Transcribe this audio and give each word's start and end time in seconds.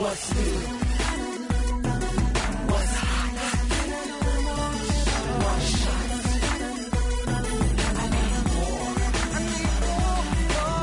What's 0.00 0.34
new? 0.34 0.40
What's 2.70 2.94
hot? 2.96 3.32
Shot. 5.60 6.08
I 8.00 8.08
need 8.16 8.44
more. 8.56 8.96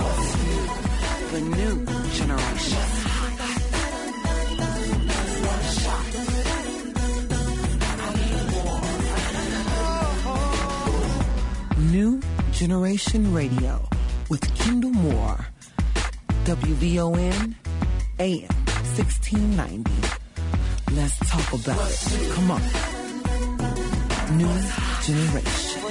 What's 0.03 0.31
new? 0.43 0.65
The 1.31 1.41
new 1.57 1.75
generation. 2.13 2.85
New 11.91 12.21
Generation 12.52 13.34
Radio 13.34 13.73
with 14.29 14.43
Kendall 14.59 14.91
Moore. 14.91 15.47
WVON 16.45 17.55
AM 18.20 18.57
1690. 18.98 19.91
Let's 20.95 21.18
talk 21.29 21.54
about 21.54 21.78
it. 21.92 22.32
Come 22.33 22.50
on. 22.50 22.61
New 24.37 24.50
Generation. 25.04 25.83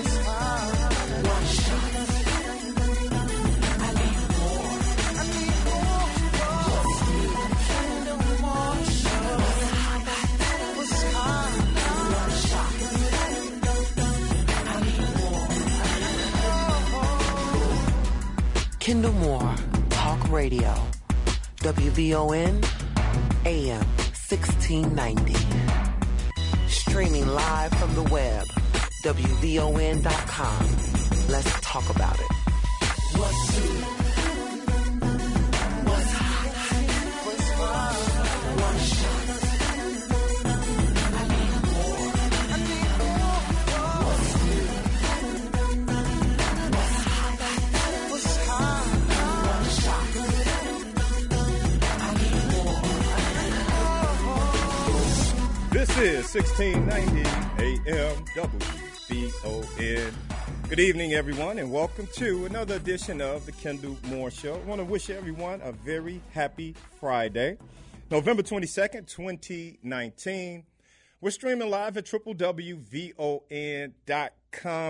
More. 19.03 19.13
Moore, 19.13 19.55
Talk 19.91 20.31
Radio, 20.31 20.75
WVON, 21.59 22.76
AM 23.47 23.87
1690. 24.29 25.35
Streaming 26.67 27.29
live 27.29 27.73
from 27.75 27.95
the 27.95 28.03
web, 28.11 28.45
WVON.com. 29.05 30.67
Let's 31.29 31.61
talk 31.61 31.89
about 31.89 32.19
it. 32.19 32.27
Is 56.27 56.35
1690 56.35 57.93
AM 57.93 58.17
WVON. 58.35 60.13
Good 60.69 60.81
evening, 60.81 61.15
everyone, 61.15 61.61
and 61.61 61.71
welcome 61.71 62.09
to 62.15 62.47
another 62.47 62.75
edition 62.75 63.21
of 63.21 63.47
the 63.47 63.53
Kendall 63.53 63.97
Moore 64.09 64.33
Show. 64.33 64.57
I 64.57 64.65
want 64.65 64.81
to 64.81 64.85
wish 64.85 65.09
everyone 65.09 65.61
a 65.63 65.71
very 65.71 66.21
happy 66.33 66.75
Friday, 66.99 67.59
November 68.11 68.43
22nd, 68.43 69.07
2019. 69.07 70.65
We're 71.21 71.31
streaming 71.31 71.71
live 71.71 71.97
at 71.97 72.07
www.von.com, 72.07 73.15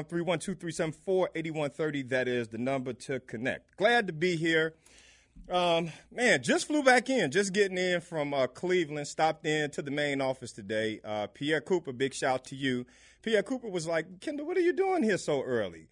312-374-8130. 0.05 2.09
That 2.09 2.29
is 2.29 2.49
the 2.49 2.59
number 2.59 2.95
to 2.95 3.21
connect. 3.21 3.77
Glad 3.77 4.07
to 4.07 4.15
be 4.15 4.37
here. 4.37 4.73
Um, 5.49 5.93
man, 6.11 6.43
just 6.43 6.67
flew 6.67 6.83
back 6.83 7.09
in, 7.09 7.31
just 7.31 7.53
getting 7.53 7.79
in 7.79 8.01
from 8.01 8.35
uh, 8.35 8.49
Cleveland, 8.49 9.07
stopped 9.07 9.47
in 9.47 9.71
to 9.71 9.83
the 9.83 9.93
main 9.93 10.21
office 10.21 10.51
today. 10.51 11.01
Uh, 11.05 11.29
Pierre 11.29 11.61
Cooper, 11.61 11.93
big 11.93 12.15
shout 12.15 12.45
to 12.47 12.57
you. 12.57 12.85
Pierre 13.23 13.45
Cooper 13.45 13.69
was 13.69 13.87
like, 13.87 14.21
Kendall, 14.21 14.47
what 14.47 14.57
are 14.57 14.61
you 14.61 14.73
doing 14.73 15.05
here 15.05 15.19
so 15.19 15.43
early? 15.43 15.87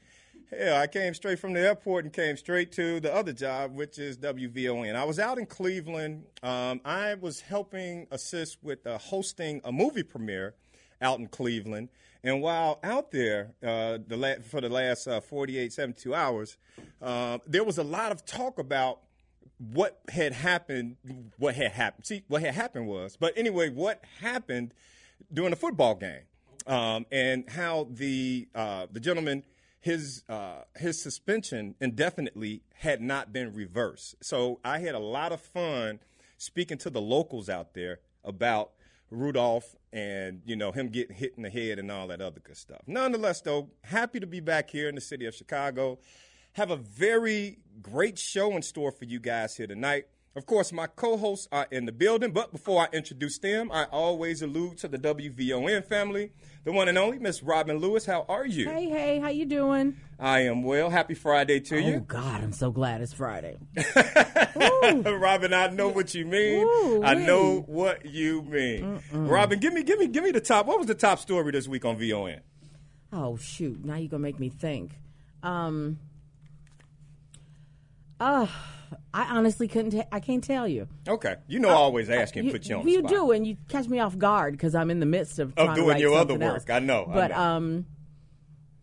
Hell, 0.51 0.77
I 0.77 0.89
came 0.89 1.14
straight 1.14 1.39
from 1.39 1.52
the 1.52 1.61
airport 1.61 2.05
and 2.05 2.12
came 2.12 2.36
straight 2.36 2.73
to 2.73 2.98
the 2.98 3.14
other 3.14 3.33
job, 3.33 3.74
which 3.77 3.98
is 3.98 4.18
WVON. 4.18 4.95
I 4.96 5.05
was 5.05 5.18
out 5.18 5.39
in 5.39 5.46
Cleveland. 5.46 6.24
Um, 6.42 6.80
I 6.84 7.14
was 7.14 7.40
helping 7.40 8.08
assist 8.11 8.58
with 8.62 8.84
uh, 8.86 8.98
hosting 8.98 9.61
a 9.64 9.70
movie 9.70 10.02
premiere 10.02 10.55
out 11.00 11.20
in 11.20 11.29
Cleveland. 11.29 11.90
And 12.24 12.40
while 12.40 12.80
out 12.83 13.11
there 13.11 13.52
uh, 13.62 13.98
the 14.06 14.17
la- 14.17 14.42
for 14.42 14.61
the 14.61 14.68
last 14.68 15.06
uh, 15.06 15.20
48, 15.20 15.73
72 15.73 16.14
hours, 16.14 16.56
uh, 17.00 17.39
there 17.46 17.64
was 17.64 17.79
a 17.79 17.84
lot 17.84 18.12
of 18.12 18.24
talk 18.24 18.58
about 18.58 19.00
what 19.59 20.01
had 20.09 20.33
happened, 20.33 20.97
what 21.39 21.55
had 21.55 21.73
happened. 21.73 22.07
See, 22.07 22.23
what 22.29 22.42
had 22.42 22.55
happened 22.55 22.87
was, 22.89 23.17
but 23.17 23.33
anyway, 23.37 23.70
what 23.70 24.03
happened 24.20 24.75
during 25.33 25.51
the 25.51 25.57
football 25.57 25.95
game, 25.95 26.23
um, 26.67 27.07
and 27.13 27.48
how 27.48 27.89
the 27.91 28.48
uh, 28.55 28.87
the 28.91 29.01
gentleman 29.01 29.45
his 29.85 30.25
uh, 30.31 30.63
his 30.77 31.01
suspension 31.01 31.75
indefinitely 31.79 32.63
had 32.77 33.03
not 33.03 33.35
been 33.35 33.53
reversed. 33.53 34.15
So 34.23 34.59
I 34.65 34.79
had 34.79 34.95
a 34.95 34.98
lot 34.98 35.31
of 35.31 35.42
fun 35.42 36.01
speaking 36.39 36.79
to 36.79 36.91
the 36.91 37.03
locals 37.03 37.51
out 37.51 37.75
there 37.75 38.01
about 38.25 38.71
Rudolph 39.11 39.77
and 39.92 40.41
you 40.47 40.57
know 40.57 40.73
him 40.73 40.89
getting 40.89 41.15
hit 41.15 41.35
in 41.36 41.42
the 41.42 41.51
head 41.51 41.79
and 41.79 41.92
all 41.92 42.07
that 42.09 42.23
other 42.23 42.41
good 42.41 42.57
stuff. 42.57 42.81
Nonetheless, 42.86 43.42
though, 43.42 43.69
happy 43.83 44.21
to 44.21 44.27
be 44.27 44.41
back 44.41 44.71
here 44.71 44.89
in 44.89 44.95
the 44.95 45.03
city 45.03 45.27
of 45.27 45.35
Chicago. 45.35 45.98
Have 46.55 46.70
a 46.70 46.77
very 46.77 47.59
great 47.83 48.17
show 48.17 48.55
in 48.55 48.63
store 48.63 48.92
for 48.92 49.07
you 49.07 49.19
guys 49.19 49.57
here 49.57 49.67
tonight. 49.67 50.05
Of 50.37 50.47
course, 50.47 50.73
my 50.73 50.87
co-hosts 50.87 51.48
are 51.51 51.67
in 51.73 51.85
the 51.85 51.91
building, 51.91 52.31
but 52.31 52.53
before 52.53 52.83
I 52.83 52.89
introduce 52.92 53.39
them, 53.39 53.73
I 53.73 53.87
always 53.87 54.41
allude 54.41 54.79
to 54.79 54.89
the 54.89 54.97
WVON 54.97 55.85
family, 55.85 56.31
the 56.63 56.70
one 56.70 56.87
and 56.89 56.97
only 56.97 57.19
Miss 57.19 57.42
Robin 57.42 57.79
Lewis. 57.79 58.07
How 58.07 58.25
are 58.29 58.47
you? 58.47 58.70
Hey, 58.70 58.89
hey, 58.89 59.19
how 59.19 59.31
you 59.31 59.47
doing? 59.47 59.97
I 60.17 60.42
am 60.42 60.63
well. 60.63 60.91
Happy 60.91 61.15
Friday 61.15 61.59
to 61.59 61.81
you. 61.81 61.95
Oh. 61.97 62.01
God, 62.01 62.45
I'm 62.45 62.53
so 62.53 62.71
glad 62.71 63.01
it's 63.01 63.13
Friday. 63.13 63.57
Robin, 64.95 65.53
I 65.53 65.71
know 65.73 65.89
what 65.89 66.15
you 66.15 66.25
mean. 66.25 66.65
Ooh, 66.65 67.03
I 67.03 67.15
know 67.15 67.65
what 67.67 68.07
you 68.07 68.42
mean. 68.42 69.03
Robin, 69.13 69.59
give 69.59 69.73
me, 69.73 69.83
give 69.83 69.98
me, 69.98 70.07
give 70.07 70.23
me 70.23 70.31
the 70.31 70.41
top. 70.41 70.67
What 70.67 70.79
was 70.79 70.86
the 70.86 70.95
top 70.95 71.19
story 71.19 71.51
this 71.51 71.67
week 71.67 71.85
on 71.85 71.97
VON? 71.97 72.42
Oh 73.13 73.36
shoot, 73.39 73.85
now 73.85 73.97
you're 73.97 74.09
gonna 74.09 74.23
make 74.23 74.39
me 74.39 74.51
think. 74.51 74.92
Um, 75.42 75.98
uh, 78.24 78.46
I 79.12 79.24
honestly 79.36 79.68
couldn't. 79.68 79.92
ta- 79.92 80.07
I 80.12 80.20
can't 80.20 80.42
tell 80.42 80.67
you. 80.67 80.89
Okay, 81.07 81.36
you 81.46 81.58
know 81.61 81.68
I 81.68 81.73
always 81.73 82.11
ask 82.11 82.35
and 82.36 82.46
you, 82.46 82.52
put 82.52 82.68
you 82.68 82.77
on 82.77 82.85
the 82.85 82.90
you 82.90 83.02
do, 83.02 83.30
and 83.33 83.46
you 83.46 83.57
catch 83.68 83.86
me 83.89 83.98
off 84.01 84.17
guard 84.18 84.55
because 84.55 84.74
I'm 84.74 84.90
in 84.90 85.01
the 85.01 85.07
midst 85.07 85.39
of, 85.39 85.52
Of 85.57 85.74
doing 85.74 85.98
your 85.98 86.14
other 86.14 86.35
work. 86.35 86.42
else. 86.42 86.64
I 86.70 86.79
know, 86.80 87.07
I 87.11 87.14
But 87.14 87.30
know. 87.30 87.36
um, 87.39 87.86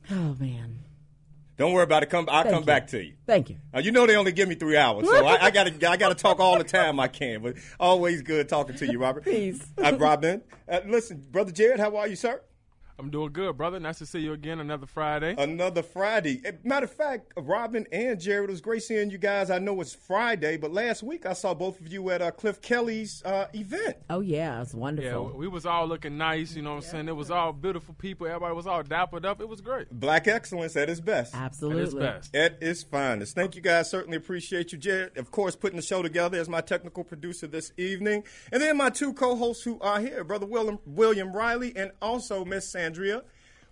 oh 0.09 0.35
man, 0.39 0.79
Don't 1.57 1.73
worry 1.73 1.83
about 1.83 2.03
it. 2.03 2.09
Come, 2.09 2.27
I'll 2.29 2.43
Thank 2.43 2.53
come 2.53 2.63
you. 2.63 2.67
back 2.67 2.87
to 2.87 3.03
you. 3.03 3.13
thank 3.27 3.49
you. 3.49 3.57
Uh, 3.73 3.79
you 3.79 3.91
know 3.91 4.05
they 4.07 4.15
only 4.15 4.31
give 4.31 4.47
me 4.49 4.55
three 4.55 4.77
hours, 4.77 5.07
so 5.07 5.25
I, 5.25 5.45
I 5.45 5.51
gotta 5.51 5.89
I 5.89 5.97
gotta 5.97 6.15
talk 6.15 6.39
all 6.39 6.57
the 6.57 6.63
time 6.63 6.99
I 6.99 7.07
can. 7.07 7.41
But 7.41 7.55
always 7.79 8.21
good 8.21 8.47
talking 8.49 8.75
to 8.77 8.91
you, 8.91 8.99
Robert. 8.99 9.23
Peace. 9.25 9.61
I'm 9.77 9.97
Robin. 9.97 10.41
Uh, 10.67 10.79
listen, 10.87 11.25
brother 11.31 11.51
Jared, 11.51 11.79
how 11.79 11.95
are 11.97 12.07
you, 12.07 12.15
sir? 12.15 12.41
I'm 13.01 13.09
doing 13.09 13.33
good, 13.33 13.57
brother. 13.57 13.79
Nice 13.79 13.97
to 13.97 14.05
see 14.05 14.19
you 14.19 14.33
again 14.33 14.59
another 14.59 14.85
Friday. 14.85 15.33
Another 15.35 15.81
Friday. 15.81 16.39
Eh, 16.45 16.51
Matter 16.63 16.83
of 16.85 16.91
fact, 16.93 17.33
Robin 17.35 17.87
and 17.91 18.19
Jared, 18.19 18.47
it 18.49 18.51
was 18.51 18.61
great 18.61 18.83
seeing 18.83 19.09
you 19.09 19.17
guys. 19.17 19.49
I 19.49 19.57
know 19.57 19.81
it's 19.81 19.95
Friday, 19.95 20.55
but 20.57 20.71
last 20.71 21.01
week 21.01 21.25
I 21.25 21.33
saw 21.33 21.55
both 21.55 21.79
of 21.81 21.87
you 21.91 22.11
at 22.11 22.21
uh, 22.21 22.29
Cliff 22.29 22.61
Kelly's 22.61 23.23
uh, 23.25 23.47
event. 23.55 23.97
Oh 24.07 24.19
yeah, 24.19 24.57
It 24.57 24.59
was 24.59 24.75
wonderful. 24.75 25.31
Yeah, 25.31 25.35
we 25.37 25.47
was 25.47 25.65
all 25.65 25.87
looking 25.87 26.15
nice, 26.15 26.55
you 26.55 26.61
know 26.61 26.75
what 26.75 26.83
I'm 26.85 26.89
saying? 26.91 27.07
It 27.07 27.15
was 27.15 27.31
all 27.31 27.53
beautiful 27.53 27.95
people. 27.95 28.27
Everybody 28.27 28.53
was 28.53 28.67
all 28.67 28.83
dappered 28.83 29.25
up. 29.25 29.41
It 29.41 29.49
was 29.49 29.61
great. 29.61 29.89
Black 29.89 30.27
excellence 30.27 30.75
at 30.75 30.87
its 30.87 30.99
best. 30.99 31.33
Absolutely. 31.33 31.81
At 31.81 31.87
its 31.87 31.95
Absolutely. 31.95 32.19
best. 32.19 32.35
At 32.35 32.63
its 32.69 32.83
finest. 32.83 33.33
Thank 33.35 33.55
you 33.55 33.63
guys. 33.63 33.89
Certainly 33.89 34.17
appreciate 34.17 34.71
you, 34.73 34.77
Jared. 34.77 35.17
Of 35.17 35.31
course, 35.31 35.55
putting 35.55 35.77
the 35.77 35.81
show 35.81 36.03
together 36.03 36.39
as 36.39 36.47
my 36.47 36.61
technical 36.61 37.03
producer 37.03 37.47
this 37.47 37.71
evening. 37.77 38.25
And 38.51 38.61
then 38.61 38.77
my 38.77 38.91
two 38.91 39.13
co 39.13 39.35
hosts 39.35 39.63
who 39.63 39.79
are 39.81 39.99
here, 39.99 40.23
Brother 40.23 40.45
William, 40.45 40.77
William 40.85 41.33
Riley 41.33 41.73
and 41.75 41.91
also 41.99 42.45
Miss 42.45 42.69
Sandria 42.91 43.21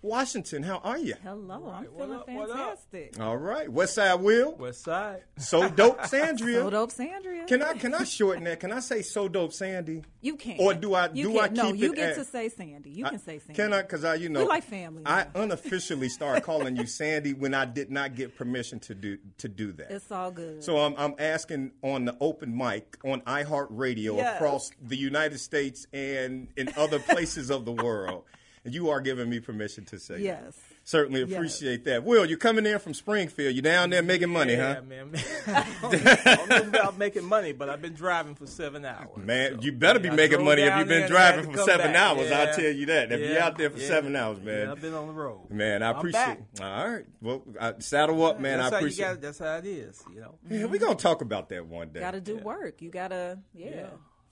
Washington. 0.02 0.62
How 0.62 0.78
are 0.78 0.96
you? 0.96 1.12
Hello, 1.22 1.70
I'm 1.76 1.84
feeling 1.84 2.12
up, 2.14 2.24
fantastic. 2.26 3.20
All 3.20 3.36
right. 3.36 3.70
West 3.70 3.96
Side 3.96 4.14
Will. 4.14 4.54
West 4.56 4.82
Side. 4.82 5.24
So 5.36 5.68
dope, 5.68 5.98
Sandria. 6.04 6.54
So 6.54 6.70
dope, 6.70 6.90
Sandria. 6.90 7.46
Can 7.46 7.62
I 7.62 7.74
can 7.74 7.94
I 7.94 8.04
shorten 8.04 8.44
that? 8.44 8.60
Can 8.60 8.72
I 8.72 8.80
say 8.80 9.02
so 9.02 9.28
dope, 9.28 9.52
Sandy? 9.52 10.02
You 10.22 10.36
can. 10.36 10.56
Or 10.58 10.72
do 10.72 10.94
I- 10.94 11.10
You 11.12 11.24
do 11.24 11.32
can. 11.34 11.40
I 11.42 11.48
No, 11.48 11.72
you 11.74 11.92
it 11.92 11.96
get 11.96 12.08
at- 12.10 12.16
to 12.16 12.24
say 12.24 12.48
Sandy. 12.48 12.88
You 12.88 13.04
can 13.04 13.18
say 13.18 13.40
Sandy. 13.40 13.52
Can 13.52 13.74
I? 13.74 13.82
Because 13.82 14.02
I, 14.04 14.14
you 14.14 14.30
know, 14.30 14.40
We 14.40 14.46
like 14.48 14.64
family 14.64 15.02
I 15.04 15.24
now. 15.34 15.42
unofficially 15.42 16.08
started 16.08 16.44
calling 16.44 16.76
you 16.76 16.86
Sandy 16.86 17.34
when 17.34 17.52
I 17.52 17.66
did 17.66 17.90
not 17.90 18.14
get 18.14 18.34
permission 18.38 18.80
to 18.80 18.94
do 18.94 19.18
to 19.36 19.48
do 19.48 19.72
that. 19.72 19.90
It's 19.90 20.10
all 20.10 20.30
good. 20.30 20.64
So 20.64 20.78
I'm, 20.78 20.94
I'm 20.96 21.14
asking 21.18 21.72
on 21.82 22.06
the 22.06 22.16
open 22.22 22.56
mic 22.56 22.96
on 23.04 23.20
iHeartRadio 23.22 24.16
Yes. 24.16 24.36
across 24.36 24.70
the 24.80 24.96
United 24.96 25.40
States 25.40 25.86
and 25.92 26.48
in 26.56 26.70
other 26.78 26.98
places 27.00 27.50
of 27.50 27.66
the 27.66 27.72
world. 27.72 28.24
And 28.64 28.74
you 28.74 28.90
are 28.90 29.00
giving 29.00 29.28
me 29.30 29.40
permission 29.40 29.84
to 29.86 29.98
say 29.98 30.14
that. 30.14 30.20
yes. 30.20 30.58
Certainly 30.84 31.20
Yes. 31.24 31.32
appreciate 31.32 31.84
that. 31.84 32.04
Will, 32.04 32.24
you're 32.26 32.36
coming 32.38 32.66
in 32.66 32.78
from 32.78 32.94
Springfield. 32.94 33.54
You're 33.54 33.62
down 33.62 33.90
there 33.90 34.02
making 34.02 34.28
money, 34.30 34.54
huh? 34.56 34.60
yeah, 34.60 34.74
huh? 34.74 34.82
man. 34.82 35.12
I 35.46 36.36
don't 36.36 36.48
know 36.72 36.80
about 36.80 36.98
making 36.98 37.24
money, 37.26 37.52
but 37.52 37.68
I've 37.68 37.80
been 37.82 37.92
driving 37.94 38.34
for 38.34 38.46
seven 38.46 38.84
hours. 38.84 39.08
Man, 39.16 39.56
So, 39.56 39.60
you 39.62 39.72
better 39.72 39.98
be 40.00 40.08
I 40.10 40.14
making 40.14 40.44
money 40.44 40.62
if 40.62 40.76
you've 40.78 40.88
been 40.88 41.04
and 41.04 41.14
I 41.16 41.20
had 41.26 41.34
driving 41.34 41.52
for 41.52 41.58
seven 41.62 41.92
back. 41.92 41.96
hours. 41.96 42.32
I'll 42.32 42.54
tell 42.54 42.64
you 42.70 42.86
that. 42.86 43.12
If 43.12 43.20
you're 43.20 43.38
out 43.40 43.56
there 43.56 43.70
for 43.70 43.78
Yeah. 43.78 43.88
seven 43.88 44.16
hours, 44.16 44.40
man. 44.40 44.66
Yeah, 44.66 44.72
I've 44.72 44.80
been 44.80 44.94
on 44.94 45.06
the 45.06 45.12
road. 45.12 45.50
Man, 45.50 45.82
I 45.82 45.90
I'm 45.90 45.96
appreciate. 45.96 46.54
back. 46.56 46.62
All 46.62 46.90
right, 46.90 47.06
well, 47.22 47.42
I, 47.60 47.74
saddle 47.78 48.22
up, 48.24 48.40
man. 48.40 48.58
that's 48.58 48.72
I 48.72 48.78
appreciate. 48.78 49.06
You 49.06 49.12
got, 49.14 49.20
that's 49.22 49.38
how 49.38 49.56
it 49.56 49.66
is, 49.66 50.02
you 50.12 50.20
know. 50.20 50.34
Yeah, 50.50 50.64
we're 50.64 50.80
gonna 50.80 50.96
talk 50.96 51.20
about 51.22 51.48
that 51.50 51.66
one 51.66 51.90
day. 51.90 52.00
Got 52.00 52.12
to 52.12 52.20
do 52.20 52.36
work. 52.38 52.82
You 52.82 52.90
got 52.90 53.08
to, 53.08 53.38
yeah. 53.54 53.86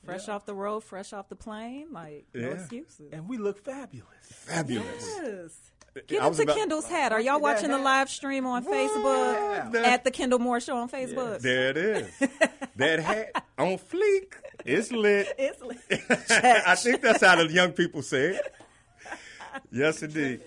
Yeah. 0.09 0.15
Fresh 0.15 0.29
Yeah. 0.29 0.35
off 0.35 0.47
the 0.47 0.55
road, 0.55 0.81
fresh 0.85 1.13
off 1.13 1.29
the 1.29 1.37
plane. 1.37 1.89
Like, 1.93 2.27
no 2.35 2.51
excuses. 2.51 3.13
And 3.13 3.29
we 3.29 3.37
look 3.39 3.63
fabulous. 3.65 4.07
Fabulous. 4.23 5.07
Yes. 5.23 5.61
Get 6.07 6.23
I 6.23 6.29
was 6.29 6.39
into 6.39 6.53
about- 6.53 6.61
Kendall's 6.61 6.87
hat. 6.89 7.13
Are 7.13 7.21
y'all 7.21 7.41
Look 7.41 7.43
at 7.51 7.57
that 7.57 7.63
watching 7.63 7.71
the 7.71 7.79
live 7.79 8.09
stream 8.09 8.47
on 8.47 8.65
Facebook 8.65 9.73
That- 9.73 9.85
at 9.85 10.05
the 10.05 10.11
Kendall 10.13 10.39
Moore 10.39 10.61
Show 10.61 10.77
on 10.77 10.89
Facebook? 10.89 11.41
There 11.41 11.71
it 11.71 11.77
is. 11.77 12.11
that 12.77 13.01
hat 13.01 13.45
on 13.59 13.79
fleek. 13.79 14.35
It's 14.65 14.93
lit. 14.93 15.29
It's 15.39 15.61
like, 15.63 15.79
I 16.69 16.75
think 16.77 17.01
that's 17.01 17.23
how 17.25 17.37
the 17.37 17.53
young 17.53 17.73
people 17.73 18.03
say 18.03 18.37
it. 18.37 18.55
Yes, 19.73 20.03
indeed. 20.03 20.43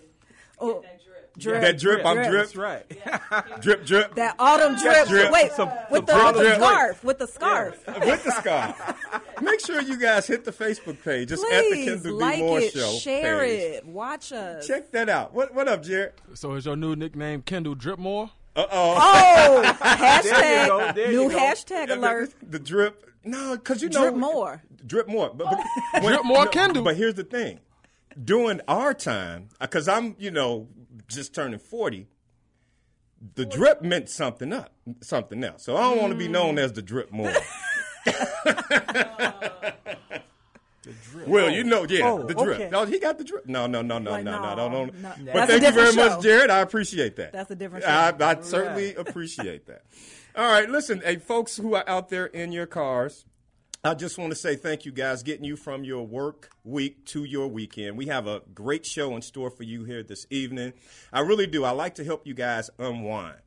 oh, 0.59 0.81
that 0.83 0.99
drip, 1.37 1.61
That 1.61 1.77
drip, 1.79 2.05
I'm 2.05 2.17
drip, 2.17 2.31
That's 2.31 2.55
right. 2.55 3.61
drip, 3.61 3.85
drip. 3.85 4.15
That 4.15 4.35
autumn 4.39 4.77
drip. 4.77 5.07
drip. 5.07 5.31
Wait, 5.31 5.51
Some- 5.53 5.69
with, 5.89 6.07
some 6.09 6.33
the, 6.33 6.39
with 6.39 6.47
the 6.47 6.55
scarf. 6.55 7.03
With 7.03 7.17
the 7.19 7.27
scarf. 7.27 7.83
with 7.87 8.23
the 8.23 8.31
scarf. 8.31 8.95
Make 9.41 9.59
sure 9.65 9.81
you 9.81 9.97
guys 9.97 10.27
hit 10.27 10.43
the 10.45 10.51
Facebook 10.51 11.03
page. 11.03 11.31
It's 11.31 11.43
at 11.43 11.49
the 11.49 11.69
Please 11.69 11.89
Kendall 11.89 12.19
like 12.19 12.35
B. 12.35 12.41
Moore 12.41 12.59
it, 12.59 12.73
Show. 12.73 12.91
share 12.93 13.39
page. 13.39 13.59
it, 13.75 13.85
watch 13.85 14.31
us. 14.31 14.67
Check 14.67 14.91
that 14.91 15.09
out. 15.09 15.33
What 15.33 15.53
What 15.53 15.67
up, 15.67 15.83
Jared? 15.83 16.13
So 16.33 16.53
is 16.53 16.65
your 16.65 16.75
new 16.75 16.95
nickname 16.95 17.41
Kendall 17.41 17.75
Dripmore? 17.75 18.29
Uh 18.55 18.65
oh. 18.71 18.95
Oh, 19.73 19.73
hashtag 19.81 20.63
you 20.63 20.67
go, 20.69 20.91
there 20.93 21.07
new 21.11 21.21
you 21.23 21.29
go. 21.31 21.37
hashtag 21.37 21.89
alert. 21.89 22.33
The 22.47 22.59
drip. 22.59 23.09
No, 23.23 23.55
because 23.55 23.81
you 23.81 23.89
know 23.89 24.01
Drip 24.01 24.15
more. 24.15 24.61
Drip 24.85 25.07
more. 25.07 25.31
But, 25.33 25.47
but 25.47 25.59
when- 26.03 26.13
Drip 26.13 26.25
more 26.25 26.47
Kendall. 26.47 26.83
But 26.83 26.95
here's 26.97 27.13
the 27.15 27.23
thing. 27.23 27.59
During 28.21 28.59
our 28.67 28.93
time, 28.93 29.49
because 29.59 29.87
I'm, 29.87 30.15
you 30.19 30.31
know, 30.31 30.67
just 31.07 31.33
turning 31.33 31.59
40, 31.59 32.07
the 33.35 33.45
drip 33.45 33.81
meant 33.81 34.09
something 34.09 34.51
up, 34.51 34.73
something 35.01 35.41
else. 35.43 35.63
So 35.63 35.77
I 35.77 35.81
don't 35.83 35.99
want 36.01 36.11
to 36.11 36.17
be 36.17 36.27
known 36.27 36.57
as 36.59 36.73
the 36.73 36.81
drip 36.81 37.11
more. 37.11 37.31
Well, 41.27 41.51
you 41.51 41.63
know, 41.63 41.85
yeah, 41.87 42.09
Oh, 42.11 42.23
the 42.23 42.33
drip. 42.33 42.59
okay. 42.59 42.69
No, 42.71 42.85
he 42.85 42.97
got 42.99 43.17
the 43.19 43.23
drip. 43.23 43.45
No, 43.45 43.67
no, 43.67 43.81
no, 43.83 43.99
no, 43.99 44.11
Like, 44.11 44.23
no, 44.23 44.41
no, 44.41 44.55
no, 44.55 44.69
no, 44.69 44.85
no. 44.85 44.91
no. 44.91 44.91
But 45.25 45.33
That's 45.33 45.51
thank 45.51 45.63
you 45.63 45.71
very 45.71 45.87
different 45.91 46.11
much. 46.15 46.23
Jared. 46.23 46.49
I 46.49 46.59
appreciate 46.59 47.15
that. 47.17 47.31
That's 47.31 47.51
a 47.51 47.55
different 47.55 47.85
I, 47.85 48.11
show. 48.11 48.25
I 48.25 48.41
certainly 48.41 48.95
appreciate 48.95 49.67
that. 49.67 49.83
All 50.35 50.49
right, 50.51 50.67
listen, 50.69 51.01
hey, 51.05 51.17
folks 51.17 51.57
who 51.57 51.75
are 51.75 51.87
out 51.87 52.09
there 52.09 52.25
in 52.25 52.51
your 52.51 52.65
cars, 52.65 53.25
I 53.83 53.93
just 53.93 54.17
want 54.17 54.31
to 54.31 54.35
say 54.35 54.55
thank 54.55 54.85
you 54.85 54.91
guys, 54.91 55.21
getting 55.23 55.43
you 55.45 55.55
from 55.55 55.83
your 55.83 56.05
work 56.07 56.49
week 56.63 57.05
to 57.07 57.23
your 57.25 57.47
weekend. 57.47 57.97
We 57.97 58.07
have 58.07 58.25
a 58.27 58.41
great 58.53 58.85
show 58.85 59.15
in 59.15 59.21
store 59.21 59.51
for 59.51 59.63
you 59.63 59.83
here 59.83 60.01
this 60.03 60.25
evening. 60.29 60.73
I 61.13 61.19
really 61.19 61.47
do. 61.47 61.63
I 61.63 61.71
like 61.71 61.95
to 61.95 62.03
help 62.03 62.25
you 62.25 62.33
guys 62.33 62.69
unwind. 62.79 63.37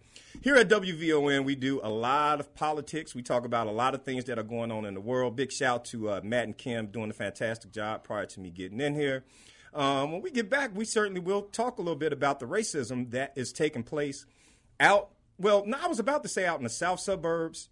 Here 0.42 0.56
at 0.56 0.68
WVON, 0.68 1.44
we 1.44 1.54
do 1.54 1.80
a 1.82 1.88
lot 1.88 2.40
of 2.40 2.54
politics. 2.54 3.14
We 3.14 3.22
talk 3.22 3.44
about 3.44 3.66
a 3.66 3.70
lot 3.70 3.94
of 3.94 4.02
things 4.02 4.24
that 4.24 4.38
are 4.38 4.42
going 4.44 4.72
on 4.72 4.84
in 4.84 4.94
the 4.94 5.00
world. 5.00 5.36
Big 5.36 5.52
shout 5.52 5.84
to 5.86 6.10
uh, 6.10 6.20
Matt 6.22 6.44
and 6.44 6.58
Kim 6.58 6.88
doing 6.88 7.10
a 7.10 7.14
fantastic 7.14 7.72
job 7.72 8.04
prior 8.04 8.26
to 8.26 8.40
me 8.40 8.50
getting 8.50 8.80
in 8.80 8.94
here. 8.94 9.24
Um, 9.72 10.12
when 10.12 10.22
we 10.22 10.30
get 10.30 10.50
back, 10.50 10.72
we 10.74 10.84
certainly 10.84 11.20
will 11.20 11.42
talk 11.42 11.78
a 11.78 11.82
little 11.82 11.98
bit 11.98 12.12
about 12.12 12.40
the 12.40 12.46
racism 12.46 13.10
that 13.12 13.32
is 13.36 13.52
taking 13.52 13.82
place 13.82 14.26
out. 14.80 15.10
Well, 15.38 15.64
no, 15.66 15.78
I 15.80 15.86
was 15.86 15.98
about 15.98 16.22
to 16.24 16.28
say 16.28 16.46
out 16.46 16.58
in 16.58 16.64
the 16.64 16.70
south 16.70 17.00
suburbs, 17.00 17.68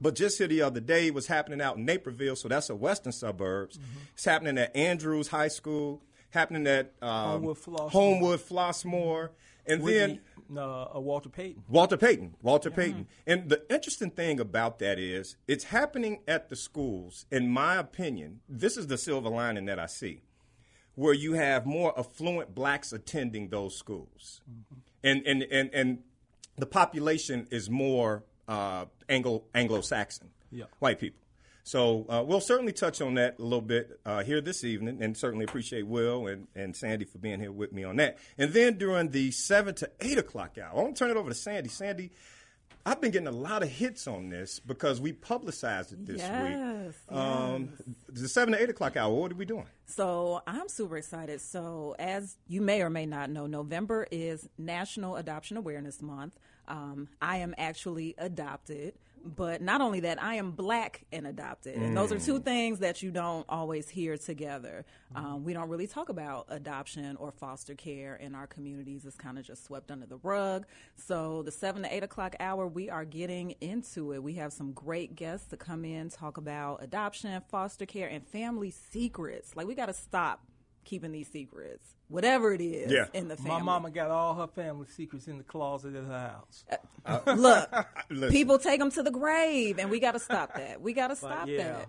but 0.00 0.14
just 0.14 0.38
here 0.38 0.48
the 0.48 0.62
other 0.62 0.80
day, 0.80 1.08
it 1.08 1.14
was 1.14 1.26
happening 1.26 1.60
out 1.60 1.76
in 1.76 1.84
Naperville, 1.84 2.36
so 2.36 2.48
that's 2.48 2.66
the 2.68 2.74
western 2.74 3.12
suburbs. 3.12 3.78
It's 4.14 4.24
happening 4.24 4.58
at 4.58 4.74
Andrews 4.74 5.28
High 5.28 5.48
School, 5.48 6.02
happening 6.30 6.66
at 6.66 6.92
um, 7.00 7.42
Homewood 7.42 7.58
Flossmoor. 7.58 7.90
Homewood 7.90 8.40
Flossmoor, 8.40 9.30
and 9.66 9.80
then 9.86 10.10
Whitney, 10.10 10.20
uh, 10.56 10.96
uh, 10.96 11.00
Walter 11.00 11.28
Payton. 11.28 11.62
Walter 11.68 11.96
Payton. 11.96 12.34
Walter 12.42 12.70
Payton. 12.70 13.06
And 13.26 13.48
the 13.48 13.62
interesting 13.72 14.10
thing 14.10 14.38
about 14.40 14.78
that 14.78 14.98
is 14.98 15.36
it's 15.48 15.64
happening 15.64 16.20
at 16.28 16.48
the 16.48 16.56
schools. 16.56 17.26
In 17.30 17.48
my 17.50 17.76
opinion, 17.76 18.40
this 18.48 18.76
is 18.76 18.86
the 18.86 18.98
silver 18.98 19.28
lining 19.28 19.64
that 19.66 19.78
I 19.78 19.86
see, 19.86 20.22
where 20.94 21.14
you 21.14 21.32
have 21.34 21.66
more 21.66 21.98
affluent 21.98 22.54
blacks 22.54 22.92
attending 22.92 23.48
those 23.48 23.76
schools. 23.76 24.40
And, 25.02 25.26
and, 25.26 25.42
and, 25.44 25.70
and 25.74 25.98
the 26.56 26.66
population 26.66 27.46
is 27.50 27.68
more 27.68 28.24
uh, 28.48 28.86
Anglo 29.08 29.42
Anglo 29.54 29.80
Saxon, 29.80 30.30
Yeah. 30.50 30.64
white 30.78 30.98
people. 31.00 31.20
So 31.66 32.06
uh, 32.08 32.22
we'll 32.24 32.40
certainly 32.40 32.72
touch 32.72 33.00
on 33.00 33.14
that 33.14 33.40
a 33.40 33.42
little 33.42 33.60
bit 33.60 33.98
uh, 34.06 34.22
here 34.22 34.40
this 34.40 34.62
evening, 34.62 35.02
and 35.02 35.16
certainly 35.16 35.44
appreciate 35.44 35.84
Will 35.84 36.28
and, 36.28 36.46
and 36.54 36.76
Sandy 36.76 37.04
for 37.04 37.18
being 37.18 37.40
here 37.40 37.50
with 37.50 37.72
me 37.72 37.82
on 37.82 37.96
that. 37.96 38.18
And 38.38 38.52
then 38.52 38.78
during 38.78 39.10
the 39.10 39.32
seven 39.32 39.74
to 39.74 39.90
eight 40.00 40.16
o'clock 40.16 40.58
hour, 40.58 40.70
I 40.70 40.74
want 40.80 40.94
to 40.94 40.98
turn 41.04 41.10
it 41.10 41.16
over 41.16 41.28
to 41.28 41.34
Sandy. 41.34 41.68
Sandy, 41.68 42.12
I've 42.84 43.00
been 43.00 43.10
getting 43.10 43.26
a 43.26 43.32
lot 43.32 43.64
of 43.64 43.68
hits 43.68 44.06
on 44.06 44.28
this 44.28 44.60
because 44.60 45.00
we 45.00 45.12
publicized 45.12 45.92
it 45.92 46.06
this 46.06 46.18
Yes, 46.18 46.94
week. 47.08 47.18
Um, 47.18 47.70
The 48.10 48.28
seven 48.28 48.54
to 48.54 48.62
eight 48.62 48.70
o'clock 48.70 48.96
hour, 48.96 49.12
what 49.12 49.32
are 49.32 49.34
we 49.34 49.44
doing? 49.44 49.66
So 49.86 50.42
I'm 50.46 50.68
super 50.68 50.96
excited. 50.96 51.40
So 51.40 51.96
as 51.98 52.36
you 52.46 52.60
may 52.60 52.80
or 52.80 52.90
may 52.90 53.06
not 53.06 53.28
know, 53.28 53.48
November 53.48 54.06
is 54.12 54.48
National 54.56 55.16
Adoption 55.16 55.56
Awareness 55.56 56.00
Month. 56.00 56.38
Um, 56.68 57.08
I 57.20 57.38
am 57.38 57.56
actually 57.58 58.14
adopted, 58.18 58.94
but 59.34 59.60
not 59.60 59.80
only 59.80 60.00
that, 60.00 60.22
I 60.22 60.36
am 60.36 60.52
black 60.52 61.04
and 61.12 61.26
adopted, 61.26 61.76
and 61.76 61.96
those 61.96 62.12
are 62.12 62.18
two 62.18 62.40
things 62.40 62.78
that 62.80 63.02
you 63.02 63.10
don't 63.10 63.44
always 63.48 63.88
hear 63.88 64.16
together. 64.16 64.84
Um, 65.14 65.44
we 65.44 65.52
don't 65.52 65.68
really 65.68 65.86
talk 65.86 66.08
about 66.08 66.46
adoption 66.48 67.16
or 67.16 67.32
foster 67.32 67.74
care 67.74 68.16
in 68.16 68.34
our 68.34 68.46
communities. 68.46 69.04
It's 69.04 69.16
kind 69.16 69.38
of 69.38 69.44
just 69.44 69.64
swept 69.64 69.90
under 69.90 70.06
the 70.06 70.18
rug. 70.18 70.66
So 70.96 71.42
the 71.42 71.50
seven 71.50 71.82
to 71.82 71.94
eight 71.94 72.02
o'clock 72.02 72.36
hour, 72.40 72.66
we 72.66 72.90
are 72.90 73.04
getting 73.04 73.52
into 73.60 74.12
it. 74.12 74.22
We 74.22 74.34
have 74.34 74.52
some 74.52 74.72
great 74.72 75.16
guests 75.16 75.48
to 75.48 75.56
come 75.56 75.84
in 75.84 76.10
talk 76.10 76.36
about 76.36 76.82
adoption, 76.82 77.40
foster 77.48 77.86
care, 77.86 78.08
and 78.08 78.26
family 78.26 78.70
secrets. 78.70 79.56
Like 79.56 79.66
we 79.66 79.74
got 79.74 79.86
to 79.86 79.94
stop 79.94 80.40
keeping 80.86 81.12
these 81.12 81.28
secrets, 81.28 81.94
whatever 82.08 82.54
it 82.54 82.62
is 82.62 82.90
Yeah. 82.90 83.04
in 83.12 83.28
the 83.28 83.36
family. 83.36 83.50
My 83.50 83.62
mama 83.62 83.90
got 83.90 84.10
all 84.10 84.34
her 84.34 84.46
family 84.46 84.86
secrets 84.96 85.28
in 85.28 85.36
the 85.36 85.44
closet 85.44 85.94
at 85.94 86.04
her 86.04 86.30
house. 86.30 86.64
Uh, 87.04 87.18
uh, 87.26 87.32
look, 87.36 87.70
Listen. 88.10 88.30
people 88.30 88.58
take 88.58 88.78
them 88.80 88.90
to 88.92 89.02
the 89.02 89.10
grave, 89.10 89.78
and 89.78 89.90
we 89.90 90.00
got 90.00 90.12
to 90.12 90.18
stop 90.18 90.54
that. 90.54 90.80
We 90.80 90.94
got 90.94 91.08
to 91.08 91.16
stop 91.16 91.46
yeah. 91.48 91.80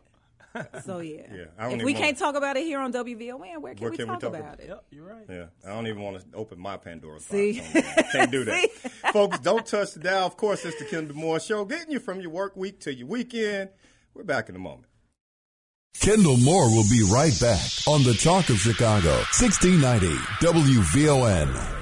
that. 0.53 0.83
So 0.83 0.99
yeah, 0.99 1.21
Yeah, 1.31 1.45
I 1.59 1.69
don't 1.69 1.79
if 1.81 1.85
we 1.85 1.93
can't 1.93 2.17
talk 2.17 2.33
about 2.35 2.57
it 2.57 2.63
here 2.63 2.79
on 2.79 2.91
WVON, 2.91 3.61
where 3.61 3.75
can, 3.75 3.81
Where 3.83 3.91
we, 3.91 3.97
can 3.97 4.07
we 4.07 4.13
talk 4.13 4.21
talk 4.21 4.29
about 4.29 4.41
about 4.41 4.59
it? 4.59 4.67
Yep, 4.69 4.83
you're 4.89 5.05
right. 5.05 5.25
Yeah, 5.29 5.45
I 5.65 5.69
don't 5.69 5.85
even 5.85 6.01
want 6.01 6.19
to 6.19 6.25
open 6.35 6.59
my 6.59 6.77
Pandora's 6.77 7.25
box. 7.27 7.75
on. 7.75 8.03
Can't 8.11 8.31
do 8.31 8.43
that. 8.45 8.69
Folks, 9.13 9.37
don't 9.39 9.65
touch 9.65 9.93
the 9.93 9.99
dial. 9.99 10.25
Of 10.25 10.35
course, 10.35 10.65
it's 10.65 10.79
the 10.79 10.85
Kendall 10.85 11.15
Moore 11.15 11.39
Show, 11.39 11.63
getting 11.65 11.91
you 11.91 11.99
from 11.99 12.21
your 12.21 12.31
work 12.31 12.55
week 12.57 12.79
to 12.81 12.93
your 12.93 13.07
weekend. 13.07 13.69
We're 14.15 14.23
back 14.23 14.49
in 14.49 14.55
a 14.55 14.59
moment. 14.59 14.85
Kendall 15.99 16.37
Moore 16.37 16.69
will 16.69 16.87
be 16.89 17.03
right 17.03 17.37
back 17.39 17.69
on 17.87 18.03
the 18.03 18.13
Talk 18.13 18.49
of 18.49 18.57
Chicago, 18.59 19.11
1690 19.35 20.07
WVON. 20.41 21.76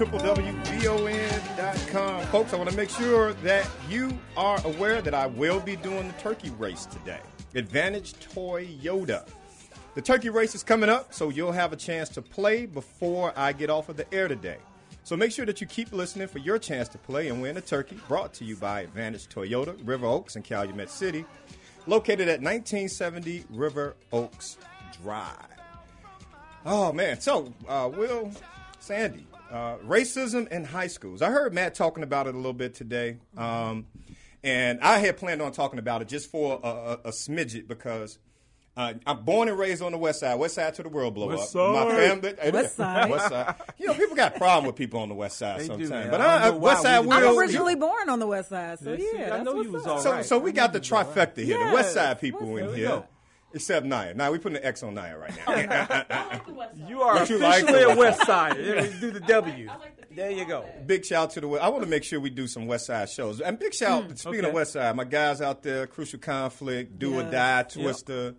triplewvon.com. 0.00 2.24
Folks, 2.28 2.54
I 2.54 2.56
want 2.56 2.70
to 2.70 2.76
make 2.76 2.88
sure 2.88 3.34
that 3.34 3.68
you 3.90 4.18
are 4.34 4.58
aware 4.64 5.02
that 5.02 5.12
I 5.12 5.26
will 5.26 5.60
be 5.60 5.76
doing 5.76 6.08
the 6.08 6.14
turkey 6.14 6.48
race 6.58 6.86
today. 6.86 7.20
Advantage 7.54 8.14
Toyota. 8.14 9.28
The 9.94 10.00
turkey 10.00 10.30
race 10.30 10.54
is 10.54 10.62
coming 10.62 10.88
up, 10.88 11.12
so 11.12 11.28
you'll 11.28 11.52
have 11.52 11.74
a 11.74 11.76
chance 11.76 12.08
to 12.10 12.22
play 12.22 12.64
before 12.64 13.34
I 13.36 13.52
get 13.52 13.68
off 13.68 13.90
of 13.90 13.98
the 13.98 14.14
air 14.14 14.26
today. 14.26 14.56
So 15.04 15.18
make 15.18 15.32
sure 15.32 15.44
that 15.44 15.60
you 15.60 15.66
keep 15.66 15.92
listening 15.92 16.28
for 16.28 16.38
your 16.38 16.58
chance 16.58 16.88
to 16.90 16.98
play 16.98 17.28
and 17.28 17.42
win 17.42 17.58
a 17.58 17.60
turkey 17.60 18.00
brought 18.08 18.32
to 18.34 18.44
you 18.46 18.56
by 18.56 18.80
Advantage 18.80 19.28
Toyota, 19.28 19.76
River 19.86 20.06
Oaks, 20.06 20.34
and 20.34 20.44
Calumet 20.44 20.88
City, 20.88 21.26
located 21.86 22.28
at 22.28 22.40
1970 22.40 23.44
River 23.50 23.96
Oaks 24.14 24.56
Drive. 25.02 25.34
Oh 26.64 26.90
man, 26.90 27.20
so 27.20 27.52
uh, 27.68 27.90
Will, 27.92 28.30
Sandy, 28.78 29.26
uh, 29.50 29.76
racism 29.78 30.48
in 30.48 30.64
high 30.64 30.86
schools. 30.86 31.22
I 31.22 31.30
heard 31.30 31.52
Matt 31.52 31.74
talking 31.74 32.02
about 32.02 32.26
it 32.26 32.34
a 32.34 32.36
little 32.36 32.52
bit 32.52 32.74
today, 32.74 33.16
um, 33.36 33.86
and 34.42 34.80
I 34.80 34.98
had 34.98 35.16
planned 35.16 35.42
on 35.42 35.52
talking 35.52 35.78
about 35.78 36.02
it 36.02 36.08
just 36.08 36.30
for 36.30 36.60
a, 36.62 36.66
a, 36.68 36.92
a 37.06 37.10
smidget 37.10 37.68
because 37.68 38.18
uh, 38.76 38.94
I'm 39.04 39.24
born 39.24 39.48
and 39.48 39.58
raised 39.58 39.82
on 39.82 39.92
the 39.92 39.98
west 39.98 40.20
side. 40.20 40.36
West 40.38 40.54
side 40.54 40.74
to 40.74 40.82
the 40.84 40.88
world 40.88 41.14
blow 41.14 41.26
West 41.28 41.54
up. 41.56 41.74
My 41.74 41.90
family, 41.94 42.34
West 42.52 42.76
side. 42.76 43.10
West 43.10 43.28
side. 43.28 43.54
You 43.78 43.88
know, 43.88 43.94
people 43.94 44.14
got 44.16 44.36
a 44.36 44.38
problem 44.38 44.66
with 44.66 44.76
people 44.76 45.00
on 45.00 45.08
the 45.08 45.14
west 45.14 45.36
side 45.38 45.60
They 45.60 45.66
sometimes, 45.66 45.90
man. 45.90 46.10
but 46.10 46.20
I 46.20 46.24
I, 46.24 46.38
don't 46.38 46.50
know 46.52 46.56
I, 46.68 46.70
west 46.70 46.82
side 46.82 47.04
we- 47.04 47.12
I'm 47.16 47.38
originally 47.38 47.74
born 47.74 48.08
on 48.08 48.18
the 48.20 48.26
west 48.28 48.48
side, 48.50 48.78
so 48.78 48.90
Let's 48.90 49.02
see. 49.02 49.10
yeah, 49.18 49.24
I 49.26 49.28
that's 49.30 49.44
know 49.44 49.52
what's 49.54 49.66
you 49.66 49.72
was 49.72 49.86
up. 49.86 49.92
all 49.96 50.00
So, 50.00 50.22
so 50.22 50.38
we 50.38 50.52
got 50.52 50.72
the 50.72 50.78
I 50.78 50.80
know 50.82 51.00
you 51.00 51.06
was 51.06 51.14
trifecta 51.16 51.44
here. 51.44 51.66
The 51.68 51.74
West 51.74 51.94
Side 51.94 52.20
people 52.20 52.46
West 52.46 52.68
in 52.70 52.74
here, 52.76 52.88
There 52.88 52.96
go. 52.98 53.06
Except 53.52 53.84
Naya. 53.84 54.14
Now 54.14 54.30
we 54.30 54.38
putting 54.38 54.58
an 54.58 54.64
X 54.64 54.82
on 54.82 54.94
Naya 54.94 55.18
right 55.18 55.32
now. 55.46 56.04
You 56.88 57.02
are 57.02 57.14
What 57.16 57.30
you 57.30 57.38
like 57.38 57.62
officially 57.64 57.84
the 57.84 57.90
a 57.90 57.96
West 57.96 58.26
Side. 58.26 58.54
do 59.00 59.10
the 59.10 59.20
W. 59.20 59.68
There 60.14 60.30
you 60.30 60.44
go. 60.44 60.64
Big 60.86 61.04
shout 61.04 61.24
out 61.24 61.30
to 61.30 61.40
the 61.40 61.48
West. 61.48 61.64
I 61.64 61.68
want 61.68 61.82
to 61.82 61.88
make 61.88 62.04
sure 62.04 62.20
we 62.20 62.30
do 62.30 62.46
some 62.46 62.66
West 62.66 62.86
Side 62.86 63.08
shows. 63.08 63.40
And 63.40 63.58
big 63.58 63.74
shout, 63.74 64.18
speaking 64.18 64.40
okay. 64.40 64.48
of 64.48 64.54
West 64.54 64.72
Side, 64.72 64.94
my 64.96 65.04
guys 65.04 65.40
out 65.40 65.62
there, 65.62 65.86
Crucial 65.86 66.18
Conflict, 66.18 66.98
Do 66.98 67.18
or 67.18 67.22
Die, 67.24 67.64
Twista, 67.68 68.34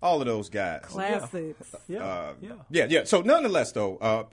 all 0.00 0.20
of 0.20 0.26
those 0.26 0.48
guys. 0.48 0.82
Classics. 0.84 1.74
Yeah. 1.88 2.04
Uh, 2.04 2.32
yeah. 2.40 2.52
Yeah, 2.70 2.86
yeah. 2.88 3.04
So 3.04 3.20
nonetheless, 3.20 3.72
though, 3.72 3.96
uh, 3.98 4.24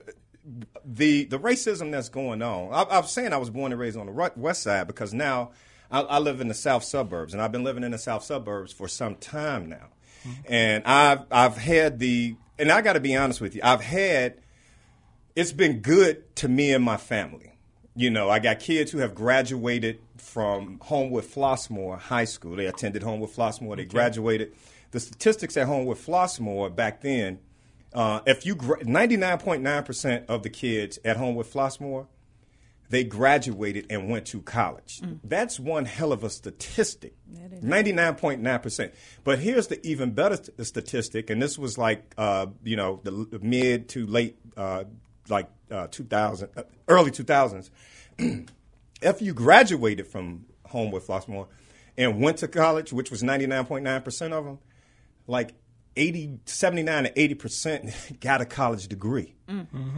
the 0.86 1.26
the 1.26 1.40
racism 1.40 1.92
that's 1.92 2.10
going 2.10 2.42
on. 2.42 2.74
I, 2.74 2.82
I 2.96 3.00
was 3.00 3.12
saying 3.12 3.34
I 3.34 3.38
was 3.38 3.50
born 3.50 3.72
and 3.72 3.80
raised 3.80 3.98
on 3.98 4.06
the 4.06 4.12
ru- 4.12 4.30
west 4.36 4.64
side 4.64 4.88
because 4.88 5.14
now 5.14 5.52
I, 5.92 6.02
I 6.02 6.20
live 6.20 6.42
in 6.42 6.48
the 6.48 6.54
south 6.54 6.84
suburbs, 6.84 7.34
and 7.34 7.42
I've 7.42 7.52
been 7.52 7.64
living 7.64 7.84
in 7.84 7.92
the 7.92 7.98
south 7.98 8.24
suburbs 8.24 8.72
for 8.74 8.88
some 8.88 9.16
time 9.16 9.70
now. 9.70 9.90
And 10.46 10.84
I've 10.86 11.26
I've 11.32 11.58
had 11.58 12.00
the, 12.00 12.36
and 12.58 12.72
I 12.72 12.82
got 12.82 12.94
to 12.94 13.00
be 13.00 13.16
honest 13.16 13.42
with 13.42 13.56
you, 13.56 13.62
I've 13.64 13.82
had. 13.82 14.36
It's 15.36 15.54
been 15.54 15.80
good 15.80 16.36
to 16.38 16.50
me 16.50 16.74
and 16.74 16.84
my 16.84 16.98
family. 16.98 17.54
You 17.96 18.10
know, 18.10 18.30
I 18.30 18.40
got 18.40 18.60
kids 18.60 18.92
who 18.92 18.98
have 18.98 19.16
graduated 19.16 20.00
from 20.18 20.80
Homewood 20.82 21.24
Flossmoor 21.24 21.98
High 21.98 22.26
School. 22.26 22.56
They 22.58 22.66
attended 22.66 23.04
Homewood 23.04 23.30
Flossmoor. 23.30 23.78
They 23.78 23.86
graduated. 23.86 24.54
The 24.92 25.00
statistics 25.00 25.56
at 25.56 25.68
Homewood 25.68 25.98
Flossmoor 25.98 26.76
back 26.76 27.02
then, 27.02 27.40
uh, 27.94 28.22
if 28.26 28.46
you 28.46 28.58
ninety 28.84 29.18
nine 29.18 29.38
point 29.38 29.62
nine 29.62 29.84
percent 29.84 30.26
of 30.28 30.44
the 30.44 30.50
kids 30.50 31.00
at 31.06 31.16
Homewood 31.16 31.46
Flossmoor, 31.46 32.08
they 32.90 33.04
graduated 33.04 33.86
and 33.90 34.10
went 34.10 34.26
to 34.28 34.42
college. 34.42 35.02
That's 35.24 35.60
one 35.60 35.86
hell 35.86 36.12
of 36.12 36.24
a 36.24 36.30
statistic. 36.30 37.14
Ninety 37.62 37.92
nine 37.92 38.16
point 38.16 38.42
nine 38.42 38.60
percent. 38.60 38.94
But 39.24 39.40
here's 39.40 39.68
the 39.68 39.86
even 39.88 40.12
better 40.12 40.36
st- 40.38 40.66
statistic, 40.66 41.30
and 41.30 41.42
this 41.42 41.58
was 41.58 41.78
like 41.78 42.14
uh, 42.18 42.48
you 42.64 42.76
know 42.76 43.00
the, 43.04 43.12
l- 43.12 43.40
mid 43.42 43.90
to 43.90 44.06
late 44.08 44.38
uh, 44.58 44.86
like 45.30 45.48
uh, 45.72 45.88
two 45.92 46.04
thousand, 46.04 46.50
uh, 46.58 46.64
early 46.88 47.12
two 47.12 47.24
thousands. 47.24 47.70
if 49.02 49.22
you 49.22 49.34
graduated 49.34 50.08
from 50.08 50.46
Homewood 50.66 51.04
Flossmoor 51.04 51.48
and 51.98 52.22
went 52.22 52.38
to 52.38 52.48
college, 52.48 52.94
which 52.94 53.12
was 53.12 53.22
99.9% 53.24 54.32
of 54.32 54.46
them, 54.46 54.60
like 55.28 55.54
80, 55.96 56.40
79 56.46 57.04
to 57.06 57.12
80% 57.36 58.20
got 58.20 58.42
a 58.42 58.46
college 58.46 58.88
degree. 58.88 59.36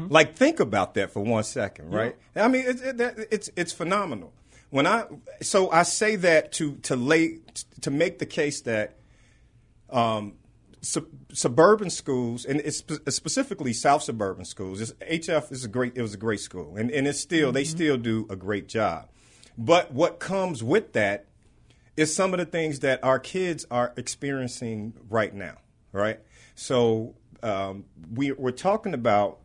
Like, 0.10 0.36
think 0.36 0.60
about 0.60 0.94
that 0.96 1.12
for 1.12 1.22
one 1.24 1.44
second, 1.44 1.92
right? 1.94 2.16
I 2.36 2.48
mean, 2.48 2.64
it's, 2.66 2.82
it, 2.82 2.98
that- 2.98 3.16
it's, 3.32 3.50
it's 3.56 3.74
phenomenal. 3.74 4.34
When 4.70 4.88
I, 4.88 5.04
so 5.42 5.70
I 5.70 5.84
say 5.84 6.16
that 6.16 6.54
to, 6.54 6.76
to 6.84 6.96
lay, 6.96 7.40
to 7.82 7.92
make 7.92 8.20
the 8.20 8.26
case 8.26 8.62
that 8.62 8.96
um, 9.90 10.36
sub- 10.82 11.08
suburban 11.34 11.90
schools, 11.90 12.46
and 12.46 12.62
it's 12.62 12.78
spe- 12.78 13.10
specifically 13.10 13.74
South 13.74 14.04
suburban 14.04 14.46
schools. 14.46 14.80
It's, 14.80 14.94
HF 15.28 15.52
is 15.52 15.66
a 15.66 15.68
great. 15.68 15.98
It 15.98 16.02
was 16.02 16.14
a 16.14 16.18
great 16.18 16.40
school, 16.40 16.78
and 16.78 16.90
and 16.90 17.06
it's 17.08 17.20
still 17.20 17.52
they 17.52 17.66
still 17.66 17.98
do 17.98 18.26
a 18.30 18.38
great 18.38 18.70
job. 18.70 19.10
But 19.58 19.92
what 19.94 20.20
comes 20.22 20.64
with 20.64 20.94
that 20.94 21.26
is 21.98 22.16
some 22.16 22.34
of 22.34 22.38
the 22.40 22.46
things 22.46 22.80
that 22.80 23.04
our 23.04 23.20
kids 23.20 23.66
are 23.70 23.92
experiencing 23.98 24.94
right 25.10 25.34
now. 25.34 25.58
Right. 25.92 26.20
So 26.56 27.16
um, 27.44 27.86
we 28.14 28.32
we're 28.32 28.52
talking 28.52 28.94
about 28.94 29.40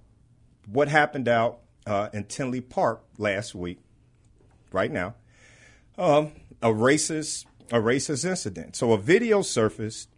what 0.66 0.88
happened 0.88 1.28
out 1.28 1.60
uh, 1.86 2.08
in 2.12 2.24
Tinley 2.24 2.60
Park 2.60 3.02
last 3.18 3.54
week. 3.54 3.78
Right 4.72 4.90
now, 4.90 5.14
um, 5.96 6.32
a 6.60 6.68
racist 6.68 7.46
a 7.70 7.76
racist 7.76 8.24
incident. 8.24 8.76
So 8.76 8.92
a 8.92 8.98
video 8.98 9.42
surfaced, 9.42 10.08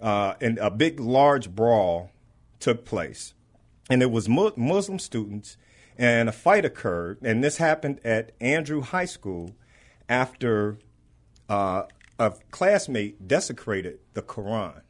uh, 0.00 0.34
and 0.40 0.58
a 0.58 0.70
big 0.70 1.00
large 1.00 1.50
brawl 1.50 2.10
took 2.60 2.84
place, 2.84 3.34
and 3.90 4.02
it 4.02 4.10
was 4.10 4.28
mu- 4.28 4.52
Muslim 4.56 4.98
students, 4.98 5.56
and 5.98 6.28
a 6.28 6.32
fight 6.32 6.64
occurred, 6.64 7.18
and 7.22 7.42
this 7.42 7.58
happened 7.58 8.00
at 8.04 8.32
Andrew 8.40 8.80
High 8.80 9.04
School 9.04 9.54
after 10.08 10.78
uh, 11.48 11.84
a 12.18 12.32
classmate 12.50 13.26
desecrated 13.26 13.98
the 14.14 14.22
Quran. 14.22 14.80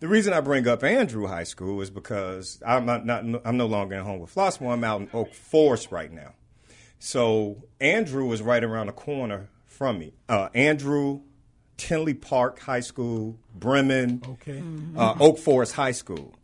The 0.00 0.08
reason 0.08 0.32
I 0.32 0.40
bring 0.40 0.66
up 0.66 0.82
Andrew 0.82 1.26
High 1.26 1.44
School 1.44 1.80
is 1.82 1.90
because 1.90 2.60
I'm 2.66 2.86
not, 2.86 3.04
not 3.04 3.22
I'm 3.44 3.56
no 3.56 3.66
longer 3.66 3.94
in 3.96 4.04
Homewood 4.04 4.30
Flossmoor. 4.30 4.72
I'm 4.72 4.82
out 4.84 5.02
in 5.02 5.10
Oak 5.12 5.34
Forest 5.34 5.92
right 5.92 6.10
now. 6.10 6.34
So 6.98 7.64
Andrew 7.80 8.32
is 8.32 8.42
right 8.42 8.62
around 8.64 8.86
the 8.86 8.92
corner 8.92 9.48
from 9.66 9.98
me. 9.98 10.14
Uh, 10.28 10.48
Andrew, 10.54 11.20
Tinley 11.76 12.14
Park 12.14 12.58
High 12.60 12.80
School, 12.80 13.38
Bremen, 13.54 14.22
Okay. 14.26 14.62
uh, 14.96 15.14
Oak 15.20 15.38
Forest 15.38 15.74
High 15.74 15.92
School. 15.92 16.34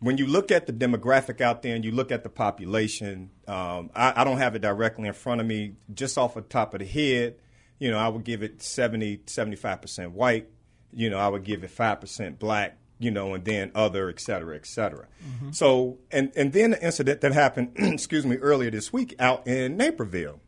When 0.00 0.18
you 0.18 0.26
look 0.26 0.50
at 0.50 0.66
the 0.66 0.72
demographic 0.72 1.40
out 1.40 1.62
there 1.62 1.74
and 1.76 1.84
you 1.84 1.92
look 1.92 2.10
at 2.10 2.24
the 2.24 2.28
population, 2.28 3.30
um, 3.46 3.90
I, 3.94 4.20
I 4.20 4.24
don't 4.24 4.38
have 4.38 4.54
it 4.56 4.60
directly 4.60 5.06
in 5.08 5.14
front 5.14 5.40
of 5.40 5.46
me. 5.46 5.74
Just 5.94 6.18
off 6.18 6.34
the 6.34 6.40
top 6.42 6.74
of 6.74 6.80
the 6.80 6.86
head, 6.86 7.36
you 7.78 7.90
know, 7.90 7.98
I 7.98 8.08
would 8.08 8.24
give 8.24 8.42
it 8.42 8.62
70, 8.62 9.18
75% 9.18 10.10
white. 10.12 10.48
You 10.92 11.08
know, 11.08 11.18
I 11.18 11.28
would 11.28 11.44
give 11.44 11.62
it 11.64 11.70
5% 11.70 12.38
black, 12.38 12.76
you 13.02 13.10
know, 13.10 13.34
and 13.34 13.44
then 13.44 13.72
other, 13.74 14.08
et 14.08 14.20
cetera, 14.20 14.54
et 14.54 14.66
cetera. 14.66 15.06
So, 15.52 15.98
and, 16.10 16.32
and 16.36 16.52
then 16.52 16.70
the 16.72 16.84
incident 16.84 17.20
that 17.22 17.32
happened, 17.32 17.72
excuse 17.76 18.24
me, 18.24 18.36
earlier 18.36 18.70
this 18.70 18.92
week 18.92 19.14
out 19.18 19.46
in 19.46 19.76
Naperville. 19.76 20.40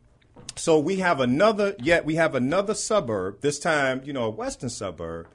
So 0.55 0.79
we 0.79 0.97
have 0.97 1.19
another, 1.19 1.75
yet 1.79 2.05
we 2.05 2.15
have 2.15 2.33
another 2.33 2.73
suburb, 2.73 3.41
this 3.41 3.59
time, 3.59 4.01
you 4.05 4.13
know, 4.13 4.25
a 4.25 4.29
western 4.29 4.69
suburb, 4.69 5.27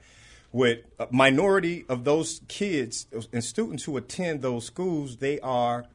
with 0.51 0.79
a 0.99 1.07
minority 1.11 1.85
of 1.87 2.03
those 2.03 2.41
kids 2.47 3.07
and 3.31 3.43
students 3.43 3.85
who 3.85 3.95
attend 3.97 4.41
those 4.41 4.65
schools, 4.65 5.17
they 5.17 5.39
are 5.39 5.85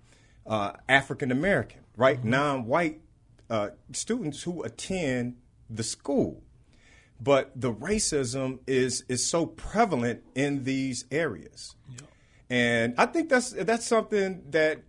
uh, 0.46 0.72
African 0.88 1.30
American, 1.30 1.80
right? 1.96 2.24
Non-white 2.24 3.00
uh, 3.50 3.70
students 3.92 4.42
who 4.44 4.62
attend 4.62 5.36
the 5.68 5.82
school. 5.82 6.42
But 7.20 7.52
the 7.58 7.72
racism 7.72 8.58
is 8.66 9.04
is 9.08 9.26
so 9.26 9.46
prevalent 9.46 10.22
in 10.34 10.64
these 10.64 11.04
areas. 11.10 11.74
And 12.48 12.94
I 12.96 13.06
think 13.06 13.28
that's 13.28 13.50
that's 13.50 13.86
something 13.86 14.42
that 14.50 14.82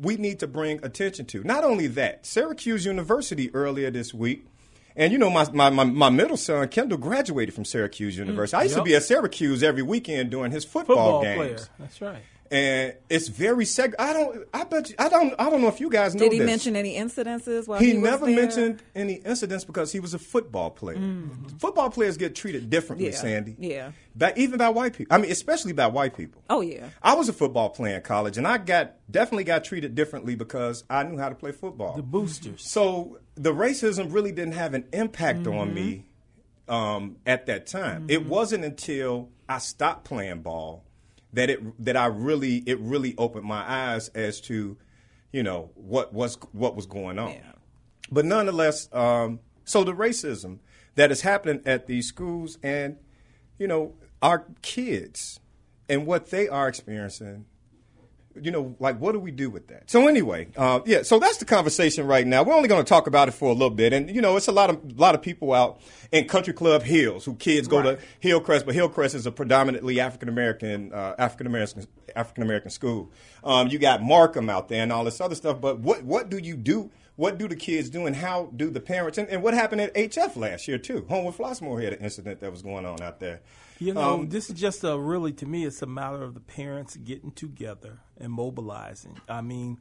we 0.00 0.16
need 0.16 0.40
to 0.40 0.46
bring 0.46 0.84
attention 0.84 1.24
to. 1.26 1.42
Not 1.42 1.64
only 1.64 1.86
that, 1.86 2.26
Syracuse 2.26 2.84
University 2.84 3.50
earlier 3.54 3.90
this 3.90 4.12
week, 4.12 4.44
and 4.94 5.10
you 5.12 5.18
know 5.18 5.30
my 5.30 5.50
my, 5.52 5.70
my, 5.70 5.84
my 5.84 6.10
middle 6.10 6.36
son 6.36 6.68
Kendall 6.68 6.98
graduated 6.98 7.54
from 7.54 7.64
Syracuse 7.64 8.18
University. 8.18 8.56
Mm, 8.56 8.60
I 8.60 8.62
used 8.64 8.74
to 8.76 8.82
be 8.82 8.94
at 8.94 9.04
Syracuse 9.04 9.62
every 9.62 9.82
weekend 9.82 10.30
doing 10.30 10.50
his 10.50 10.64
football, 10.66 11.22
Football 11.22 11.22
games. 11.22 11.36
player. 11.36 11.68
That's 11.78 12.00
right. 12.02 12.22
And 12.50 12.94
it's 13.10 13.28
very 13.28 13.66
seg. 13.66 13.92
I 13.98 14.14
don't. 14.14 14.48
I 14.54 14.64
bet. 14.64 14.88
You, 14.88 14.94
I 14.98 15.10
don't. 15.10 15.34
I 15.38 15.50
don't 15.50 15.60
know 15.60 15.68
if 15.68 15.80
you 15.80 15.90
guys 15.90 16.14
know 16.14 16.20
Did 16.20 16.32
he 16.32 16.38
this. 16.38 16.46
mention 16.46 16.76
any 16.76 16.94
incidences 16.96 17.68
while 17.68 17.78
He, 17.78 17.88
he, 17.88 17.94
was 17.98 18.02
never 18.10 18.24
there? 18.26 18.36
mentioned 18.36 18.82
any 18.94 19.14
incidents 19.16 19.66
because 19.66 19.92
he 19.92 20.00
was 20.00 20.14
a 20.14 20.18
football 20.18 20.70
player. 20.70 20.98
Football 21.58 21.90
players 21.90 22.16
get 22.16 22.34
treated 22.34 22.70
differently, 22.70 23.08
Mm. 23.08 23.12
Yeah, 23.12 23.18
Sandy. 23.18 23.56
yeah. 23.58 23.92
By, 24.16 24.32
even 24.36 24.58
by 24.58 24.70
white 24.70 24.94
people. 24.94 25.14
I 25.14 25.20
mean, 25.20 25.30
especially 25.30 25.72
by 25.74 25.88
white 25.88 26.16
people. 26.16 26.42
Oh 26.48 26.62
yeah. 26.62 26.88
I 27.02 27.14
was 27.14 27.28
a 27.28 27.34
football 27.34 27.68
player 27.68 27.96
in 27.96 28.02
college, 28.02 28.38
and 28.38 28.46
I 28.48 28.56
got 28.56 28.94
definitely 29.10 29.44
got 29.44 29.64
treated 29.64 29.94
differently 29.94 30.34
because 30.34 30.84
I 30.88 31.02
knew 31.02 31.18
how 31.18 31.28
to 31.28 31.34
play 31.34 31.52
football. 31.52 31.96
The 31.96 32.02
boosters. 32.02 32.66
So 32.66 33.18
the 33.34 33.52
racism 33.52 34.10
really 34.12 34.32
didn't 34.32 34.54
have 34.54 34.72
an 34.72 34.86
impact 34.94 35.40
Mm-hmm. 35.40 35.58
on 35.58 35.74
me 35.74 36.06
um, 36.66 37.16
at 37.26 37.44
that 37.46 37.66
time. 37.66 38.06
It 38.08 38.24
wasn't 38.26 38.64
until 38.64 39.28
I 39.48 39.58
stopped 39.58 40.04
playing 40.04 40.40
ball 40.42 40.84
that 41.32 41.50
it 41.50 41.84
that 41.84 41.96
I 41.96 42.06
really 42.06 42.58
it 42.66 42.78
really 42.80 43.14
opened 43.18 43.44
my 43.44 43.64
eyes 43.68 44.08
as 44.08 44.40
to 44.42 44.76
you 45.32 45.42
know, 45.42 45.70
what 45.74 46.12
was 46.12 46.36
what 46.52 46.74
was 46.74 46.86
going 46.86 47.18
on. 47.18 47.36
But 48.10 48.24
nonetheless, 48.24 48.88
um, 48.92 49.40
so 49.64 49.84
the 49.84 49.92
racism 49.92 50.58
that 50.94 51.10
is 51.10 51.20
happening 51.20 51.62
at 51.66 51.86
these 51.86 52.06
schools, 52.06 52.58
and 52.62 52.96
you 53.58 53.66
know, 53.66 53.94
our 54.22 54.46
kids 54.62 55.40
and 55.88 56.06
what 56.06 56.30
they 56.30 56.48
are 56.48 56.68
experiencing 56.68 57.44
you 58.42 58.50
know, 58.50 58.76
like 58.78 59.00
what 59.00 59.12
do 59.12 59.18
we 59.20 59.30
do 59.30 59.50
with 59.50 59.68
that? 59.68 59.90
So 59.90 60.06
anyway, 60.08 60.48
uh, 60.56 60.80
yeah, 60.86 61.02
so 61.02 61.18
that's 61.18 61.38
the 61.38 61.44
conversation 61.44 62.06
right 62.06 62.26
now. 62.26 62.42
We're 62.42 62.54
only 62.54 62.68
going 62.68 62.84
to 62.84 62.88
talk 62.88 63.06
about 63.06 63.28
it 63.28 63.32
for 63.32 63.48
a 63.50 63.52
little 63.52 63.70
bit, 63.70 63.92
and 63.92 64.14
you 64.14 64.20
know, 64.20 64.36
it's 64.36 64.48
a 64.48 64.52
lot 64.52 64.70
of 64.70 64.76
a 64.76 65.00
lot 65.00 65.14
of 65.14 65.22
people 65.22 65.52
out 65.52 65.80
in 66.12 66.26
Country 66.26 66.52
Club 66.52 66.82
Hills 66.82 67.24
who 67.24 67.34
kids 67.34 67.68
go 67.68 67.82
to 67.82 67.98
Hillcrest, 68.20 68.66
but 68.66 68.74
Hillcrest 68.74 69.14
is 69.14 69.26
a 69.26 69.32
predominantly 69.32 70.00
African 70.00 70.28
American 70.28 70.92
uh, 70.92 71.14
African 71.18 71.46
American 71.46 71.86
African 72.16 72.42
American 72.42 72.70
school. 72.70 73.10
Um, 73.44 73.68
you 73.68 73.78
got 73.78 74.02
Markham 74.02 74.48
out 74.50 74.68
there 74.68 74.82
and 74.82 74.92
all 74.92 75.04
this 75.04 75.20
other 75.20 75.34
stuff, 75.34 75.60
but 75.60 75.78
what 75.80 76.02
what 76.04 76.28
do 76.30 76.38
you 76.38 76.56
do? 76.56 76.90
What 77.16 77.36
do 77.36 77.48
the 77.48 77.56
kids 77.56 77.90
do, 77.90 78.06
and 78.06 78.14
how 78.14 78.52
do 78.54 78.70
the 78.70 78.78
parents? 78.80 79.18
And, 79.18 79.28
and 79.28 79.42
what 79.42 79.52
happened 79.52 79.80
at 79.80 79.92
HF 79.94 80.36
last 80.36 80.68
year 80.68 80.78
too? 80.78 81.04
Homewood 81.08 81.34
Flossmoor 81.34 81.82
had 81.82 81.94
an 81.94 81.98
incident 81.98 82.38
that 82.40 82.52
was 82.52 82.62
going 82.62 82.86
on 82.86 83.02
out 83.02 83.18
there. 83.18 83.40
You 83.80 83.94
know, 83.94 84.14
Um, 84.14 84.28
this 84.28 84.48
is 84.50 84.58
just 84.58 84.84
a 84.84 84.96
really, 84.96 85.32
to 85.34 85.46
me, 85.46 85.64
it's 85.64 85.82
a 85.82 85.86
matter 85.86 86.22
of 86.22 86.34
the 86.34 86.40
parents 86.40 86.96
getting 86.96 87.32
together 87.32 87.98
and 88.20 88.32
mobilizing. 88.32 89.18
I 89.28 89.40
mean, 89.40 89.78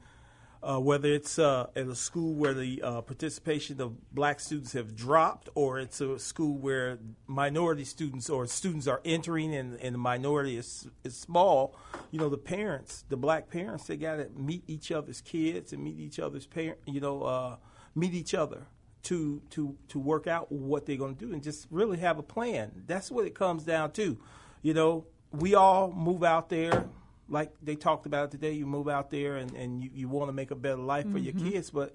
uh, 0.63 0.79
whether 0.79 1.09
it's 1.09 1.37
uh, 1.37 1.67
at 1.75 1.87
a 1.87 1.95
school 1.95 2.33
where 2.33 2.53
the 2.53 2.81
uh, 2.81 3.01
participation 3.01 3.79
of 3.79 4.13
black 4.13 4.39
students 4.39 4.73
have 4.73 4.95
dropped, 4.95 5.49
or 5.55 5.79
it's 5.79 6.01
a 6.01 6.17
school 6.17 6.57
where 6.57 6.97
minority 7.27 7.83
students 7.83 8.29
or 8.29 8.47
students 8.47 8.87
are 8.87 9.01
entering 9.05 9.53
and, 9.53 9.79
and 9.79 9.93
the 9.93 9.99
minority 9.99 10.57
is, 10.57 10.87
is 11.03 11.15
small, 11.15 11.75
you 12.11 12.19
know, 12.19 12.29
the 12.29 12.37
parents, 12.37 13.05
the 13.09 13.17
black 13.17 13.49
parents, 13.49 13.85
they 13.85 13.97
got 13.97 14.15
to 14.15 14.29
meet 14.35 14.63
each 14.67 14.91
other's 14.91 15.21
kids 15.21 15.73
and 15.73 15.83
meet 15.83 15.99
each 15.99 16.19
other's 16.19 16.47
parent, 16.47 16.79
you 16.85 16.99
know, 16.99 17.23
uh, 17.23 17.55
meet 17.95 18.13
each 18.13 18.33
other 18.33 18.67
to 19.03 19.41
to 19.51 19.77
to 19.87 19.99
work 19.99 20.27
out 20.27 20.51
what 20.51 20.85
they're 20.85 20.97
going 20.97 21.15
to 21.15 21.25
do 21.25 21.31
and 21.31 21.41
just 21.41 21.67
really 21.71 21.97
have 21.97 22.17
a 22.17 22.23
plan. 22.23 22.83
That's 22.87 23.09
what 23.09 23.25
it 23.25 23.35
comes 23.35 23.63
down 23.63 23.91
to. 23.91 24.17
You 24.61 24.73
know, 24.73 25.05
we 25.31 25.55
all 25.55 25.91
move 25.91 26.23
out 26.23 26.49
there 26.49 26.87
like 27.29 27.51
they 27.61 27.75
talked 27.75 28.05
about 28.05 28.31
today. 28.31 28.53
You 28.53 28.65
move 28.65 28.87
out 28.87 29.09
there 29.09 29.37
and, 29.37 29.51
and 29.53 29.81
you, 29.81 29.89
you 29.93 30.09
want 30.09 30.29
to 30.29 30.33
make 30.33 30.51
a 30.51 30.55
better 30.55 30.77
life 30.77 31.09
for 31.11 31.17
your 31.17 31.33
mm-hmm. 31.33 31.51
kids, 31.51 31.69
but 31.69 31.93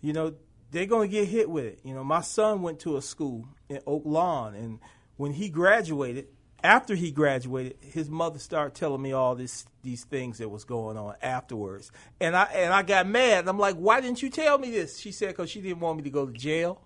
you 0.00 0.12
know 0.12 0.34
they're 0.70 0.86
going 0.86 1.08
to 1.08 1.12
get 1.12 1.28
hit 1.28 1.48
with 1.48 1.64
it. 1.64 1.80
You 1.84 1.94
know, 1.94 2.04
my 2.04 2.20
son 2.20 2.62
went 2.62 2.80
to 2.80 2.96
a 2.96 3.02
school 3.02 3.46
in 3.68 3.80
Oak 3.86 4.02
Lawn, 4.04 4.54
and 4.54 4.78
when 5.16 5.32
he 5.32 5.48
graduated, 5.48 6.26
after 6.62 6.94
he 6.94 7.10
graduated, 7.10 7.76
his 7.80 8.10
mother 8.10 8.38
started 8.38 8.74
telling 8.74 9.02
me 9.02 9.12
all 9.12 9.34
this 9.34 9.66
these 9.82 10.04
things 10.04 10.38
that 10.38 10.48
was 10.48 10.64
going 10.64 10.96
on 10.96 11.14
afterwards, 11.22 11.92
and 12.20 12.36
I 12.36 12.44
and 12.44 12.72
I 12.72 12.82
got 12.82 13.06
mad. 13.06 13.48
I'm 13.48 13.58
like, 13.58 13.76
why 13.76 14.00
didn't 14.00 14.22
you 14.22 14.30
tell 14.30 14.58
me 14.58 14.70
this? 14.70 14.98
She 14.98 15.12
said 15.12 15.28
because 15.28 15.50
she 15.50 15.60
didn't 15.60 15.80
want 15.80 15.98
me 15.98 16.02
to 16.04 16.10
go 16.10 16.26
to 16.26 16.32
jail. 16.32 16.80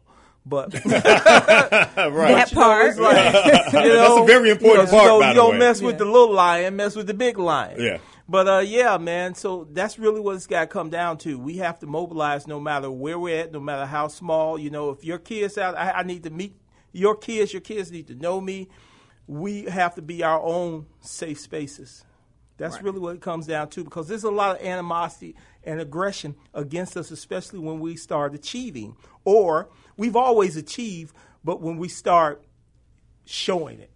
But 0.50 0.74
right. 0.84 1.94
That 1.96 2.50
part. 2.52 2.86
it's 2.88 2.98
like, 2.98 3.34
you 3.34 3.70
That's 3.94 4.18
a 4.18 4.24
very 4.24 4.50
important 4.50 4.88
you 4.88 4.92
know, 4.92 4.98
part, 4.98 5.04
You, 5.04 5.08
know, 5.08 5.20
by 5.20 5.28
you 5.28 5.34
the 5.34 5.40
don't 5.40 5.52
way. 5.52 5.58
mess 5.58 5.80
with 5.80 5.96
the 5.98 6.04
little 6.04 6.32
lion, 6.32 6.74
mess 6.76 6.96
with 6.96 7.06
the 7.06 7.14
big 7.14 7.38
lion. 7.38 7.80
Yeah. 7.80 7.98
But 8.28 8.48
uh, 8.48 8.58
yeah, 8.58 8.98
man. 8.98 9.36
So 9.36 9.68
that's 9.70 9.96
really 9.98 10.20
what 10.20 10.34
it's 10.34 10.48
got 10.48 10.62
to 10.62 10.66
come 10.66 10.90
down 10.90 11.18
to. 11.18 11.38
We 11.38 11.58
have 11.58 11.78
to 11.78 11.86
mobilize, 11.86 12.48
no 12.48 12.58
matter 12.58 12.90
where 12.90 13.18
we're 13.18 13.40
at, 13.40 13.52
no 13.52 13.60
matter 13.60 13.86
how 13.86 14.08
small. 14.08 14.58
You 14.58 14.70
know, 14.70 14.90
if 14.90 15.04
your 15.04 15.18
kids 15.18 15.56
out, 15.56 15.76
I, 15.76 15.92
I 15.92 16.02
need 16.02 16.24
to 16.24 16.30
meet 16.30 16.54
your 16.92 17.16
kids. 17.16 17.52
Your 17.52 17.62
kids 17.62 17.92
need 17.92 18.08
to 18.08 18.16
know 18.16 18.40
me. 18.40 18.68
We 19.28 19.62
have 19.66 19.94
to 19.94 20.02
be 20.02 20.24
our 20.24 20.40
own 20.42 20.86
safe 21.00 21.38
spaces. 21.38 22.04
That's 22.60 22.82
really 22.82 22.98
what 22.98 23.14
it 23.14 23.22
comes 23.22 23.46
down 23.46 23.70
to 23.70 23.84
because 23.84 24.06
there's 24.06 24.24
a 24.24 24.30
lot 24.30 24.56
of 24.60 24.66
animosity 24.66 25.34
and 25.64 25.80
aggression 25.80 26.34
against 26.52 26.94
us, 26.94 27.10
especially 27.10 27.58
when 27.58 27.80
we 27.80 27.96
start 27.96 28.34
achieving. 28.34 28.96
Or 29.24 29.70
we've 30.00 30.16
always 30.16 30.56
achieved, 30.56 31.14
but 31.44 31.60
when 31.60 31.76
we 31.76 31.86
start 31.88 32.42
showing 33.26 33.80
it, 33.80 33.90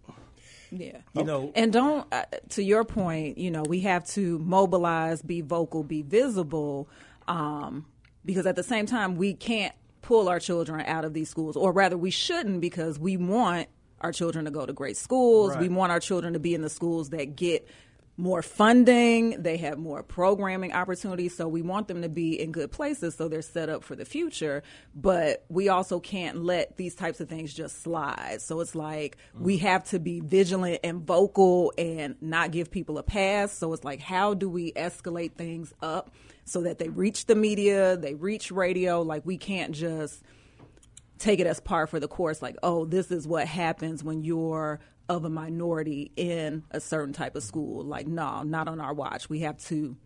Yeah. 0.70 0.98
you 1.14 1.24
know, 1.24 1.50
And 1.54 1.72
don't, 1.72 2.06
uh, 2.12 2.24
to 2.50 2.62
your 2.62 2.84
point, 2.84 3.38
you 3.38 3.50
know, 3.50 3.62
we 3.66 3.80
have 3.80 4.06
to 4.08 4.38
mobilize, 4.40 5.22
be 5.22 5.40
vocal, 5.40 5.82
be 5.82 6.02
visible, 6.02 6.88
um, 7.26 7.86
because 8.24 8.46
at 8.46 8.54
the 8.56 8.62
same 8.62 8.84
time, 8.86 9.16
we 9.16 9.32
can't 9.34 9.74
pull 10.02 10.28
our 10.28 10.38
children 10.38 10.82
out 10.82 11.04
of 11.06 11.14
these 11.14 11.30
schools, 11.30 11.56
or 11.56 11.72
rather, 11.72 11.96
we 11.96 12.10
shouldn't 12.10 12.60
because 12.60 12.98
we 12.98 13.16
want 13.16 13.68
our 14.02 14.12
children 14.12 14.44
to 14.44 14.50
go 14.50 14.66
to 14.66 14.72
great 14.74 14.98
schools. 14.98 15.56
We 15.56 15.70
want 15.70 15.90
our 15.90 16.00
children 16.00 16.34
to 16.34 16.38
be 16.38 16.54
in 16.54 16.60
the 16.60 16.68
schools 16.68 17.08
that 17.10 17.36
get 17.36 17.66
more 18.16 18.42
funding, 18.42 19.42
they 19.42 19.56
have 19.56 19.78
more 19.78 20.02
programming 20.02 20.72
opportunities, 20.72 21.36
so 21.36 21.48
we 21.48 21.62
want 21.62 21.88
them 21.88 22.02
to 22.02 22.08
be 22.08 22.40
in 22.40 22.52
good 22.52 22.70
places 22.70 23.16
so 23.16 23.28
they're 23.28 23.42
set 23.42 23.68
up 23.68 23.82
for 23.82 23.96
the 23.96 24.04
future. 24.04 24.62
But 24.94 25.44
we 25.48 25.68
also 25.68 25.98
can't 25.98 26.44
let 26.44 26.76
these 26.76 26.94
types 26.94 27.20
of 27.20 27.28
things 27.28 27.52
just 27.52 27.82
slide. 27.82 28.40
So 28.40 28.60
it's 28.60 28.74
like 28.74 29.16
we 29.38 29.58
mm. 29.58 29.62
have 29.62 29.84
to 29.84 29.98
be 29.98 30.20
vigilant 30.20 30.80
and 30.84 31.02
vocal 31.02 31.72
and 31.76 32.14
not 32.20 32.52
give 32.52 32.70
people 32.70 32.98
a 32.98 33.02
pass. 33.02 33.52
So 33.52 33.72
it's 33.72 33.84
like, 33.84 34.00
how 34.00 34.34
do 34.34 34.48
we 34.48 34.72
escalate 34.72 35.34
things 35.34 35.72
up 35.82 36.12
so 36.44 36.62
that 36.62 36.78
they 36.78 36.88
reach 36.88 37.26
the 37.26 37.34
media, 37.34 37.96
they 37.96 38.14
reach 38.14 38.52
radio? 38.52 39.02
Like, 39.02 39.26
we 39.26 39.38
can't 39.38 39.72
just 39.72 40.22
take 41.18 41.40
it 41.40 41.46
as 41.46 41.60
par 41.60 41.86
for 41.86 42.00
the 42.00 42.08
course 42.08 42.42
like 42.42 42.56
oh 42.62 42.84
this 42.84 43.10
is 43.12 43.26
what 43.26 43.46
happens 43.46 44.02
when 44.02 44.22
you're 44.22 44.80
of 45.08 45.24
a 45.24 45.30
minority 45.30 46.10
in 46.16 46.62
a 46.70 46.80
certain 46.80 47.12
type 47.12 47.36
of 47.36 47.42
school 47.42 47.84
like 47.84 48.06
no 48.06 48.42
not 48.42 48.68
on 48.68 48.80
our 48.80 48.94
watch 48.94 49.28
we 49.28 49.40
have 49.40 49.56
to 49.58 49.96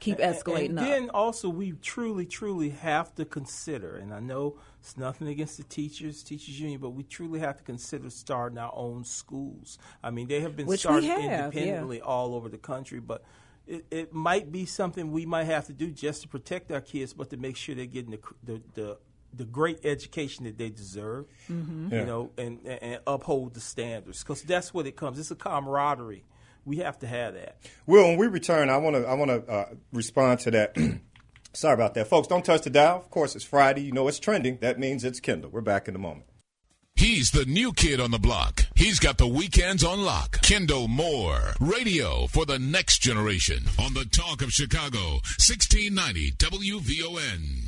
keep 0.00 0.18
escalating 0.18 0.70
and 0.70 0.78
up 0.78 0.84
then 0.84 1.10
also 1.10 1.48
we 1.48 1.72
truly, 1.72 2.26
truly 2.26 2.70
have 2.70 3.14
to 3.16 3.24
consider, 3.24 3.96
and 3.96 4.12
I 4.12 4.20
know 4.20 4.56
it's 4.80 4.96
nothing 4.96 5.28
against 5.28 5.56
the 5.56 5.64
teachers, 5.64 6.22
teachers 6.22 6.58
union, 6.60 6.80
but 6.80 6.90
we 6.90 7.02
truly 7.02 7.40
have 7.40 7.56
to 7.58 7.64
consider 7.64 8.10
starting 8.10 8.58
our 8.58 8.72
own 8.74 9.04
schools. 9.04 9.78
I 10.02 10.10
mean, 10.10 10.28
they 10.28 10.40
have 10.40 10.56
been 10.56 10.66
Which 10.66 10.80
started 10.80 11.06
have, 11.06 11.22
yeah. 11.22 11.44
independently 11.46 12.00
all 12.00 12.34
over 12.34 12.48
the 12.48 12.58
country, 12.58 13.00
but 13.00 13.24
it, 13.66 13.86
it 13.90 14.12
might 14.12 14.50
be 14.50 14.66
something 14.66 15.10
we 15.10 15.26
might 15.26 15.44
have 15.44 15.66
to 15.66 15.72
do 15.72 15.90
just 15.90 16.22
to 16.22 16.28
protect 16.28 16.70
our 16.72 16.80
kids, 16.80 17.12
but 17.12 17.30
to 17.30 17.36
make 17.36 17.56
sure 17.56 17.74
they're 17.74 17.86
getting 17.86 18.12
the 18.12 18.20
the, 18.44 18.62
the 18.74 18.98
the 19.34 19.44
great 19.44 19.84
education 19.84 20.44
that 20.44 20.58
they 20.58 20.70
deserve, 20.70 21.26
Mm-hmm. 21.50 21.92
Yeah. 21.92 22.00
you 22.00 22.06
know, 22.06 22.30
and, 22.38 22.58
and, 22.64 22.82
and 22.82 23.00
uphold 23.06 23.54
the 23.54 23.60
standards 23.60 24.22
because 24.22 24.42
that's 24.42 24.72
what 24.74 24.86
it 24.86 24.96
comes. 24.96 25.18
It's 25.18 25.30
a 25.30 25.34
camaraderie. 25.36 26.24
We 26.64 26.78
have 26.78 26.98
to 27.00 27.06
have 27.06 27.34
that. 27.34 27.56
Well, 27.86 28.08
when 28.08 28.18
we 28.18 28.26
return, 28.26 28.68
I 28.68 28.76
want 28.78 28.96
to 28.96 29.06
I 29.06 29.14
want 29.14 29.30
to 29.30 29.50
uh, 29.52 29.64
respond 29.92 30.40
to 30.40 30.50
that. 30.50 30.76
Sorry 31.54 31.72
about 31.74 31.94
that, 31.94 32.08
folks. 32.08 32.28
Don't 32.28 32.44
touch 32.44 32.62
the 32.62 32.70
dial. 32.70 32.96
Of 32.98 33.10
course, 33.10 33.34
it's 33.34 33.44
Friday. 33.44 33.80
You 33.82 33.92
know 33.92 34.06
it's 34.08 34.18
trending. 34.18 34.58
That 34.60 34.78
means 34.78 35.02
it's 35.02 35.18
Kendall. 35.20 35.50
We're 35.50 35.62
back 35.62 35.88
in 35.88 35.94
a 35.94 35.98
moment. 35.98 36.26
He's 36.94 37.30
the 37.30 37.44
new 37.46 37.72
kid 37.72 38.00
on 38.00 38.10
the 38.10 38.18
block. 38.18 38.64
He's 38.74 38.98
got 38.98 39.18
the 39.18 39.26
weekends 39.28 39.84
on 39.84 40.02
lock. 40.02 40.42
Kendall 40.42 40.88
Moore, 40.88 41.54
radio 41.60 42.26
for 42.26 42.44
the 42.44 42.58
next 42.58 42.98
generation 42.98 43.64
on 43.78 43.94
the 43.94 44.04
Talk 44.04 44.42
of 44.42 44.50
Chicago, 44.52 45.20
1690 45.38 46.32
WVON. 46.32 47.67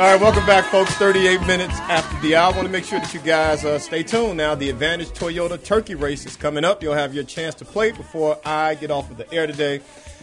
All 0.00 0.06
right, 0.06 0.18
welcome 0.18 0.46
back, 0.46 0.64
folks. 0.64 0.94
38 0.94 1.46
minutes 1.46 1.74
after 1.80 2.18
the 2.26 2.34
hour. 2.34 2.54
I 2.54 2.56
want 2.56 2.66
to 2.66 2.72
make 2.72 2.86
sure 2.86 2.98
that 2.98 3.12
you 3.12 3.20
guys 3.20 3.66
uh, 3.66 3.78
stay 3.78 4.02
tuned 4.02 4.38
now. 4.38 4.54
The 4.54 4.70
Advantage 4.70 5.08
Toyota 5.08 5.62
Turkey 5.62 5.94
Race 5.94 6.24
is 6.24 6.36
coming 6.36 6.64
up. 6.64 6.82
You'll 6.82 6.94
have 6.94 7.12
your 7.12 7.24
chance 7.24 7.54
to 7.56 7.66
play 7.66 7.92
before 7.92 8.40
I 8.42 8.76
get 8.76 8.90
off 8.90 9.10
of 9.10 9.18
the 9.18 9.30
air 9.30 9.46
today. 9.46 9.82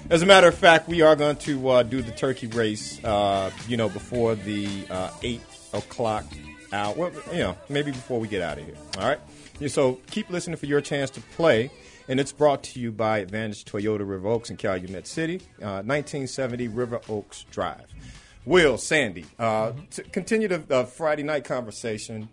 As 0.09 0.23
a 0.23 0.25
matter 0.25 0.47
of 0.47 0.55
fact, 0.55 0.87
we 0.87 1.01
are 1.01 1.15
going 1.15 1.35
to 1.35 1.69
uh, 1.69 1.83
do 1.83 2.01
the 2.01 2.09
turkey 2.09 2.47
race, 2.47 2.99
uh, 3.03 3.51
you 3.67 3.77
know, 3.77 3.87
before 3.87 4.33
the 4.33 4.67
uh, 4.89 5.11
8 5.21 5.41
o'clock 5.73 6.25
hour. 6.73 6.95
Well, 6.95 7.11
you 7.31 7.37
know, 7.37 7.57
maybe 7.69 7.91
before 7.91 8.19
we 8.19 8.27
get 8.27 8.41
out 8.41 8.57
of 8.57 8.65
here. 8.65 8.77
All 8.97 9.07
right? 9.07 9.19
So 9.67 9.99
keep 10.09 10.31
listening 10.31 10.57
for 10.57 10.65
your 10.65 10.81
chance 10.81 11.11
to 11.11 11.21
play. 11.21 11.69
and 12.07 12.19
it's 12.19 12.31
brought 12.31 12.63
to 12.63 12.79
you 12.79 12.91
by 12.91 13.19
Advantage 13.19 13.65
Toyota 13.65 14.09
River 14.09 14.29
Oaks 14.29 14.49
in 14.49 14.57
Calumet 14.57 15.05
City, 15.05 15.35
uh, 15.61 15.83
1970 15.83 16.67
River 16.67 16.99
Oaks 17.09 17.45
Drive. 17.51 17.85
Will, 18.47 18.77
Sandy, 18.77 19.25
uh, 19.37 19.73
to 19.91 20.03
continue 20.03 20.47
the 20.47 20.63
uh, 20.73 20.85
Friday 20.85 21.23
night 21.23 21.43
conversation. 21.43 22.29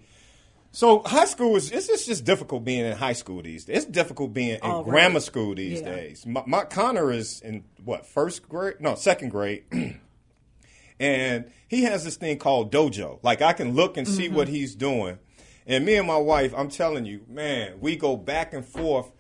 So 0.70 1.00
high 1.04 1.24
school 1.24 1.56
is 1.56 1.72
it's 1.72 1.88
just, 1.88 2.06
just 2.06 2.24
difficult 2.24 2.64
being 2.64 2.84
in 2.84 2.96
high 2.96 3.14
school 3.14 3.42
these 3.42 3.64
days. 3.64 3.78
It's 3.78 3.86
difficult 3.86 4.32
being 4.32 4.50
in 4.56 4.60
All 4.62 4.84
right. 4.84 4.90
grammar 4.90 5.18
school 5.20 5.56
these 5.56 5.80
Yeah. 5.80 5.94
days. 5.96 6.24
My, 6.24 6.44
my 6.46 6.64
Connor 6.64 7.10
is 7.10 7.40
in 7.40 7.64
what 7.84 8.06
first 8.06 8.48
grade? 8.48 8.76
No, 8.78 8.94
second 8.94 9.30
grade. 9.30 9.64
and 11.00 11.50
he 11.66 11.82
has 11.82 12.04
this 12.04 12.14
thing 12.16 12.38
called 12.38 12.72
dojo. 12.72 13.18
Like 13.24 13.42
I 13.42 13.52
can 13.52 13.74
look 13.74 13.96
and 13.96 14.06
see 14.06 14.28
what 14.28 14.46
he's 14.46 14.76
doing. 14.76 15.18
And 15.66 15.84
me 15.84 15.96
and 15.96 16.06
my 16.06 16.16
wife, 16.18 16.54
I'm 16.56 16.68
telling 16.68 17.06
you, 17.06 17.22
man, 17.28 17.80
we 17.80 17.96
go 17.96 18.16
back 18.16 18.52
and 18.52 18.64
forth. 18.64 19.10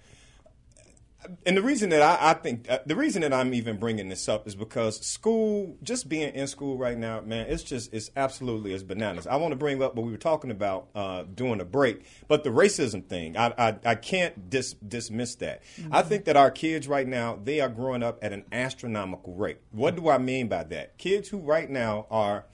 And 1.46 1.56
the 1.56 1.62
reason 1.62 1.90
that 1.90 2.02
I, 2.02 2.30
I 2.30 2.34
think 2.34 2.70
uh, 2.70 2.78
the 2.86 2.96
reason 2.96 3.22
that 3.22 3.32
I'm 3.32 3.54
even 3.54 3.78
bringing 3.78 4.08
this 4.08 4.28
up 4.28 4.46
is 4.46 4.54
because 4.54 5.04
school, 5.04 5.76
just 5.82 6.08
being 6.08 6.34
in 6.34 6.46
school 6.46 6.76
right 6.76 6.96
now, 6.96 7.20
man, 7.20 7.46
it's 7.48 7.62
just 7.62 7.92
it's 7.92 8.10
absolutely 8.16 8.72
it's 8.72 8.82
bananas. 8.82 9.26
I 9.26 9.36
want 9.36 9.52
to 9.52 9.56
bring 9.56 9.82
up 9.82 9.94
what 9.94 10.04
we 10.04 10.12
were 10.12 10.18
talking 10.18 10.50
about 10.50 10.88
uh, 10.94 11.24
during 11.34 11.58
the 11.58 11.64
break, 11.64 12.04
but 12.28 12.44
the 12.44 12.50
racism 12.50 13.04
thing, 13.04 13.36
I 13.36 13.52
I, 13.56 13.76
I 13.84 13.94
can't 13.94 14.50
dis, 14.50 14.74
dismiss 14.74 15.34
that. 15.36 15.62
I 15.90 16.02
think 16.02 16.24
that 16.26 16.36
our 16.36 16.50
kids 16.50 16.88
right 16.88 17.06
now 17.06 17.38
they 17.42 17.60
are 17.60 17.68
growing 17.68 18.02
up 18.02 18.18
at 18.22 18.32
an 18.32 18.44
astronomical 18.52 19.34
rate. 19.34 19.58
What 19.70 19.96
do 19.96 20.08
I 20.08 20.18
mean 20.18 20.48
by 20.48 20.64
that? 20.64 20.98
Kids 20.98 21.28
who 21.28 21.38
right 21.38 21.70
now 21.70 22.06
are 22.10 22.44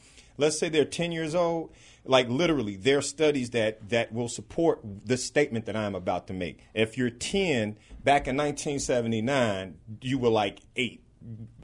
let's 0.40 0.58
say 0.58 0.68
they're 0.68 0.84
10 0.84 1.12
years 1.12 1.34
old 1.34 1.72
like 2.04 2.28
literally 2.28 2.76
there 2.76 2.98
are 2.98 3.02
studies 3.02 3.50
that 3.50 3.88
that 3.90 4.12
will 4.12 4.28
support 4.28 4.80
the 5.04 5.16
statement 5.16 5.66
that 5.66 5.76
i'm 5.76 5.94
about 5.94 6.26
to 6.28 6.32
make. 6.32 6.60
If 6.74 6.96
you're 6.98 7.10
10 7.10 7.76
back 8.02 8.26
in 8.26 8.36
1979 8.36 9.76
you 10.00 10.18
were 10.18 10.28
like 10.30 10.60
8 10.76 11.02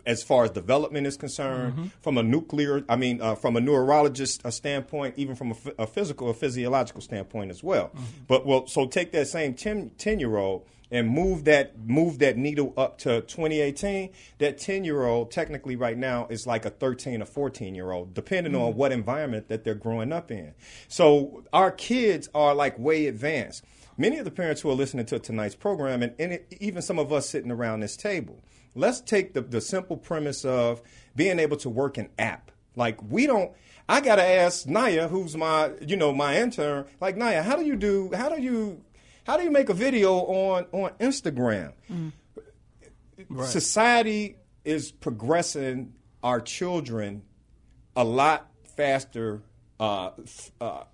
as 0.05 0.23
far 0.23 0.45
as 0.45 0.51
development 0.51 1.05
is 1.07 1.17
concerned. 1.17 1.91
From 2.01 2.19
a 2.19 2.23
nuclear 2.23 2.85
i 2.89 2.97
mean 2.97 3.21
uh, 3.21 3.35
from 3.35 3.57
a 3.57 3.61
neurologist 3.61 4.45
uh, 4.45 4.51
standpoint 4.51 5.15
even 5.17 5.35
from 5.35 5.51
a, 5.53 5.55
ph- 5.55 5.75
a 5.79 5.87
physical 5.87 6.29
or 6.29 6.35
physiological 6.35 7.01
standpoint 7.01 7.51
as 7.51 7.63
well. 7.63 7.91
But 8.29 8.47
well 8.47 8.67
so 8.67 8.87
take 8.87 9.13
that 9.13 9.29
same 9.29 9.55
10, 9.55 9.93
10 9.99 10.21
year 10.21 10.37
old 10.37 10.67
and 10.91 11.09
move 11.09 11.45
that 11.45 11.79
move 11.79 12.19
that 12.21 12.37
needle 12.37 12.73
up 12.77 12.99
to 12.99 13.21
2018 13.23 14.11
that 14.39 14.59
10 14.59 14.85
year 14.85 15.05
old 15.05 15.31
technically 15.31 15.77
right 15.77 15.99
now 15.99 16.27
is 16.31 16.47
like 16.47 16.65
a 16.65 16.71
13 16.71 17.23
or 17.23 17.25
14 17.25 17.75
year 17.75 17.91
old 17.91 18.15
depending 18.15 18.55
on 18.55 18.71
mm-hmm. 18.71 18.79
what 18.79 18.93
environment 18.93 19.49
that 19.49 19.65
they're 19.65 19.75
growing 19.75 20.13
up 20.13 20.31
in. 20.31 20.55
So 20.89 21.45
our 21.53 21.71
kids 21.71 22.29
are 22.35 22.55
like 22.55 22.79
way 22.79 23.07
advanced. 23.07 23.65
Many 23.99 24.19
of 24.19 24.25
the 24.25 24.31
parents 24.31 24.61
who 24.61 24.71
are 24.71 24.75
listening 24.75 25.07
to 25.07 25.19
tonight's 25.19 25.55
program 25.55 26.03
and, 26.03 26.15
and 26.19 26.35
it, 26.35 26.55
even 26.61 26.83
some 26.83 26.99
of 26.99 27.13
us 27.13 27.29
sitting 27.29 27.51
around 27.51 27.81
this 27.81 27.97
table 27.97 28.43
let's 28.75 29.01
take 29.01 29.33
the, 29.33 29.41
the 29.41 29.61
simple 29.61 29.97
premise 29.97 30.45
of 30.45 30.83
being 31.17 31.39
able 31.39 31.57
to 31.57 31.71
work 31.71 31.97
an 31.97 32.11
app. 32.19 32.53
Like 32.77 33.03
we 33.03 33.27
don't 33.27 33.53
i 33.89 34.01
gotta 34.01 34.25
ask 34.25 34.67
naya 34.67 35.09
who's 35.09 35.37
my 35.37 35.71
you 35.81 35.97
know 35.97 36.13
my 36.13 36.37
intern 36.37 36.85
like 37.01 37.17
naya 37.17 37.43
how 37.43 37.57
do 37.57 37.65
you 37.65 37.77
do 37.77 38.11
how 38.15 38.29
do 38.29 38.41
you 38.41 38.83
how 39.27 39.37
do 39.37 39.43
you 39.43 39.51
make 39.51 39.69
a 39.69 39.75
video 39.75 40.15
on 40.15 40.67
on 40.73 40.91
Instagram? 41.01 41.73
Society 43.45 44.37
is 44.65 44.93
progressing 44.93 45.93
our 46.23 46.41
children 46.41 47.23
a 47.97 48.05
lot 48.05 48.49
faster. 48.77 49.43
Uh, 49.79 50.11
uh, 50.59 50.65
uh, 50.65 50.85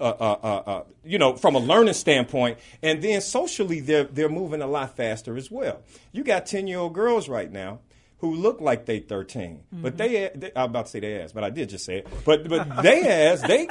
uh, 0.00 0.02
uh, 0.02 0.62
uh, 0.66 0.84
you 1.04 1.18
know, 1.18 1.36
from 1.36 1.54
a 1.56 1.58
learning 1.58 1.92
standpoint, 1.92 2.58
and 2.82 3.02
then 3.02 3.20
socially, 3.20 3.80
they're 3.80 4.04
they're 4.04 4.30
moving 4.30 4.62
a 4.62 4.66
lot 4.66 4.96
faster 4.96 5.36
as 5.36 5.50
well. 5.50 5.82
You 6.12 6.24
got 6.24 6.46
ten 6.46 6.66
year 6.66 6.78
old 6.78 6.94
girls 6.94 7.28
right 7.28 7.52
now 7.52 7.80
who 8.20 8.34
look 8.34 8.60
like 8.60 8.86
they 8.86 9.00
13 9.00 9.60
but 9.72 9.96
mm-hmm. 9.96 9.96
they, 9.96 10.30
they 10.34 10.52
I'm 10.54 10.70
about 10.70 10.86
to 10.86 10.92
say 10.92 11.00
they 11.00 11.20
ass, 11.20 11.32
but 11.32 11.44
I 11.44 11.50
did 11.50 11.68
just 11.70 11.84
say 11.84 11.98
it. 11.98 12.08
But 12.24 12.48
but 12.48 12.82
they 12.82 13.02
ass 13.08 13.40
they 13.42 13.68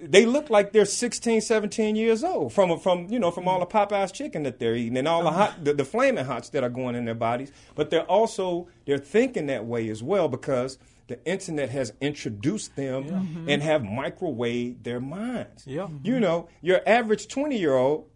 they 0.00 0.26
look 0.26 0.50
like 0.50 0.72
they're 0.72 0.84
16, 0.84 1.40
17 1.40 1.96
years 1.96 2.24
old 2.24 2.52
from 2.52 2.78
from 2.78 3.08
you 3.08 3.18
know 3.18 3.30
from 3.30 3.46
all 3.48 3.60
the 3.60 3.66
Popeyes 3.66 4.12
chicken 4.12 4.42
that 4.44 4.58
they're 4.58 4.74
eating 4.74 4.96
and 4.96 5.06
all 5.06 5.22
the 5.22 5.28
uh-huh. 5.28 5.46
hot 5.46 5.64
the, 5.64 5.74
the 5.74 5.84
flaming 5.84 6.24
hots 6.24 6.48
that 6.50 6.64
are 6.64 6.70
going 6.70 6.94
in 6.94 7.04
their 7.04 7.14
bodies. 7.14 7.52
But 7.74 7.90
they're 7.90 8.10
also 8.10 8.68
they're 8.86 8.98
thinking 8.98 9.46
that 9.46 9.66
way 9.66 9.88
as 9.88 10.02
well 10.02 10.28
because 10.28 10.78
the 11.08 11.24
internet 11.26 11.68
has 11.70 11.92
introduced 12.00 12.74
them 12.76 13.04
mm-hmm. 13.04 13.48
and 13.48 13.62
have 13.62 13.82
microwaved 13.82 14.82
their 14.82 15.00
minds. 15.00 15.66
Yeah. 15.66 15.82
Mm-hmm. 15.82 16.06
You 16.06 16.20
know, 16.20 16.48
your 16.60 16.80
average 16.86 17.28
20 17.28 17.58
year 17.58 17.74
old 17.74 18.06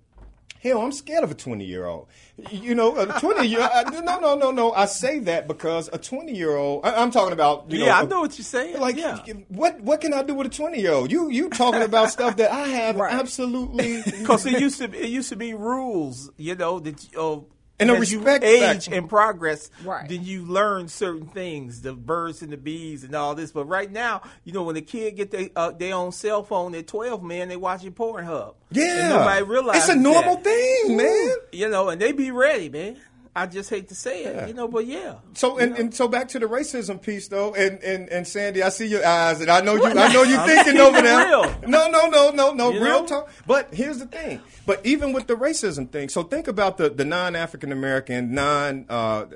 Hell, 0.62 0.80
I'm 0.80 0.92
scared 0.92 1.24
of 1.24 1.30
a 1.30 1.34
20 1.34 1.64
year 1.64 1.86
old. 1.86 2.08
You 2.50 2.74
know, 2.74 2.96
a 2.96 3.06
20 3.20 3.46
year 3.46 3.60
old. 3.60 4.04
no, 4.04 4.18
no, 4.20 4.34
no, 4.36 4.50
no. 4.50 4.72
I 4.72 4.86
say 4.86 5.20
that 5.20 5.48
because 5.48 5.88
a 5.92 5.98
20 5.98 6.32
year 6.34 6.56
old, 6.56 6.84
I'm 6.84 7.10
talking 7.10 7.32
about, 7.32 7.70
you 7.70 7.78
know, 7.78 7.86
yeah, 7.86 7.98
I 7.98 8.04
know 8.04 8.20
what 8.20 8.36
you're 8.38 8.44
saying. 8.44 8.80
like, 8.80 8.96
yeah. 8.96 9.18
what 9.48 9.80
what 9.80 10.00
can 10.00 10.12
I 10.12 10.22
do 10.22 10.34
with 10.34 10.46
a 10.48 10.50
20 10.50 10.80
year 10.80 10.92
old? 10.92 11.10
You 11.10 11.30
you 11.30 11.48
talking 11.50 11.82
about 11.82 12.10
stuff 12.10 12.36
that 12.36 12.50
I 12.52 12.66
have 12.68 12.96
Right. 13.06 13.12
absolutely. 13.14 14.02
Because 14.26 14.46
it 14.46 14.60
used 14.60 14.78
to 14.78 14.88
be, 14.88 14.98
it 14.98 15.08
used 15.10 15.28
to 15.28 15.36
be 15.36 15.54
rules, 15.54 16.30
you 16.36 16.54
know, 16.54 16.78
that 16.80 17.12
you, 17.12 17.20
uh, 17.20 17.40
And 17.78 17.90
a 17.90 17.94
as 17.94 18.10
you 18.10 18.18
respect 18.20 18.44
age 18.44 18.60
factor. 18.86 18.94
and 18.94 19.08
progress, 19.08 19.70
Right. 19.84 20.08
then 20.08 20.24
you 20.24 20.44
learn 20.46 20.88
certain 20.88 21.26
things, 21.26 21.82
the 21.82 21.92
birds 21.92 22.40
and 22.42 22.50
the 22.52 22.56
bees 22.56 23.04
and 23.04 23.14
all 23.14 23.34
this. 23.34 23.52
But 23.52 23.66
right 23.66 23.90
now, 23.90 24.22
you 24.44 24.52
know, 24.52 24.62
when 24.62 24.74
the 24.76 24.82
kid 24.82 25.16
get 25.16 25.30
their 25.30 25.50
uh, 25.54 25.72
their 25.72 25.94
own 25.94 26.12
cell 26.12 26.42
phone 26.42 26.74
at 26.74 26.86
twelve, 26.86 27.22
man, 27.22 27.48
they 27.48 27.56
watching 27.56 27.92
Pornhub. 27.92 28.54
Yeah. 28.70 28.84
and 29.00 29.10
nobody 29.10 29.42
realizes 29.42 29.82
It's 29.88 29.92
a 29.92 30.00
normal 30.00 30.36
that. 30.36 30.44
thing, 30.44 30.96
man. 30.96 31.30
You 31.52 31.68
know, 31.68 31.88
and 31.90 32.00
they 32.00 32.12
be 32.12 32.30
ready, 32.30 32.68
man. 32.68 32.96
I 33.36 33.44
just 33.44 33.68
hate 33.68 33.88
to 33.90 33.94
say 33.94 34.24
it, 34.24 34.48
you 34.48 34.54
know, 34.54 34.66
but 34.66 34.86
yeah. 34.86 35.16
So 35.34 35.58
and, 35.58 35.76
and 35.76 35.94
so 35.94 36.08
back 36.08 36.28
to 36.28 36.38
the 36.38 36.46
racism 36.46 37.00
piece 37.02 37.28
though, 37.28 37.54
and, 37.54 37.82
and, 37.82 38.08
and 38.08 38.26
Sandy, 38.26 38.62
I 38.62 38.70
see 38.70 38.86
your 38.86 39.06
eyes, 39.06 39.42
and 39.42 39.50
I 39.50 39.60
know 39.60 39.74
you, 39.74 39.84
I 39.84 40.10
know 40.10 40.22
you 40.22 40.38
thinking 40.46 40.78
over 40.80 41.02
there. 41.02 41.26
real. 41.26 41.42
No, 41.66 41.90
no, 41.90 42.08
no, 42.08 42.30
no, 42.30 42.54
no, 42.54 42.70
You 42.70 42.82
real 42.82 43.00
know? 43.02 43.06
talk. 43.06 43.30
But 43.46 43.74
here's 43.74 43.98
the 43.98 44.06
thing. 44.06 44.40
But 44.64 44.84
even 44.86 45.12
with 45.12 45.26
the 45.26 45.34
racism 45.34 45.90
thing, 45.90 46.08
so 46.08 46.22
think 46.22 46.48
about 46.48 46.78
the, 46.78 46.88
the 46.88 47.04
non 47.04 47.36
African 47.36 47.72
American, 47.72 48.32
non, 48.32 48.86
uh, 48.88 49.26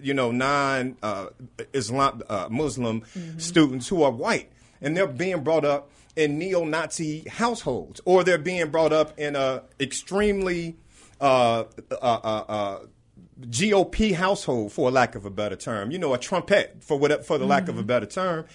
you 0.00 0.14
know, 0.14 0.30
non 0.30 0.96
uh, 1.02 1.26
Islam 1.72 2.22
uh, 2.28 2.46
Muslim 2.48 3.02
students 3.38 3.88
who 3.88 4.04
are 4.04 4.12
white, 4.12 4.52
and 4.80 4.96
they're 4.96 5.08
being 5.08 5.42
brought 5.42 5.64
up 5.64 5.90
in 6.14 6.38
neo-Nazi 6.38 7.28
households, 7.28 8.00
or 8.04 8.22
they're 8.22 8.38
being 8.38 8.70
brought 8.70 8.92
up 8.92 9.18
in 9.18 9.34
a 9.34 9.62
extremely 9.80 10.76
uh, 11.20 11.64
uh, 11.90 11.94
uh, 12.00 12.44
uh, 12.48 12.78
GOP 13.40 14.14
household, 14.14 14.72
for 14.72 14.90
lack 14.90 15.14
of 15.14 15.24
a 15.24 15.30
better 15.30 15.56
term, 15.56 15.90
you 15.90 15.98
know, 15.98 16.12
a 16.14 16.18
trumpet, 16.18 16.76
for 16.80 16.98
what, 16.98 17.24
for 17.24 17.38
the 17.38 17.46
lack 17.46 17.68
of 17.68 17.78
a 17.78 17.82
better 17.82 18.06
term. 18.06 18.46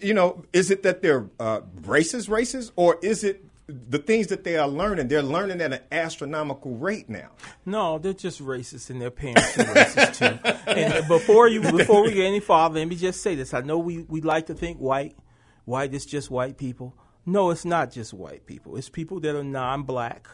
You 0.00 0.14
know, 0.14 0.44
is 0.52 0.70
it 0.70 0.84
that 0.84 1.02
they're 1.02 1.28
uh, 1.40 1.60
racist, 1.80 2.28
racist, 2.28 2.70
or 2.76 2.98
is 3.02 3.24
it 3.24 3.44
the 3.66 3.98
things 3.98 4.28
that 4.28 4.44
they 4.44 4.56
are 4.56 4.68
learning? 4.68 5.08
They're 5.08 5.22
learning 5.22 5.60
at 5.60 5.72
an 5.72 5.80
astronomical 5.90 6.76
rate 6.76 7.08
now. 7.08 7.30
No, 7.64 7.98
they're 7.98 8.12
just 8.12 8.40
racist, 8.40 8.90
and 8.90 9.02
their 9.02 9.10
parents 9.10 9.58
are 9.58 9.64
racist 9.64 10.18
too. 10.18 10.52
And 10.76 11.08
before 11.08 11.48
you, 11.48 11.62
before 11.62 12.02
we 12.02 12.12
get 12.12 12.26
any 12.26 12.40
farther, 12.40 12.78
let 12.78 12.88
me 12.88 12.96
just 12.96 13.22
say 13.22 13.34
this: 13.34 13.54
I 13.54 13.60
know 13.60 13.78
we 13.78 14.02
we 14.02 14.20
like 14.20 14.46
to 14.46 14.54
think 14.54 14.78
white, 14.78 15.16
white 15.64 15.94
is 15.94 16.06
just 16.06 16.30
white 16.30 16.58
people. 16.58 16.94
No, 17.24 17.50
it's 17.50 17.64
not 17.64 17.90
just 17.90 18.14
white 18.14 18.46
people. 18.46 18.76
It's 18.76 18.88
people 18.88 19.18
that 19.20 19.34
are 19.34 19.42
non-black. 19.42 20.28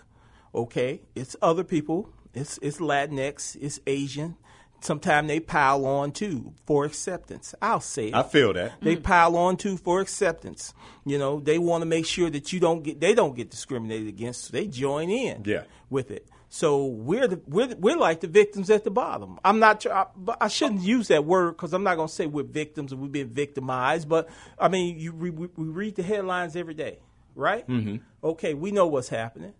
Okay, 0.54 1.00
it's 1.14 1.37
other 1.40 1.64
people. 1.64 2.11
It's 2.35 2.59
it's 2.62 2.79
Latinx. 2.79 3.57
It's 3.61 3.81
Asian. 3.87 4.37
Sometimes 4.81 5.29
they 5.29 5.38
pile 5.38 5.87
on 5.87 6.11
too 6.11 6.55
for 6.66 6.85
acceptance. 6.85 7.55
I'll 7.62 7.81
say 7.81 8.09
it. 8.09 8.14
I 8.14 8.25
feel 8.25 8.53
that. 8.55 8.81
They 8.81 8.97
pile 8.97 9.37
on 9.37 9.57
too 9.57 9.77
for 9.77 10.01
acceptance. 10.01 10.75
You 11.05 11.18
know, 11.18 11.38
they 11.38 11.59
want 11.59 11.83
to 11.83 11.87
make 11.87 12.05
sure 12.05 12.29
that 12.31 12.53
you 12.53 12.59
don't 12.59 12.83
get 12.83 13.01
they 13.01 13.14
don't 13.14 13.37
get 13.37 13.51
discriminated 13.51 14.09
against. 14.09 14.45
So 14.47 14.53
they 14.53 14.66
join 14.66 15.09
in 15.11 15.42
Yeah. 15.45 15.64
with 15.88 16.11
it. 16.11 16.27
So 16.49 16.85
we're 16.87 17.29
the, 17.29 17.40
we're 17.47 17.68
the- 17.68 17.77
we're 17.77 17.97
like 17.97 18.21
the 18.21 18.27
victims 18.27 18.68
at 18.71 18.83
the 18.85 18.90
bottom. 18.90 19.38
I'm 19.45 19.59
not. 19.59 19.81
tr- 19.83 19.92
I, 19.92 20.07
but 20.16 20.37
I 20.40 20.49
shouldn't 20.49 20.83
use 20.83 21.09
that 21.09 21.25
word 21.25 21.53
because 21.53 21.73
I'm 21.73 21.83
not 21.85 21.95
going 21.95 22.09
to 22.09 22.14
say 22.14 22.27
we're 22.27 22.42
victims 22.42 22.92
and 22.92 23.01
we've 23.01 23.12
been 23.12 23.29
victimized. 23.31 24.09
But 24.09 24.29
I 24.59 24.68
mean, 24.68 24.99
you 24.99 25.12
we, 25.14 25.31
we 25.31 25.49
read 25.68 25.95
the 25.97 26.03
headlines 26.03 26.57
every 26.57 26.75
day, 26.75 26.99
right? 27.37 27.66
Mm-hmm. 27.68 27.97
Okay, 28.23 28.53
we 28.55 28.71
know 28.73 28.87
what's 28.87 29.09
happening, 29.09 29.55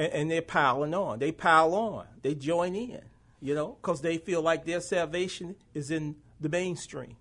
and, 0.00 0.12
and 0.12 0.30
they're 0.30 0.42
piling 0.42 0.94
on. 0.94 1.18
They 1.18 1.30
pile 1.30 1.74
on. 1.74 2.06
They 2.22 2.34
join 2.34 2.74
in. 2.74 3.02
You 3.42 3.54
know, 3.54 3.78
because 3.80 4.02
they 4.02 4.18
feel 4.18 4.42
like 4.42 4.66
their 4.66 4.80
salvation 4.80 5.56
is 5.72 5.90
in 5.90 6.16
the 6.40 6.50
mainstream. 6.50 7.16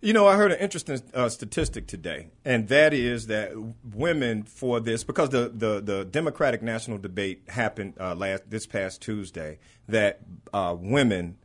You 0.00 0.14
know, 0.14 0.26
I 0.26 0.36
heard 0.36 0.52
an 0.52 0.58
interesting 0.58 1.02
uh, 1.12 1.28
statistic 1.28 1.86
today, 1.86 2.28
and 2.42 2.68
that 2.68 2.94
is 2.94 3.26
that 3.26 3.52
women 3.94 4.44
for 4.44 4.80
this 4.80 5.04
because 5.04 5.30
the 5.30 5.50
the, 5.54 5.80
the 5.80 6.04
Democratic 6.06 6.62
national 6.62 6.98
debate 6.98 7.42
happened 7.48 7.94
uh, 8.00 8.14
last 8.14 8.48
this 8.48 8.66
past 8.66 9.02
Tuesday. 9.02 9.58
That 9.88 10.20
uh, 10.54 10.74
women, 10.78 11.36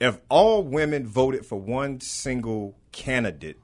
if 0.00 0.20
all 0.28 0.62
women 0.62 1.06
voted 1.06 1.44
for 1.44 1.60
one 1.60 2.00
single 2.00 2.76
candidate, 2.92 3.58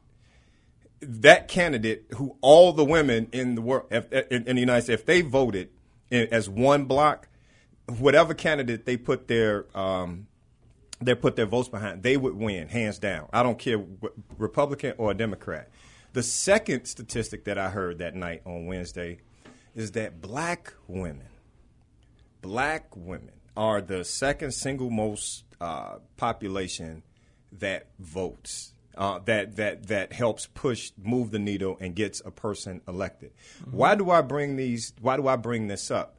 that 1.01 1.47
candidate 1.47 2.07
who 2.15 2.37
all 2.41 2.73
the 2.73 2.85
women 2.85 3.29
in 3.31 3.55
the 3.55 3.63
world 3.63 3.87
if, 3.93 4.11
in, 4.13 4.49
in 4.49 4.57
the 4.57 4.61
United 4.61 4.83
States, 4.83 5.01
if 5.01 5.07
they 5.07 5.21
voted 5.21 5.71
as 6.11 6.49
one 6.49 6.85
block, 6.85 7.29
whatever 7.99 8.35
candidate 8.35 8.87
they 8.87 8.97
put 8.97 9.29
their 9.29 9.67
um, 9.77 10.27
they 11.01 11.15
put 11.15 11.37
their 11.37 11.47
votes 11.47 11.69
behind, 11.69 12.03
they 12.03 12.17
would 12.17 12.35
win 12.35 12.69
hands 12.69 12.99
down. 12.99 13.29
I 13.33 13.43
don't 13.43 13.59
care 13.59 13.83
Republican 14.39 14.95
or 14.99 15.13
Democrat. 15.15 15.71
The 16.13 16.23
second 16.23 16.87
statistic 16.87 17.45
that 17.45 17.59
I 17.59 17.69
heard 17.69 17.99
that 17.99 18.15
night 18.15 18.43
on 18.47 18.67
Wednesday 18.67 19.19
is 19.75 19.93
that 19.93 20.23
black 20.23 20.73
women, 20.89 21.29
black 22.41 22.97
women 22.97 23.33
are 23.57 23.83
the 23.83 24.05
second 24.05 24.53
single 24.53 24.89
most 24.91 25.45
uh, 25.61 25.97
population 26.17 27.03
that 27.53 27.89
votes. 27.99 28.73
Uh, 28.97 29.19
that 29.27 29.57
that 29.57 29.89
that 29.89 30.13
helps 30.13 30.47
push 30.47 30.91
move 30.97 31.31
the 31.31 31.39
needle 31.39 31.77
and 31.81 31.95
gets 31.95 32.23
a 32.25 32.31
person 32.31 32.81
elected. 32.89 33.33
Why 33.71 33.95
do 33.95 34.11
I 34.11 34.23
bring 34.23 34.57
these? 34.57 34.95
Why 35.01 35.17
do 35.17 35.29
I 35.29 35.37
bring 35.37 35.67
this 35.67 35.91
up? 35.91 36.17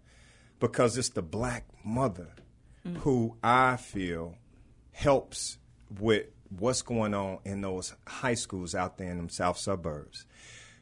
Because 0.59 0.97
it's 0.97 1.09
the 1.09 1.21
black 1.21 1.65
mother 1.83 2.29
who 2.99 3.35
I 3.43 3.75
feel 3.77 4.35
helps 4.91 5.57
with 5.99 6.27
what's 6.49 6.81
going 6.81 7.13
on 7.13 7.39
in 7.43 7.61
those 7.61 7.93
high 8.07 8.33
schools 8.33 8.73
out 8.73 8.97
there 8.97 9.09
in 9.09 9.17
them 9.17 9.29
south 9.29 9.57
suburbs. 9.57 10.25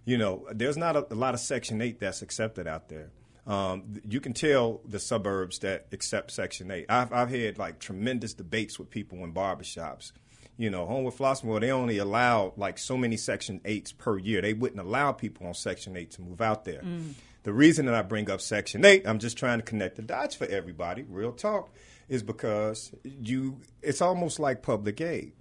You 0.06 0.18
know, 0.18 0.48
there's 0.52 0.78
not 0.78 0.96
a, 0.96 1.12
a 1.12 1.16
lot 1.16 1.34
of 1.34 1.40
Section 1.40 1.82
8 1.82 2.00
that's 2.00 2.22
accepted 2.22 2.68
out 2.68 2.90
there. 2.90 3.10
Um, 3.48 4.02
you 4.08 4.22
can 4.22 4.34
tell 4.34 4.82
the 4.88 5.00
suburbs 5.00 5.60
that 5.60 5.88
accept 5.92 6.32
Section 6.32 6.72
8. 6.72 6.86
I've, 6.90 7.14
I've 7.14 7.30
had 7.30 7.58
like 7.58 7.80
tremendous 7.80 8.34
debates 8.34 8.80
with 8.80 8.90
people 8.90 9.24
in 9.24 9.34
barbershops. 9.34 10.12
You 10.58 10.70
know, 10.70 10.86
Homewood 10.86 11.14
Flossmoor, 11.14 11.60
they 11.60 11.72
only 11.72 11.98
allow 11.98 12.54
like 12.56 12.78
so 12.78 12.96
many 12.98 13.18
Section 13.18 13.60
8s 13.66 13.98
per 13.98 14.18
year. 14.18 14.42
They 14.42 14.54
wouldn't 14.54 14.80
allow 14.80 15.12
people 15.12 15.48
on 15.48 15.54
Section 15.54 15.98
8 15.98 16.12
to 16.12 16.22
move 16.22 16.42
out 16.42 16.64
there. 16.64 16.82
Mm. 16.82 17.14
The 17.44 17.54
reason 17.54 17.86
that 17.86 17.94
I 17.94 18.02
bring 18.02 18.30
up 18.32 18.42
Section 18.42 18.86
8, 18.86 19.06
I'm 19.06 19.20
just 19.20 19.38
trying 19.38 19.60
to 19.60 19.64
connect 19.64 19.98
the 19.98 20.02
dots 20.02 20.34
for 20.34 20.46
everybody, 20.46 21.04
real 21.04 21.32
talk, 21.32 21.70
is 22.08 22.24
because 22.24 22.92
you 23.04 23.60
it's 23.82 24.02
almost 24.02 24.40
like 24.40 24.62
public 24.62 25.02
aid. 25.02 25.34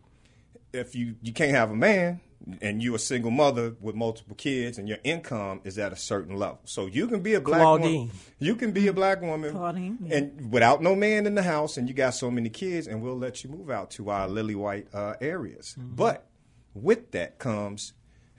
If 0.73 0.95
you, 0.97 1.15
you 1.23 1.33
can't 1.33 1.53
have 1.53 1.71
a 1.71 1.77
man 1.77 2.21
and 2.61 2.83
you're 2.83 2.97
a 2.97 2.99
single 2.99 3.31
mother 3.31 3.75
with 3.81 3.95
multiple 3.95 4.35
kids 4.37 4.79
and 4.79 4.89
your 4.89 4.99
income 5.05 5.61
is 5.65 5.79
at 5.79 5.93
a 5.93 5.97
certain 5.97 6.37
level. 6.37 6.61
So 6.65 6.87
you 6.87 7.07
can 7.07 7.21
be 7.21 7.35
a 7.35 7.41
black 7.41 7.63
woman. 7.63 8.11
You 8.39 8.55
can 8.55 8.73
be 8.73 8.87
a 8.89 8.93
black 8.93 9.23
woman 9.23 9.53
Claudine, 9.53 9.99
yeah. 10.03 10.17
and 10.17 10.53
without 10.53 10.83
no 10.83 10.95
man 10.95 11.27
in 11.27 11.35
the 11.35 11.43
house 11.43 11.77
and 11.77 11.89
you 11.89 11.95
got 11.95 12.15
so 12.15 12.31
many 12.31 12.51
kids 12.51 12.87
and 12.87 13.03
we'll 13.03 13.19
let 13.19 13.45
you 13.45 13.51
move 13.51 13.71
out 13.71 13.91
to 13.93 14.11
our 14.11 14.29
lily 14.29 14.55
white 14.55 14.89
uh, 14.93 15.15
areas. 15.21 15.75
But 15.79 16.27
with 16.75 17.13
that 17.13 17.39
comes 17.39 17.95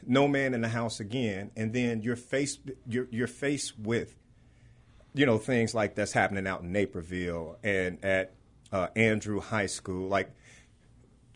no 0.06 0.28
man 0.28 0.54
in 0.54 0.62
the 0.62 0.70
house 0.70 1.00
again 1.00 1.50
and 1.56 1.74
then 1.74 2.02
you're 2.02 2.16
faced 2.16 2.60
you're, 2.88 3.08
you're 3.10 3.28
faced 3.28 3.80
with 3.80 4.16
you 5.16 5.26
know 5.26 5.40
things 5.40 5.74
like 5.74 5.96
that's 5.96 6.12
happening 6.12 6.46
out 6.46 6.62
in 6.62 6.72
Naperville 6.72 7.58
and 7.64 8.04
at 8.04 8.36
uh, 8.72 8.88
Andrew 8.96 9.40
High 9.40 9.68
School. 9.68 10.08
Like, 10.10 10.32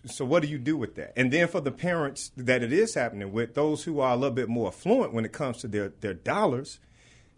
so 0.06 0.26
what 0.26 0.42
do 0.42 0.48
you 0.48 0.58
do 0.58 0.78
with 0.78 0.96
that? 0.96 1.14
And 1.16 1.32
then 1.32 1.48
for 1.48 1.62
the 1.62 1.72
parents 1.72 2.32
that 2.38 2.64
it 2.64 2.72
is 2.72 2.94
happening 2.94 3.32
with, 3.32 3.54
those 3.54 3.84
who 3.84 4.00
are 4.00 4.14
a 4.14 4.16
little 4.16 4.36
bit 4.36 4.50
more 4.50 4.68
affluent 4.70 5.14
when 5.14 5.26
it 5.26 5.32
comes 5.32 5.58
to 5.58 5.68
their 5.68 5.90
their 6.02 6.14
dollars, 6.14 6.80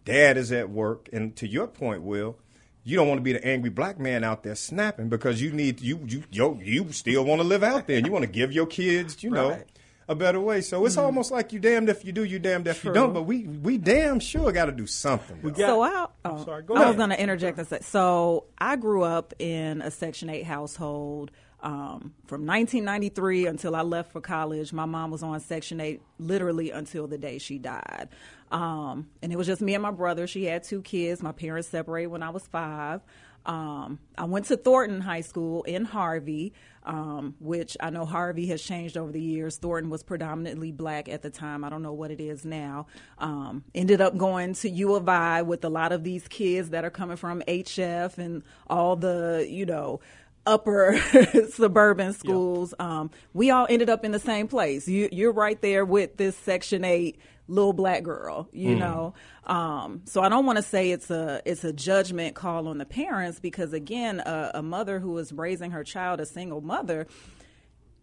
dad 0.06 0.38
is 0.38 0.52
at 0.52 0.69
work, 0.69 1.10
and 1.12 1.36
to 1.38 1.47
your 1.47 1.67
point, 1.67 2.02
Will. 2.04 2.38
You 2.84 2.95
don't 2.97 3.08
want 3.08 3.19
to 3.19 3.24
be 3.24 3.34
the 3.34 3.45
angry 3.45 3.69
black 3.69 4.00
man 4.00 4.24
out 4.24 4.41
there 4.41 4.56
snapping 4.56 5.08
because 5.08 5.39
you 5.39 5.52
need 5.52 5.82
you 5.82 6.00
you 6.08 6.24
yo, 6.32 6.60
you 6.63 6.91
still 6.91 7.24
want 7.24 7.39
to 7.39 7.47
live 7.47 7.62
out 7.63 7.86
there 7.86 7.97
and 7.97 8.06
you 8.08 8.12
want 8.12 8.24
to 8.24 8.32
give 8.32 8.52
your 8.52 8.65
kids 8.65 9.24
you 9.24 9.30
know 9.30 9.52
Right. 9.52 9.67
a 10.08 10.15
better 10.15 10.39
way. 10.39 10.62
So 10.62 10.84
it's 10.88 10.95
mm-hmm. 10.95 11.06
almost 11.06 11.30
like 11.30 11.54
you 11.54 11.60
damned 11.60 11.89
if 11.89 12.04
you 12.04 12.12
do, 12.12 12.24
you 12.24 12.39
damned 12.39 12.67
if 12.67 12.84
you 12.84 12.91
don't. 12.91 13.13
But 13.13 13.24
we 13.24 13.43
we 13.43 13.78
damn 13.78 14.19
sure 14.19 14.52
got 14.52 14.65
to 14.65 14.71
do 14.71 14.88
something. 14.88 15.39
though. 15.43 15.50
got- 15.52 15.67
so 15.67 15.82
I, 15.84 16.08
oh, 16.26 16.43
sorry, 16.43 16.63
go 16.63 16.74
I 16.74 16.88
was 16.88 16.95
going 16.95 17.12
to 17.12 17.21
interject 17.21 17.60
and 17.60 17.67
say, 17.67 17.80
so 17.82 18.45
I 18.58 18.78
grew 18.78 19.04
up 19.04 19.36
in 19.38 19.84
a 19.84 19.91
Section 19.91 20.32
8 20.32 20.43
household 20.43 21.30
um, 21.62 22.13
from 22.26 22.45
1993 22.45 23.47
until 23.47 23.76
I 23.76 23.82
left 23.82 24.12
for 24.12 24.21
college. 24.21 24.74
My 24.74 24.86
mom 24.86 25.12
was 25.12 25.24
on 25.24 25.39
Section 25.39 25.80
8 25.80 26.02
literally 26.17 26.71
until 26.71 27.08
the 27.08 27.17
day 27.17 27.38
she 27.38 27.58
died. 27.58 28.10
Um, 28.52 29.08
and 29.21 29.32
it 29.32 29.38
was 29.38 29.47
just 29.47 29.62
me 29.62 29.74
and 29.74 29.82
my 29.82 29.91
brother. 29.91 30.28
She 30.28 30.45
had 30.45 30.63
two 30.63 30.82
kids. 30.82 31.21
My 31.21 31.32
parents 31.32 31.67
separated 31.67 32.08
when 32.08 32.24
I 32.24 32.30
was 32.30 32.45
five. 32.47 33.02
Um, 33.45 34.00
I 34.17 34.26
went 34.26 34.45
to 34.47 34.58
Thornton 34.58 35.02
High 35.02 35.21
School 35.21 35.63
in 35.63 35.86
Harvey, 35.86 36.54
um, 36.84 37.36
which 37.39 37.76
I 37.80 37.89
know 37.89 38.06
Harvey 38.06 38.45
has 38.47 38.62
changed 38.62 38.97
over 38.97 39.12
the 39.12 39.21
years. 39.21 39.58
Thornton 39.58 39.89
was 39.89 40.04
predominantly 40.04 40.71
black 40.71 41.10
at 41.10 41.24
the 41.24 41.32
time. 41.32 41.63
I 41.63 41.69
don't 41.69 41.82
know 41.82 41.93
what 41.93 42.12
it 42.12 42.21
is 42.21 42.45
now. 42.45 42.86
Um, 43.17 43.63
ended 43.74 44.00
up 44.00 44.15
going 44.15 44.54
to 44.56 44.69
U 44.69 44.95
of 44.95 45.10
I 45.10 45.41
with 45.41 45.65
a 45.65 45.69
lot 45.69 45.91
of 45.91 46.04
these 46.04 46.28
kids 46.28 46.69
that 46.69 46.86
are 46.86 46.91
coming 46.91 47.17
from 47.17 47.41
HF 47.47 48.17
and 48.19 48.43
all 48.67 48.95
the, 48.95 49.47
you 49.50 49.65
know, 49.65 50.02
upper 50.45 50.97
suburban 51.51 52.13
schools. 52.13 52.73
Um, 52.80 53.12
we 53.34 53.51
all 53.51 53.67
ended 53.69 53.89
up 53.89 54.04
in 54.04 54.12
the 54.12 54.19
same 54.19 54.47
place. 54.47 54.88
You, 54.88 55.10
you're 55.12 55.32
right 55.32 55.62
there 55.62 55.86
with 55.86 56.17
this 56.17 56.36
Section 56.36 56.84
8 56.84 57.19
little 57.47 57.73
black 57.73 58.04
girl, 58.04 58.47
you 58.51 58.75
know. 58.75 59.13
Um, 59.45 60.01
so 60.06 60.21
I 60.21 60.30
don't 60.30 60.45
want 60.45 60.58
to 60.58 60.63
say 60.63 60.91
it's 60.91 61.12
a 61.12 61.41
it's 61.45 61.63
a 61.63 61.73
judgment 61.73 62.36
call 62.36 62.67
on 62.67 62.77
the 62.77 62.86
parents 62.86 63.39
because 63.39 63.73
again, 63.73 64.19
a, 64.19 64.51
a 64.56 64.62
mother 64.62 64.99
who 64.99 65.17
is 65.17 65.34
raising 65.34 65.71
her 65.71 65.84
child, 65.84 66.21
a 66.21 66.25
single 66.25 66.62
mother, 66.62 67.08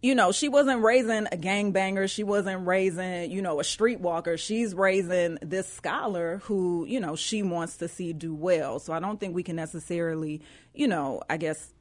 you 0.03 0.15
know, 0.15 0.31
she 0.31 0.49
wasn't 0.49 0.83
raising 0.83 1.27
a 1.27 1.37
gangbanger. 1.37 2.09
She 2.09 2.23
wasn't 2.23 2.67
raising, 2.67 3.31
you 3.31 3.43
know, 3.43 3.59
a 3.59 3.65
streetwalker. 3.65 4.39
She's 4.39 4.75
raising 4.75 5.39
this 5.43 5.73
scholar 5.73 6.39
who, 6.45 6.85
you 6.87 7.01
know, 7.01 7.17
she 7.17 7.43
wants 7.43 7.79
to 7.79 7.89
see 7.89 8.13
do 8.13 8.35
well. 8.35 8.79
So 8.79 8.93
I 8.93 9.01
don't 9.01 9.19
think 9.19 9.35
we 9.35 9.43
can 9.43 9.57
necessarily, 9.57 10.43
you 10.73 10.87
know, 10.87 11.23
I 11.29 11.37
guess 11.37 11.73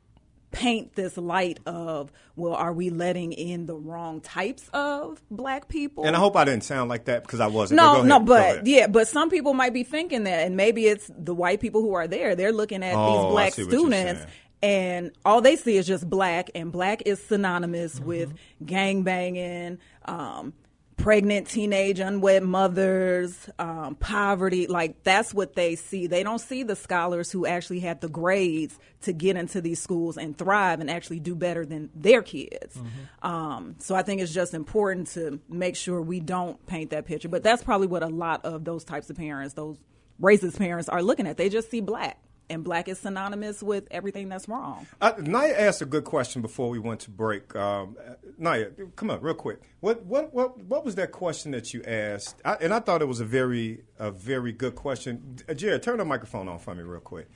paint 0.51 0.95
this 0.95 1.17
light 1.17 1.59
of, 1.65 2.11
well, 2.35 2.53
are 2.53 2.73
we 2.73 2.89
letting 2.89 3.33
in 3.33 3.65
the 3.65 3.75
wrong 3.75 4.21
types 4.21 4.69
of 4.73 5.21
black 5.29 5.67
people? 5.67 6.05
And 6.05 6.15
I 6.15 6.19
hope 6.19 6.35
I 6.35 6.45
didn't 6.45 6.63
sound 6.63 6.89
like 6.89 7.05
that 7.05 7.23
because 7.23 7.39
I 7.39 7.47
wasn't. 7.47 7.77
No, 7.77 8.01
no, 8.01 8.19
but 8.19 8.65
yeah, 8.65 8.87
but 8.87 9.07
some 9.07 9.29
people 9.29 9.53
might 9.53 9.73
be 9.73 9.83
thinking 9.83 10.23
that, 10.23 10.45
and 10.47 10.55
maybe 10.55 10.85
it's 10.87 11.11
the 11.17 11.35
white 11.35 11.59
people 11.59 11.81
who 11.81 11.93
are 11.93 12.07
there. 12.07 12.35
They're 12.35 12.53
looking 12.53 12.83
at 12.83 12.95
Oh, 12.95 13.23
these 13.23 13.31
black 13.31 13.53
see 13.53 13.63
what 13.63 13.71
you're 13.71 13.79
students, 13.81 14.25
and 14.63 15.11
all 15.25 15.41
they 15.41 15.55
see 15.55 15.77
is 15.77 15.85
just 15.85 16.09
black, 16.09 16.49
and 16.55 16.71
black 16.71 17.03
is 17.05 17.21
synonymous 17.23 17.95
Mm-hmm. 17.95 18.07
with 18.07 18.33
gang 18.65 19.03
banging, 19.03 19.77
um, 20.05 20.53
pregnant 20.97 21.47
teenage 21.47 21.99
unwed 21.99 22.43
mothers, 22.43 23.49
um, 23.59 23.95
poverty. 23.95 24.67
Like 24.67 25.03
that's 25.03 25.33
what 25.33 25.53
they 25.55 25.75
see. 25.75 26.07
They 26.07 26.23
don't 26.23 26.41
see 26.41 26.63
the 26.63 26.75
scholars 26.75 27.31
who 27.31 27.45
actually 27.45 27.79
had 27.79 28.01
the 28.01 28.09
grades 28.09 28.77
to 29.03 29.13
get 29.13 29.37
into 29.37 29.61
these 29.61 29.79
schools 29.79 30.17
and 30.17 30.37
thrive 30.37 30.79
and 30.79 30.89
actually 30.89 31.19
do 31.19 31.35
better 31.35 31.65
than 31.65 31.89
their 31.95 32.21
kids. 32.21 32.77
Um, 33.21 33.75
so 33.79 33.95
I 33.95 34.01
think 34.01 34.21
it's 34.21 34.33
just 34.33 34.53
important 34.53 35.07
to 35.09 35.39
make 35.47 35.75
sure 35.75 36.01
we 36.01 36.19
don't 36.19 36.63
paint 36.65 36.89
that 36.89 37.05
picture. 37.05 37.29
But 37.29 37.43
that's 37.43 37.63
probably 37.63 37.87
what 37.87 38.03
a 38.03 38.07
lot 38.07 38.43
of 38.43 38.65
those 38.65 38.83
types 38.83 39.09
of 39.09 39.15
parents, 39.15 39.53
those 39.53 39.77
racist 40.21 40.57
parents, 40.57 40.89
are 40.89 41.03
looking 41.03 41.27
at. 41.27 41.37
They 41.37 41.49
just 41.49 41.69
see 41.69 41.79
black. 41.79 42.19
And 42.49 42.63
black 42.63 42.87
is 42.87 42.99
synonymous 42.99 43.61
with 43.61 43.87
everything 43.91 44.29
that's 44.29 44.47
wrong. 44.47 44.87
Uh, 45.01 45.11
Naya 45.19 45.53
asked 45.57 45.81
a 45.81 45.85
good 45.85 46.05
question 46.05 46.41
before 46.41 46.69
we 46.69 46.79
went 46.79 47.01
to 47.01 47.11
break. 47.11 47.53
Um, 47.55 47.97
Naya, 48.37 48.69
come 48.95 49.11
on, 49.11 49.19
real 49.19 49.33
quick. 49.33 49.59
What 49.81 50.05
what 50.05 50.33
what 50.33 50.57
what 50.59 50.85
was 50.85 50.95
that 50.95 51.11
question 51.11 51.51
that 51.51 51.73
you 51.73 51.83
asked? 51.83 52.41
I, 52.45 52.53
and 52.61 52.73
I 52.73 52.79
thought 52.79 53.01
it 53.01 53.07
was 53.07 53.19
a 53.19 53.25
very 53.25 53.83
a 53.99 54.11
very 54.11 54.53
good 54.53 54.75
question. 54.75 55.39
Uh, 55.49 55.55
Jared, 55.55 55.83
turn 55.83 55.97
the 55.97 56.05
microphone 56.05 56.47
on 56.47 56.59
for 56.59 56.73
me, 56.73 56.83
real 56.83 57.01
quick. 57.01 57.27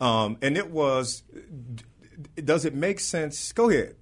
Um, 0.00 0.38
and 0.42 0.56
it 0.56 0.70
was, 0.70 1.22
d- 1.32 1.84
d- 2.36 2.42
does 2.42 2.64
it 2.64 2.74
make 2.74 3.00
sense? 3.00 3.52
Go 3.52 3.70
ahead. 3.70 3.96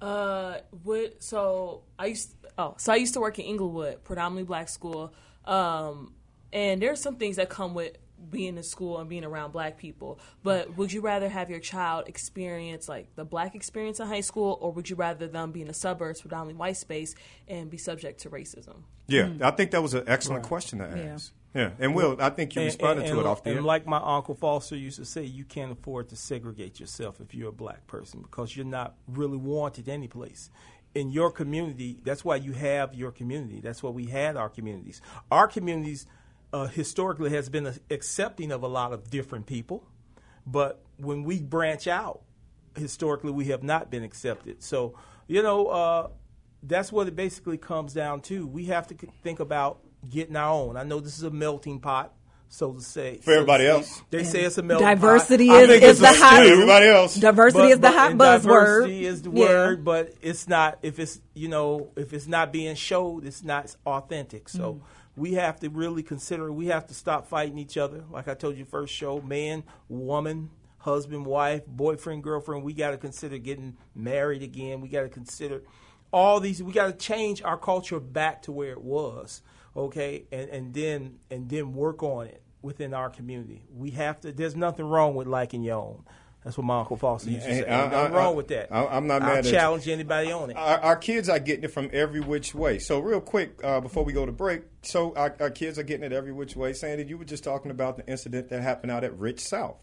Uh, 0.00 0.58
what? 0.82 1.22
So 1.22 1.84
I 1.98 2.06
used. 2.06 2.34
Oh, 2.58 2.74
so 2.76 2.92
I 2.92 2.96
used 2.96 3.14
to 3.14 3.20
work 3.20 3.38
in 3.38 3.46
Englewood, 3.46 4.04
predominantly 4.04 4.44
black 4.44 4.68
school. 4.68 5.14
Um, 5.46 6.12
and 6.52 6.82
there's 6.82 7.00
some 7.00 7.16
things 7.16 7.36
that 7.36 7.48
come 7.48 7.72
with 7.72 7.96
being 8.30 8.56
in 8.56 8.62
school 8.62 8.98
and 8.98 9.08
being 9.08 9.24
around 9.24 9.52
black 9.52 9.78
people. 9.78 10.18
But 10.42 10.76
would 10.76 10.92
you 10.92 11.00
rather 11.00 11.28
have 11.28 11.50
your 11.50 11.60
child 11.60 12.08
experience 12.08 12.88
like 12.88 13.14
the 13.16 13.24
black 13.24 13.54
experience 13.54 14.00
in 14.00 14.06
high 14.06 14.20
school, 14.20 14.58
or 14.60 14.72
would 14.72 14.88
you 14.90 14.96
rather 14.96 15.26
them 15.28 15.52
be 15.52 15.60
in 15.62 15.68
the 15.68 15.74
suburbs, 15.74 16.20
predominantly 16.20 16.58
white 16.58 16.76
space, 16.76 17.14
and 17.48 17.70
be 17.70 17.78
subject 17.78 18.20
to 18.20 18.30
racism? 18.30 18.82
Yeah, 19.08 19.22
mm-hmm. 19.24 19.44
I 19.44 19.50
think 19.50 19.72
that 19.72 19.82
was 19.82 19.94
an 19.94 20.04
excellent 20.06 20.44
question 20.44 20.78
to 20.78 20.86
ask. 20.86 21.32
Yeah, 21.54 21.72
and 21.78 21.94
Will, 21.94 22.16
I 22.18 22.30
think 22.30 22.54
you 22.54 22.62
And- 22.62 22.66
responded 22.68 23.04
and- 23.04 23.14
to 23.14 23.20
it 23.20 23.26
off 23.26 23.42
the 23.42 23.50
And 23.50 23.58
air. 23.58 23.62
like 23.62 23.86
my 23.86 24.00
uncle 24.02 24.34
Foster 24.34 24.74
used 24.76 24.96
to 24.96 25.04
say, 25.04 25.24
you 25.24 25.44
can't 25.44 25.70
afford 25.70 26.08
to 26.08 26.16
segregate 26.16 26.80
yourself 26.80 27.20
if 27.20 27.34
you're 27.34 27.50
a 27.50 27.52
black 27.52 27.86
person 27.86 28.22
because 28.22 28.56
you're 28.56 28.64
not 28.64 28.94
really 29.06 29.36
wanted 29.36 29.88
any 29.88 30.08
place. 30.08 30.48
In 30.94 31.10
your 31.10 31.30
community, 31.30 31.98
that's 32.04 32.24
why 32.24 32.36
you 32.36 32.52
have 32.52 32.94
your 32.94 33.10
community. 33.12 33.60
That's 33.60 33.82
why 33.82 33.90
we 33.90 34.06
had 34.06 34.36
our 34.36 34.48
communities. 34.48 35.02
Our 35.30 35.46
communities 35.48 36.06
uh, 36.52 36.66
historically 36.66 37.30
has 37.30 37.48
been 37.48 37.72
accepting 37.90 38.52
of 38.52 38.62
a 38.62 38.68
lot 38.68 38.92
of 38.92 39.10
different 39.10 39.46
people, 39.46 39.84
but 40.46 40.82
when 40.98 41.24
we 41.24 41.40
branch 41.40 41.86
out, 41.86 42.20
historically 42.76 43.30
we 43.32 43.46
have 43.46 43.62
not 43.62 43.90
been 43.90 44.02
accepted. 44.02 44.62
So 44.62 44.94
you 45.26 45.42
know. 45.42 45.66
Uh, 45.66 46.08
that's 46.64 46.92
what 46.92 47.08
it 47.08 47.16
basically 47.16 47.58
comes 47.58 47.92
down 47.92 48.20
to. 48.20 48.46
We 48.46 48.66
have 48.66 48.86
to 48.86 48.94
think 49.24 49.40
about 49.40 49.80
getting 50.08 50.36
our 50.36 50.48
own. 50.52 50.76
I 50.76 50.84
know 50.84 51.00
this 51.00 51.16
is 51.18 51.24
a 51.24 51.30
melting 51.32 51.80
pot, 51.80 52.14
so 52.48 52.74
to 52.74 52.80
say. 52.80 53.16
For 53.16 53.32
everybody 53.34 53.66
else. 53.66 54.00
They 54.10 54.22
say 54.22 54.42
it's 54.44 54.58
a 54.58 54.62
melting 54.62 54.86
Diversity 54.86 55.48
pot. 55.48 55.62
is, 55.64 55.82
is 55.82 55.98
the 55.98 56.06
hot. 56.06 56.46
Everybody 56.46 56.86
else. 56.86 57.16
Diversity 57.16 57.62
But- 57.64 57.70
is 57.72 57.76
the 57.78 57.80
but- 57.80 57.94
hot 57.94 58.12
buzzword. 58.12 58.42
Diversity 58.42 59.06
is 59.06 59.22
the 59.22 59.30
Yeah. 59.32 59.44
word, 59.44 59.84
but 59.84 60.14
it's 60.22 60.46
not. 60.46 60.78
If 60.82 61.00
it's 61.00 61.20
you 61.34 61.48
know, 61.48 61.88
if 61.96 62.12
it's 62.12 62.28
not 62.28 62.52
being 62.52 62.76
showed, 62.76 63.26
it's 63.26 63.42
not 63.42 63.74
authentic. 63.84 64.48
So 64.48 64.74
Mm. 64.74 64.80
We 65.16 65.34
have 65.34 65.60
to 65.60 65.68
really 65.68 66.02
consider. 66.02 66.52
We 66.52 66.66
have 66.66 66.86
to 66.86 66.94
stop 66.94 67.28
fighting 67.28 67.58
each 67.58 67.76
other. 67.76 68.04
Like 68.10 68.28
I 68.28 68.34
told 68.34 68.56
you 68.56 68.64
first 68.64 68.94
show, 68.94 69.20
man, 69.20 69.64
woman, 69.88 70.50
husband, 70.78 71.26
wife, 71.26 71.66
boyfriend, 71.66 72.22
girlfriend. 72.22 72.64
We 72.64 72.72
got 72.72 72.90
to 72.92 72.96
consider 72.96 73.38
getting 73.38 73.76
married 73.94 74.42
again. 74.42 74.80
We 74.80 74.88
got 74.88 75.02
to 75.02 75.08
consider 75.08 75.62
all 76.12 76.40
these. 76.40 76.62
We 76.62 76.72
got 76.72 76.86
to 76.86 76.92
change 76.92 77.42
our 77.42 77.58
culture 77.58 78.00
back 78.00 78.42
to 78.42 78.52
where 78.52 78.72
it 78.72 78.82
was. 78.82 79.42
Okay, 79.76 80.24
and 80.32 80.50
and 80.50 80.74
then 80.74 81.18
and 81.30 81.48
then 81.48 81.72
work 81.72 82.02
on 82.02 82.26
it 82.26 82.42
within 82.62 82.94
our 82.94 83.10
community. 83.10 83.64
We 83.74 83.90
have 83.90 84.20
to. 84.22 84.32
There's 84.32 84.56
nothing 84.56 84.86
wrong 84.86 85.14
with 85.14 85.26
liking 85.26 85.62
your 85.62 85.78
own. 85.78 86.04
That's 86.44 86.58
what 86.58 86.64
my 86.64 86.80
uncle 86.80 86.96
Foster 86.96 87.30
used 87.30 87.46
to 87.46 87.54
say. 87.54 87.64
I- 87.64 87.82
Ain't 87.84 87.92
nothing 87.92 88.14
I- 88.14 88.18
wrong 88.18 88.32
I- 88.32 88.36
with 88.36 88.48
that. 88.48 88.72
I- 88.72 88.86
I'm 88.88 89.06
not 89.06 89.22
I'll 89.22 89.28
mad 89.28 89.38
at 89.38 89.44
you. 89.44 89.50
challenge 89.52 89.88
anybody 89.88 90.32
on 90.32 90.50
it. 90.50 90.56
Our, 90.56 90.78
our 90.80 90.96
kids 90.96 91.28
are 91.28 91.38
getting 91.38 91.62
it 91.62 91.70
from 91.70 91.88
every 91.92 92.20
which 92.20 92.52
way. 92.52 92.80
So, 92.80 92.98
real 92.98 93.20
quick, 93.20 93.60
uh, 93.62 93.80
before 93.80 94.04
we 94.04 94.12
go 94.12 94.26
to 94.26 94.32
break, 94.32 94.62
so 94.82 95.14
our, 95.14 95.36
our 95.38 95.50
kids 95.50 95.78
are 95.78 95.84
getting 95.84 96.04
it 96.04 96.12
every 96.12 96.32
which 96.32 96.56
way. 96.56 96.72
Sandy, 96.72 97.04
you 97.04 97.16
were 97.16 97.24
just 97.24 97.44
talking 97.44 97.70
about 97.70 97.96
the 97.96 98.04
incident 98.08 98.48
that 98.48 98.60
happened 98.60 98.90
out 98.90 99.04
at 99.04 99.16
Rich 99.16 99.38
South, 99.38 99.76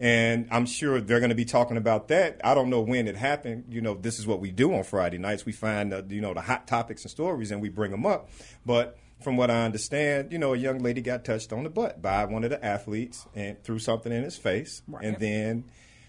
and 0.00 0.46
I'm 0.50 0.66
sure 0.66 1.00
they're 1.00 1.20
going 1.20 1.30
to 1.30 1.34
be 1.34 1.44
talking 1.46 1.76
about 1.76 2.08
that. 2.08 2.40
I 2.44 2.54
don't 2.54 2.68
know 2.70 2.80
when 2.82 3.08
it 3.08 3.16
happened. 3.16 3.64
You 3.70 3.80
know, 3.80 3.94
this 3.94 4.18
is 4.18 4.26
what 4.26 4.40
we 4.40 4.50
do 4.50 4.74
on 4.74 4.84
Friday 4.84 5.16
nights. 5.18 5.46
We 5.46 5.52
find 5.52 5.94
uh, 5.94 6.02
you 6.08 6.20
know 6.20 6.34
the 6.34 6.42
hot 6.42 6.66
topics 6.66 7.02
and 7.02 7.10
stories, 7.10 7.50
and 7.50 7.62
we 7.62 7.68
bring 7.70 7.90
them 7.90 8.04
up. 8.04 8.28
But 8.66 8.98
from 9.22 9.36
what 9.38 9.50
I 9.50 9.64
understand, 9.64 10.32
you 10.32 10.38
know, 10.38 10.52
a 10.52 10.56
young 10.58 10.80
lady 10.80 11.00
got 11.00 11.24
touched 11.24 11.50
on 11.52 11.62
the 11.64 11.70
butt 11.70 12.02
by 12.02 12.26
one 12.26 12.44
of 12.44 12.50
the 12.50 12.62
athletes 12.62 13.26
and 13.34 13.62
threw 13.62 13.78
something 13.78 14.12
in 14.12 14.22
his 14.22 14.36
face, 14.36 14.82
and 15.00 15.16
then. 15.18 15.64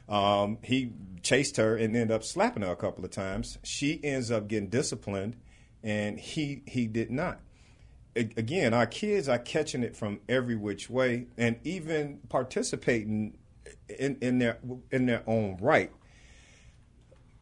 Um, 0.08 0.60
he 0.64 0.92
chased 1.24 1.58
her 1.58 1.76
and 1.76 1.96
ended 1.96 2.12
up 2.12 2.24
slapping 2.24 2.64
her 2.64 2.72
a 2.72 2.76
couple 2.76 3.04
of 3.04 3.12
times. 3.12 3.58
She 3.64 4.00
ends 4.04 4.30
up 4.32 4.48
getting 4.48 4.70
disciplined, 4.70 5.36
and 5.84 6.20
he 6.20 6.62
he 6.68 6.88
did 6.88 7.10
not. 7.12 7.40
A- 8.16 8.30
Again, 8.38 8.74
our 8.74 8.86
kids 8.86 9.28
are 9.28 9.40
catching 9.40 9.84
it 9.84 9.96
from 9.96 10.20
every 10.30 10.56
which 10.56 10.90
way, 10.90 11.26
and 11.38 11.58
even 11.64 12.20
participating 12.30 13.38
in, 13.90 14.18
in 14.22 14.38
their 14.40 14.60
in 14.92 15.06
their 15.08 15.24
own 15.28 15.58
right. 15.60 15.92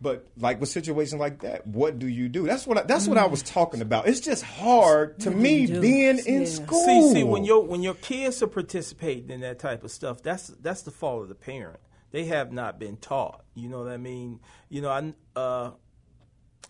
But 0.01 0.27
like 0.37 0.59
with 0.59 0.67
situations 0.69 1.19
like 1.19 1.41
that, 1.43 1.65
what 1.65 1.97
do 1.97 2.07
you 2.07 2.27
do? 2.27 2.45
That's 2.45 2.67
what 2.67 2.77
I, 2.77 2.81
that's 2.83 3.07
what 3.07 3.17
I 3.17 3.25
was 3.25 3.41
talking 3.41 3.81
about. 3.81 4.05
It's 4.07 4.19
just 4.19 4.43
hard 4.43 5.19
to 5.21 5.31
me 5.31 5.65
do? 5.65 5.79
being 5.79 6.17
in 6.19 6.41
Yeah. 6.41 6.47
school. 6.47 6.83
See, 6.85 7.13
see, 7.13 7.23
when 7.23 7.45
your 7.45 7.63
when 7.65 7.81
your 7.83 7.93
kids 7.93 8.43
are 8.43 8.47
participating 8.47 9.29
in 9.29 9.39
that 9.41 9.59
type 9.59 9.81
of 9.83 9.91
stuff, 9.91 10.21
that's 10.21 10.47
that's 10.61 10.81
the 10.81 10.91
fault 10.91 11.23
of 11.23 11.29
the 11.29 11.35
parent. 11.35 11.79
They 12.13 12.25
have 12.25 12.53
not 12.53 12.79
been 12.79 12.97
taught. 12.97 13.43
You 13.55 13.67
know 13.69 13.79
what 13.79 13.91
I 13.91 13.97
mean? 13.97 14.39
You 14.69 14.81
know, 14.81 14.89
I 14.89 15.13
uh, 15.37 15.71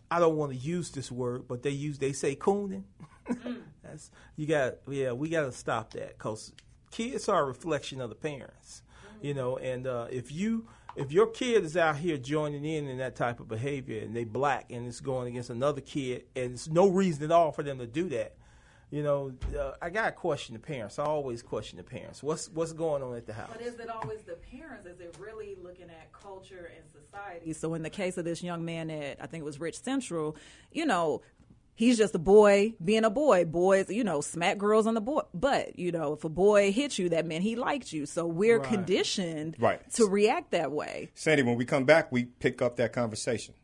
I 0.09 0.19
don't 0.19 0.37
want 0.37 0.53
to 0.53 0.57
use 0.57 0.89
this 0.91 1.11
word, 1.11 1.49
but 1.49 1.61
they 1.63 1.69
use 1.69 1.99
they 1.99 2.13
say 2.13 2.33
cooning. 2.35 2.85
that's 3.83 4.09
you 4.37 4.47
got 4.47 4.75
yeah, 4.89 5.11
we 5.11 5.27
got 5.27 5.41
to 5.41 5.51
stop 5.51 5.91
that 5.93 6.17
because 6.17 6.53
kids 6.91 7.27
are 7.27 7.43
a 7.43 7.45
reflection 7.45 7.99
of 7.99 8.09
the 8.09 8.15
parents. 8.15 8.83
You 9.21 9.33
know, 9.33 9.57
and 9.57 9.85
uh, 9.85 10.07
if 10.09 10.31
you 10.31 10.69
if 10.95 11.11
your 11.11 11.27
kid 11.27 11.65
is 11.65 11.75
out 11.75 11.97
here 11.97 12.15
joining 12.15 12.63
in 12.63 12.87
in 12.87 12.97
that 12.99 13.17
type 13.17 13.41
of 13.41 13.49
behavior 13.49 14.01
and 14.01 14.15
they 14.15 14.23
black 14.23 14.71
and 14.71 14.87
it's 14.87 15.01
going 15.01 15.27
against 15.27 15.49
another 15.49 15.81
kid 15.81 16.23
and 16.37 16.53
it's 16.53 16.69
no 16.69 16.87
reason 16.87 17.25
at 17.25 17.31
all 17.31 17.51
for 17.51 17.63
them 17.63 17.79
to 17.79 17.87
do 17.87 18.07
that 18.09 18.35
you 18.93 19.01
know, 19.01 19.33
uh, 19.59 19.71
I 19.81 19.89
gotta 19.89 20.11
question 20.11 20.53
the 20.53 20.59
parents. 20.59 20.99
I 20.99 21.05
always 21.05 21.41
question 21.41 21.77
the 21.77 21.83
parents. 21.83 22.21
What's 22.21 22.47
what's 22.49 22.73
going 22.73 23.01
on 23.01 23.15
at 23.15 23.25
the 23.25 23.33
house? 23.33 23.49
But 23.51 23.61
is 23.65 23.79
it 23.79 23.89
always 23.89 24.21
the 24.21 24.35
parents? 24.35 24.85
Is 24.85 24.99
it 24.99 25.17
really 25.19 25.57
looking 25.63 25.89
at 25.89 26.13
culture 26.13 26.71
and 26.77 26.85
society? 26.87 27.53
So, 27.53 27.73
in 27.73 27.81
the 27.81 27.89
case 27.89 28.19
of 28.19 28.25
this 28.25 28.43
young 28.43 28.63
man 28.63 28.91
at 28.91 29.17
I 29.19 29.25
think 29.25 29.41
it 29.41 29.45
was 29.45 29.59
Rich 29.59 29.81
Central, 29.81 30.35
you 30.71 30.85
know, 30.85 31.23
he's 31.73 31.97
just 31.97 32.13
a 32.13 32.19
boy 32.19 32.75
being 32.85 33.03
a 33.03 33.09
boy. 33.09 33.45
Boys, 33.45 33.89
you 33.89 34.03
know, 34.03 34.21
smack 34.21 34.59
girls 34.59 34.85
on 34.85 34.93
the 34.93 35.01
boy. 35.01 35.21
But 35.33 35.79
you 35.79 35.91
know, 35.91 36.13
if 36.13 36.23
a 36.23 36.29
boy 36.29 36.71
hit 36.71 36.99
you, 36.99 37.09
that 37.09 37.25
meant 37.25 37.41
he 37.41 37.55
liked 37.55 37.93
you. 37.93 38.05
So 38.05 38.27
we're 38.27 38.59
Right. 38.59 38.67
conditioned 38.69 39.55
Right. 39.57 39.81
to 39.93 40.05
react 40.05 40.51
that 40.51 40.71
way. 40.71 41.09
Sandy, 41.15 41.41
when 41.41 41.55
we 41.55 41.65
come 41.65 41.85
back, 41.85 42.11
we 42.11 42.25
pick 42.25 42.61
up 42.61 42.75
that 42.75 42.93
conversation. 42.93 43.55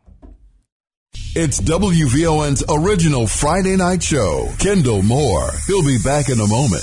It's 1.36 1.62
WVON's 1.62 2.64
original 2.70 3.28
Friday 3.28 3.76
night 3.76 4.02
show. 4.02 4.52
Kendall 4.58 5.04
Moore. 5.04 5.52
He'll 5.68 5.86
be 5.86 6.00
back 6.04 6.28
in 6.30 6.40
a 6.40 6.48
moment. 6.48 6.82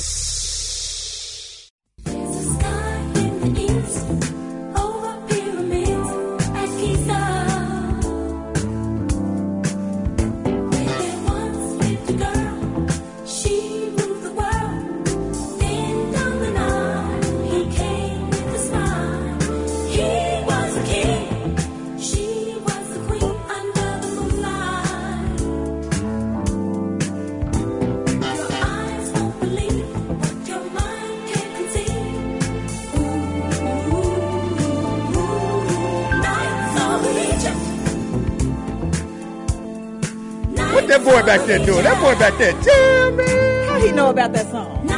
Back 41.46 41.58
there 41.58 41.66
doing? 41.66 41.84
That 41.84 42.02
boy 42.02 42.18
back 42.18 42.38
there 42.38 42.52
jamming. 42.62 43.68
How 43.68 43.80
he 43.80 43.92
know 43.92 44.10
about 44.10 44.32
that 44.32 44.50
song? 44.50 44.88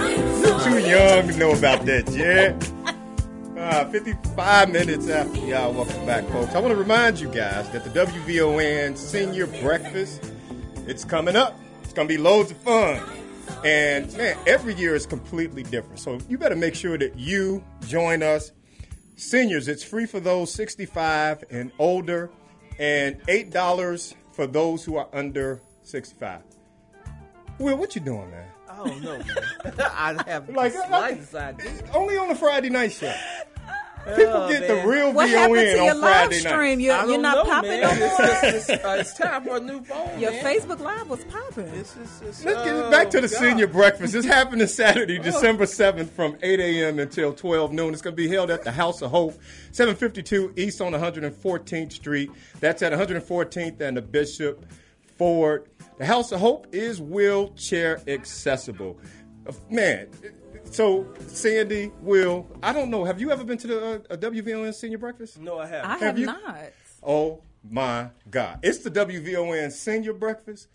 Too 0.65 0.79
young 0.79 1.29
to 1.29 1.37
know 1.37 1.53
about 1.53 1.85
that 1.87 2.11
yet. 2.11 2.73
Uh, 3.57 3.85
55 3.91 4.71
minutes 4.71 5.09
after 5.09 5.41
y'all. 5.41 5.75
Welcome 5.75 6.07
back, 6.07 6.25
folks. 6.29 6.55
I 6.55 6.61
want 6.61 6.73
to 6.73 6.77
remind 6.77 7.21
you 7.21 7.29
guys 7.29 7.69
that 7.71 7.85
the 7.85 7.91
WVON 7.91 8.97
Senior 8.97 9.47
Breakfast, 9.47 10.33
it's 10.87 11.05
coming 11.05 11.37
up. 11.37 11.59
It's 11.83 11.93
going 11.93 12.09
to 12.09 12.15
be 12.15 12.19
loads 12.19 12.51
of 12.51 12.57
fun. 12.59 13.03
And 13.65 14.15
man, 14.17 14.37
every 14.47 14.75
year 14.75 14.95
is 14.95 15.07
completely 15.07 15.65
different. 15.65 15.99
So 15.99 16.19
you 16.29 16.39
better 16.39 16.57
make 16.57 16.75
sure 16.75 16.97
that 16.97 17.17
you 17.19 17.63
join 17.87 18.23
us. 18.23 18.53
Seniors, 19.17 19.69
it's 19.69 19.83
free 19.83 20.07
for 20.07 20.21
those 20.21 20.53
65 20.53 21.45
and 21.51 21.73
older, 21.79 22.31
and 22.79 23.21
$8 23.23 24.15
for 24.33 24.47
those 24.47 24.85
who 24.85 24.97
are 24.97 25.09
under 25.13 25.61
65. 25.89 26.43
Will, 27.59 27.77
what 27.77 27.95
you 27.95 28.01
doing, 28.01 28.31
man? 28.31 28.47
I 28.71 28.77
don't 28.77 29.03
know, 29.03 29.19
man. 29.19 29.37
I 29.81 30.23
have 30.27 30.49
Like, 30.51 30.73
the 30.73 30.87
slightest 30.87 31.35
idea. 31.35 31.73
Only 31.95 32.17
on 32.17 32.29
the 32.29 32.35
Friday 32.35 32.69
night 32.71 32.93
show. 32.93 33.13
People 34.17 34.27
Oh, 34.33 34.49
get 34.49 34.61
man. 34.61 34.69
the 34.85 34.87
real 34.89 35.13
What 35.13 35.29
VON 35.29 35.37
happened 35.39 35.57
to 35.59 35.67
your 35.77 35.91
on 35.91 36.01
live 36.01 36.15
Friday 36.29 36.39
stream? 36.39 36.53
night. 36.53 36.79
You're, 36.81 36.97
you're 36.97 37.07
don't 37.07 37.23
know, 37.23 37.45
popping 37.45 37.71
man. 37.71 37.81
no 37.81 38.07
more. 38.07 38.17
It's, 38.21 38.69
it's, 38.71 38.85
uh, 38.85 38.97
it's 39.01 39.15
time 39.15 39.45
for 39.45 39.57
a 39.57 39.61
new 39.61 39.83
phone. 39.83 40.19
Your 40.21 40.31
man. 40.31 40.45
Facebook 40.45 40.79
Live 40.81 41.11
was 41.11 41.25
popping. 41.25 41.67
It's, 41.69 41.95
it's, 41.97 42.23
it's, 42.23 42.45
Let's 42.45 42.65
get 42.65 42.75
oh, 42.75 42.91
back 42.91 43.11
to 43.11 43.21
the 43.21 43.29
God. 43.29 43.37
senior 43.39 43.67
breakfast. 43.67 44.13
This 44.15 44.25
happened 44.25 44.61
happening 44.63 44.67
Saturday, 44.69 45.19
December 45.19 45.65
7th 45.65 46.09
from 46.11 46.37
8 46.41 46.61
a.m. 46.61 46.99
until 47.01 47.35
12 47.35 47.73
noon. 47.73 47.93
It's 47.93 48.01
going 48.01 48.15
to 48.17 48.23
be 48.23 48.29
held 48.29 48.51
at 48.51 48.63
the 48.65 48.73
House 48.73 49.03
of 49.03 49.11
Hope, 49.11 49.35
752 49.73 50.55
East 50.57 50.81
on 50.81 50.93
114th 50.93 51.93
Street. 51.93 52.31
That's 52.61 52.81
at 52.83 52.93
114th 52.93 53.81
and 53.81 53.97
the 53.97 54.03
Bishop 54.03 54.65
Ford. 55.19 55.69
The 55.99 56.07
House 56.07 56.31
of 56.33 56.41
Hope 56.41 56.69
is 56.73 57.01
wheelchair 57.01 58.01
accessible. 58.07 58.99
Uh, 59.47 59.53
Man, 59.71 60.09
so 60.71 61.13
Sandy, 61.27 61.91
Will, 62.01 62.47
I 62.63 62.73
don't 62.73 62.91
know. 62.91 63.05
Have 63.05 63.21
you 63.21 63.31
ever 63.31 63.45
been 63.45 63.59
to 63.59 63.67
the 63.67 63.87
uh, 63.87 63.99
a 64.11 64.17
WVON 64.19 64.73
senior 64.75 64.99
breakfast? 64.99 65.39
No, 65.41 65.59
I 65.59 65.67
haven't. 65.67 65.91
I 65.91 65.99
have 65.99 66.19
you- 66.19 66.27
not. 66.27 66.59
Oh 67.03 67.43
my 67.69 68.11
God. 68.31 68.61
It's 68.63 68.79
the 68.79 68.91
WVON 68.91 69.73
senior 69.73 70.13
breakfast. 70.13 70.69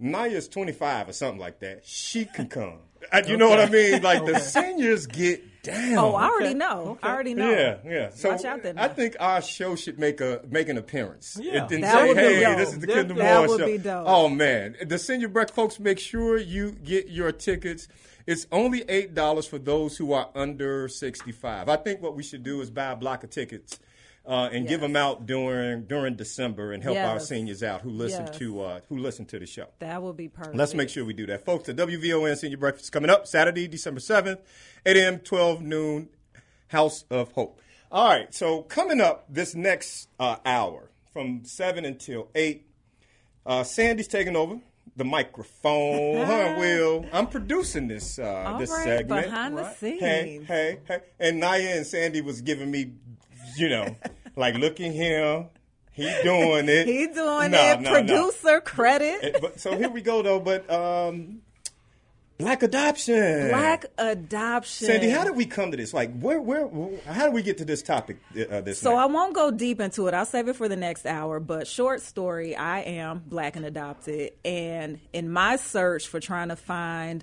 Naya's 0.00 0.48
25 0.48 1.10
or 1.10 1.12
something 1.12 1.38
like 1.40 1.60
that. 1.60 1.84
She 1.84 2.24
can 2.24 2.48
come. 2.48 2.78
Uh, 3.12 3.22
You 3.26 3.36
know 3.36 3.48
what 3.50 3.60
I 3.60 3.68
mean? 3.68 4.02
Like 4.02 4.24
the 4.24 4.38
seniors 4.38 5.06
get 5.06 5.42
down. 5.62 5.98
Oh, 5.98 6.14
I 6.14 6.28
already 6.28 6.54
know. 6.54 6.98
I 7.02 7.12
already 7.12 7.34
know. 7.34 7.50
Yeah, 7.50 7.76
yeah. 7.84 8.10
So 8.14 8.30
Watch 8.30 8.44
out 8.44 8.62
then. 8.62 8.78
I 8.78 8.88
think 8.88 9.16
our 9.20 9.42
show 9.42 9.76
should 9.76 9.98
make 9.98 10.20
a 10.20 10.40
make 10.48 10.68
an 10.68 10.78
appearance. 10.78 11.38
Yeah. 11.40 11.66
and 11.70 11.82
That 11.84 11.92
say, 11.94 12.08
would 12.08 12.16
be 12.16 12.40
dope. 12.40 12.56
this 12.58 12.68
is 12.72 12.78
the 12.78 12.86
That- 12.86 12.92
Kendall 12.94 13.16
that 13.18 13.48
would 13.48 13.60
show. 13.60 13.66
be 13.66 13.78
dope. 13.78 14.04
Oh 14.06 14.28
man, 14.28 14.76
the 14.86 14.98
senior 14.98 15.28
break 15.28 15.50
folks, 15.50 15.78
make 15.80 15.98
sure 15.98 16.38
you 16.38 16.72
get 16.72 17.08
your 17.08 17.32
tickets. 17.32 17.88
It's 18.26 18.46
only 18.52 18.84
eight 18.88 19.14
dollars 19.14 19.46
for 19.46 19.58
those 19.58 19.96
who 19.96 20.12
are 20.12 20.28
under 20.34 20.88
sixty 20.88 21.32
five. 21.32 21.68
I 21.68 21.76
think 21.76 22.00
what 22.02 22.14
we 22.14 22.22
should 22.22 22.42
do 22.42 22.60
is 22.60 22.70
buy 22.70 22.92
a 22.92 22.96
block 22.96 23.24
of 23.24 23.30
tickets 23.30 23.78
Uh, 24.26 24.48
and 24.52 24.68
give 24.68 24.80
them 24.82 24.94
out 24.96 25.24
during 25.26 25.84
during 25.86 26.14
December 26.14 26.72
and 26.72 26.82
help 26.82 26.96
our 26.98 27.18
seniors 27.18 27.62
out 27.62 27.80
who 27.80 27.88
listen 27.90 28.26
Yes. 28.26 28.36
to 28.38 28.60
uh, 28.60 28.80
who 28.88 28.98
listen 28.98 29.24
to 29.26 29.38
the 29.38 29.46
show. 29.46 29.66
That 29.78 30.02
will 30.02 30.12
be 30.12 30.28
perfect. 30.28 30.54
Let's 30.56 30.74
make 30.74 30.90
sure 30.90 31.04
we 31.06 31.14
do 31.14 31.26
that. 31.26 31.44
Folks, 31.46 31.66
the 31.66 31.74
WVON 31.74 32.36
Senior 32.36 32.58
Breakfast 32.58 32.84
is 32.84 32.90
coming 32.90 33.08
up 33.10 33.26
Saturday, 33.26 33.66
December 33.66 33.98
7th, 33.98 34.38
8 34.84 34.96
a.m., 34.98 35.18
12 35.20 35.62
noon, 35.62 36.10
House 36.68 37.04
of 37.10 37.32
Hope. 37.32 37.60
All 37.90 38.08
right, 38.08 38.32
so 38.32 38.62
coming 38.62 39.00
up 39.00 39.24
this 39.28 39.54
next 39.54 40.08
uh, 40.20 40.36
hour 40.44 40.90
from 41.12 41.44
7 41.44 41.84
until 41.86 42.28
8, 42.34 42.64
uh, 43.46 43.64
Sandy's 43.64 44.06
taking 44.06 44.36
over 44.36 44.60
the 44.96 45.04
microphone. 45.04 46.26
Huh, 46.26 46.56
Will. 46.58 47.06
I'm 47.12 47.26
producing 47.26 47.88
this 47.88 48.18
uh, 48.18 48.44
All 48.46 48.58
this 48.58 48.70
right, 48.70 48.84
segment. 48.84 49.24
behind 49.26 49.56
the 49.58 49.72
scenes. 49.74 50.00
Hey, 50.00 50.40
hey, 50.46 50.78
hey. 50.86 50.98
And 51.18 51.40
Naya 51.40 51.72
and 51.76 51.86
Sandy 51.86 52.20
was 52.20 52.42
giving 52.42 52.70
me, 52.70 52.92
you 53.60 53.68
know, 53.68 53.96
like, 54.36 54.54
look 54.56 54.80
at 54.80 54.92
him. 54.92 55.46
He 55.92 56.04
doing 56.22 56.68
it. 56.68 56.86
He 56.86 57.06
doing 57.08 57.50
No, 57.50 57.72
it. 57.72 57.80
no, 57.80 57.90
no. 57.90 57.92
Producer 57.92 58.60
credit. 58.60 59.18
Eh, 59.22 59.38
but, 59.40 59.60
so 59.60 59.76
here 59.76 59.90
we 59.90 60.00
go 60.00 60.22
though. 60.22 60.40
But 60.40 60.70
um, 60.70 61.42
black 62.38 62.62
adoption. 62.62 63.48
Black 63.50 63.84
adoption. 63.98 64.86
Sandy, 64.86 65.10
how 65.10 65.24
did 65.24 65.36
we 65.36 65.44
come 65.44 65.72
to 65.72 65.76
this? 65.76 65.92
Like, 65.92 66.18
where, 66.18 66.40
where, 66.40 66.66
where 66.66 66.98
how 67.06 67.24
did 67.24 67.34
we 67.34 67.42
get 67.42 67.58
to 67.58 67.64
this 67.66 67.82
topic 67.82 68.18
uh, 68.50 68.60
this 68.62 68.78
So 68.78 68.94
night? 68.94 69.02
I 69.02 69.06
won't 69.06 69.34
go 69.34 69.50
deep 69.50 69.80
into 69.80 70.06
it. 70.06 70.14
I'll 70.14 70.24
save 70.24 70.48
it 70.48 70.56
for 70.56 70.68
the 70.68 70.76
next 70.76 71.04
hour. 71.04 71.38
But 71.38 71.66
short 71.66 72.00
story, 72.00 72.56
I 72.56 72.80
am 72.80 73.22
black 73.26 73.56
and 73.56 73.66
adopted, 73.66 74.32
and 74.44 75.00
in 75.12 75.30
my 75.30 75.56
search 75.56 76.06
for 76.06 76.18
trying 76.20 76.48
to 76.48 76.56
find 76.56 77.22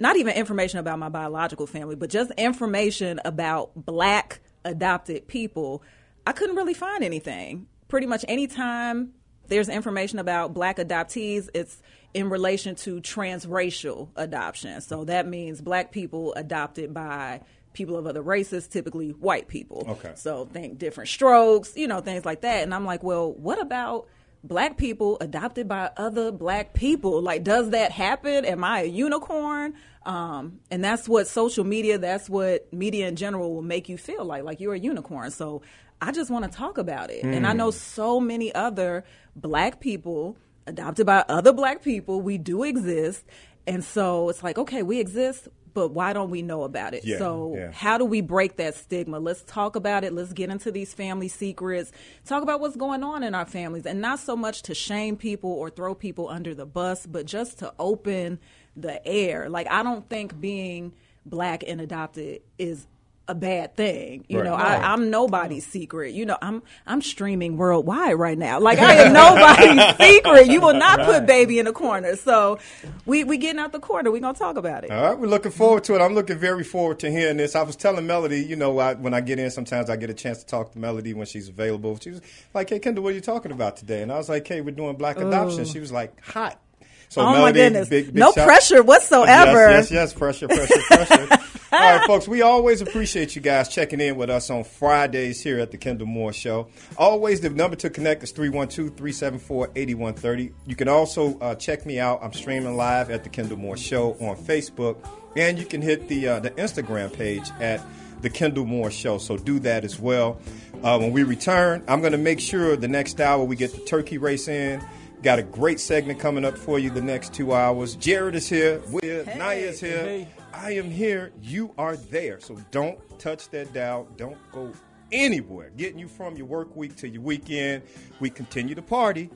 not 0.00 0.16
even 0.16 0.34
information 0.34 0.80
about 0.80 0.98
my 0.98 1.08
biological 1.08 1.66
family, 1.68 1.94
but 1.94 2.10
just 2.10 2.32
information 2.32 3.20
about 3.24 3.70
black 3.76 4.40
adopted 4.64 5.28
people, 5.28 5.82
I 6.26 6.32
couldn't 6.32 6.56
really 6.56 6.74
find 6.74 7.04
anything. 7.04 7.66
Pretty 7.88 8.06
much 8.06 8.24
anytime 8.28 9.12
there's 9.48 9.68
information 9.68 10.18
about 10.18 10.54
black 10.54 10.78
adoptees, 10.78 11.48
it's 11.54 11.82
in 12.14 12.30
relation 12.30 12.74
to 12.76 13.00
transracial 13.00 14.08
adoption. 14.16 14.80
So 14.80 15.04
that 15.04 15.26
means 15.26 15.60
black 15.60 15.92
people 15.92 16.32
adopted 16.34 16.94
by 16.94 17.40
people 17.72 17.96
of 17.96 18.06
other 18.06 18.22
races, 18.22 18.68
typically 18.68 19.10
white 19.10 19.48
people. 19.48 19.84
Okay. 19.88 20.12
So 20.14 20.46
think 20.46 20.78
different 20.78 21.08
strokes, 21.10 21.76
you 21.76 21.88
know, 21.88 22.00
things 22.00 22.24
like 22.24 22.42
that. 22.42 22.62
And 22.62 22.72
I'm 22.72 22.84
like, 22.84 23.02
well, 23.02 23.32
what 23.32 23.60
about 23.60 24.06
black 24.44 24.76
people 24.76 25.16
adopted 25.20 25.66
by 25.66 25.90
other 25.96 26.30
black 26.30 26.74
people? 26.74 27.20
Like, 27.20 27.42
does 27.42 27.70
that 27.70 27.90
happen? 27.90 28.44
Am 28.44 28.62
I 28.62 28.82
a 28.82 28.84
unicorn? 28.84 29.74
Um, 30.06 30.60
and 30.70 30.84
that's 30.84 31.08
what 31.08 31.26
social 31.26 31.64
media, 31.64 31.98
that's 31.98 32.28
what 32.28 32.70
media 32.72 33.08
in 33.08 33.16
general 33.16 33.54
will 33.54 33.62
make 33.62 33.88
you 33.88 33.96
feel 33.96 34.24
like, 34.24 34.44
like 34.44 34.60
you're 34.60 34.74
a 34.74 34.78
unicorn. 34.78 35.30
So 35.30 35.62
I 36.00 36.12
just 36.12 36.30
want 36.30 36.44
to 36.44 36.50
talk 36.56 36.76
about 36.76 37.10
it. 37.10 37.24
And 37.24 37.46
I 37.46 37.54
know 37.54 37.70
so 37.70 38.20
many 38.20 38.54
other 38.54 39.04
black 39.34 39.80
people 39.80 40.36
adopted 40.66 41.06
by 41.06 41.24
other 41.28 41.52
black 41.52 41.82
people. 41.82 42.20
We 42.20 42.36
do 42.36 42.64
exist. 42.64 43.24
And 43.66 43.82
so 43.82 44.28
it's 44.28 44.42
like, 44.42 44.58
okay, 44.58 44.82
we 44.82 45.00
exist, 45.00 45.48
but 45.74 45.88
why 45.88 46.12
don't 46.12 46.30
we 46.30 46.40
know 46.40 46.62
about 46.62 46.94
it? 46.94 47.04
Yeah, 47.04 47.18
so 47.18 47.54
yeah. 47.56 47.70
how 47.72 47.98
do 47.98 48.04
we 48.04 48.20
break 48.20 48.56
that 48.56 48.74
stigma? 48.74 49.18
Let's 49.18 49.42
talk 49.42 49.76
about 49.76 50.04
it. 50.04 50.12
Let's 50.12 50.32
get 50.32 50.50
into 50.50 50.70
these 50.70 50.94
family 50.94 51.28
secrets. 51.28 51.92
Talk 52.24 52.42
about 52.42 52.60
what's 52.60 52.76
going 52.76 53.02
on 53.02 53.22
in 53.22 53.34
our 53.34 53.44
families, 53.44 53.84
and 53.84 54.00
not 54.00 54.20
so 54.20 54.36
much 54.36 54.62
to 54.62 54.74
shame 54.74 55.16
people 55.16 55.50
or 55.50 55.68
throw 55.68 55.94
people 55.94 56.28
under 56.28 56.54
the 56.54 56.66
bus, 56.66 57.06
but 57.06 57.26
just 57.26 57.58
to 57.58 57.74
open 57.78 58.38
the 58.76 59.06
air. 59.06 59.48
Like 59.50 59.66
I 59.70 59.82
don't 59.82 60.08
think 60.08 60.40
being 60.40 60.94
black 61.26 61.64
and 61.66 61.80
adopted 61.80 62.42
is 62.58 62.86
a 63.26 63.34
bad 63.34 63.74
thing. 63.74 64.24
You 64.28 64.38
Right. 64.40 64.44
know, 64.44 64.52
Right. 64.52 64.80
I, 64.82 64.92
I'm 64.92 65.08
nobody's 65.10 65.66
secret. 65.66 66.12
You 66.12 66.26
know, 66.26 66.36
I'm 66.42 66.62
I'm 66.86 67.00
streaming 67.00 67.56
worldwide 67.56 68.18
right 68.18 68.36
now. 68.36 68.60
Like 68.60 68.78
I 68.78 68.94
am 68.96 69.12
nobody's 69.14 69.96
secret. 70.14 70.46
You 70.48 70.60
will 70.60 70.74
not 70.74 71.00
put 71.00 71.24
baby 71.24 71.58
in 71.58 71.66
a 71.66 71.72
corner. 71.72 72.16
So 72.16 72.58
we 73.06 73.24
we 73.24 73.38
getting 73.38 73.60
out 73.60 73.72
the 73.72 73.78
corner. 73.80 74.10
We 74.10 74.20
gonna 74.20 74.36
talk 74.38 74.58
about 74.58 74.84
it. 74.84 74.90
All 74.90 75.02
right, 75.10 75.18
we're 75.18 75.26
looking 75.28 75.52
forward 75.52 75.84
to 75.84 75.94
it. 75.94 76.00
I'm 76.02 76.14
looking 76.14 76.36
very 76.36 76.64
forward 76.64 76.98
to 76.98 77.10
hearing 77.10 77.38
this. 77.38 77.56
I 77.56 77.62
was 77.62 77.76
telling 77.76 78.06
Melody, 78.06 78.42
you 78.44 78.56
know, 78.56 78.78
I, 78.78 78.92
when 78.94 79.14
I 79.14 79.22
get 79.22 79.38
in, 79.38 79.50
sometimes 79.50 79.88
I 79.88 79.96
get 79.96 80.10
a 80.10 80.14
chance 80.14 80.40
to 80.40 80.46
talk 80.46 80.72
to 80.72 80.78
Melody 80.78 81.14
when 81.14 81.26
she's 81.26 81.48
available. 81.48 81.98
She 81.98 82.10
was 82.10 82.20
like, 82.52 82.68
"Hey, 82.68 82.78
Kendall, 82.78 83.04
what 83.04 83.12
are 83.12 83.16
you 83.16 83.22
talking 83.22 83.52
about 83.52 83.78
today?" 83.78 84.02
And 84.02 84.12
I 84.12 84.16
was 84.18 84.28
like, 84.28 84.46
"Hey, 84.46 84.60
we're 84.60 84.70
doing 84.74 84.96
black 84.96 85.16
adoption." 85.16 85.64
She 85.64 85.80
was 85.80 85.90
like, 85.92 86.22
"Hot." 86.26 86.60
So 87.08 87.20
Oh, 87.20 87.26
my 87.26 87.32
Melody, 87.34 87.58
goodness. 87.60 87.88
big, 87.88 88.06
big 88.06 88.14
No 88.16 88.32
shout- 88.32 88.44
pressure 88.46 88.82
whatsoever. 88.82 89.70
Yes, 89.70 89.90
yes, 89.90 90.12
yes, 90.12 90.14
pressure, 90.14 90.48
pressure, 90.48 90.80
pressure. 90.88 91.28
All 91.74 91.80
right, 91.80 92.00
folks, 92.06 92.28
we 92.28 92.42
always 92.42 92.80
appreciate 92.80 93.34
you 93.34 93.42
guys 93.42 93.68
checking 93.68 94.00
in 94.00 94.14
with 94.16 94.30
us 94.30 94.48
on 94.48 94.62
Fridays 94.62 95.42
here 95.42 95.58
at 95.58 95.72
the 95.72 95.76
Kendall 95.76 96.06
Moore 96.06 96.32
Show. 96.32 96.68
Always, 96.96 97.40
the 97.40 97.50
number 97.50 97.76
to 97.76 97.90
connect 97.90 98.22
is 98.22 98.30
312 98.30 98.96
374 98.96 99.70
8130. 99.74 100.52
You 100.66 100.76
can 100.76 100.86
also 100.86 101.36
uh, 101.40 101.56
check 101.56 101.84
me 101.84 101.98
out. 101.98 102.20
I'm 102.22 102.32
streaming 102.32 102.76
live 102.76 103.10
at 103.10 103.24
the 103.24 103.28
Kendall 103.28 103.56
Moore 103.56 103.76
Show 103.76 104.12
on 104.20 104.36
Facebook. 104.36 104.96
And 105.36 105.58
you 105.58 105.66
can 105.66 105.82
hit 105.82 106.06
the, 106.06 106.28
uh, 106.28 106.40
the 106.40 106.50
Instagram 106.52 107.12
page 107.12 107.50
at 107.58 107.80
the 108.22 108.30
Kendall 108.30 108.66
Moore 108.66 108.92
Show. 108.92 109.18
So 109.18 109.36
do 109.36 109.58
that 109.60 109.84
as 109.84 109.98
well. 109.98 110.40
Uh, 110.84 110.98
when 110.98 111.10
we 111.10 111.24
return, 111.24 111.82
I'm 111.88 112.00
going 112.00 112.12
to 112.12 112.18
make 112.18 112.38
sure 112.38 112.76
the 112.76 112.86
next 112.86 113.20
hour 113.20 113.42
we 113.42 113.56
get 113.56 113.72
the 113.72 113.80
turkey 113.80 114.18
race 114.18 114.46
in. 114.46 114.80
Got 115.22 115.40
a 115.40 115.42
great 115.42 115.80
segment 115.80 116.20
coming 116.20 116.44
up 116.44 116.56
for 116.56 116.78
you 116.78 116.90
the 116.90 117.02
next 117.02 117.34
two 117.34 117.52
hours. 117.52 117.96
Jared 117.96 118.36
is 118.36 118.48
here. 118.48 118.80
Will 118.90 119.24
Naya 119.36 119.56
is 119.56 119.80
here. 119.80 120.02
Hey. 120.04 120.28
I 120.56 120.70
am 120.72 120.88
here. 120.88 121.32
You 121.42 121.74
are 121.76 121.96
there. 121.96 122.38
So 122.38 122.56
don't 122.70 122.98
touch 123.18 123.48
that 123.50 123.72
dial. 123.72 124.08
Don't 124.16 124.38
go 124.52 124.72
anywhere. 125.10 125.70
Getting 125.76 125.98
you 125.98 126.06
from 126.06 126.36
your 126.36 126.46
work 126.46 126.76
week 126.76 126.94
to 126.96 127.08
your 127.08 127.22
weekend. 127.22 127.82
We 128.20 128.30
continue 128.30 128.74
to 128.76 128.82
party. 128.82 129.30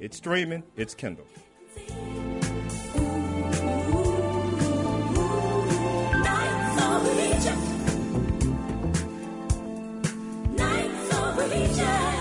It's 0.00 0.16
streaming. 0.16 0.64
It's 0.76 0.94
Kendall. 0.94 1.26
Nights. 10.56 12.15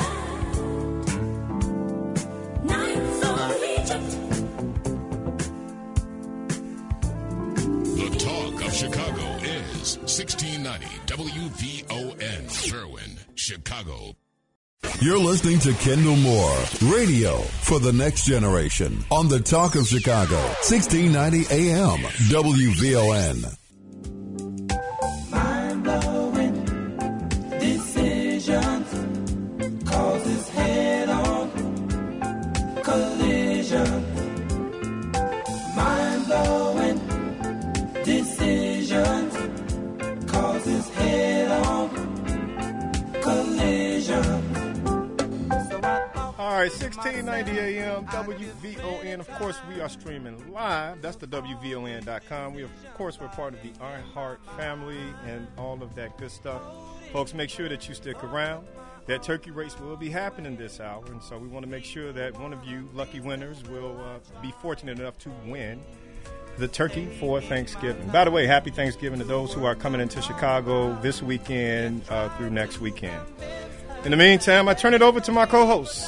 Chicago 8.76 9.38
is 9.42 9.98
1690 10.00 10.86
WVON, 11.08 12.52
Sherwin, 12.52 13.18
Chicago. 13.36 14.18
You're 15.00 15.18
listening 15.18 15.60
to 15.60 15.72
Kendall 15.76 16.18
Moore, 16.18 16.58
radio 16.92 17.38
for 17.38 17.80
the 17.80 17.94
next 17.94 18.26
generation 18.26 18.98
on 19.10 19.30
the 19.30 19.40
Talk 19.40 19.76
of 19.76 19.88
Chicago, 19.88 20.36
1690 20.68 21.46
AM, 21.56 22.00
WVON. 22.28 23.46
Mind-blowing 25.32 26.66
All 46.38 46.62
right, 46.62 46.72
1690 46.72 47.60
AM, 47.60 48.06
WVON. 48.06 49.20
Of 49.20 49.28
course, 49.32 49.58
we 49.68 49.82
are 49.82 49.90
streaming 49.90 50.54
live. 50.54 51.02
That's 51.02 51.16
the 51.16 51.26
WVON.com. 51.26 52.54
We, 52.54 52.62
of 52.62 52.70
course, 52.94 53.20
we're 53.20 53.30
part 53.30 53.56
of 53.56 53.64
the 53.64 53.70
iHeart 53.80 54.38
family 54.56 55.00
and 55.26 55.48
all 55.58 55.82
of 55.82 55.96
that 55.96 56.20
good 56.20 56.30
stuff. 56.30 56.62
Folks, 57.12 57.34
make 57.34 57.50
sure 57.50 57.68
that 57.68 57.90
you 57.90 57.96
stick 57.96 58.24
around. 58.24 58.68
That 59.08 59.24
turkey 59.24 59.50
race 59.50 59.80
will 59.80 59.98
be 59.98 60.12
happening 60.12 60.56
this 60.56 60.80
hour, 60.80 61.04
and 61.08 61.24
so 61.24 61.40
we 61.40 61.48
want 61.48 61.66
to 61.66 61.70
make 61.70 61.84
sure 61.84 62.12
that 62.12 62.40
one 62.40 62.54
of 62.54 62.64
you 62.64 62.88
lucky 62.94 63.22
winners 63.22 63.64
will 63.64 64.00
uh, 64.02 64.20
be 64.44 64.54
fortunate 64.62 65.00
enough 65.00 65.18
to 65.20 65.32
win 65.48 65.82
the 66.58 66.68
turkey 66.68 67.06
for 67.20 67.42
Thanksgiving. 67.42 68.08
By 68.10 68.26
the 68.26 68.32
way, 68.32 68.46
happy 68.46 68.72
Thanksgiving 68.72 69.20
to 69.20 69.26
those 69.26 69.54
who 69.54 69.66
are 69.66 69.76
coming 69.76 70.02
into 70.02 70.22
Chicago 70.22 71.00
this 71.02 71.22
weekend 71.22 72.04
uh, 72.10 72.30
through 72.38 72.50
next 72.50 72.80
weekend. 72.80 73.22
In 74.04 74.12
the 74.12 74.18
meantime, 74.18 74.68
I 74.68 74.74
turn 74.74 74.94
it 74.94 75.02
over 75.02 75.20
to 75.20 75.32
my 75.32 75.46
co-host, 75.46 76.08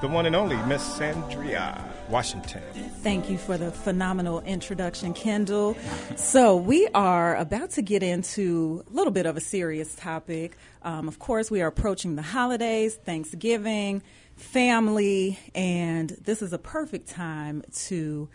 the 0.00 0.08
one 0.08 0.26
and 0.26 0.36
only 0.36 0.56
Miss 0.66 0.82
Sandria 0.96 1.82
Washington. 2.08 2.62
Thank 3.02 3.28
you 3.28 3.36
for 3.36 3.58
the 3.58 3.70
phenomenal 3.70 4.40
introduction, 4.42 5.12
Kendall. 5.12 5.76
So, 6.16 6.56
we 6.56 6.86
are 6.94 7.36
about 7.36 7.70
to 7.70 7.82
get 7.82 8.02
into 8.02 8.84
a 8.88 8.92
little 8.92 9.12
bit 9.12 9.26
of 9.26 9.36
a 9.36 9.40
serious 9.40 9.94
topic. 9.94 10.56
Um, 10.82 11.08
of 11.08 11.18
course, 11.18 11.50
we 11.50 11.62
are 11.62 11.66
approaching 11.66 12.16
the 12.16 12.22
holidays, 12.22 12.94
Thanksgiving, 12.94 14.02
family, 14.36 15.38
and 15.54 16.10
this 16.10 16.42
is 16.42 16.52
a 16.52 16.58
perfect 16.58 17.08
time 17.08 17.62
to 17.86 18.28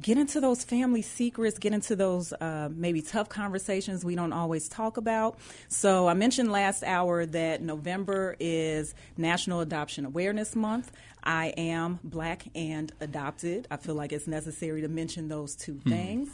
get 0.00 0.18
into 0.18 0.40
those 0.40 0.62
family 0.64 1.02
secrets, 1.02 1.58
get 1.58 1.72
into 1.72 1.96
those 1.96 2.32
uh, 2.32 2.68
maybe 2.72 3.02
tough 3.02 3.28
conversations 3.28 4.04
we 4.04 4.14
don't 4.14 4.32
always 4.32 4.68
talk 4.68 4.96
about. 4.96 5.38
So 5.68 6.08
I 6.08 6.14
mentioned 6.14 6.52
last 6.52 6.82
hour 6.82 7.24
that 7.26 7.62
November 7.62 8.36
is 8.38 8.94
National 9.16 9.60
Adoption 9.60 10.04
Awareness 10.04 10.54
Month. 10.54 10.92
I 11.22 11.46
am 11.56 11.98
black 12.04 12.46
and 12.54 12.92
adopted. 13.00 13.66
I 13.70 13.78
feel 13.78 13.94
like 13.94 14.12
it's 14.12 14.28
necessary 14.28 14.82
to 14.82 14.88
mention 14.88 15.28
those 15.28 15.56
two 15.56 15.80
things. 15.88 16.28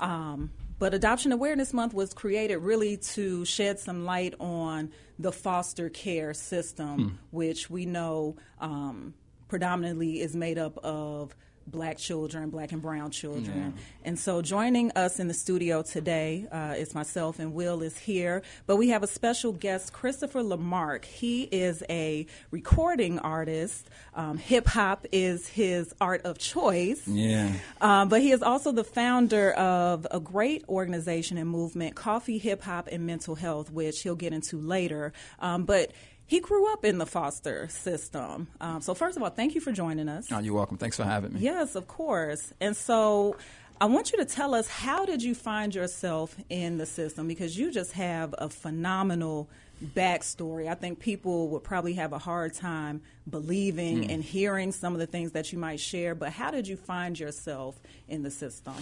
Um, 0.00 0.50
but 0.78 0.94
Adoption 0.94 1.32
Awareness 1.32 1.74
Month 1.74 1.92
was 1.92 2.14
created 2.14 2.58
really 2.58 2.96
to 2.98 3.44
shed 3.44 3.80
some 3.80 4.04
light 4.04 4.34
on 4.38 4.90
the 5.18 5.32
foster 5.32 5.90
care 5.90 6.32
system, 6.32 7.18
which 7.30 7.68
we 7.68 7.84
know 7.84 8.36
um, 8.60 9.12
predominantly 9.48 10.20
is 10.20 10.36
made 10.36 10.56
up 10.56 10.78
of 10.78 11.34
black 11.70 11.98
children, 11.98 12.50
black 12.50 12.72
and 12.72 12.82
brown 12.82 13.10
children. 13.10 13.74
And 14.04 14.18
so 14.18 14.42
joining 14.42 14.90
us 14.92 15.20
in 15.20 15.28
the 15.28 15.34
studio 15.34 15.82
today 15.82 16.46
uh, 16.50 16.74
is 16.76 16.94
myself 16.94 17.38
and 17.38 17.54
Will 17.54 17.82
is 17.82 17.96
here, 17.98 18.42
but 18.66 18.76
we 18.76 18.88
have 18.88 19.02
a 19.02 19.06
special 19.06 19.52
guest, 19.52 19.92
Christopher 19.92 20.40
LeMark. 20.40 21.04
He 21.04 21.42
is 21.42 21.82
a 21.88 22.26
recording 22.50 23.18
artist. 23.18 23.88
Um, 24.14 24.38
Hip 24.38 24.66
hop 24.66 25.06
is 25.12 25.46
his 25.46 25.94
art 26.00 26.22
of 26.24 26.38
choice. 26.38 27.06
Yeah. 27.06 27.52
Um, 27.80 28.08
but 28.08 28.22
he 28.22 28.32
is 28.32 28.42
also 28.42 28.72
the 28.72 28.84
founder 28.84 29.52
of 29.52 30.06
a 30.10 30.20
great 30.20 30.64
organization 30.68 31.38
and 31.38 31.48
movement, 31.48 31.94
Coffee, 31.94 32.38
Hip 32.38 32.62
Hop, 32.62 32.88
and 32.90 33.06
Mental 33.06 33.34
Health, 33.34 33.70
which 33.70 34.02
he'll 34.02 34.16
get 34.16 34.32
into 34.32 34.58
later. 34.58 35.12
Um, 35.38 35.64
but 35.64 35.92
he 36.28 36.40
grew 36.40 36.70
up 36.72 36.84
in 36.84 36.98
the 36.98 37.06
foster 37.06 37.66
system. 37.68 38.48
Um, 38.60 38.82
so, 38.82 38.94
first 38.94 39.16
of 39.16 39.22
all, 39.22 39.30
thank 39.30 39.54
you 39.54 39.62
for 39.62 39.72
joining 39.72 40.08
us. 40.10 40.28
Oh, 40.30 40.38
you're 40.38 40.54
welcome. 40.54 40.76
Thanks 40.76 40.96
for 40.96 41.04
having 41.04 41.32
me. 41.32 41.40
Yes, 41.40 41.74
of 41.74 41.88
course. 41.88 42.52
And 42.60 42.76
so, 42.76 43.36
I 43.80 43.86
want 43.86 44.10
you 44.12 44.18
to 44.18 44.24
tell 44.24 44.54
us 44.54 44.66
how 44.68 45.04
did 45.06 45.22
you 45.22 45.34
find 45.34 45.74
yourself 45.74 46.34
in 46.50 46.78
the 46.78 46.86
system 46.86 47.28
because 47.28 47.56
you 47.56 47.70
just 47.70 47.92
have 47.92 48.34
a 48.38 48.48
phenomenal 48.48 49.48
backstory. 49.94 50.68
I 50.68 50.74
think 50.74 50.98
people 50.98 51.50
would 51.50 51.62
probably 51.62 51.92
have 51.94 52.12
a 52.12 52.18
hard 52.18 52.52
time 52.54 53.00
believing 53.30 54.02
Hmm. 54.02 54.10
and 54.10 54.24
hearing 54.24 54.72
some 54.72 54.92
of 54.94 54.98
the 54.98 55.06
things 55.06 55.30
that 55.32 55.52
you 55.52 55.58
might 55.58 55.78
share. 55.78 56.16
But 56.16 56.30
how 56.32 56.50
did 56.50 56.66
you 56.66 56.76
find 56.76 57.16
yourself 57.16 57.80
in 58.08 58.24
the 58.24 58.30
system? 58.32 58.74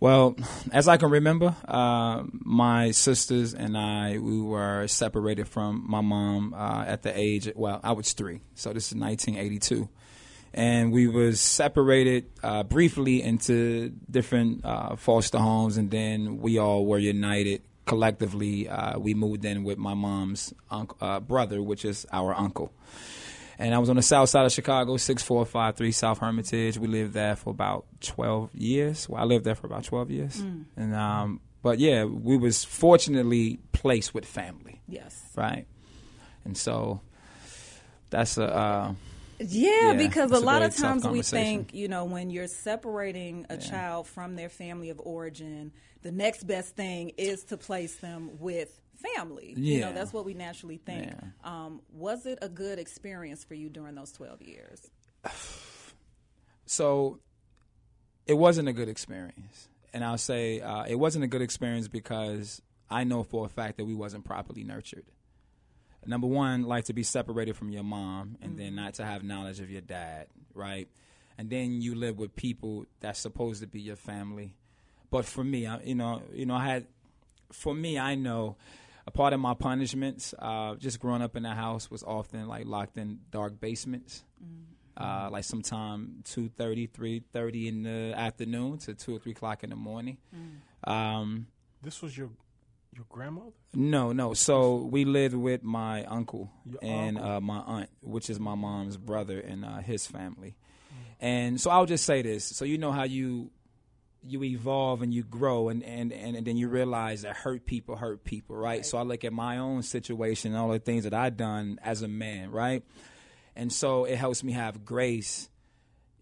Well, 0.00 0.34
as 0.72 0.88
I 0.88 0.96
can 0.96 1.10
remember, 1.10 1.54
uh, 1.68 2.24
my 2.32 2.90
sisters 2.90 3.54
and 3.54 3.78
I, 3.78 4.18
we 4.18 4.40
were 4.40 4.88
separated 4.88 5.46
from 5.46 5.84
my 5.88 6.00
mom 6.00 6.52
uh, 6.52 6.84
at 6.84 7.02
the 7.02 7.16
age, 7.16 7.48
well, 7.54 7.78
I 7.84 7.92
was 7.92 8.12
three. 8.12 8.40
So 8.56 8.72
this 8.72 8.90
is 8.90 8.96
1982. 8.98 9.88
And 10.52 10.92
we 10.92 11.06
was 11.06 11.40
separated 11.40 12.26
uh, 12.42 12.64
briefly 12.64 13.22
into 13.22 13.90
different 14.10 14.64
uh, 14.64 14.96
foster 14.96 15.38
homes, 15.38 15.76
and 15.76 15.90
then 15.90 16.38
we 16.38 16.58
all 16.58 16.84
were 16.86 16.98
united 16.98 17.62
collectively. 17.86 18.68
Uh, 18.68 18.98
we 18.98 19.14
moved 19.14 19.44
in 19.44 19.62
with 19.64 19.78
my 19.78 19.94
mom's 19.94 20.52
uh, 20.70 21.20
brother, 21.20 21.62
which 21.62 21.84
is 21.84 22.04
our 22.12 22.34
uncle. 22.36 22.72
And 23.60 23.74
I 23.74 23.78
was 23.78 23.90
on 23.90 23.96
the 23.96 24.02
south 24.02 24.28
side 24.30 24.46
of 24.46 24.52
Chicago, 24.52 24.96
6453 24.96 25.92
South 25.92 26.18
Hermitage. 26.18 26.78
We 26.78 26.88
lived 26.88 27.12
there 27.12 27.36
for 27.36 27.50
about 27.50 27.84
12 28.00 28.54
years. 28.54 29.08
Well, 29.08 29.20
I 29.22 29.24
lived 29.26 29.44
there 29.44 29.54
for 29.54 29.66
about 29.66 29.84
12 29.84 30.10
years. 30.10 30.42
And 30.76 30.94
um, 30.94 31.40
but 31.62 31.78
yeah, 31.78 32.04
we 32.04 32.38
was 32.38 32.64
fortunately 32.64 33.58
placed 33.72 34.14
with 34.14 34.24
family, 34.24 34.80
Yes. 34.88 35.22
right? 35.36 35.66
And 36.44 36.56
so 36.56 37.02
that's 38.08 38.38
a 38.38 38.44
uh, 38.52 38.94
Yeah, 39.40 39.92
Yeah, 39.92 39.92
because 39.94 40.30
a 40.32 40.38
lot 40.40 40.62
of 40.62 40.76
times 40.76 41.06
we 41.06 41.22
think, 41.22 41.72
you 41.74 41.88
know, 41.88 42.04
when 42.04 42.30
you're 42.30 42.46
separating 42.46 43.46
a 43.48 43.56
child 43.56 44.06
from 44.06 44.36
their 44.36 44.48
family 44.50 44.90
of 44.90 45.00
origin, 45.02 45.72
the 46.02 46.12
next 46.12 46.44
best 46.46 46.76
thing 46.76 47.12
is 47.16 47.44
to 47.44 47.56
place 47.56 47.96
them 47.96 48.38
with 48.38 48.78
family. 49.16 49.54
You 49.56 49.80
know, 49.80 49.88
Yeah. 49.88 49.92
that's 49.92 50.12
what 50.12 50.24
we 50.26 50.34
naturally 50.34 50.76
think. 50.76 51.06
Yeah. 51.06 51.20
Um, 51.42 51.80
was 51.92 52.26
it 52.26 52.38
a 52.42 52.48
good 52.48 52.78
experience 52.78 53.42
for 53.44 53.54
you 53.54 53.70
during 53.70 53.94
those 53.94 54.12
12 54.12 54.42
years? 54.42 54.90
so 56.66 57.18
it 58.26 58.34
wasn't 58.34 58.68
a 58.68 58.72
good 58.72 58.88
experience 58.88 59.68
and 59.92 60.04
i'll 60.04 60.16
say 60.18 60.60
uh, 60.60 60.84
it 60.84 60.94
wasn't 60.94 61.22
a 61.22 61.26
good 61.26 61.42
experience 61.42 61.88
because 61.88 62.62
i 62.88 63.02
know 63.04 63.22
for 63.22 63.44
a 63.44 63.48
fact 63.48 63.76
that 63.76 63.84
we 63.84 63.94
wasn't 63.94 64.24
properly 64.24 64.62
nurtured 64.62 65.04
number 66.06 66.26
one 66.26 66.62
like 66.64 66.84
to 66.86 66.92
be 66.92 67.02
separated 67.02 67.56
from 67.56 67.70
your 67.70 67.82
mom 67.84 68.36
and 68.42 68.58
then 68.58 68.74
not 68.74 68.94
to 68.94 69.04
have 69.04 69.22
knowledge 69.22 69.60
of 69.60 69.70
your 69.70 69.82
dad 69.82 70.26
right? 70.54 70.88
And 71.38 71.48
then 71.48 71.80
you 71.80 71.94
live 71.94 72.18
with 72.18 72.34
people 72.36 72.84
that's 73.00 73.18
supposed 73.20 73.60
to 73.62 73.66
be 73.66 73.80
your 73.80 73.96
family. 73.96 74.54
But 75.10 75.24
for 75.24 75.42
me 75.44 75.66
I, 75.66 75.80
you 75.82 75.94
know 75.94 76.22
you 76.32 76.46
know 76.46 76.54
i 76.54 76.64
had 76.64 76.86
for 77.52 77.74
me 77.74 77.98
i 77.98 78.14
know 78.14 78.56
a 79.06 79.10
part 79.10 79.32
of 79.32 79.40
my 79.40 79.54
punishments 79.54 80.34
uh, 80.38 80.74
just 80.76 81.00
growing 81.00 81.22
up 81.22 81.34
in 81.36 81.42
the 81.42 81.54
house 81.54 81.90
was 81.90 82.02
often 82.02 82.46
like 82.46 82.66
locked 82.66 82.96
in 82.98 83.20
dark 83.30 83.58
basements. 83.60 84.24
Uh, 84.96 85.30
like 85.32 85.44
sometime 85.44 86.16
2.30 86.24 86.90
3.30 86.90 87.66
in 87.68 87.82
the 87.84 88.12
afternoon 88.14 88.76
to 88.78 88.92
2 88.94 89.16
or 89.16 89.18
3 89.18 89.32
o'clock 89.32 89.64
in 89.64 89.70
the 89.70 89.76
morning. 89.76 90.18
Um, 90.84 91.46
This 91.82 92.02
was 92.02 92.16
your 92.18 92.30
your 92.92 93.04
grandmother? 93.08 93.52
no 93.74 94.12
no. 94.12 94.34
So 94.34 94.76
we 94.76 95.04
lived 95.04 95.34
with 95.34 95.62
my 95.62 96.04
uncle 96.04 96.50
Your 96.64 96.78
and 96.82 97.16
uncle. 97.16 97.32
Uh, 97.32 97.40
my 97.40 97.58
aunt 97.58 97.90
which 98.02 98.30
is 98.30 98.40
my 98.40 98.54
mom's 98.54 98.96
brother 98.96 99.40
and 99.40 99.64
uh, 99.64 99.78
his 99.78 100.06
family. 100.06 100.56
And 101.20 101.60
so 101.60 101.70
i'll 101.70 101.86
just 101.86 102.04
say 102.04 102.22
this. 102.22 102.44
So 102.44 102.64
you 102.64 102.78
know 102.78 102.92
how 102.92 103.04
you 103.04 103.50
you 104.22 104.42
evolve 104.44 105.00
and 105.00 105.14
you 105.14 105.22
grow 105.22 105.70
and, 105.70 105.82
and, 105.82 106.12
and, 106.12 106.36
and 106.36 106.46
then 106.46 106.56
you 106.58 106.68
realize 106.68 107.22
that 107.22 107.34
hurt 107.36 107.64
people 107.64 107.96
hurt 107.96 108.22
people 108.22 108.54
right? 108.54 108.84
so 108.84 108.98
i 108.98 109.02
look 109.02 109.24
at 109.24 109.32
my 109.32 109.56
own 109.56 109.82
situation 109.82 110.52
and 110.52 110.60
all 110.60 110.68
the 110.68 110.78
things 110.78 111.04
that 111.04 111.14
i've 111.14 111.38
done 111.38 111.78
as 111.82 112.02
a 112.02 112.08
man 112.08 112.50
right? 112.50 112.84
And 113.56 113.72
so 113.72 114.04
it 114.04 114.16
helps 114.16 114.44
me 114.44 114.52
have 114.52 114.84
grace 114.84 115.48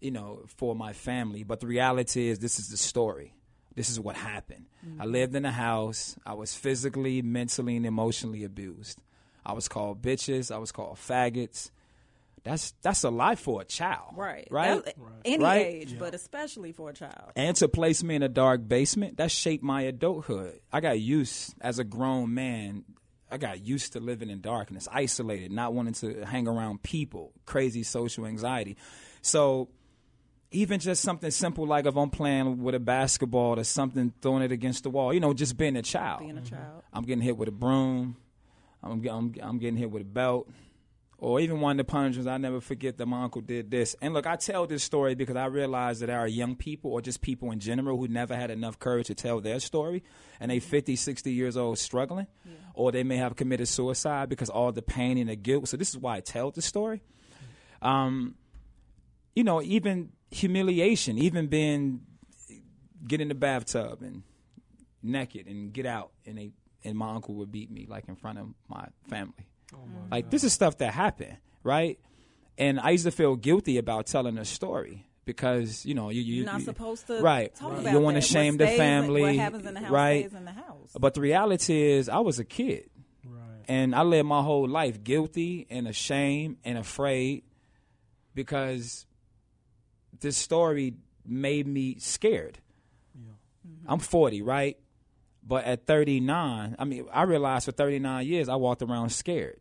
you 0.01 0.11
know 0.11 0.43
for 0.57 0.75
my 0.75 0.93
family. 0.93 1.43
But 1.43 1.59
the 1.59 1.67
reality 1.67 2.27
is 2.27 2.39
this 2.39 2.59
is 2.59 2.69
the 2.69 2.77
story 2.77 3.33
this 3.79 3.89
is 3.89 3.97
what 3.97 4.17
happened. 4.17 4.65
I 4.99 5.05
lived 5.05 5.33
in 5.35 5.45
a 5.45 5.51
house. 5.53 6.17
I 6.25 6.33
was 6.33 6.53
physically 6.53 7.21
mentally 7.21 7.77
and 7.77 7.85
emotionally 7.85 8.43
abused. 8.43 8.99
I 9.45 9.53
was 9.53 9.69
called 9.69 10.01
bitches. 10.01 10.53
I 10.53 10.57
was 10.57 10.73
called 10.73 10.97
faggots. 10.97 11.71
That's 12.43 12.73
that's 12.81 13.05
a 13.05 13.09
life 13.09 13.39
for 13.39 13.61
a 13.61 13.65
child 13.65 14.15
Right. 14.17 14.47
right? 14.51 14.83
That- 14.83 14.95
any 15.23 15.41
Right? 15.43 15.65
age, 15.65 15.97
but 15.97 16.13
especially 16.13 16.73
for 16.73 16.89
a 16.89 16.93
child. 16.93 17.31
and 17.37 17.55
to 17.55 17.69
place 17.69 18.03
me 18.03 18.15
in 18.15 18.23
a 18.23 18.27
dark 18.29 18.67
basement 18.67 19.15
that 19.15 19.31
shaped 19.31 19.63
my 19.63 19.83
adulthood. 19.83 20.59
I 20.73 20.81
got 20.81 20.99
used 20.99 21.53
as 21.61 21.79
a 21.79 21.85
grown 21.85 22.33
man 22.33 22.83
i 23.31 23.37
got 23.37 23.63
used 23.63 23.93
to 23.93 23.99
living 24.01 24.29
in 24.29 24.41
darkness 24.41 24.87
isolated 24.91 25.51
not 25.53 25.71
wanting 25.73 25.93
to 25.93 26.25
hang 26.25 26.47
around 26.49 26.81
people 26.83 27.31
crazy 27.45 27.83
social 27.83 28.25
anxiety. 28.25 28.75
So 29.21 29.69
even 30.51 30.79
just 30.79 31.01
something 31.03 31.31
simple 31.31 31.65
like 31.65 31.85
if 31.85 31.95
i'm 31.95 32.09
playing 32.09 32.61
with 32.63 32.75
a 32.75 32.79
basketball 32.79 33.59
or 33.59 33.63
something 33.63 34.13
throwing 34.21 34.43
it 34.43 34.51
against 34.51 34.83
the 34.83 34.89
wall 34.89 35.13
you 35.13 35.19
know 35.19 35.33
just 35.33 35.57
being 35.57 35.75
a 35.75 35.81
child 35.81 36.21
Being 36.21 36.37
a 36.37 36.41
child. 36.41 36.83
i'm 36.93 37.03
getting 37.03 37.21
hit 37.21 37.37
with 37.37 37.47
a 37.49 37.51
broom 37.51 38.15
i'm, 38.83 39.05
I'm, 39.07 39.35
I'm 39.41 39.59
getting 39.59 39.77
hit 39.77 39.91
with 39.91 40.01
a 40.01 40.05
belt 40.05 40.49
or 41.21 41.41
even 41.41 41.59
one 41.59 41.71
of 41.77 41.85
the 41.85 41.91
punishments, 41.91 42.29
I 42.29 42.37
never 42.37 42.61
forget 42.61 42.97
that 42.97 43.05
my 43.05 43.23
uncle 43.23 43.41
did 43.41 43.69
this. 43.69 43.93
And 44.01 44.13
look, 44.13 44.25
I 44.25 44.37
tell 44.37 44.65
this 44.67 44.83
story 44.83 45.15
because 45.15 45.35
I 45.35 45.47
realize 45.47 45.99
that 45.99 46.05
there 46.05 46.17
are 46.17 46.27
young 46.29 46.55
people 46.55 46.93
or 46.93 47.01
just 47.01 47.21
people 47.21 47.51
in 47.51 47.59
general 47.59 47.97
who 47.97 48.07
never 48.07 48.37
had 48.37 48.49
enough 48.51 48.79
courage 48.79 49.07
to 49.07 49.15
tell 49.15 49.41
their 49.41 49.59
story 49.59 50.01
and 50.39 50.49
they 50.49 50.59
50, 50.59 50.95
60 50.95 51.33
years 51.33 51.57
old 51.57 51.77
struggling, 51.77 52.27
or 52.73 52.93
they 52.93 53.03
may 53.03 53.17
have 53.17 53.35
committed 53.35 53.67
suicide 53.67 54.29
because 54.29 54.49
all 54.49 54.71
the 54.71 54.81
pain 54.81 55.17
and 55.17 55.29
the 55.29 55.35
guilt. 55.35 55.67
So 55.67 55.75
this 55.75 55.89
is 55.89 55.97
why 55.97 56.15
I 56.15 56.19
tell 56.21 56.51
the 56.51 56.61
story. 56.61 57.01
Um, 57.81 58.35
you 59.35 59.43
know, 59.43 59.61
even 59.61 60.13
humiliation, 60.31 61.17
even 61.17 61.47
being 61.47 62.01
get 63.07 63.21
in 63.21 63.29
the 63.29 63.35
bathtub 63.35 64.01
and 64.01 64.23
naked 65.01 65.47
and 65.47 65.71
get 65.71 65.85
out 65.85 66.11
and 66.25 66.37
they 66.37 66.51
and 66.83 66.97
my 66.97 67.11
uncle 67.11 67.35
would 67.35 67.51
beat 67.51 67.69
me 67.71 67.85
like 67.89 68.07
in 68.07 68.15
front 68.15 68.39
of 68.39 68.47
my 68.67 68.87
family. 69.09 69.47
Oh, 69.73 69.77
like 70.11 70.29
this 70.29 70.43
is 70.43 70.53
stuff 70.53 70.77
that 70.79 70.93
happened, 70.93 71.37
right? 71.63 71.99
And 72.57 72.79
I 72.79 72.89
used 72.91 73.05
to 73.05 73.11
feel 73.11 73.35
guilty 73.35 73.77
about 73.77 74.07
telling 74.07 74.37
a 74.37 74.45
story 74.45 75.05
because 75.25 75.85
you 75.85 75.93
know 75.93 76.09
you, 76.09 76.21
you 76.21 76.35
You're 76.37 76.45
not 76.45 76.59
you- 76.59 76.65
supposed 76.65 77.07
to 77.07 77.21
right. 77.21 77.53
talk 77.55 77.73
You 77.73 77.79
about 77.79 77.93
don't 77.93 78.03
want 78.03 78.17
to 78.17 78.21
shame 78.21 78.57
the 78.57 78.67
family, 78.67 79.21
What 79.21 79.35
happens 79.35 79.65
in 79.65 79.73
the 79.75 79.79
house 79.81 79.91
right? 79.91 80.25
stays 80.25 80.37
in 80.37 80.45
the 80.45 80.51
house. 80.51 80.91
But 80.99 81.13
the 81.13 81.21
reality 81.21 81.81
is, 81.81 82.09
I 82.09 82.19
was 82.19 82.39
a 82.39 82.43
kid, 82.45 82.89
right. 83.25 83.63
and 83.67 83.93
I 83.95 84.01
lived 84.03 84.27
my 84.27 84.41
whole 84.41 84.67
life 84.67 85.03
guilty 85.03 85.67
and 85.69 85.87
ashamed 85.87 86.57
and 86.65 86.77
afraid 86.77 87.43
because 88.33 89.05
this 90.19 90.37
story 90.37 90.95
made 91.25 91.67
me 91.67 91.97
scared. 91.99 92.59
I'm 93.87 93.99
40, 93.99 94.41
right? 94.41 94.77
But 95.45 95.65
at 95.65 95.87
39, 95.87 96.75
I 96.77 96.85
mean, 96.85 97.05
I 97.11 97.23
realized 97.23 97.65
for 97.65 97.71
39 97.71 98.25
years 98.25 98.49
I 98.49 98.55
walked 98.55 98.81
around 98.81 99.09
scared. 99.09 99.59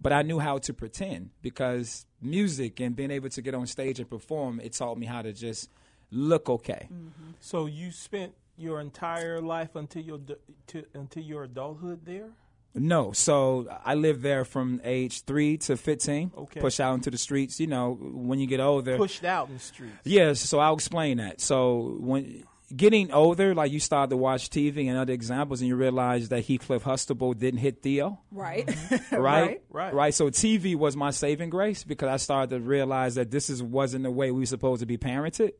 But 0.00 0.12
I 0.12 0.22
knew 0.22 0.38
how 0.38 0.58
to 0.58 0.74
pretend 0.74 1.30
because 1.40 2.04
music 2.20 2.80
and 2.80 2.94
being 2.94 3.10
able 3.10 3.30
to 3.30 3.42
get 3.42 3.54
on 3.54 3.66
stage 3.66 3.98
and 3.98 4.08
perform, 4.08 4.60
it 4.60 4.74
taught 4.74 4.98
me 4.98 5.06
how 5.06 5.22
to 5.22 5.32
just 5.32 5.70
look 6.10 6.50
okay. 6.50 6.88
Mm-hmm. 6.92 7.30
So 7.40 7.66
you 7.66 7.90
spent 7.90 8.34
your 8.58 8.80
entire 8.80 9.40
life 9.40 9.74
until 9.74 10.02
your 10.02 10.20
to, 10.68 10.84
until 10.94 11.22
your 11.22 11.44
adulthood 11.44 12.04
there. 12.04 12.28
No, 12.76 13.12
so 13.12 13.66
I 13.84 13.94
lived 13.94 14.22
there 14.22 14.44
from 14.44 14.80
age 14.84 15.22
three 15.22 15.56
to 15.58 15.76
fifteen. 15.76 16.30
Okay. 16.36 16.60
Push 16.60 16.78
out 16.78 16.94
into 16.94 17.10
the 17.10 17.18
streets. 17.18 17.58
You 17.58 17.66
know, 17.66 17.94
when 17.94 18.38
you 18.38 18.46
get 18.46 18.60
older, 18.60 18.96
Pushed 18.96 19.24
out 19.24 19.48
in 19.48 19.54
the 19.54 19.60
streets. 19.60 19.96
Yes, 20.04 20.40
so 20.40 20.58
I'll 20.58 20.74
explain 20.74 21.16
that. 21.16 21.40
So 21.40 21.96
when 21.98 22.44
getting 22.74 23.12
older, 23.12 23.54
like 23.54 23.72
you 23.72 23.80
start 23.80 24.10
to 24.10 24.16
watch 24.16 24.50
TV 24.50 24.88
and 24.88 24.98
other 24.98 25.12
examples, 25.12 25.60
and 25.60 25.68
you 25.68 25.76
realize 25.76 26.28
that 26.28 26.44
Heathcliff 26.46 26.82
Huxtable 26.82 27.32
didn't 27.32 27.60
hit 27.60 27.82
Theo. 27.82 28.20
Right. 28.30 28.66
Mm-hmm. 28.66 29.16
Right? 29.26 29.62
Right. 29.70 29.94
Right. 29.94 30.14
So 30.14 30.28
TV 30.30 30.76
was 30.76 30.96
my 30.96 31.10
saving 31.10 31.50
grace 31.50 31.84
because 31.84 32.08
I 32.08 32.16
started 32.16 32.50
to 32.56 32.60
realize 32.60 33.14
that 33.14 33.30
this 33.30 33.48
is 33.48 33.62
wasn't 33.62 34.04
the 34.04 34.10
way 34.10 34.30
we 34.30 34.40
were 34.40 34.46
supposed 34.46 34.80
to 34.80 34.86
be 34.86 34.98
parented. 34.98 35.52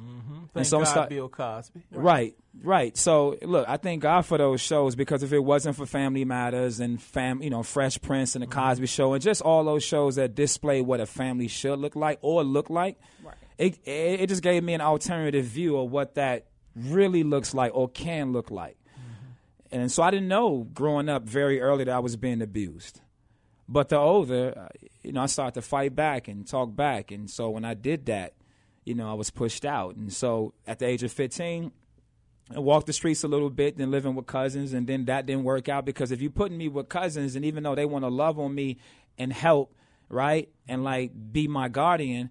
Mm-hmm. 0.00 0.38
Thank 0.54 0.66
so 0.66 0.78
I'm 0.78 0.84
God, 0.84 0.90
start- 0.90 1.08
Bill 1.10 1.28
Cosby. 1.28 1.82
Right, 1.92 2.34
right. 2.62 2.96
So 2.96 3.36
look, 3.42 3.68
I 3.68 3.76
thank 3.76 4.02
God 4.02 4.22
for 4.22 4.38
those 4.38 4.60
shows 4.60 4.94
because 4.96 5.22
if 5.22 5.32
it 5.32 5.38
wasn't 5.38 5.76
for 5.76 5.86
Family 5.86 6.24
Matters 6.24 6.80
and 6.80 7.00
fam, 7.00 7.42
you 7.42 7.50
know, 7.50 7.62
Fresh 7.62 8.00
Prince 8.00 8.34
and 8.34 8.42
the 8.42 8.46
mm-hmm. 8.46 8.58
Cosby 8.58 8.86
Show 8.86 9.14
and 9.14 9.22
just 9.22 9.42
all 9.42 9.64
those 9.64 9.82
shows 9.82 10.16
that 10.16 10.34
display 10.34 10.80
what 10.80 11.00
a 11.00 11.06
family 11.06 11.48
should 11.48 11.78
look 11.78 11.96
like 11.96 12.18
or 12.22 12.44
look 12.44 12.70
like, 12.70 12.98
it, 13.58 13.78
it 13.84 14.20
it 14.20 14.28
just 14.28 14.42
gave 14.42 14.62
me 14.62 14.74
an 14.74 14.80
alternative 14.80 15.44
view 15.44 15.76
of 15.78 15.90
what 15.90 16.14
that 16.14 16.46
really 16.76 17.24
looks 17.24 17.54
like 17.54 17.72
or 17.74 17.88
can 17.88 18.32
look 18.32 18.50
like. 18.50 18.76
Mm-hmm. 18.92 19.80
And 19.80 19.92
so 19.92 20.02
I 20.02 20.10
didn't 20.10 20.28
know 20.28 20.66
growing 20.72 21.08
up 21.08 21.24
very 21.24 21.60
early 21.60 21.84
that 21.84 21.94
I 21.94 21.98
was 21.98 22.16
being 22.16 22.42
abused. 22.42 23.00
But 23.68 23.90
the 23.90 23.98
older, 23.98 24.54
uh, 24.56 24.68
you 25.02 25.12
know, 25.12 25.22
I 25.22 25.26
started 25.26 25.60
to 25.60 25.62
fight 25.62 25.94
back 25.94 26.28
and 26.28 26.46
talk 26.46 26.74
back. 26.74 27.10
And 27.10 27.28
so 27.28 27.50
when 27.50 27.64
I 27.64 27.74
did 27.74 28.06
that, 28.06 28.32
you 28.88 28.94
know, 28.94 29.08
I 29.08 29.14
was 29.14 29.30
pushed 29.30 29.66
out. 29.66 29.96
And 29.96 30.10
so 30.10 30.54
at 30.66 30.78
the 30.78 30.86
age 30.86 31.02
of 31.02 31.12
15, 31.12 31.70
I 32.56 32.58
walked 32.58 32.86
the 32.86 32.94
streets 32.94 33.22
a 33.22 33.28
little 33.28 33.50
bit, 33.50 33.76
then 33.76 33.90
living 33.90 34.14
with 34.14 34.26
cousins, 34.26 34.72
and 34.72 34.86
then 34.86 35.04
that 35.04 35.26
didn't 35.26 35.44
work 35.44 35.68
out 35.68 35.84
because 35.84 36.10
if 36.10 36.22
you 36.22 36.30
putting 36.30 36.56
me 36.56 36.68
with 36.68 36.88
cousins, 36.88 37.36
and 37.36 37.44
even 37.44 37.62
though 37.62 37.74
they 37.74 37.84
want 37.84 38.04
to 38.04 38.08
love 38.08 38.38
on 38.38 38.54
me 38.54 38.78
and 39.18 39.30
help, 39.30 39.74
right, 40.08 40.48
and 40.66 40.82
like 40.82 41.12
be 41.32 41.46
my 41.46 41.68
guardian, 41.68 42.30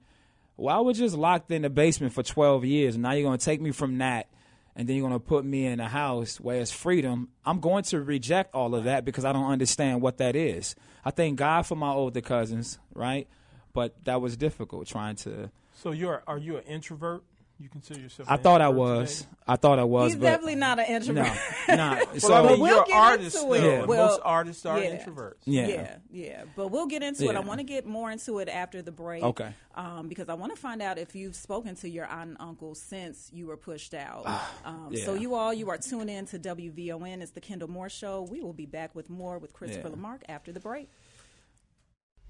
well, 0.58 0.76
I 0.76 0.80
was 0.80 0.98
just 0.98 1.16
locked 1.16 1.52
in 1.52 1.62
the 1.62 1.70
basement 1.70 2.14
for 2.14 2.24
12 2.24 2.66
years, 2.66 2.96
and 2.96 3.04
now 3.04 3.12
you're 3.12 3.28
gonna 3.28 3.38
take 3.38 3.62
me 3.62 3.70
from 3.70 4.00
that, 4.00 4.28
and 4.76 4.90
then 4.90 4.96
you're 4.96 5.08
gonna 5.08 5.20
put 5.20 5.46
me 5.46 5.68
in 5.68 5.80
a 5.80 5.88
house 5.88 6.40
where 6.40 6.60
it's 6.60 6.72
freedom. 6.72 7.30
I'm 7.46 7.60
going 7.60 7.84
to 7.84 8.02
reject 8.02 8.56
all 8.56 8.74
of 8.74 8.86
that 8.86 9.06
because 9.06 9.24
I 9.24 9.32
don't 9.32 9.52
understand 9.52 10.02
what 10.02 10.18
that 10.18 10.36
is. 10.36 10.76
I 11.06 11.12
thank 11.12 11.38
God 11.38 11.68
for 11.68 11.76
my 11.76 11.92
older 11.92 12.22
cousins, 12.22 12.80
right, 12.96 13.28
but 13.74 13.94
that 14.06 14.20
was 14.20 14.36
difficult 14.36 14.88
trying 14.88 15.18
to. 15.18 15.52
So 15.78 15.92
you're 15.92 16.22
are 16.28 16.38
you 16.38 16.58
an 16.58 16.64
introvert? 16.64 17.24
You 17.60 17.70
consider 17.70 18.00
yourself? 18.00 18.30
I 18.30 18.38
thought 18.38 18.62
I 18.62 18.70
was. 18.70 19.22
today? 19.22 19.30
I 19.48 19.56
thought 19.56 19.80
I 19.80 19.84
was. 19.84 20.12
He's 20.12 20.16
but 20.22 20.28
definitely 20.28 20.56
not 20.56 20.78
an 20.78 20.86
introvert. 20.86 21.36
No, 21.68 21.76
nah. 21.76 22.00
so 22.20 22.30
Well, 22.30 22.46
I 22.46 22.50
mean, 22.52 22.60
we'll 22.60 22.70
you're 22.70 22.82
an 22.84 22.88
get 22.88 22.96
artist. 22.96 23.36
into 23.36 23.48
though. 23.48 23.54
it. 23.56 23.64
Yeah. 23.64 23.86
Well, 23.86 24.08
Most 24.10 24.22
artists 24.24 24.66
are 24.68 24.80
yeah. 24.80 24.96
introverts. 25.04 25.34
Yeah. 25.46 25.68
yeah, 25.68 25.96
yeah. 26.12 26.44
But 26.56 26.68
we'll 26.68 26.86
get 26.86 27.02
into 27.02 27.28
it. 27.28 27.36
I 27.36 27.40
want 27.40 27.60
to 27.60 27.64
get 27.64 27.88
more 27.88 28.12
into 28.12 28.38
it 28.38 28.48
after 28.48 28.84
the 28.84 28.92
break. 28.92 29.24
Okay. 29.24 29.50
Um, 29.74 30.08
because 30.08 30.30
I 30.30 30.36
want 30.36 30.54
to 30.56 30.62
find 30.62 30.84
out 30.84 31.00
if 31.00 31.16
you've 31.16 31.36
spoken 31.36 31.74
to 31.78 31.90
your 31.90 32.06
aunt 32.06 32.30
and 32.30 32.38
uncle 32.40 32.76
since 32.76 33.32
you 33.34 33.48
were 33.48 33.58
pushed 33.58 33.96
out. 33.96 34.28
um, 34.64 34.96
So 34.96 35.16
you 35.16 35.34
all, 35.34 35.52
you 35.52 35.72
are 35.72 35.80
tuned 35.80 36.12
in 36.12 36.28
to 36.28 36.38
WVON. 36.38 37.22
It's 37.24 37.32
the 37.32 37.42
Kendall 37.42 37.70
Moore 37.72 37.90
Show. 37.90 38.22
We 38.30 38.40
will 38.40 38.54
be 38.54 38.68
back 38.68 38.94
with 38.94 39.10
more 39.10 39.40
with 39.40 39.54
Christopher 39.54 39.90
Yeah. 39.90 39.96
LeMark 39.96 40.22
after 40.30 40.52
the 40.52 40.60
break. 40.60 40.90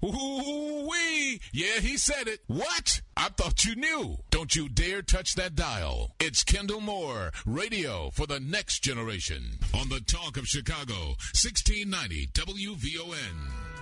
Ooh-wee. 0.04 1.40
Yeah, 1.52 1.80
he 1.80 1.96
said 1.96 2.28
it. 2.28 2.40
What? 2.46 3.00
I 3.16 3.28
thought 3.30 3.64
you 3.64 3.74
knew. 3.74 4.18
Don't 4.30 4.54
you 4.54 4.68
dare 4.68 5.02
touch 5.02 5.34
that 5.34 5.56
dial. 5.56 6.14
It's 6.20 6.44
Kendall 6.44 6.80
Moore, 6.80 7.32
radio 7.44 8.10
for 8.10 8.26
the 8.26 8.38
next 8.38 8.80
generation. 8.80 9.58
On 9.74 9.88
the 9.88 10.00
Talk 10.00 10.36
of 10.36 10.46
Chicago, 10.46 11.16
1690 11.34 12.28
WVON. 12.28 13.77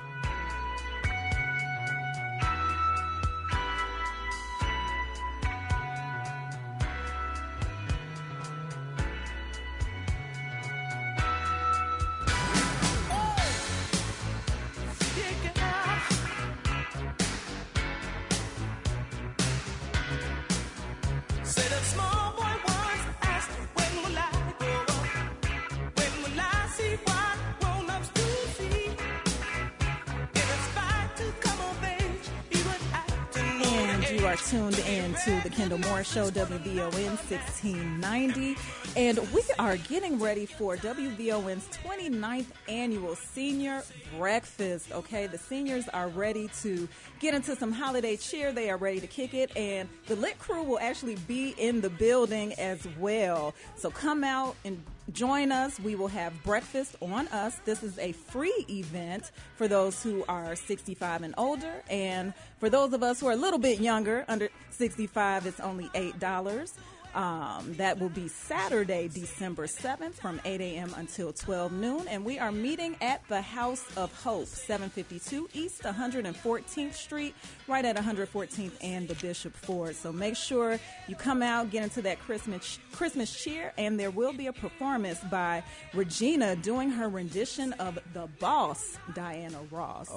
Moore 35.96 36.04
Show, 36.04 36.30
WVON 36.30 36.92
1690. 36.92 38.54
And 38.96 39.18
we 39.32 39.40
are 39.58 39.78
getting 39.78 40.20
ready 40.20 40.44
for 40.44 40.76
WVON's 40.76 41.66
29th 41.68 42.48
annual 42.68 43.14
senior 43.14 43.82
breakfast. 44.18 44.92
Okay, 44.92 45.26
the 45.26 45.38
seniors 45.38 45.88
are 45.88 46.08
ready 46.08 46.50
to 46.60 46.86
get 47.18 47.32
into 47.32 47.56
some 47.56 47.72
holiday 47.72 48.14
cheer. 48.18 48.52
They 48.52 48.68
are 48.68 48.76
ready 48.76 49.00
to 49.00 49.06
kick 49.06 49.32
it. 49.32 49.56
And 49.56 49.88
the 50.06 50.16
Lit 50.16 50.38
crew 50.38 50.64
will 50.64 50.80
actually 50.80 51.16
be 51.26 51.54
in 51.56 51.80
the 51.80 51.88
building 51.88 52.52
as 52.58 52.86
well. 52.98 53.54
So 53.76 53.88
come 53.88 54.22
out 54.22 54.54
and 54.66 54.82
join 55.12 55.52
us. 55.52 55.78
We 55.80 55.94
will 55.94 56.08
have 56.08 56.42
breakfast 56.42 56.96
on 57.00 57.28
us. 57.28 57.60
This 57.64 57.82
is 57.82 57.98
a 57.98 58.12
free 58.12 58.64
event 58.68 59.30
for 59.56 59.68
those 59.68 60.02
who 60.02 60.24
are 60.28 60.56
65 60.56 61.22
and 61.22 61.34
older. 61.38 61.82
And 61.88 62.34
for 62.58 62.68
those 62.68 62.92
of 62.92 63.02
us 63.02 63.20
who 63.20 63.28
are 63.28 63.32
a 63.32 63.36
little 63.36 63.58
bit 63.58 63.80
younger, 63.80 64.24
under 64.28 64.48
65, 64.70 65.46
it's 65.46 65.60
only 65.60 65.88
$8. 65.88 66.72
Um, 67.16 67.72
that 67.78 67.98
will 67.98 68.10
be 68.10 68.28
Saturday, 68.28 69.08
December 69.08 69.66
7th 69.66 70.16
from 70.20 70.38
8 70.44 70.60
a.m. 70.60 70.92
until 70.98 71.32
12 71.32 71.72
noon. 71.72 72.06
And 72.08 72.26
we 72.26 72.38
are 72.38 72.52
meeting 72.52 72.94
at 73.00 73.26
the 73.28 73.40
House 73.40 73.82
of 73.96 74.12
Hope, 74.22 74.44
752 74.44 75.48
East 75.54 75.80
114th 75.82 76.92
Street, 76.92 77.34
right 77.68 77.86
at 77.86 77.96
114th 77.96 78.72
and 78.82 79.08
the 79.08 79.14
Bishop 79.14 79.56
Ford. 79.56 79.96
So 79.96 80.12
make 80.12 80.36
sure 80.36 80.78
you 81.08 81.14
come 81.16 81.42
out, 81.42 81.70
get 81.70 81.84
into 81.84 82.02
that 82.02 82.20
Christmas, 82.20 82.78
Christmas 82.92 83.34
cheer, 83.34 83.72
and 83.78 83.98
there 83.98 84.10
will 84.10 84.34
be 84.34 84.48
a 84.48 84.52
performance 84.52 85.18
by 85.30 85.62
Regina 85.94 86.54
doing 86.56 86.90
her 86.90 87.08
rendition 87.08 87.72
of 87.74 87.98
The 88.12 88.28
Boss, 88.40 88.98
Diana 89.14 89.60
Ross. 89.70 90.10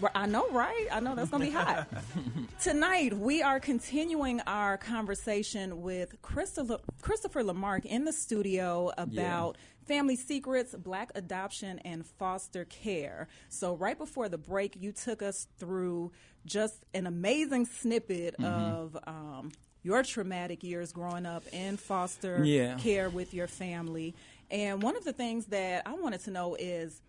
Ri- 0.00 0.10
I 0.14 0.26
know, 0.26 0.48
right? 0.50 0.86
I 0.92 1.00
know 1.00 1.16
that's 1.16 1.30
going 1.30 1.42
to 1.42 1.48
be 1.48 1.52
hot. 1.52 1.88
Tonight, 2.62 3.14
we 3.14 3.42
are 3.42 3.58
continuing 3.58 4.40
our 4.46 4.76
conversation 4.78 5.82
with 5.82 6.14
Christopher, 6.22 6.78
Christopher 7.02 7.42
LeMark 7.42 7.84
in 7.84 8.04
the 8.04 8.12
studio 8.12 8.92
about 8.98 9.56
family 9.86 10.16
secrets, 10.16 10.74
black 10.74 11.10
adoption, 11.14 11.78
and 11.80 12.04
foster 12.06 12.64
care. 12.64 13.28
So, 13.48 13.74
right 13.74 13.96
before 13.98 14.28
the 14.28 14.38
break, 14.38 14.76
you 14.80 14.92
took 14.92 15.22
us 15.22 15.46
through 15.58 16.12
just 16.46 16.84
an 16.94 17.06
amazing 17.06 17.66
snippet 17.66 18.34
Mm-hmm. 18.38 18.44
of 18.44 18.96
um, 19.06 19.52
your 19.82 20.02
traumatic 20.02 20.62
years 20.62 20.92
growing 20.92 21.26
up 21.26 21.42
in 21.52 21.76
foster 21.76 22.44
Yeah. 22.44 22.76
care 22.76 23.08
with 23.10 23.32
your 23.34 23.46
family. 23.46 24.14
And 24.50 24.82
one 24.82 24.96
of 24.96 25.04
the 25.04 25.12
things 25.12 25.46
that 25.46 25.82
I 25.86 25.94
wanted 25.94 26.20
to 26.24 26.30
know 26.30 26.54
is 26.54 27.00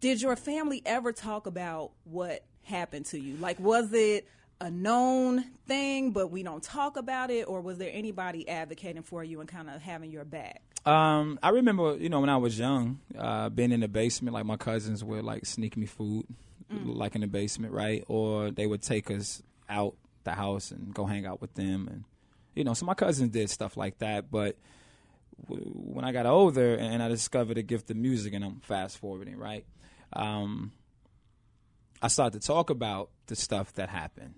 did 0.00 0.20
your 0.20 0.36
family 0.36 0.82
ever 0.84 1.12
talk 1.12 1.46
about 1.46 1.92
what 2.04 2.44
happened 2.64 3.06
to 3.06 3.18
you? 3.18 3.36
Like, 3.38 3.58
was 3.58 3.92
it 3.94 4.28
a 4.60 4.70
known 4.70 5.44
thing, 5.66 6.12
but 6.12 6.28
we 6.28 6.42
don't 6.42 6.62
talk 6.62 6.96
about 6.96 7.30
it, 7.30 7.44
or 7.44 7.60
was 7.60 7.78
there 7.78 7.90
anybody 7.92 8.48
advocating 8.48 9.02
for 9.02 9.22
you 9.22 9.40
and 9.40 9.48
kind 9.48 9.68
of 9.68 9.82
having 9.82 10.10
your 10.10 10.24
back? 10.24 10.62
Um, 10.86 11.38
I 11.42 11.50
remember, 11.50 11.96
you 11.96 12.08
know, 12.08 12.20
when 12.20 12.30
I 12.30 12.36
was 12.36 12.58
young, 12.58 13.00
uh, 13.18 13.48
being 13.48 13.72
in 13.72 13.80
the 13.80 13.88
basement, 13.88 14.34
like 14.34 14.46
my 14.46 14.56
cousins 14.56 15.02
would 15.02 15.24
like 15.24 15.44
sneak 15.44 15.76
me 15.76 15.84
food, 15.86 16.26
like 16.70 17.14
in 17.14 17.20
the 17.20 17.26
basement, 17.26 17.72
right? 17.72 18.04
Or 18.08 18.50
they 18.50 18.66
would 18.66 18.82
take 18.82 19.10
us 19.10 19.42
out 19.68 19.94
the 20.24 20.32
house 20.32 20.70
and 20.70 20.94
go 20.94 21.04
hang 21.04 21.26
out 21.26 21.40
with 21.40 21.54
them, 21.54 21.88
and 21.90 22.04
you 22.54 22.64
know, 22.64 22.72
so 22.72 22.86
my 22.86 22.94
cousins 22.94 23.30
did 23.30 23.50
stuff 23.50 23.76
like 23.76 23.98
that. 23.98 24.30
But 24.30 24.56
w- 25.48 25.70
when 25.70 26.04
I 26.04 26.12
got 26.12 26.24
older 26.26 26.74
and 26.74 27.02
I 27.02 27.08
discovered 27.08 27.56
the 27.56 27.62
gift 27.62 27.90
of 27.90 27.96
music, 27.96 28.32
and 28.32 28.44
I'm 28.44 28.60
fast 28.60 28.98
forwarding, 28.98 29.36
right? 29.36 29.64
Um, 30.12 30.72
I 32.00 32.08
started 32.08 32.40
to 32.40 32.46
talk 32.46 32.70
about 32.70 33.10
the 33.26 33.36
stuff 33.36 33.72
that 33.74 33.88
happened. 33.88 34.34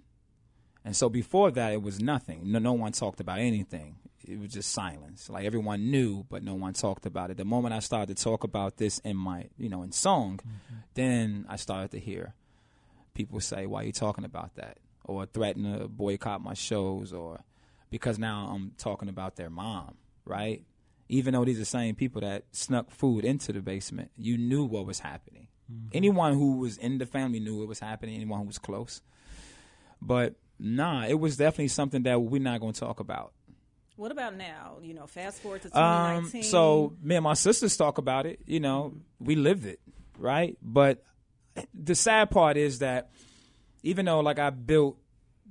And 0.89 0.97
so 0.97 1.11
before 1.11 1.51
that, 1.51 1.75
it 1.75 1.83
was 1.83 2.01
nothing. 2.01 2.51
No, 2.51 2.59
no 2.59 2.73
one 2.73 2.93
talked 2.93 3.21
about 3.21 3.41
anything. 3.41 3.97
It 4.27 4.41
was 4.41 4.55
just 4.55 4.73
silence. 4.73 5.29
Like 5.29 5.45
everyone 5.45 5.91
knew, 5.91 6.25
but 6.31 6.43
no 6.43 6.55
one 6.55 6.73
talked 6.73 7.05
about 7.05 7.31
it. 7.31 7.37
The 7.37 7.45
moment 7.45 7.75
I 7.75 7.81
started 7.81 8.17
to 8.17 8.25
talk 8.25 8.43
about 8.43 8.79
this 8.79 8.99
in 9.01 9.15
my, 9.15 9.49
you 9.59 9.69
know, 9.69 9.83
in 9.83 9.93
song, 9.93 10.39
mm-hmm. 10.39 10.77
then 10.95 11.45
I 11.47 11.57
started 11.57 11.91
to 11.91 12.01
hear 12.01 12.33
people 13.13 13.39
say, 13.41 13.67
"Why 13.67 13.83
are 13.83 13.85
you 13.85 13.93
talking 13.93 14.25
about 14.25 14.55
that?" 14.55 14.79
or 15.05 15.27
threaten 15.27 15.71
to 15.79 15.89
boycott 15.89 16.41
my 16.41 16.55
shows, 16.55 17.13
or 17.13 17.41
because 17.91 18.19
now 18.19 18.51
I'm 18.51 18.73
talking 18.79 19.11
about 19.11 19.37
their 19.37 19.51
mom, 19.51 19.99
right? 20.25 20.65
Even 21.11 21.35
though 21.35 21.45
these 21.45 21.57
are 21.57 21.61
the 21.61 21.67
same 21.67 21.97
people 21.97 22.23
that 22.23 22.45
snuck 22.53 22.91
food 22.91 23.27
into 23.27 23.53
the 23.53 23.61
basement, 23.61 24.11
you 24.17 24.39
knew 24.39 24.65
what 24.65 24.87
was 24.87 25.01
happening. 25.01 25.49
Mm-hmm. 25.71 25.89
Anyone 25.93 26.33
who 26.33 26.57
was 26.57 26.79
in 26.79 26.97
the 26.97 27.05
family 27.05 27.41
knew 27.41 27.63
it 27.63 27.69
was 27.69 27.81
happening. 27.81 28.15
Anyone 28.15 28.41
who 28.41 28.47
was 28.47 28.59
close, 28.59 29.03
but 30.01 30.35
nah, 30.59 31.07
it 31.07 31.19
was 31.19 31.37
definitely 31.37 31.69
something 31.69 32.03
that 32.05 32.21
we're 32.21 32.41
not 32.41 32.61
going 32.61 32.73
to 32.73 32.81
talk 32.81 33.01
about. 33.01 33.33
What 33.97 34.13
about 34.13 34.37
now? 34.37 34.79
You 34.83 34.95
know, 34.95 35.07
fast 35.07 35.41
forward 35.43 35.63
to 35.63 35.69
Um, 35.69 36.25
2019. 36.31 36.43
so 36.45 36.93
me 37.03 37.17
and 37.17 37.25
my 37.25 37.35
sisters 37.35 37.77
talk 37.77 37.99
about 37.99 38.27
it. 38.27 38.39
You 38.47 38.61
know, 38.61 38.95
we 39.19 39.35
lived 39.35 39.67
it, 39.67 39.81
right? 40.19 40.57
But 40.63 41.03
the 41.75 41.95
sad 41.97 42.31
part 42.31 42.57
is 42.57 42.79
that 42.79 43.11
even 43.83 44.05
though 44.05 44.21
like 44.21 44.39
I 44.39 44.51
built 44.51 44.97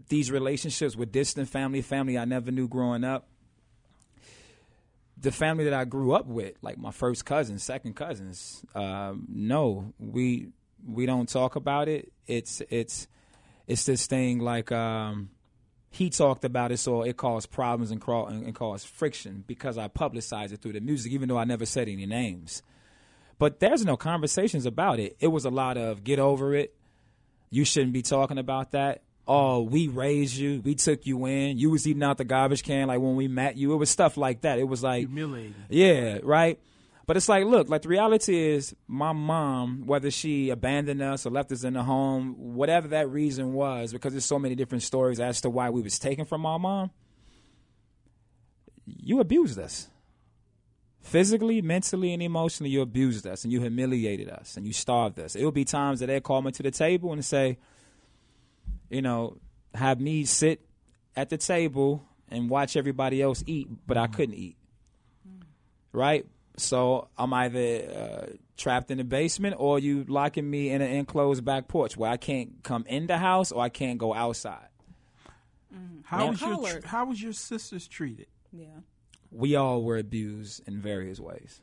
these 0.10 0.32
relationships 0.32 0.96
with 0.96 1.12
distant 1.12 1.50
family, 1.50 1.82
family 1.82 2.18
I 2.18 2.24
never 2.24 2.50
knew 2.52 2.68
growing 2.70 3.04
up, 3.04 3.28
the 5.20 5.32
family 5.32 5.64
that 5.66 5.74
I 5.74 5.84
grew 5.86 6.14
up 6.14 6.28
with, 6.28 6.54
like 6.62 6.78
my 6.78 6.92
first 6.92 7.26
cousins, 7.26 7.64
second 7.64 7.96
cousins, 7.96 8.64
um, 8.76 9.26
no, 9.28 9.94
we 10.00 10.50
we 10.88 11.06
don't 11.06 11.28
talk 11.28 11.56
about 11.56 11.90
it. 11.90 12.14
It's 12.28 12.62
it's 12.70 13.08
it's 13.68 13.86
this 13.86 14.08
thing 14.08 14.40
like 14.40 14.72
um, 14.72 15.30
he 15.90 16.10
talked 16.10 16.46
about 16.46 16.72
it, 16.72 16.78
so 16.78 17.02
it 17.04 17.18
caused 17.18 17.52
problems 17.52 17.92
and, 17.92 18.00
craw- 18.02 18.26
and, 18.28 18.46
and 18.46 18.56
caused 18.56 18.88
friction 18.88 19.44
because 19.48 19.78
I 19.78 19.88
publicized 19.88 20.54
it 20.54 20.62
through 20.62 20.74
the 20.74 20.80
music, 20.82 21.12
even 21.12 21.28
though 21.30 21.38
I 21.38 21.44
never 21.44 21.66
said 21.66 21.88
any 21.90 22.06
names. 22.06 22.62
But 23.40 23.60
there's 23.60 23.86
no 23.86 23.98
conversations 23.98 24.66
about 24.66 25.00
it. 25.00 25.16
It 25.20 25.28
was 25.28 25.46
a 25.46 25.50
lot 25.50 25.78
of 25.78 26.04
get 26.04 26.18
over 26.20 26.56
it. 26.56 26.74
You 27.50 27.66
shouldn't 27.66 27.94
be 27.94 28.02
talking 28.02 28.38
about 28.38 28.72
that. 28.72 29.02
Oh, 29.28 29.62
we 29.62 29.90
raised 29.90 30.36
you. 30.38 30.62
We 30.64 30.74
took 30.76 31.06
you 31.06 31.26
in. 31.26 31.58
You 31.58 31.70
was 31.70 31.86
eating 31.86 32.02
out 32.04 32.18
the 32.18 32.24
garbage 32.24 32.64
can 32.64 32.88
like 32.88 33.00
when 33.00 33.16
we 33.16 33.28
met 33.28 33.58
you. 33.58 33.74
It 33.74 33.76
was 33.76 33.90
stuff 33.90 34.16
like 34.18 34.42
that. 34.42 34.58
It 34.58 34.64
was 34.64 34.82
like 34.84 35.02
Humiliating. 35.08 35.54
yeah, 35.70 36.20
right. 36.24 36.58
But 37.08 37.16
it's 37.16 37.30
like, 37.30 37.46
look, 37.46 37.70
like 37.70 37.84
the 37.84 37.88
reality 37.88 38.38
is, 38.38 38.76
my 38.86 39.14
mom, 39.14 39.86
whether 39.86 40.12
she 40.12 40.50
abandoned 40.50 41.02
us 41.02 41.26
or 41.26 41.30
left 41.30 41.54
us 41.54 41.64
in 41.64 41.74
the 41.74 41.84
home, 41.84 42.36
whatever 42.38 42.90
that 42.90 43.10
reason 43.10 43.54
was, 43.54 43.94
because 43.94 44.12
there's 44.12 44.26
so 44.26 44.38
many 44.38 44.56
different 44.56 44.84
stories 44.84 45.22
as 45.22 45.40
to 45.42 45.50
why 45.50 45.70
we 45.70 45.82
was 45.82 45.98
taken 46.00 46.26
from 46.26 46.46
our 46.46 46.60
mom. 46.60 46.92
You 48.86 49.22
abused 49.22 49.58
us, 49.58 49.88
physically, 51.02 51.62
mentally, 51.62 52.12
and 52.12 52.22
emotionally. 52.22 52.72
You 52.72 52.82
abused 52.82 53.26
us, 53.26 53.46
and 53.46 53.54
you 53.54 53.62
humiliated 53.62 54.30
us, 54.30 54.58
and 54.58 54.68
you 54.68 54.74
starved 54.74 55.18
us. 55.18 55.34
It'll 55.34 55.52
be 55.52 55.64
times 55.64 56.02
that 56.02 56.08
they'll 56.08 56.20
call 56.20 56.42
me 56.42 56.52
to 56.52 56.64
the 56.64 56.72
table 56.72 57.14
and 57.14 57.24
say, 57.24 57.58
you 58.90 59.02
know, 59.02 59.38
have 59.74 60.02
me 60.02 60.26
sit 60.26 60.60
at 61.16 61.30
the 61.30 61.38
table 61.38 62.04
and 62.30 62.50
watch 62.50 62.76
everybody 62.76 63.22
else 63.22 63.46
eat, 63.48 63.70
but 63.88 63.98
I 63.98 64.08
mm-hmm. 64.08 64.14
couldn't 64.14 64.36
eat. 64.36 64.58
Right? 65.94 66.26
So 66.58 67.08
I'm 67.18 67.34
either 67.34 67.60
uh, 68.32 68.36
trapped 68.58 68.90
in 68.90 68.98
the 68.98 69.04
basement 69.04 69.56
or 69.60 69.78
you 69.80 70.06
locking 70.08 70.50
me 70.50 70.70
in 70.72 70.82
an 70.82 70.92
enclosed 70.92 71.46
back 71.46 71.68
porch 71.68 71.96
where 71.96 72.10
I 72.10 72.18
can't 72.18 72.64
come 72.64 72.84
in 72.88 73.06
the 73.08 73.18
house 73.18 73.52
or 73.52 73.62
I 73.62 73.70
can't 73.70 74.00
go 74.00 74.14
outside. 74.14 74.68
How 76.04 76.24
Yeah. 76.24 76.30
was 76.32 76.42
your 76.42 76.80
tr- 76.82 76.88
how 76.88 77.06
was 77.06 77.22
your 77.22 77.34
sisters 77.34 77.88
treated? 77.88 78.28
yeah. 78.52 78.68
We 79.30 79.56
all 79.58 79.84
were 79.84 79.98
abused 79.98 80.66
in 80.68 80.80
various 80.82 81.20
ways. 81.20 81.62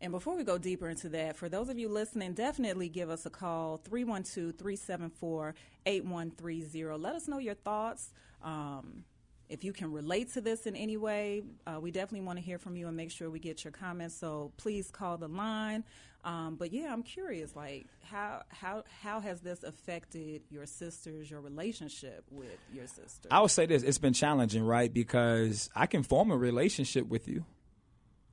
And 0.00 0.10
before 0.10 0.36
we 0.36 0.42
go 0.42 0.58
deeper 0.58 0.88
into 0.88 1.08
that, 1.10 1.36
for 1.36 1.48
those 1.48 1.68
of 1.68 1.78
you 1.78 1.88
listening, 1.88 2.32
definitely 2.34 2.88
give 2.88 3.08
us 3.08 3.24
a 3.24 3.30
call 3.30 3.76
312 3.76 4.56
374 4.58 5.54
8130. 5.86 6.98
Let 7.00 7.14
us 7.14 7.28
know 7.28 7.38
your 7.38 7.54
thoughts. 7.54 8.12
Um, 8.42 9.04
if 9.52 9.62
you 9.64 9.72
can 9.74 9.92
relate 9.92 10.32
to 10.32 10.40
this 10.40 10.66
in 10.66 10.74
any 10.74 10.96
way, 10.96 11.42
uh, 11.66 11.78
we 11.78 11.90
definitely 11.90 12.26
want 12.26 12.38
to 12.38 12.44
hear 12.44 12.58
from 12.58 12.74
you 12.74 12.88
and 12.88 12.96
make 12.96 13.10
sure 13.10 13.28
we 13.28 13.38
get 13.38 13.64
your 13.64 13.70
comments. 13.70 14.16
So 14.16 14.50
please 14.56 14.90
call 14.90 15.18
the 15.18 15.28
line. 15.28 15.84
Um, 16.24 16.56
but 16.56 16.72
yeah, 16.72 16.90
I'm 16.92 17.02
curious, 17.02 17.54
like 17.54 17.86
how 18.04 18.42
how 18.48 18.84
how 19.02 19.20
has 19.20 19.40
this 19.40 19.62
affected 19.64 20.42
your 20.50 20.66
sisters, 20.66 21.30
your 21.30 21.40
relationship 21.40 22.24
with 22.30 22.58
your 22.72 22.86
sister? 22.86 23.28
I 23.30 23.40
would 23.40 23.50
say 23.50 23.66
this: 23.66 23.82
it's 23.82 23.98
been 23.98 24.12
challenging, 24.12 24.64
right? 24.64 24.92
Because 24.92 25.68
I 25.74 25.86
can 25.86 26.02
form 26.04 26.30
a 26.30 26.36
relationship 26.36 27.08
with 27.08 27.26
you, 27.26 27.44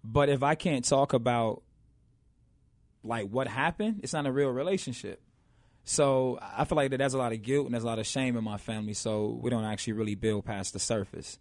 but 0.04 0.30
if 0.30 0.44
I 0.44 0.54
can't 0.54 0.86
talk 0.86 1.14
about 1.14 1.64
like 3.04 3.28
what 3.28 3.48
happened, 3.48 4.02
it's 4.04 4.14
not 4.14 4.28
a 4.28 4.32
real 4.32 4.50
relationship. 4.50 5.20
So 5.90 6.38
I 6.40 6.66
feel 6.66 6.76
like 6.76 6.92
that 6.92 6.98
there's 6.98 7.16
a 7.16 7.18
lot 7.18 7.32
of 7.32 7.42
guilt 7.42 7.66
and 7.66 7.74
there's 7.74 7.84
a 7.84 7.88
lot 7.88 7.98
of 7.98 8.06
shame 8.06 8.38
in 8.38 8.44
my 8.44 8.58
family. 8.58 8.94
So 8.94 9.40
we 9.42 9.50
don't 9.50 9.64
actually 9.64 9.94
really 9.94 10.14
build 10.14 10.46
past 10.46 10.74
the 10.74 10.80
surface. 10.80 11.40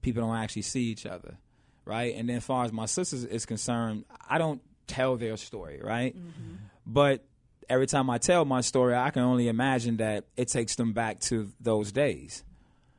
People 0.00 0.22
don't 0.22 0.34
actually 0.34 0.62
see 0.62 0.84
each 0.84 1.04
other, 1.04 1.36
right? 1.84 2.14
And 2.16 2.26
then 2.26 2.38
as 2.38 2.44
far 2.44 2.64
as 2.64 2.72
my 2.72 2.86
sisters 2.86 3.24
is 3.24 3.44
concerned, 3.44 4.06
I 4.26 4.38
don't 4.38 4.62
tell 4.86 5.18
their 5.18 5.36
story, 5.36 5.82
right? 5.84 6.16
Mm-hmm. 6.16 6.54
But 6.86 7.26
every 7.68 7.86
time 7.86 8.08
I 8.08 8.16
tell 8.16 8.46
my 8.46 8.62
story, 8.62 8.94
I 8.94 9.10
can 9.10 9.20
only 9.20 9.48
imagine 9.48 9.98
that 9.98 10.24
it 10.34 10.48
takes 10.48 10.76
them 10.76 10.94
back 10.94 11.20
to 11.24 11.52
those 11.60 11.92
days, 11.92 12.42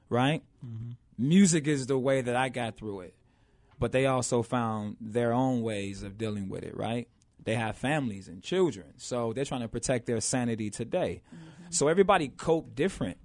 right? 0.08 0.44
Mm-hmm. 0.64 0.92
Music 1.18 1.68
is 1.68 1.88
the 1.88 1.98
way 1.98 2.22
that 2.22 2.36
I 2.36 2.50
got 2.50 2.78
through 2.78 3.02
it, 3.02 3.16
but 3.80 3.92
they 3.92 4.06
also 4.06 4.44
found 4.44 4.98
their 5.02 5.34
own 5.34 5.64
ways 5.64 6.04
of 6.04 6.20
dealing 6.20 6.48
with 6.48 6.62
it, 6.62 6.78
right? 6.78 7.08
They 7.44 7.56
have 7.56 7.76
families 7.76 8.28
and 8.28 8.44
children, 8.44 8.94
so 8.98 9.34
they're 9.34 9.46
trying 9.46 9.62
to 9.62 9.68
protect 9.68 10.06
their 10.06 10.22
sanity 10.22 10.70
today. 10.70 11.22
Mm-hmm. 11.28 11.72
So 11.72 11.88
everybody 11.88 12.28
coped 12.28 12.76
different. 12.76 13.18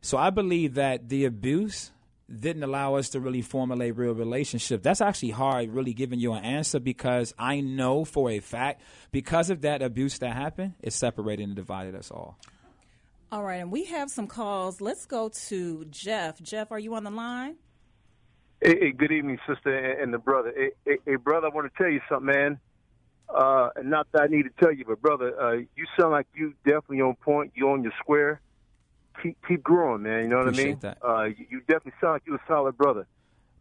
So 0.00 0.18
I 0.18 0.30
believe 0.30 0.74
that 0.74 1.08
the 1.08 1.24
abuse 1.24 1.90
didn't 2.32 2.62
allow 2.62 2.94
us 2.94 3.10
to 3.10 3.20
really 3.20 3.42
formulate 3.42 3.96
real 3.96 4.14
relationship. 4.14 4.82
That's 4.82 5.00
actually 5.00 5.30
hard 5.30 5.70
really 5.70 5.92
giving 5.92 6.20
you 6.20 6.32
an 6.32 6.44
answer 6.44 6.80
because 6.80 7.34
I 7.38 7.60
know 7.60 8.04
for 8.04 8.30
a 8.30 8.40
fact 8.40 8.82
because 9.12 9.50
of 9.50 9.62
that 9.62 9.82
abuse 9.82 10.18
that 10.18 10.34
happened, 10.34 10.74
it 10.82 10.92
separated 10.92 11.44
and 11.44 11.56
divided 11.56 11.94
us 11.94 12.10
all. 12.10 12.38
All 13.32 13.42
right, 13.42 13.56
and 13.56 13.72
we 13.72 13.86
have 13.86 14.10
some 14.10 14.26
calls. 14.26 14.80
Let's 14.80 15.06
go 15.06 15.28
to 15.48 15.84
Jeff. 15.86 16.40
Jeff, 16.40 16.70
are 16.70 16.78
you 16.78 16.94
on 16.94 17.04
the 17.04 17.10
line? 17.10 17.56
Hey, 18.60 18.76
hey, 18.80 18.92
good 18.92 19.12
evening, 19.12 19.38
sister 19.46 19.76
and, 19.76 20.00
and 20.00 20.14
the 20.14 20.18
brother. 20.18 20.52
Hey, 20.56 20.70
hey, 20.86 20.98
hey, 21.04 21.16
brother, 21.16 21.48
I 21.48 21.50
want 21.54 21.70
to 21.70 21.82
tell 21.82 21.90
you 21.90 22.00
something, 22.08 22.26
man. 22.26 22.60
Uh, 23.28 23.70
and 23.76 23.90
not 23.90 24.06
that 24.12 24.22
I 24.22 24.26
need 24.26 24.44
to 24.44 24.50
tell 24.60 24.72
you, 24.72 24.84
but 24.84 25.00
brother, 25.00 25.40
uh, 25.40 25.52
you 25.52 25.86
sound 25.98 26.12
like 26.12 26.26
you 26.34 26.54
definitely 26.64 27.00
on 27.00 27.16
point. 27.16 27.52
You 27.54 27.70
on 27.70 27.82
your 27.82 27.92
square. 27.98 28.40
Keep 29.22 29.38
keep 29.46 29.62
growing, 29.62 30.02
man. 30.02 30.24
You 30.24 30.28
know 30.28 30.38
what 30.38 30.48
I 30.48 30.50
mean? 30.50 30.78
That. 30.80 30.98
Uh, 31.02 31.24
you, 31.24 31.46
you 31.50 31.60
definitely 31.60 31.92
sound 32.00 32.14
like 32.14 32.22
you're 32.26 32.36
a 32.36 32.42
solid 32.46 32.76
brother. 32.76 33.06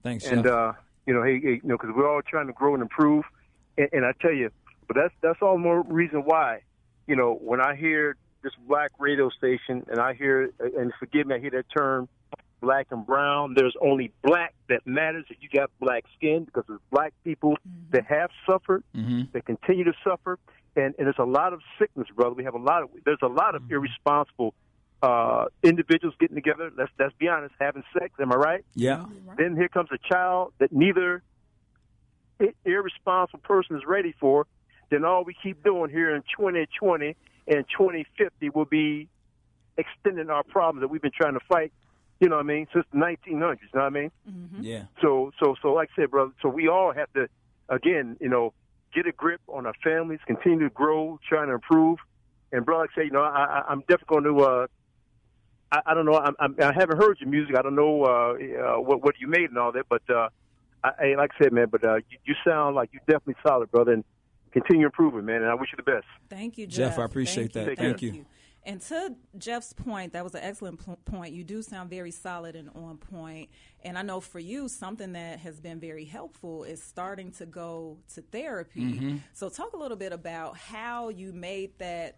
Thanks, 0.04 0.26
and 0.26 0.46
uh, 0.46 0.74
you 1.06 1.14
know, 1.14 1.24
hey, 1.24 1.40
hey 1.40 1.54
you 1.54 1.62
know, 1.64 1.78
because 1.78 1.92
we're 1.96 2.10
all 2.10 2.22
trying 2.22 2.48
to 2.48 2.54
grow 2.54 2.74
and 2.74 2.82
improve. 2.82 3.24
And, 3.78 3.90
and 3.94 4.06
I 4.06 4.14
tell 4.22 4.34
you, 4.34 4.52
but 4.88 4.96
that's 4.96 5.14
that's 5.22 5.42
all 5.42 5.54
the 5.54 5.60
more 5.60 5.82
reason 5.84 6.22
why. 6.22 6.62
You 7.08 7.16
know, 7.16 7.34
when 7.34 7.62
I 7.62 7.76
hear 7.76 8.16
this 8.44 8.54
black 8.68 8.92
radio 9.00 9.30
station, 9.30 9.86
and 9.90 10.00
I 10.00 10.14
hear, 10.14 10.52
and 10.60 10.92
forgive 11.00 11.28
me, 11.28 11.36
I 11.36 11.40
hear 11.40 11.52
that 11.52 11.66
term, 11.76 12.10
black 12.64 12.88
and 12.92 13.06
brown. 13.06 13.54
There's 13.56 13.76
only 13.82 14.12
black 14.24 14.56
that 14.70 14.88
matters 14.88 15.26
if 15.30 15.38
you 15.42 15.50
got 15.54 15.70
black 15.80 16.06
skin, 16.18 16.46
because 16.46 16.64
there's 16.68 16.80
black 16.92 17.14
people 17.26 17.58
that 17.92 18.06
have 18.06 18.32
suffered, 18.50 18.84
Mhm. 18.96 19.32
that 19.34 19.46
continue 19.46 19.84
to 19.84 19.94
suffer, 20.04 20.40
and 20.76 20.96
and 20.98 21.06
there's 21.06 21.20
a 21.20 21.26
lot 21.40 21.52
of 21.54 21.62
sickness, 21.78 22.08
brother. 22.16 22.34
We 22.36 22.46
have 22.46 22.56
a 22.56 22.66
lot 22.72 22.82
of 22.84 22.90
there's 23.06 23.22
a 23.22 23.28
lot 23.28 23.54
of 23.56 23.70
irresponsible 23.70 24.54
uh, 25.04 25.48
individuals 25.64 26.16
getting 26.18 26.36
together. 26.36 26.72
Let's 26.78 26.92
let's 26.98 27.14
be 27.18 27.28
honest, 27.28 27.54
having 27.60 27.84
sex. 27.92 28.14
Am 28.22 28.32
I 28.32 28.36
right? 28.36 28.66
Yeah. 28.74 29.06
Then 29.38 29.58
here 29.58 29.68
comes 29.68 29.90
a 29.92 29.98
child 29.98 30.54
that 30.60 30.72
neither 30.72 31.22
irresponsible 32.66 33.40
person 33.44 33.76
is 33.76 33.84
ready 33.86 34.14
for. 34.20 34.48
Then 34.90 35.04
all 35.06 35.24
we 35.26 35.34
keep 35.44 35.64
doing 35.64 35.90
here 35.90 36.16
in 36.16 36.22
2020 36.38 37.16
and 37.48 37.66
2050 37.78 38.50
will 38.52 38.66
be 38.66 39.08
extending 39.78 40.30
our 40.30 40.44
problems 40.44 40.82
that 40.82 40.88
we've 40.88 41.02
been 41.02 41.12
trying 41.12 41.34
to 41.34 41.40
fight. 41.50 41.74
You 42.20 42.30
know 42.30 42.38
what 42.38 42.46
I 42.46 42.48
mean? 42.48 42.68
Since 42.74 42.86
the 42.92 43.00
1900s. 43.00 43.26
You 43.28 43.40
know 43.42 43.56
what 43.74 43.82
I 43.82 43.90
mean? 43.90 44.12
Yeah. 44.62 44.86
So, 45.02 45.32
so, 45.42 45.56
so, 45.62 45.74
like 45.74 45.90
I 45.98 46.02
said, 46.02 46.12
brother. 46.12 46.32
So 46.42 46.50
we 46.50 46.68
all 46.68 46.94
have 46.94 47.12
to, 47.14 47.28
again, 47.70 48.18
you 48.22 48.30
know, 48.30 48.54
get 48.94 49.08
a 49.08 49.12
grip 49.12 49.42
on 49.48 49.66
our 49.66 49.74
families, 49.84 50.20
continue 50.26 50.68
to 50.68 50.74
grow, 50.74 51.20
trying 51.28 51.48
to 51.48 51.56
improve. 51.56 52.00
And 52.52 52.66
brother, 52.66 52.84
like 52.84 52.92
I 52.96 53.02
say, 53.02 53.06
you 53.06 53.12
know, 53.12 53.24
I, 53.24 53.44
I, 53.44 53.64
I'm 53.70 53.82
definitely 53.82 54.08
going 54.08 54.24
to. 54.24 54.44
Uh, 54.44 54.68
I, 55.72 55.80
I 55.88 55.94
don't 55.96 56.06
know. 56.06 56.18
I'm, 56.18 56.36
I'm, 56.40 56.56
I 56.62 56.72
haven't 56.74 56.98
heard 56.98 57.18
your 57.20 57.30
music. 57.30 57.58
I 57.58 57.62
don't 57.62 57.76
know 57.76 58.04
uh, 58.04 58.08
uh, 58.08 58.80
what 58.80 59.04
what 59.04 59.16
you 59.20 59.28
made 59.28 59.50
and 59.50 59.58
all 59.58 59.72
that. 59.72 59.86
But 59.90 60.04
uh, 60.10 60.30
I, 60.84 60.90
I, 60.90 61.16
like 61.16 61.32
I 61.40 61.44
said, 61.44 61.54
man, 61.54 61.68
but 61.72 61.84
uh, 61.84 61.96
you, 61.96 62.18
you 62.26 62.36
sound 62.46 62.76
like 62.76 62.92
you're 62.94 63.02
definitely 63.08 63.42
solid, 63.46 63.72
brother. 63.72 63.94
And 63.94 64.04
continue 64.54 64.86
improving, 64.86 65.26
man. 65.26 65.42
And 65.42 65.48
I 65.48 65.56
wish 65.56 65.70
you 65.74 65.78
the 65.78 65.92
best. 65.92 66.06
Thank 66.30 66.58
you, 66.58 66.68
Jeff. 66.68 66.92
Jeff, 66.92 67.00
I 67.00 67.06
appreciate 67.06 67.52
Thank 67.52 67.78
that. 67.78 67.84
You. 67.84 67.90
Thank 67.90 68.02
you. 68.02 68.26
And 68.66 68.80
to 68.82 69.16
Jeff's 69.38 69.74
point, 69.74 70.14
that 70.14 70.24
was 70.24 70.36
an 70.36 70.42
excellent 70.44 70.86
p- 70.86 70.94
point. 71.06 71.34
You 71.34 71.44
do 71.44 71.62
sound 71.62 71.90
very 71.90 72.12
solid 72.12 72.56
and 72.56 72.70
on 72.76 72.98
point. 72.98 73.50
And 73.84 73.98
I 73.98 74.04
know 74.04 74.22
for 74.22 74.40
you, 74.40 74.70
something 74.70 75.14
that 75.14 75.40
has 75.40 75.60
been 75.60 75.80
very 75.80 76.06
helpful 76.06 76.64
is 76.64 76.82
starting 76.82 77.32
to 77.34 77.46
go 77.46 77.98
to 78.16 78.22
therapy. 78.22 78.82
Mm-hmm. 78.82 79.18
So, 79.34 79.50
talk 79.50 79.74
a 79.74 79.78
little 79.78 79.98
bit 79.98 80.14
about 80.14 80.58
how 80.58 81.10
you 81.10 81.34
made 81.34 81.78
that 81.80 82.16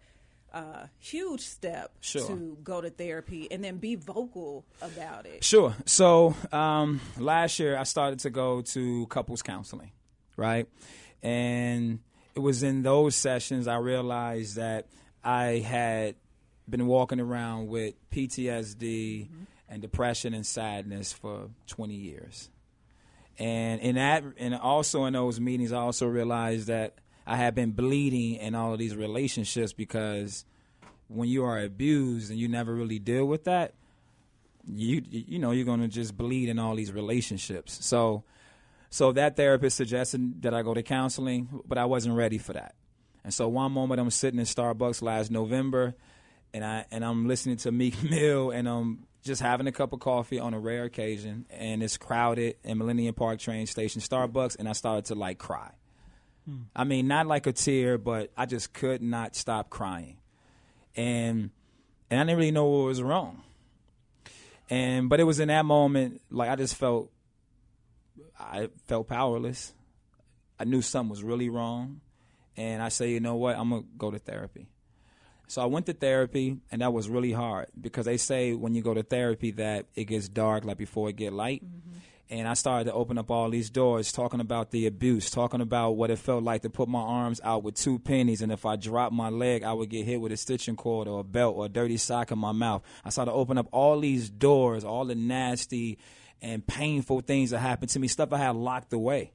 a 0.52 0.88
huge 0.98 1.40
step 1.40 1.92
Sure. 2.00 2.26
to 2.28 2.58
go 2.62 2.80
to 2.80 2.90
therapy 2.90 3.48
and 3.50 3.62
then 3.62 3.78
be 3.78 3.94
vocal 3.96 4.64
about 4.80 5.26
it. 5.26 5.44
Sure. 5.44 5.74
So 5.84 6.34
um, 6.52 7.00
last 7.18 7.58
year 7.58 7.76
I 7.76 7.82
started 7.82 8.20
to 8.20 8.30
go 8.30 8.62
to 8.62 9.06
couples 9.08 9.42
counseling, 9.42 9.90
right? 10.36 10.66
And 11.22 11.98
it 12.34 12.38
was 12.38 12.62
in 12.62 12.82
those 12.82 13.16
sessions 13.16 13.68
I 13.68 13.76
realized 13.76 14.56
that 14.56 14.86
I 15.22 15.58
had 15.58 16.14
been 16.68 16.86
walking 16.86 17.20
around 17.20 17.68
with 17.68 17.94
PTSD 18.10 19.26
mm-hmm. 19.26 19.44
and 19.68 19.82
depression 19.82 20.34
and 20.34 20.44
sadness 20.44 21.12
for 21.12 21.50
20 21.66 21.94
years. 21.94 22.50
And 23.38 23.80
in 23.80 23.96
that, 23.96 24.24
and 24.38 24.54
also 24.54 25.04
in 25.04 25.12
those 25.12 25.38
meetings, 25.38 25.72
I 25.72 25.78
also 25.78 26.06
realized 26.06 26.68
that 26.68 26.94
I 27.26 27.36
had 27.36 27.54
been 27.54 27.72
bleeding 27.72 28.36
in 28.36 28.54
all 28.54 28.72
of 28.72 28.78
these 28.78 28.96
relationships 28.96 29.72
because 29.72 30.44
when 31.08 31.28
you 31.28 31.44
are 31.44 31.60
abused 31.60 32.30
and 32.30 32.38
you 32.38 32.48
never 32.48 32.74
really 32.74 32.98
deal 32.98 33.26
with 33.26 33.44
that, 33.44 33.74
you 34.68 35.02
you 35.08 35.38
know 35.38 35.52
you're 35.52 35.64
gonna 35.64 35.88
just 35.88 36.16
bleed 36.16 36.48
in 36.48 36.58
all 36.58 36.74
these 36.74 36.92
relationships. 36.92 37.84
So, 37.84 38.24
so 38.90 39.12
that 39.12 39.36
therapist 39.36 39.76
suggested 39.76 40.42
that 40.42 40.54
I 40.54 40.62
go 40.62 40.74
to 40.74 40.82
counseling, 40.82 41.48
but 41.66 41.78
I 41.78 41.84
wasn't 41.84 42.16
ready 42.16 42.38
for 42.38 42.52
that. 42.52 42.74
And 43.22 43.32
so 43.34 43.48
one 43.48 43.72
moment 43.72 44.00
I'm 44.00 44.10
sitting 44.10 44.38
in 44.38 44.46
Starbucks 44.46 45.02
last 45.02 45.30
November, 45.30 45.94
and 46.56 46.64
I 46.64 46.86
and 46.90 47.04
I'm 47.04 47.28
listening 47.28 47.58
to 47.58 47.70
Meek 47.70 48.02
Mill, 48.10 48.50
and 48.50 48.66
I'm 48.66 49.06
just 49.22 49.42
having 49.42 49.66
a 49.66 49.72
cup 49.72 49.92
of 49.92 50.00
coffee 50.00 50.38
on 50.38 50.54
a 50.54 50.58
rare 50.58 50.84
occasion, 50.84 51.44
and 51.50 51.82
it's 51.82 51.98
crowded 51.98 52.56
in 52.64 52.78
Millennium 52.78 53.14
Park 53.14 53.40
train 53.40 53.66
station 53.66 54.00
Starbucks, 54.00 54.56
and 54.58 54.66
I 54.66 54.72
started 54.72 55.04
to 55.06 55.14
like 55.14 55.36
cry. 55.38 55.70
Hmm. 56.46 56.62
I 56.74 56.84
mean, 56.84 57.08
not 57.08 57.26
like 57.26 57.46
a 57.46 57.52
tear, 57.52 57.98
but 57.98 58.32
I 58.38 58.46
just 58.46 58.72
could 58.72 59.02
not 59.02 59.36
stop 59.36 59.68
crying, 59.68 60.16
and 60.96 61.50
and 62.10 62.20
I 62.20 62.22
didn't 62.22 62.38
really 62.38 62.52
know 62.52 62.64
what 62.64 62.86
was 62.86 63.02
wrong. 63.02 63.42
And 64.70 65.10
but 65.10 65.20
it 65.20 65.24
was 65.24 65.40
in 65.40 65.48
that 65.48 65.66
moment, 65.66 66.22
like 66.30 66.48
I 66.48 66.56
just 66.56 66.74
felt, 66.74 67.12
I 68.40 68.70
felt 68.86 69.08
powerless. 69.08 69.74
I 70.58 70.64
knew 70.64 70.80
something 70.80 71.10
was 71.10 71.22
really 71.22 71.50
wrong, 71.50 72.00
and 72.56 72.82
I 72.82 72.88
say, 72.88 73.10
you 73.10 73.20
know 73.20 73.34
what, 73.34 73.58
I'm 73.58 73.68
gonna 73.68 73.84
go 73.98 74.10
to 74.10 74.18
therapy. 74.18 74.68
So 75.48 75.62
I 75.62 75.66
went 75.66 75.86
to 75.86 75.92
therapy, 75.92 76.58
and 76.72 76.82
that 76.82 76.92
was 76.92 77.08
really 77.08 77.32
hard 77.32 77.68
because 77.80 78.06
they 78.06 78.16
say 78.16 78.52
when 78.52 78.74
you 78.74 78.82
go 78.82 78.94
to 78.94 79.02
therapy 79.02 79.52
that 79.52 79.86
it 79.94 80.04
gets 80.04 80.28
dark 80.28 80.64
like 80.64 80.76
before 80.76 81.08
it 81.08 81.16
get 81.16 81.32
light. 81.32 81.64
Mm-hmm. 81.64 81.98
And 82.28 82.48
I 82.48 82.54
started 82.54 82.86
to 82.86 82.92
open 82.92 83.18
up 83.18 83.30
all 83.30 83.48
these 83.50 83.70
doors, 83.70 84.10
talking 84.10 84.40
about 84.40 84.72
the 84.72 84.86
abuse, 84.86 85.30
talking 85.30 85.60
about 85.60 85.92
what 85.92 86.10
it 86.10 86.18
felt 86.18 86.42
like 86.42 86.62
to 86.62 86.70
put 86.70 86.88
my 86.88 87.00
arms 87.00 87.40
out 87.44 87.62
with 87.62 87.76
two 87.76 88.00
pennies, 88.00 88.42
and 88.42 88.50
if 88.50 88.66
I 88.66 88.74
dropped 88.74 89.12
my 89.12 89.28
leg, 89.28 89.62
I 89.62 89.72
would 89.72 89.90
get 89.90 90.04
hit 90.04 90.20
with 90.20 90.32
a 90.32 90.36
stitching 90.36 90.74
cord 90.74 91.06
or 91.06 91.20
a 91.20 91.24
belt 91.24 91.54
or 91.56 91.66
a 91.66 91.68
dirty 91.68 91.96
sock 91.96 92.32
in 92.32 92.38
my 92.40 92.50
mouth. 92.50 92.82
I 93.04 93.10
started 93.10 93.30
to 93.30 93.36
open 93.36 93.58
up 93.58 93.68
all 93.70 94.00
these 94.00 94.28
doors, 94.28 94.82
all 94.82 95.04
the 95.04 95.14
nasty 95.14 95.98
and 96.42 96.66
painful 96.66 97.20
things 97.20 97.50
that 97.50 97.60
happened 97.60 97.90
to 97.90 98.00
me, 98.00 98.08
stuff 98.08 98.32
I 98.32 98.38
had 98.38 98.56
locked 98.56 98.92
away 98.92 99.32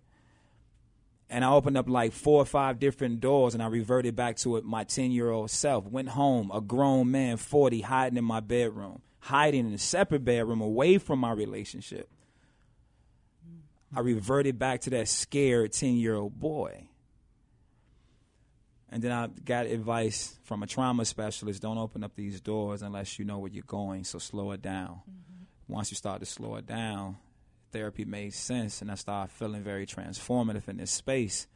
and 1.31 1.45
I 1.45 1.51
opened 1.51 1.77
up 1.77 1.87
like 1.87 2.11
four 2.11 2.41
or 2.41 2.45
five 2.45 2.77
different 2.77 3.21
doors 3.21 3.53
and 3.53 3.63
I 3.63 3.67
reverted 3.67 4.17
back 4.17 4.35
to 4.37 4.57
it, 4.57 4.65
my 4.65 4.83
10 4.83 5.11
year 5.11 5.31
old 5.31 5.49
self. 5.49 5.85
Went 5.85 6.09
home, 6.09 6.51
a 6.53 6.59
grown 6.59 7.09
man, 7.09 7.37
40, 7.37 7.79
hiding 7.81 8.17
in 8.17 8.25
my 8.25 8.41
bedroom, 8.41 9.01
hiding 9.19 9.65
in 9.65 9.73
a 9.73 9.77
separate 9.77 10.25
bedroom 10.25 10.59
away 10.59 10.97
from 10.97 11.19
my 11.19 11.31
relationship. 11.31 12.09
I 13.95 14.01
reverted 14.01 14.59
back 14.59 14.81
to 14.81 14.89
that 14.91 15.07
scared 15.07 15.71
10 15.71 15.95
year 15.95 16.15
old 16.15 16.37
boy. 16.37 16.87
And 18.89 19.01
then 19.01 19.13
I 19.13 19.27
got 19.27 19.67
advice 19.67 20.37
from 20.43 20.63
a 20.63 20.67
trauma 20.67 21.05
specialist 21.05 21.61
don't 21.61 21.77
open 21.77 22.03
up 22.03 22.13
these 22.13 22.41
doors 22.41 22.81
unless 22.81 23.17
you 23.17 23.23
know 23.23 23.39
where 23.39 23.49
you're 23.49 23.63
going, 23.65 24.03
so 24.03 24.19
slow 24.19 24.51
it 24.51 24.61
down. 24.61 24.99
Mm-hmm. 25.09 25.73
Once 25.73 25.91
you 25.91 25.95
start 25.95 26.19
to 26.19 26.25
slow 26.25 26.55
it 26.55 26.67
down, 26.67 27.15
therapy 27.71 28.05
made 28.05 28.33
sense, 28.33 28.81
and 28.81 28.91
I 28.91 28.95
started 28.95 29.31
feeling 29.31 29.63
very 29.63 29.85
transformative 29.85 30.67
in 30.67 30.77
this 30.77 30.91
space. 30.91 31.47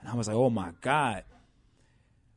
And 0.00 0.08
I 0.08 0.14
was 0.14 0.28
like, 0.28 0.36
oh 0.36 0.50
my 0.50 0.72
God, 0.80 1.24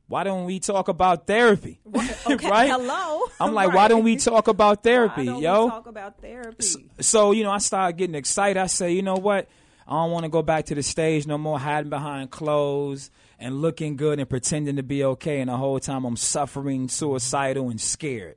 why 0.08 0.24
don't 0.24 0.46
we 0.46 0.60
talk 0.60 0.88
about 0.88 1.28
therapy? 1.28 1.80
Okay, 2.28 2.50
right? 2.50 2.70
hello. 2.70 3.24
I'm 3.40 3.54
like, 3.54 3.74
why 3.74 3.88
don't 3.88 4.04
we 4.04 4.18
talk 4.18 4.48
about 4.50 4.84
therapy, 4.84 5.22
Why 5.22 5.26
don't 5.26 5.36
we 5.38 5.44
yo? 5.44 5.70
talk 5.70 5.88
about 5.88 6.22
therapy? 6.22 6.66
So, 7.00 7.32
you 7.32 7.44
know, 7.44 7.52
I 7.52 7.60
started 7.60 7.98
getting 7.98 8.16
excited. 8.16 8.60
I 8.60 8.68
say, 8.68 8.92
you 8.92 9.02
know 9.02 9.16
what? 9.16 9.48
I 9.88 9.94
don't 9.94 10.12
want 10.12 10.24
to 10.24 10.30
go 10.30 10.42
back 10.42 10.66
to 10.66 10.76
the 10.76 10.84
stage 10.84 11.26
no 11.26 11.38
more, 11.38 11.58
hiding 11.58 11.90
behind 11.90 12.30
clothes 12.32 13.10
and 13.40 13.62
looking 13.62 13.96
good 13.96 14.20
and 14.20 14.30
pretending 14.30 14.76
to 14.76 14.84
be 14.84 15.04
okay. 15.06 15.40
And 15.40 15.50
the 15.50 15.56
whole 15.56 15.80
time 15.80 16.04
I'm 16.04 16.18
suffering, 16.18 16.90
suicidal, 16.90 17.70
and 17.70 17.80
scared. 17.80 18.36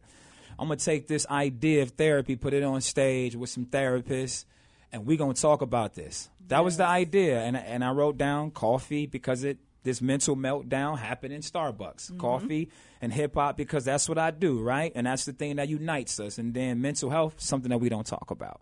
I'm 0.58 0.68
going 0.68 0.78
to 0.78 0.84
take 0.84 1.08
this 1.08 1.26
idea 1.28 1.82
of 1.82 1.90
therapy, 1.92 2.36
put 2.36 2.52
it 2.52 2.62
on 2.62 2.80
stage 2.82 3.34
with 3.34 3.50
some 3.50 3.64
therapists, 3.64 4.44
and 4.92 5.06
we're 5.06 5.16
going 5.18 5.34
to 5.34 5.40
talk 5.40 5.62
about 5.62 5.94
this. 5.94 6.28
That 6.48 6.64
was 6.64 6.76
the 6.76 6.86
idea. 6.86 7.40
And, 7.42 7.56
and 7.56 7.84
I 7.84 7.90
wrote 7.92 8.18
down 8.18 8.50
coffee 8.50 9.06
because 9.06 9.44
it 9.44 9.58
this 9.82 10.02
mental 10.02 10.36
meltdown 10.36 10.98
happened 10.98 11.32
in 11.32 11.40
Starbucks. 11.40 12.18
Coffee 12.18 12.68
and 13.00 13.10
hip 13.12 13.34
hop 13.34 13.56
because 13.56 13.84
that's 13.86 14.08
what 14.10 14.18
I 14.18 14.30
do, 14.30 14.60
right? 14.60 14.92
And 14.94 15.06
that's 15.06 15.24
the 15.24 15.32
thing 15.32 15.56
that 15.56 15.68
unites 15.70 16.20
us. 16.20 16.36
And 16.36 16.52
then 16.52 16.82
mental 16.82 17.08
health, 17.08 17.36
something 17.38 17.70
that 17.70 17.78
we 17.78 17.88
don't 17.88 18.06
talk 18.06 18.30
about. 18.30 18.60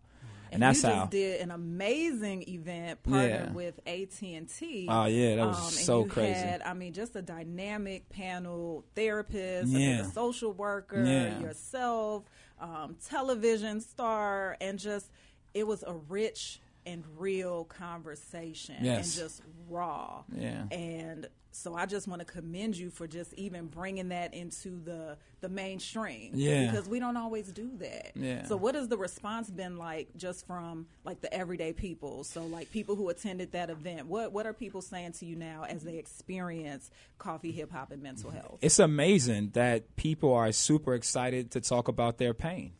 And, 0.52 0.62
that's 0.62 0.82
you 0.82 0.88
how. 0.88 0.94
just 1.00 1.10
did 1.10 1.40
an 1.42 1.50
amazing 1.50 2.48
event 2.48 3.02
partnered 3.02 3.30
Yeah. 3.48 3.52
with 3.52 3.80
AT 3.86 4.22
and 4.34 4.48
T. 4.48 4.86
Oh, 4.88 5.04
yeah, 5.06 5.36
that 5.36 5.46
was 5.46 5.58
um, 5.58 5.64
and 5.64 5.72
so 5.74 6.04
you 6.04 6.08
crazy. 6.10 6.32
Had, 6.40 6.62
I 6.62 6.72
mean, 6.72 6.92
just 6.94 7.14
a 7.16 7.20
dynamic 7.22 8.08
panel 8.08 8.84
therapist, 8.94 9.70
Yeah. 9.72 10.02
a 10.02 10.04
social 10.04 10.52
worker, 10.52 11.04
Yeah. 11.04 11.38
yourself, 11.40 12.24
um, 12.60 12.96
television 13.08 13.80
star, 13.82 14.56
and 14.60 14.78
just 14.78 15.10
it 15.54 15.66
was 15.66 15.82
a 15.86 15.94
rich 16.08 16.60
and 16.86 17.04
real 17.16 17.64
conversation 17.64 18.76
Yes. 18.80 19.16
and 19.16 19.24
just 19.26 19.42
raw. 19.68 20.22
Yeah. 20.34 20.64
And 20.70 21.28
so 21.50 21.74
I 21.74 21.86
just 21.86 22.06
want 22.06 22.20
to 22.20 22.24
commend 22.24 22.76
you 22.76 22.88
for 22.88 23.06
just 23.06 23.32
even 23.34 23.66
bringing 23.66 24.10
that 24.10 24.32
into 24.32 24.80
the 24.84 25.16
the 25.40 25.48
mainstream. 25.48 26.32
Yeah. 26.34 26.70
Because 26.70 26.88
we 26.88 26.98
don't 26.98 27.16
always 27.16 27.50
do 27.52 27.70
that. 27.78 28.12
Yeah. 28.14 28.44
So 28.44 28.56
what 28.56 28.74
has 28.74 28.88
the 28.88 28.96
response 28.96 29.50
been 29.50 29.76
like 29.76 30.08
just 30.16 30.46
from 30.46 30.86
like 31.04 31.20
the 31.20 31.32
everyday 31.32 31.72
people? 31.72 32.24
So 32.24 32.46
like 32.46 32.70
people 32.70 32.96
who 32.96 33.08
attended 33.08 33.52
that 33.52 33.70
event, 33.70 34.06
what 34.06 34.32
what 34.32 34.46
are 34.46 34.52
people 34.52 34.80
saying 34.80 35.12
to 35.14 35.26
you 35.26 35.36
now 35.36 35.64
as 35.68 35.82
they 35.82 35.96
experience 35.98 36.90
coffee, 37.18 37.50
hip 37.52 37.70
hop, 37.72 37.90
and 37.90 38.02
mental 38.02 38.30
health? 38.30 38.58
It's 38.62 38.78
amazing 38.78 39.50
that 39.54 39.96
people 39.96 40.32
are 40.34 40.52
super 40.52 40.94
excited 40.94 41.50
to 41.52 41.60
talk 41.60 41.88
about 41.88 42.18
their 42.18 42.34
pain. 42.34 42.72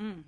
Mm. 0.00 0.22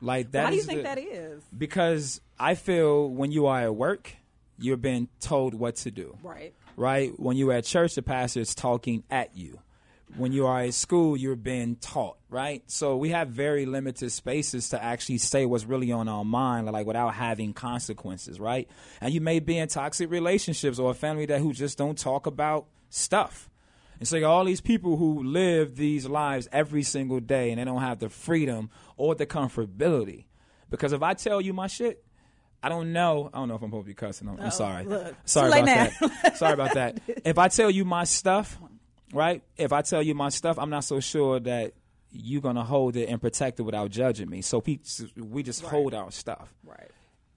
Like 0.00 0.32
that 0.32 0.44
Why 0.44 0.50
do 0.50 0.56
you 0.56 0.62
think 0.62 0.78
the- 0.80 0.82
that 0.84 0.98
is? 0.98 1.42
Because 1.56 2.20
I 2.38 2.54
feel 2.54 3.08
when 3.08 3.32
you 3.32 3.46
are 3.46 3.62
at 3.62 3.74
work, 3.74 4.14
you're 4.58 4.76
being 4.76 5.08
told 5.20 5.54
what 5.54 5.76
to 5.76 5.90
do. 5.90 6.16
Right. 6.22 6.54
Right? 6.76 7.18
When 7.18 7.36
you're 7.36 7.52
at 7.52 7.64
church, 7.64 7.94
the 7.94 8.02
pastor 8.02 8.40
is 8.40 8.54
talking 8.54 9.04
at 9.10 9.36
you. 9.36 9.58
When 10.16 10.32
you 10.32 10.46
are 10.46 10.60
at 10.60 10.74
school, 10.74 11.16
you're 11.16 11.34
being 11.36 11.76
taught, 11.76 12.16
right? 12.30 12.62
So 12.70 12.96
we 12.96 13.10
have 13.10 13.28
very 13.28 13.66
limited 13.66 14.12
spaces 14.12 14.68
to 14.70 14.82
actually 14.82 15.18
say 15.18 15.44
what's 15.46 15.64
really 15.64 15.90
on 15.90 16.08
our 16.08 16.24
mind, 16.24 16.66
like 16.70 16.86
without 16.86 17.14
having 17.14 17.52
consequences, 17.52 18.38
right? 18.38 18.68
And 19.00 19.12
you 19.12 19.20
may 19.20 19.40
be 19.40 19.58
in 19.58 19.68
toxic 19.68 20.10
relationships 20.10 20.78
or 20.78 20.92
a 20.92 20.94
family 20.94 21.26
that 21.26 21.40
who 21.40 21.52
just 21.52 21.76
don't 21.76 21.98
talk 21.98 22.26
about 22.26 22.66
stuff. 22.88 23.50
And 23.98 24.06
so 24.06 24.16
you 24.16 24.22
got 24.22 24.32
all 24.32 24.44
these 24.44 24.60
people 24.60 24.96
who 24.96 25.22
live 25.22 25.76
these 25.76 26.06
lives 26.06 26.48
every 26.52 26.82
single 26.82 27.20
day 27.20 27.50
and 27.50 27.58
they 27.60 27.64
don't 27.64 27.80
have 27.80 27.98
the 27.98 28.08
freedom 28.08 28.70
or 28.96 29.14
the 29.14 29.26
comfortability. 29.26 30.24
Because 30.70 30.92
if 30.92 31.02
I 31.02 31.14
tell 31.14 31.40
you 31.40 31.52
my 31.52 31.66
shit, 31.66 32.04
I 32.62 32.68
don't 32.68 32.92
know. 32.92 33.30
I 33.32 33.38
don't 33.38 33.48
know 33.48 33.54
if 33.54 33.62
I'm 33.62 33.68
supposed 33.70 33.84
to 33.84 33.90
be 33.90 33.94
cussing. 33.94 34.28
I'm, 34.28 34.38
I'm 34.40 34.46
Oh, 34.46 34.50
sorry. 34.50 34.84
look, 34.84 35.14
sorry 35.24 35.48
about 35.48 35.64
late 35.66 35.92
that. 36.00 36.36
sorry 36.36 36.52
about 36.54 36.74
that. 36.74 37.00
If 37.24 37.38
I 37.38 37.48
tell 37.48 37.70
you 37.70 37.84
my 37.84 38.04
stuff, 38.04 38.58
right? 39.12 39.42
If 39.56 39.72
I 39.72 39.82
tell 39.82 40.02
you 40.02 40.14
my 40.14 40.28
stuff, 40.30 40.58
I'm 40.58 40.70
not 40.70 40.84
so 40.84 40.98
sure 41.00 41.38
that 41.40 41.72
you're 42.10 42.40
gonna 42.42 42.64
hold 42.64 42.96
it 42.96 43.08
and 43.08 43.20
protect 43.20 43.60
it 43.60 43.62
without 43.62 43.90
judging 43.90 44.28
me. 44.30 44.40
So 44.42 44.60
pe- 44.60 44.78
we 45.16 45.42
just 45.42 45.62
hold 45.62 45.94
our 45.94 46.10
stuff. 46.10 46.52
Right. 46.64 46.90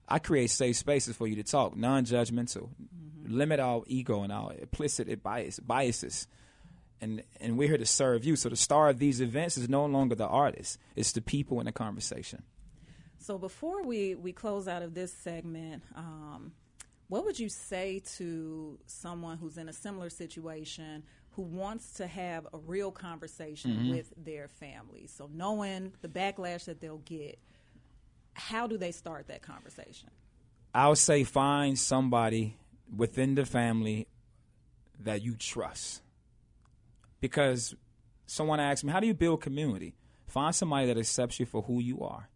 I 0.08 0.18
create 0.18 0.50
safe 0.50 0.76
spaces 0.76 1.14
for 1.16 1.26
you 1.28 1.36
to 1.36 1.42
talk, 1.44 1.76
non-judgmental. 1.76 2.68
Mm-hmm. 2.68 3.36
Limit 3.36 3.60
our 3.60 3.82
ego 3.86 4.22
and 4.24 4.32
our 4.32 4.52
implicit 4.58 5.22
bias, 5.22 5.60
biases, 5.60 6.26
and 7.00 7.22
and 7.40 7.56
we're 7.58 7.68
here 7.68 7.78
to 7.78 7.86
serve 7.86 8.24
you. 8.24 8.36
So 8.36 8.48
the 8.48 8.56
star 8.56 8.88
of 8.88 8.98
these 8.98 9.20
events 9.20 9.56
is 9.56 9.68
no 9.68 9.84
longer 9.86 10.14
the 10.14 10.26
artist; 10.26 10.78
it's 10.96 11.12
the 11.12 11.20
people 11.22 11.60
in 11.60 11.66
the 11.66 11.72
conversation. 11.72 12.42
So 13.18 13.38
before 13.38 13.82
we 13.82 14.14
we 14.14 14.32
close 14.32 14.66
out 14.68 14.82
of 14.82 14.94
this 14.94 15.12
segment, 15.12 15.82
um, 15.94 16.52
what 17.08 17.24
would 17.24 17.38
you 17.38 17.48
say 17.48 18.00
to 18.16 18.78
someone 18.86 19.38
who's 19.38 19.58
in 19.58 19.68
a 19.68 19.72
similar 19.72 20.10
situation 20.10 21.02
who 21.32 21.42
wants 21.42 21.92
to 21.94 22.06
have 22.06 22.46
a 22.52 22.58
real 22.58 22.90
conversation 22.90 23.76
Mhm. 23.86 23.90
with 23.90 24.12
their 24.16 24.48
family? 24.48 25.06
So 25.06 25.28
knowing 25.32 25.92
the 26.02 26.08
backlash 26.08 26.64
that 26.64 26.80
they'll 26.80 26.98
get, 26.98 27.38
how 28.34 28.66
do 28.66 28.76
they 28.78 28.92
start 28.92 29.26
that 29.28 29.42
conversation? 29.42 30.10
I 30.74 30.88
would 30.88 30.98
say 30.98 31.24
find 31.24 31.78
somebody 31.78 32.56
within 32.96 33.34
the 33.34 33.44
family 33.44 34.06
that 35.00 35.22
you 35.22 35.34
trust. 35.36 36.02
Because 37.20 37.74
Someone 38.30 38.60
asked 38.60 38.84
me, 38.84 38.92
"How 38.92 39.00
do 39.00 39.08
you 39.08 39.14
build 39.14 39.40
community?" 39.40 39.96
Find 40.28 40.54
somebody 40.54 40.86
that 40.86 40.96
accepts 40.96 41.40
you 41.40 41.46
for 41.46 41.62
who 41.62 41.80
you 41.80 42.00
are. 42.02 42.28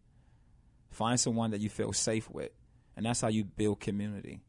Find 0.89 1.17
someone 1.17 1.51
that 1.51 1.61
you 1.61 1.69
feel 1.69 1.93
safe 1.93 2.29
with, 2.29 2.51
and 2.97 3.05
that's 3.05 3.21
how 3.21 3.29
you 3.29 3.45
build 3.45 3.79
community. 3.79 4.41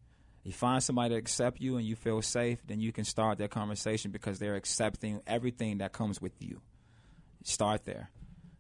You 0.43 0.53
find 0.53 0.83
somebody 0.83 1.15
that 1.15 1.19
accepts 1.19 1.61
you 1.61 1.77
and 1.77 1.87
you 1.87 1.95
feel 1.95 2.21
safe, 2.21 2.67
then 2.67 2.81
you 2.81 2.91
can 2.91 3.05
start 3.05 3.39
that 3.39 3.53
conversation 3.53 4.11
because 4.11 4.41
they're 4.41 4.57
accepting 4.57 5.23
everything 5.25 5.79
that 5.79 5.93
comes 5.93 6.21
with 6.21 6.33
you. 6.41 6.63
Start 7.45 7.85
there. 7.85 8.11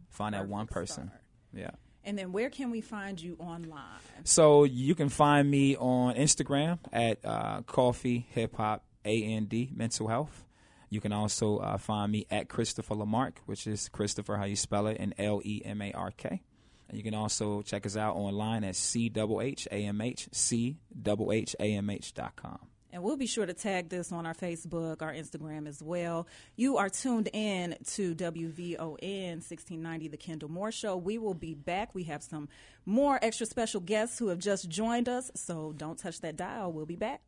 Find 0.08 0.34
that 0.34 0.46
one 0.46 0.68
person. 0.68 1.10
Yeah. 1.52 1.70
And 2.04 2.16
then 2.16 2.30
where 2.30 2.50
can 2.50 2.70
we 2.70 2.82
find 2.82 3.20
you 3.20 3.34
online? 3.40 3.98
So 4.22 4.62
you 4.62 4.94
can 4.94 5.08
find 5.08 5.50
me 5.50 5.76
on 5.76 6.14
Instagram 6.14 6.78
at 6.92 7.18
uh, 7.24 7.62
Coffee 7.62 8.28
Hip 8.30 8.54
Hop 8.54 8.84
And 9.04 9.52
Mental 9.74 10.06
Health. 10.06 10.45
You 10.88 11.00
can 11.00 11.12
also 11.12 11.58
uh, 11.58 11.78
find 11.78 12.12
me 12.12 12.26
at 12.30 12.48
Christopher 12.48 12.94
LeMark, 12.94 13.38
which 13.46 13.66
is 13.66 13.88
Christopher 13.88 14.36
how 14.36 14.44
you 14.44 14.56
spell 14.56 14.86
it, 14.86 14.96
and 15.00 15.14
L 15.18 15.40
E 15.44 15.62
M 15.64 15.82
A 15.82 15.92
R 15.92 16.12
K. 16.12 16.42
And 16.88 16.96
you 16.96 17.02
can 17.02 17.14
also 17.14 17.62
check 17.62 17.84
us 17.84 17.96
out 17.96 18.14
online 18.14 18.62
at 18.62 18.76
C 18.76 19.10
H 19.14 19.28
H 19.40 19.68
A 19.70 19.84
M 19.86 20.00
H 20.00 20.28
C 20.32 20.76
H 21.06 21.18
H 21.30 21.56
A 21.58 21.72
M 21.74 21.90
H 21.90 22.14
dot 22.14 22.36
com. 22.36 22.58
And 22.92 23.02
we'll 23.02 23.18
be 23.18 23.26
sure 23.26 23.44
to 23.44 23.52
tag 23.52 23.90
this 23.90 24.10
on 24.10 24.24
our 24.24 24.32
Facebook, 24.32 25.02
our 25.02 25.12
Instagram 25.12 25.68
as 25.68 25.82
well. 25.82 26.26
You 26.54 26.78
are 26.78 26.88
tuned 26.88 27.28
in 27.30 27.76
to 27.88 28.14
WVON 28.14 28.78
1690, 28.78 30.08
The 30.08 30.16
Kendall 30.16 30.48
Moore 30.48 30.72
Show. 30.72 30.96
We 30.96 31.18
will 31.18 31.34
be 31.34 31.52
back. 31.52 31.94
We 31.94 32.04
have 32.04 32.22
some 32.22 32.48
more 32.86 33.18
extra 33.20 33.44
special 33.44 33.82
guests 33.82 34.18
who 34.18 34.28
have 34.28 34.38
just 34.38 34.70
joined 34.70 35.10
us, 35.10 35.30
so 35.34 35.74
don't 35.76 35.98
touch 35.98 36.22
that 36.22 36.36
dial. 36.36 36.72
We'll 36.72 36.86
be 36.86 36.96
back. 36.96 37.20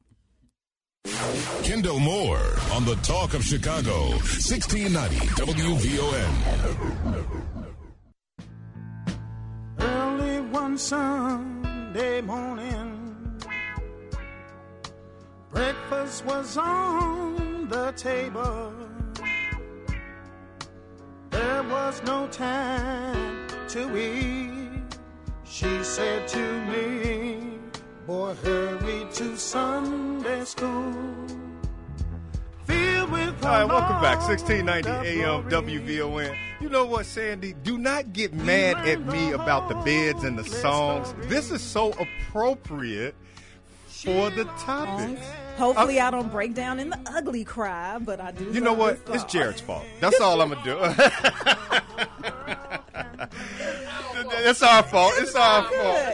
Kendall 1.62 1.98
Moore 2.00 2.56
on 2.72 2.84
the 2.86 2.94
Talk 3.02 3.34
of 3.34 3.44
Chicago, 3.44 4.08
1690 4.10 5.16
WVON. 5.36 6.32
Early 9.78 10.40
one 10.50 10.78
Sunday 10.78 12.22
morning, 12.22 13.38
breakfast 15.52 16.24
was 16.24 16.56
on 16.56 17.68
the 17.68 17.92
table. 17.92 18.72
There 21.28 21.62
was 21.64 22.02
no 22.04 22.26
time 22.28 23.46
to 23.68 23.96
eat. 23.96 24.96
She 25.44 25.82
said 25.82 26.26
to 26.28 26.60
me, 26.62 27.37
Boy, 28.08 28.34
hurry 28.42 29.06
to 29.16 29.36
Sunday 29.36 30.42
school. 30.46 30.94
Filled 32.64 33.10
with 33.10 33.44
All 33.44 33.50
right, 33.50 33.64
welcome 33.68 34.00
back. 34.00 34.26
1690 34.26 34.88
AM 34.88 35.50
WVON. 35.50 36.34
You 36.58 36.70
know 36.70 36.86
what, 36.86 37.04
Sandy? 37.04 37.52
Do 37.52 37.76
not 37.76 38.14
get 38.14 38.32
mad 38.32 38.78
at 38.88 39.04
me 39.04 39.32
about 39.32 39.68
the 39.68 39.74
beds 39.74 40.24
and 40.24 40.38
the 40.38 40.44
songs. 40.44 41.14
This 41.28 41.50
is 41.50 41.60
so 41.60 41.92
appropriate 42.00 43.14
for 43.88 44.30
the 44.30 44.44
topic. 44.58 45.18
Hopefully, 45.58 46.00
I 46.00 46.10
don't 46.10 46.32
break 46.32 46.54
down 46.54 46.80
in 46.80 46.88
the 46.88 46.98
ugly 47.14 47.44
cry, 47.44 47.98
but 47.98 48.22
I 48.22 48.30
do. 48.30 48.50
You 48.50 48.62
know 48.62 48.72
what? 48.72 48.98
It's. 49.08 49.24
Jared's 49.24 49.60
fault. 49.60 49.84
That's 50.00 50.18
all 50.18 50.40
I'm 50.40 50.48
gonna 50.48 50.64
do. 50.64 50.78
it's 54.48 54.62
our 54.62 54.82
fault. 54.84 55.12
It's 55.18 55.34
our 55.34 55.62
fault. 55.64 56.07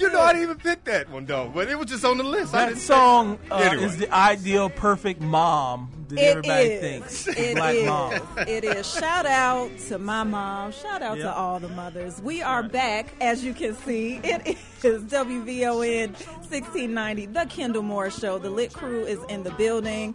You 0.00 0.10
know, 0.10 0.20
I 0.20 0.32
didn't 0.32 0.44
even 0.44 0.56
pick 0.58 0.84
that 0.84 1.10
one 1.10 1.26
though, 1.26 1.50
but 1.52 1.68
it 1.68 1.78
was 1.78 1.86
just 1.88 2.04
on 2.04 2.16
the 2.16 2.24
list. 2.24 2.54
I 2.54 2.60
That 2.60 2.66
didn't 2.70 2.80
song 2.80 3.38
uh, 3.50 3.56
Anyway. 3.56 3.84
is 3.84 3.96
the 3.98 4.10
ideal 4.12 4.70
perfect 4.70 5.20
mom 5.20 5.90
that 6.08 6.18
It 6.18 6.22
everybody 6.22 6.68
is. 6.68 6.80
thinks. 6.80 7.26
It 7.38 7.56
Black 7.56 7.74
is. 7.74 7.86
mom. 7.86 8.28
It 8.48 8.64
is. 8.64 8.90
Shout 8.90 9.26
out 9.26 9.70
to 9.88 9.98
my 9.98 10.22
mom. 10.24 10.72
Shout 10.72 11.02
out 11.02 11.18
to 11.18 11.32
all 11.32 11.60
the 11.60 11.68
mothers. 11.68 12.20
We 12.22 12.40
are 12.42 12.62
back, 12.62 13.12
as 13.20 13.44
you 13.44 13.52
can 13.52 13.74
see. 13.76 14.20
It 14.24 14.56
is 14.82 15.02
WVON 15.04 16.12
1690, 16.14 17.26
The 17.26 17.44
Kendall 17.46 17.82
Moore 17.82 18.10
Show. 18.10 18.38
The 18.38 18.50
Lit 18.50 18.72
Crew 18.72 19.04
is 19.04 19.18
in 19.28 19.42
the 19.42 19.50
building. 19.52 20.14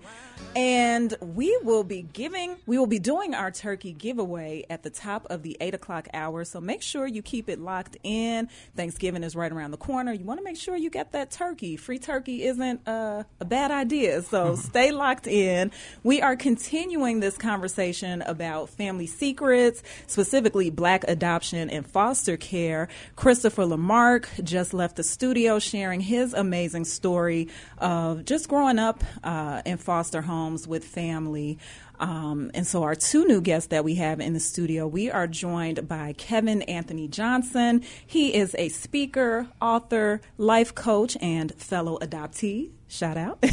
And 0.55 1.13
we 1.19 1.57
will 1.63 1.83
be 1.83 2.01
giving, 2.01 2.55
we 2.65 2.77
will 2.77 2.87
be 2.87 2.97
doing 2.97 3.35
our 3.35 3.51
turkey 3.51 3.91
giveaway 3.91 4.63
at 4.69 4.83
the 4.83 4.89
top 4.89 5.27
of 5.29 5.43
the 5.43 5.57
eight 5.59 5.73
o'clock 5.73 6.07
hour. 6.13 6.45
So 6.45 6.61
make 6.61 6.81
sure 6.81 7.05
you 7.05 7.21
keep 7.21 7.49
it 7.49 7.59
locked 7.59 7.97
in. 8.03 8.47
Thanksgiving 8.73 9.21
is 9.23 9.35
right 9.35 9.51
around 9.51 9.71
the 9.71 9.77
corner. 9.77 10.13
You 10.13 10.23
want 10.23 10.39
to 10.39 10.45
make 10.45 10.55
sure 10.55 10.77
you 10.77 10.89
get 10.89 11.11
that 11.11 11.29
turkey. 11.29 11.75
Free 11.75 11.99
turkey 11.99 12.43
isn't 12.43 12.87
uh, 12.87 13.23
a 13.41 13.45
bad 13.45 13.69
idea. 13.69 14.21
So 14.21 14.55
stay 14.55 14.93
locked 14.93 15.27
in. 15.27 15.71
We 16.03 16.21
are 16.21 16.37
continuing 16.37 17.19
this 17.19 17.37
conversation 17.37 18.21
about 18.21 18.69
family 18.69 19.07
secrets, 19.07 19.83
specifically 20.07 20.69
black 20.69 21.03
adoption 21.05 21.69
and 21.69 21.85
foster 21.85 22.37
care. 22.37 22.87
Christopher 23.17 23.63
LeMark 23.63 24.41
just 24.45 24.73
left 24.73 24.95
the 24.95 25.03
studio 25.03 25.59
sharing 25.59 25.99
his 25.99 26.33
amazing 26.33 26.85
story 26.85 27.49
of 27.77 28.23
just 28.23 28.47
growing 28.47 28.79
up 28.79 29.03
uh, 29.21 29.61
in 29.65 29.75
foster 29.75 30.21
homes 30.21 30.44
with 30.53 30.85
family. 30.85 31.57
Um, 31.99 32.51
and 32.53 32.67
so, 32.67 32.83
our 32.83 32.95
two 32.95 33.25
new 33.25 33.41
guests 33.41 33.69
that 33.69 33.83
we 33.83 33.95
have 33.95 34.19
in 34.19 34.33
the 34.33 34.39
studio, 34.39 34.85
we 34.87 35.09
are 35.09 35.27
joined 35.27 35.87
by 35.87 36.13
Kevin 36.13 36.61
Anthony 36.63 37.07
Johnson. 37.07 37.83
He 38.05 38.33
is 38.33 38.55
a 38.57 38.69
speaker, 38.69 39.47
author, 39.61 40.21
life 40.37 40.75
coach, 40.75 41.17
and 41.21 41.53
fellow 41.55 41.97
adoptee. 41.99 42.71
Shout 42.87 43.17
out. 43.17 43.43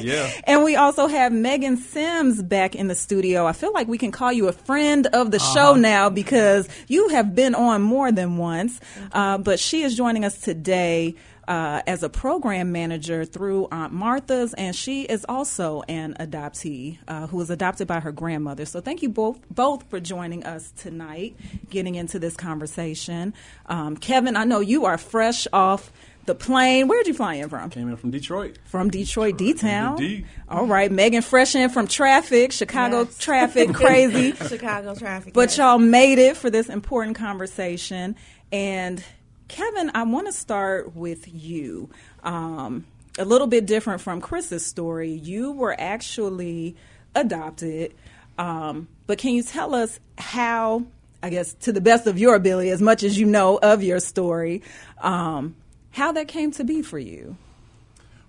Yeah. 0.00 0.30
and 0.44 0.64
we 0.64 0.76
also 0.76 1.06
have 1.06 1.32
Meagan 1.32 1.76
Sims 1.76 2.42
back 2.42 2.74
in 2.74 2.88
the 2.88 2.94
studio. 2.94 3.46
I 3.46 3.52
feel 3.52 3.72
like 3.72 3.86
we 3.86 3.98
can 3.98 4.10
call 4.10 4.32
you 4.32 4.48
a 4.48 4.52
friend 4.52 5.06
of 5.06 5.30
the 5.30 5.38
show 5.38 5.74
now 5.74 6.10
because 6.10 6.68
you 6.88 7.08
have 7.10 7.34
been 7.34 7.54
on 7.54 7.82
more 7.82 8.10
than 8.10 8.36
once. 8.36 8.80
Uh, 9.12 9.38
but 9.38 9.60
she 9.60 9.82
is 9.82 9.96
joining 9.96 10.24
us 10.24 10.38
today. 10.40 11.14
Uh, 11.50 11.82
as 11.88 12.04
a 12.04 12.08
program 12.08 12.70
manager 12.70 13.24
through 13.24 13.66
Aunt 13.72 13.92
Martha's, 13.92 14.54
and 14.54 14.76
she 14.76 15.02
is 15.02 15.26
also 15.28 15.82
an 15.88 16.14
adoptee 16.20 16.98
uh, 17.08 17.26
who 17.26 17.38
was 17.38 17.50
adopted 17.50 17.88
by 17.88 17.98
her 17.98 18.12
grandmother. 18.12 18.64
So, 18.64 18.80
thank 18.80 19.02
you 19.02 19.08
both 19.08 19.40
both 19.50 19.90
for 19.90 19.98
joining 19.98 20.44
us 20.44 20.70
tonight, 20.76 21.34
getting 21.68 21.96
into 21.96 22.20
this 22.20 22.36
conversation. 22.36 23.34
Um, 23.66 23.96
Kevin, 23.96 24.36
I 24.36 24.44
know 24.44 24.60
you 24.60 24.84
are 24.84 24.96
fresh 24.96 25.48
off 25.52 25.90
the 26.26 26.36
plane. 26.36 26.86
Where'd 26.86 27.08
you 27.08 27.14
fly 27.14 27.34
in 27.34 27.48
from? 27.48 27.68
Came 27.70 27.88
in 27.88 27.96
from 27.96 28.12
Detroit. 28.12 28.58
From 28.66 28.88
Detroit, 28.88 29.36
D 29.36 29.52
Town. 29.54 29.96
D. 29.96 30.24
All 30.48 30.66
right, 30.66 30.92
Meagan, 30.92 31.22
fresh 31.22 31.56
in 31.56 31.68
from 31.70 31.88
traffic, 31.88 32.52
Chicago 32.52 33.00
Yes. 33.00 33.18
traffic, 33.18 33.74
crazy. 33.74 34.36
Chicago 34.36 34.94
traffic. 34.94 35.34
But 35.34 35.48
yes. 35.48 35.58
y'all 35.58 35.78
made 35.78 36.20
it 36.20 36.36
for 36.36 36.48
this 36.48 36.68
important 36.68 37.16
conversation. 37.16 38.14
And 38.52 39.02
Kevin, 39.50 39.90
I 39.94 40.04
want 40.04 40.28
to 40.28 40.32
start 40.32 40.94
with 40.94 41.26
you. 41.26 41.90
Um, 42.22 42.86
a 43.18 43.24
little 43.24 43.48
bit 43.48 43.66
different 43.66 44.00
from 44.00 44.20
Chris's 44.20 44.64
story. 44.64 45.10
You 45.10 45.50
were 45.50 45.74
actually 45.76 46.76
adopted. 47.16 47.92
Um, 48.38 48.86
but 49.08 49.18
can 49.18 49.34
you 49.34 49.42
tell 49.42 49.74
us 49.74 49.98
how, 50.16 50.84
I 51.20 51.30
guess, 51.30 51.52
to 51.62 51.72
the 51.72 51.80
best 51.80 52.06
of 52.06 52.16
your 52.16 52.36
ability, 52.36 52.70
as 52.70 52.80
much 52.80 53.02
as 53.02 53.18
you 53.18 53.26
know 53.26 53.58
of 53.58 53.82
your 53.82 53.98
story, 53.98 54.62
um, 55.00 55.56
how 55.90 56.12
that 56.12 56.28
came 56.28 56.52
to 56.52 56.62
be 56.62 56.80
for 56.80 57.00
you? 57.00 57.36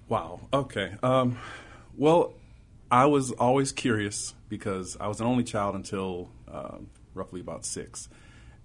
Wow. 0.10 0.40
Okay. 0.52 0.96
Um, 1.04 1.38
well, 1.96 2.34
I 2.90 3.06
was 3.06 3.32
always 3.32 3.72
curious 3.72 4.34
because 4.50 4.98
I 5.00 5.08
was 5.08 5.22
an 5.22 5.28
only 5.28 5.44
child 5.44 5.76
until 5.76 6.30
um 6.48 6.88
roughly 7.14 7.42
about 7.42 7.64
six. 7.64 8.10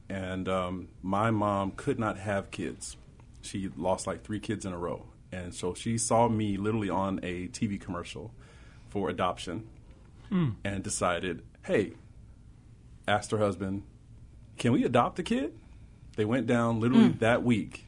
And 0.08 0.48
um, 0.48 0.88
my 1.02 1.30
mom 1.30 1.72
could 1.72 1.98
not 1.98 2.18
have 2.18 2.50
kids. 2.50 2.96
She 3.42 3.70
lost 3.76 4.06
like 4.06 4.22
three 4.24 4.40
kids 4.40 4.64
in 4.64 4.72
a 4.72 4.78
row. 4.78 5.06
And 5.32 5.52
so 5.54 5.74
she 5.74 5.98
saw 5.98 6.28
me 6.28 6.56
literally 6.56 6.88
on 6.90 7.18
a 7.22 7.48
TV 7.48 7.80
commercial 7.80 8.32
for 8.88 9.08
adoption 9.10 9.66
Hmm. 10.28 10.50
and 10.64 10.82
decided, 10.82 11.42
hey, 11.64 11.92
asked 13.06 13.30
her 13.30 13.38
husband, 13.38 13.82
can 14.58 14.72
we 14.72 14.84
adopt 14.84 15.18
a 15.18 15.22
kid? 15.22 15.52
They 16.16 16.24
went 16.24 16.46
down 16.46 16.80
literally 16.80 17.10
Mm. 17.10 17.18
that 17.20 17.42
week. 17.44 17.84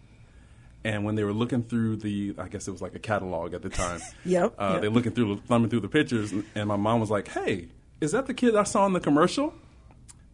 And 0.85 1.05
when 1.05 1.16
they 1.16 1.25
were 1.25 1.33
looking 1.33 1.62
through 1.64 1.97
the, 1.97 2.35
I 2.39 2.47
guess 2.49 2.69
it 2.69 2.71
was 2.71 2.81
like 2.83 2.95
a 2.95 2.99
catalog 3.01 3.55
at 3.55 3.62
the 3.62 3.69
time. 3.69 4.01
Yep, 4.25 4.55
Uh, 4.59 4.71
yep. 4.75 4.81
They're 4.83 4.91
looking 4.91 5.12
through, 5.12 5.41
thumbing 5.49 5.71
through 5.71 5.81
the 5.81 5.89
pictures, 5.89 6.33
and 6.55 6.69
my 6.69 6.77
mom 6.77 7.01
was 7.01 7.11
like, 7.11 7.29
"Hey, 7.29 7.69
is 8.01 8.12
that 8.12 8.27
the 8.27 8.35
kid 8.35 8.55
I 8.55 8.62
saw 8.62 8.87
in 8.87 8.93
the 8.93 9.01
commercial?" 9.01 9.55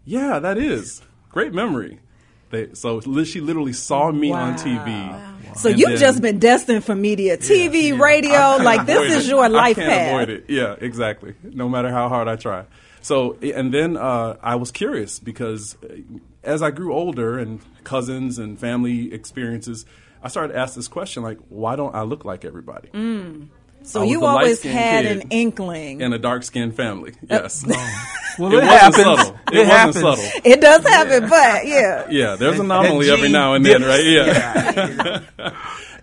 Yeah, 0.04 0.38
that 0.40 0.58
is. 0.58 1.00
Great 1.34 1.52
memory. 1.52 1.98
They, 2.50 2.72
so 2.74 3.00
she 3.24 3.40
literally 3.40 3.72
saw 3.72 4.12
me 4.12 4.30
on 4.30 4.54
TV. 4.54 5.56
So 5.56 5.68
And 5.70 5.78
you've 5.78 5.88
then- 5.90 5.98
just 5.98 6.22
been 6.22 6.38
destined 6.38 6.84
for 6.84 6.94
media, 6.94 7.36
TV, 7.36 7.98
radio. 7.98 8.30
I 8.32 8.52
can't 8.54 8.64
Like 8.64 8.86
this 8.86 9.12
is 9.12 9.26
it. 9.26 9.30
your 9.30 9.48
life 9.48 9.76
I 9.76 9.80
can't 9.82 9.90
path. 9.92 10.12
avoid 10.14 10.28
it. 10.30 10.44
Yeah, 10.48 10.76
exactly. 10.80 11.34
No 11.42 11.68
matter 11.68 11.90
how 11.90 12.08
hard 12.08 12.28
I 12.28 12.36
try. 12.36 12.64
So, 13.02 13.36
and 13.42 13.74
then 13.74 13.96
uh, 13.96 14.36
I 14.42 14.54
was 14.54 14.70
curious 14.70 15.18
because 15.18 15.76
uh, 15.82 15.96
as 16.44 16.62
I 16.62 16.70
grew 16.70 16.94
older 16.94 17.38
and 17.38 17.60
cousins 17.82 18.38
and 18.38 18.58
family 18.58 19.12
experiences, 19.12 19.84
I 20.22 20.28
started 20.28 20.52
to 20.54 20.58
ask 20.60 20.74
this 20.76 20.88
question 20.88 21.22
like, 21.24 21.38
why 21.48 21.74
don't 21.76 21.94
I 21.94 22.02
look 22.02 22.24
like 22.24 22.44
everybody? 22.44 22.88
Mm. 22.94 23.48
So 23.84 24.02
you 24.02 24.24
always 24.24 24.62
had 24.62 25.06
an 25.06 25.22
inkling. 25.30 26.00
in 26.00 26.12
a 26.12 26.18
dark 26.18 26.42
skinned 26.42 26.74
family. 26.74 27.12
Uh, 27.30 27.42
yes. 27.42 27.64
Well, 28.38 28.52
it 28.52 28.64
it 28.64 28.66
wasn't 28.66 28.94
subtle. 28.94 29.38
It, 29.52 29.58
It 29.58 29.68
wasn't 29.68 29.94
subtle. 29.94 30.40
It 30.44 30.60
does 30.60 30.82
happen, 30.82 31.28
but 31.28 31.66
yeah. 31.66 32.06
Yeah, 32.10 32.36
there's 32.36 32.58
an 32.58 32.66
anomaly 32.66 33.10
every 33.10 33.28
now 33.30 33.54
and 33.54 33.64
then, 33.64 33.82
right? 33.82 34.04
Yeah. 34.04 35.22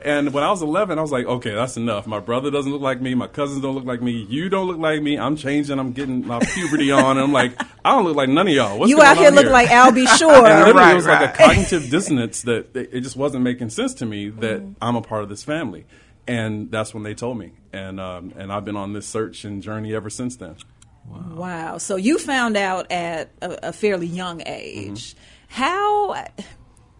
and 0.02 0.34
when 0.34 0.44
I 0.44 0.50
was 0.50 0.62
11, 0.62 0.98
I 0.98 1.02
was 1.02 1.12
like, 1.12 1.26
okay, 1.26 1.52
that's 1.52 1.78
enough. 1.78 2.08
My 2.08 2.20
brother 2.20 2.52
doesn't 2.52 2.72
look 2.72 2.82
like 2.82 3.02
me. 3.02 3.16
My 3.16 3.28
cousins 3.28 3.62
don't 3.62 3.76
look 3.76 3.86
like 3.86 4.02
me. 4.02 4.26
You 4.30 4.50
don't 4.50 4.68
look 4.68 4.78
like 4.78 5.02
me. 5.02 5.18
I'm 5.18 5.36
changing. 5.36 5.78
I'm 5.80 5.92
getting 5.92 6.26
my 6.26 6.40
puberty 6.40 6.92
on. 6.92 7.18
And 7.18 7.20
I'm 7.20 7.34
like, 7.34 7.62
I 7.84 7.92
don't 7.96 8.06
look 8.06 8.16
like 8.16 8.30
none 8.30 8.48
of 8.48 8.54
y'all. 8.54 8.80
What's 8.80 8.90
You 8.90 9.02
out 9.02 9.18
here 9.18 9.28
on 9.28 9.36
looking 9.36 9.52
like 9.52 9.70
Al 9.70 9.92
B. 9.92 10.06
Sure. 10.08 10.32
And 10.32 10.60
literally, 10.60 10.74
Right, 10.74 10.92
it 10.92 10.96
was 10.96 11.08
like 11.08 11.34
a 11.34 11.38
cognitive 11.38 11.90
dissonance 11.90 12.44
that 12.44 12.76
it 12.76 12.90
it 12.94 13.02
just 13.02 13.16
wasn't 13.16 13.44
making 13.44 13.70
sense 13.70 13.94
to 13.96 14.06
me 14.06 14.30
that 14.30 14.62
mm-hmm. 14.62 14.74
I'm 14.82 14.96
a 14.96 15.02
part 15.02 15.24
of 15.24 15.30
this 15.30 15.44
family. 15.44 15.86
And 16.28 16.72
that's 16.72 16.94
when 16.94 17.04
they 17.04 17.14
told 17.14 17.38
me. 17.38 17.54
And 17.74 18.00
um, 18.00 18.34
and 18.38 18.52
I've 18.52 18.66
been 18.66 18.76
on 18.76 18.94
this 18.94 19.08
search 19.08 19.46
and 19.46 19.62
journey 19.64 19.94
ever 19.96 20.10
since 20.10 20.36
then. 20.36 20.56
Wow. 21.08 21.78
So 21.78 21.96
you 21.96 22.18
found 22.18 22.58
out 22.58 22.92
at 22.92 23.32
a, 23.42 23.70
a 23.70 23.74
fairly 23.74 24.08
young 24.08 24.42
age. 24.46 25.16
How 25.48 26.26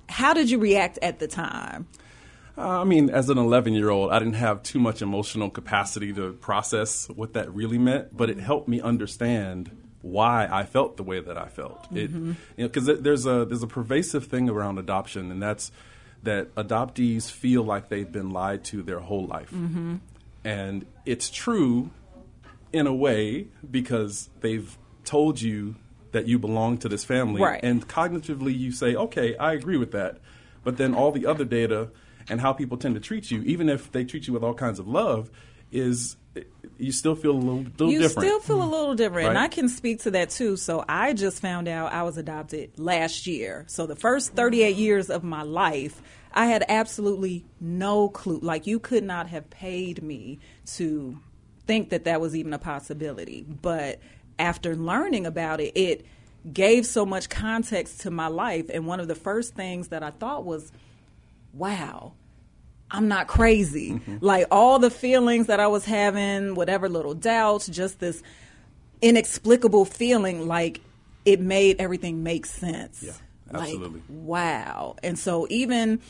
how 0.10 0.34
did 0.34 0.50
you 0.50 0.60
react 0.60 1.00
at 1.02 1.20
the 1.20 1.28
time? 1.28 1.88
Uh, 2.58 2.82
I 2.82 2.84
mean, 2.84 3.10
as 3.10 3.30
an 3.30 3.38
11 3.38 3.74
year 3.74 3.90
old, 3.90 4.12
I 4.12 4.20
didn't 4.20 4.34
have 4.36 4.62
too 4.62 4.80
much 4.80 5.02
emotional 5.02 5.50
capacity 5.50 6.12
to 6.14 6.34
process 6.34 7.08
what 7.10 7.34
that 7.34 7.52
really 7.54 7.78
meant, 7.78 8.16
but 8.16 8.30
it 8.30 8.40
helped 8.40 8.68
me 8.68 8.82
understand 8.82 9.72
why 10.02 10.48
I 10.52 10.64
felt 10.66 10.98
the 10.98 11.04
way 11.04 11.20
that 11.22 11.38
I 11.38 11.48
felt. 11.48 11.88
It, 11.96 12.12
Mhm. 12.12 12.36
you 12.58 12.64
know, 12.64 12.68
because 12.68 12.88
there's 13.02 13.26
a 13.26 13.46
there's 13.46 13.64
a 13.64 13.68
pervasive 13.68 14.26
thing 14.26 14.50
around 14.50 14.80
adoption, 14.80 15.32
and 15.32 15.42
that's 15.42 15.72
that 16.24 16.54
adoptees 16.56 17.32
feel 17.32 17.64
like 17.64 17.90
they've 17.90 18.12
been 18.12 18.30
lied 18.32 18.64
to 18.66 18.84
their 18.84 19.00
whole 19.00 19.26
life, 19.26 19.50
Mhm. 19.52 20.00
And 20.44 20.86
it's 21.06 21.30
true 21.30 21.92
in 22.74 22.88
a 22.88 22.94
way 22.94 23.48
because 23.70 24.30
they've 24.40 24.78
told 25.04 25.42
you 25.42 25.76
that 26.12 26.28
you 26.28 26.38
belong 26.38 26.78
to 26.80 26.90
this 26.90 27.04
family, 27.04 27.42
Right. 27.42 27.60
and 27.64 27.88
cognitively 27.88 28.58
you 28.58 28.72
say, 28.72 28.96
okay, 28.96 29.36
I 29.38 29.54
agree 29.54 29.78
with 29.78 29.92
that. 29.92 30.18
But 30.64 30.78
then 30.78 30.94
all 30.94 31.12
the 31.12 31.26
other 31.26 31.46
data 31.46 31.90
and 32.30 32.42
how 32.42 32.54
people 32.54 32.78
tend 32.78 32.96
to 32.96 33.02
treat 33.02 33.32
you, 33.32 33.42
even 33.44 33.70
if 33.70 33.92
they 33.92 34.04
treat 34.04 34.28
you 34.28 34.34
with 34.34 34.44
all 34.44 34.54
kinds 34.54 34.80
of 34.80 34.88
love, 34.88 35.32
is 35.72 36.18
you 36.78 36.92
still 36.92 37.16
feel 37.16 37.32
a 37.32 37.34
little, 37.34 37.64
little 37.64 37.92
you 37.92 38.00
different. 38.00 38.28
still 38.28 38.40
feel 38.40 38.62
a 38.62 38.64
mm-hmm. 38.64 38.72
little 38.72 38.96
different, 38.96 39.30
and 39.30 39.38
I 39.38 39.48
can 39.48 39.70
speak 39.70 40.02
to 40.02 40.12
that 40.12 40.30
too. 40.30 40.58
So 40.58 40.84
I 40.88 41.14
just 41.14 41.42
found 41.42 41.68
out 41.68 41.92
I 41.94 42.04
was 42.04 42.18
adopted 42.18 42.78
last 42.78 43.28
year. 43.28 43.66
So 43.68 43.86
the 43.86 43.96
first 43.96 44.34
38 44.34 44.76
years 44.76 45.10
of 45.10 45.24
my 45.24 45.44
life, 45.44 46.02
I 46.34 46.46
had 46.48 46.64
absolutely 46.68 47.46
no 47.60 48.10
clue. 48.10 48.40
Like 48.42 48.68
you 48.68 48.80
could 48.80 49.04
not 49.04 49.28
have 49.28 49.50
paid 49.50 50.02
me 50.02 50.40
to 50.76 51.20
think 51.68 51.90
that 51.90 52.06
that 52.06 52.22
was 52.22 52.36
even 52.36 52.54
a 52.54 52.60
possibility. 52.60 53.46
But 53.62 54.00
after 54.40 54.76
learning 54.76 55.26
about 55.26 55.60
it, 55.62 55.74
it 55.76 56.06
gave 56.52 56.86
so 56.86 57.06
much 57.06 57.30
context 57.30 58.02
to 58.02 58.12
my 58.12 58.28
life. 58.28 58.66
And 58.74 58.88
one 58.88 59.00
of 59.00 59.08
the 59.08 59.16
first 59.16 59.54
things 59.56 59.90
that 59.90 60.02
I 60.04 60.10
thought 60.12 60.44
was, 60.44 60.72
wow, 61.54 62.14
I'm 62.90 63.08
not 63.08 63.28
crazy. 63.28 63.92
Mm-hmm. 63.92 64.18
Like 64.22 64.48
all 64.52 64.80
the 64.80 64.90
feelings 64.90 65.48
that 65.48 65.60
I 65.60 65.68
was 65.68 65.86
having, 65.86 66.56
whatever 66.56 66.90
little 66.90 67.14
doubts, 67.14 67.68
just 67.68 68.00
this 68.00 68.24
inexplicable 69.02 69.86
feeling, 69.86 70.48
like 70.48 70.82
it 71.26 71.40
made 71.40 71.80
everything 71.80 72.24
make 72.24 72.46
sense. 72.46 73.04
Yeah, 73.04 73.14
Like, 73.52 73.70
absolutely. 73.70 74.02
wow. 74.10 74.96
And 75.04 75.18
so 75.18 75.46
even 75.50 76.02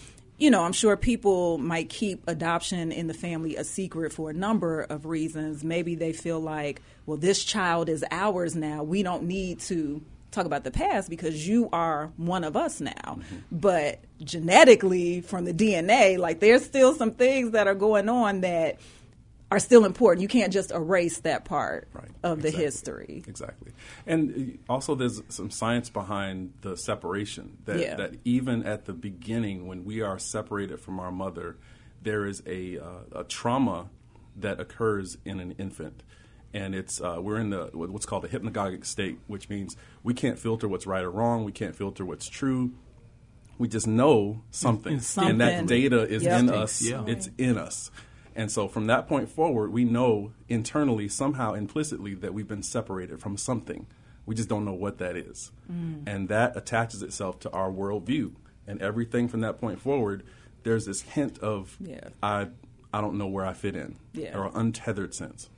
you 0.42 0.50
know, 0.50 0.64
I'm 0.64 0.74
sure 0.74 0.98
people 0.98 1.60
might 1.60 1.88
keep 1.90 2.24
adoption 2.28 2.92
in 2.92 3.06
the 3.06 3.14
family 3.14 3.58
a 3.58 3.64
secret 3.64 4.12
for 4.12 4.32
a 4.32 4.34
number 4.34 4.82
of 4.82 5.06
reasons. 5.06 5.64
Maybe 5.64 5.94
they 5.94 6.14
feel 6.14 6.40
like, 6.40 6.82
well, 7.06 7.18
this 7.18 7.46
child 7.46 7.90
is 7.90 8.04
ours 8.10 8.56
now. 8.56 8.82
We 8.82 9.04
don't 9.04 9.26
need 9.26 9.60
to 9.60 10.02
talk 10.32 10.48
about 10.48 10.64
the 10.64 10.72
past 10.72 11.12
because 11.12 11.48
you 11.48 11.70
are 11.72 12.12
one 12.18 12.44
of 12.44 12.58
us 12.58 12.82
now. 12.82 12.92
Mm-hmm. 12.92 13.36
But 13.52 14.00
genetically, 14.24 15.22
from 15.22 15.46
the 15.46 15.54
DNA, 15.54 16.18
like 16.18 16.40
there's 16.40 16.66
still 16.66 16.96
some 16.96 17.12
things 17.12 17.52
that 17.52 17.68
are 17.68 17.76
going 17.76 18.10
on 18.10 18.42
that 18.42 18.80
are 19.52 19.60
still 19.60 19.84
important. 19.86 20.22
You 20.22 20.30
can't 20.30 20.54
just 20.54 20.72
erase 20.72 21.20
that 21.20 21.44
part 21.46 21.90
of 22.24 22.42
the 22.42 22.48
exactly. 22.48 22.64
history. 22.64 23.24
Exactly. 23.28 23.72
And 24.08 24.58
also, 24.70 24.96
there's 24.96 25.22
some 25.28 25.52
science 25.52 25.90
behind 25.90 26.54
the 26.62 26.78
separation 26.78 27.58
that, 27.66 27.78
Yeah. 27.80 27.96
that 27.96 28.16
even 28.24 28.64
at 28.64 28.86
the 28.86 28.94
beginning, 28.94 29.68
when 29.68 29.84
we 29.84 30.02
are 30.02 30.18
separated 30.18 30.80
from 30.80 31.00
our 31.02 31.12
mother, 31.12 31.58
there 32.02 32.26
is 32.26 32.42
a, 32.48 32.80
uh, 32.80 33.20
a 33.20 33.24
trauma 33.26 33.90
that 34.38 34.60
occurs 34.62 35.18
in 35.26 35.42
an 35.42 35.52
infant. 35.60 36.02
And 36.54 36.74
it's 36.74 37.00
uh, 37.00 37.18
we're 37.22 37.38
in 37.40 37.50
the 37.50 37.70
what's 37.74 38.06
called 38.06 38.26
a 38.26 38.28
hypnagogic 38.28 38.86
state, 38.86 39.20
which 39.28 39.48
means 39.50 39.78
we 40.04 40.14
can't 40.14 40.38
filter 40.38 40.68
what's 40.68 40.86
right 40.86 41.04
or 41.04 41.10
wrong. 41.12 41.46
We 41.46 41.54
can't 41.54 41.74
filter 41.76 42.04
what's 42.04 42.28
true. 42.28 42.72
We 43.58 43.70
just 43.70 43.88
know 43.88 44.42
something, 44.52 45.00
Something. 45.00 45.32
and 45.32 45.42
that 45.42 45.66
data 45.68 46.02
is 46.02 46.24
Yep. 46.24 46.40
in 46.40 46.50
us. 46.50 46.82
Yeah. 46.82 47.06
It's 47.08 47.30
in 47.38 47.58
us. 47.58 47.90
And 48.36 48.52
so 48.52 48.68
from 48.68 48.88
that 48.88 49.08
point 49.08 49.30
forward, 49.30 49.72
we 49.72 49.84
know 49.84 50.32
internally, 50.48 51.08
somehow 51.10 51.54
implicitly, 51.54 52.14
that 52.16 52.34
we've 52.34 52.48
been 52.48 52.64
separated 52.64 53.20
from 53.20 53.38
something. 53.38 53.88
We 54.26 54.36
just 54.36 54.48
don't 54.50 54.64
know 54.66 54.74
what 54.74 55.00
that 55.00 55.16
is. 55.18 55.52
Mm. 55.72 56.04
And 56.08 56.30
that 56.30 56.56
attaches 56.56 57.02
itself 57.04 57.40
to 57.42 57.50
our 57.52 57.70
worldview. 57.70 58.34
And 58.68 58.82
everything 58.82 59.28
from 59.28 59.42
that 59.42 59.60
point 59.60 59.82
forward, 59.82 60.24
there's 60.64 60.86
this 60.86 61.02
hint 61.02 61.40
of, 61.40 61.76
Yeah. 61.82 62.10
I, 62.24 62.48
I 62.94 63.02
don't 63.02 63.18
know 63.18 63.28
where 63.28 63.46
I 63.46 63.54
fit 63.54 63.76
in, 63.76 63.96
Yeah. 64.14 64.38
or 64.38 64.52
untethered 64.54 65.14
sense. 65.14 65.50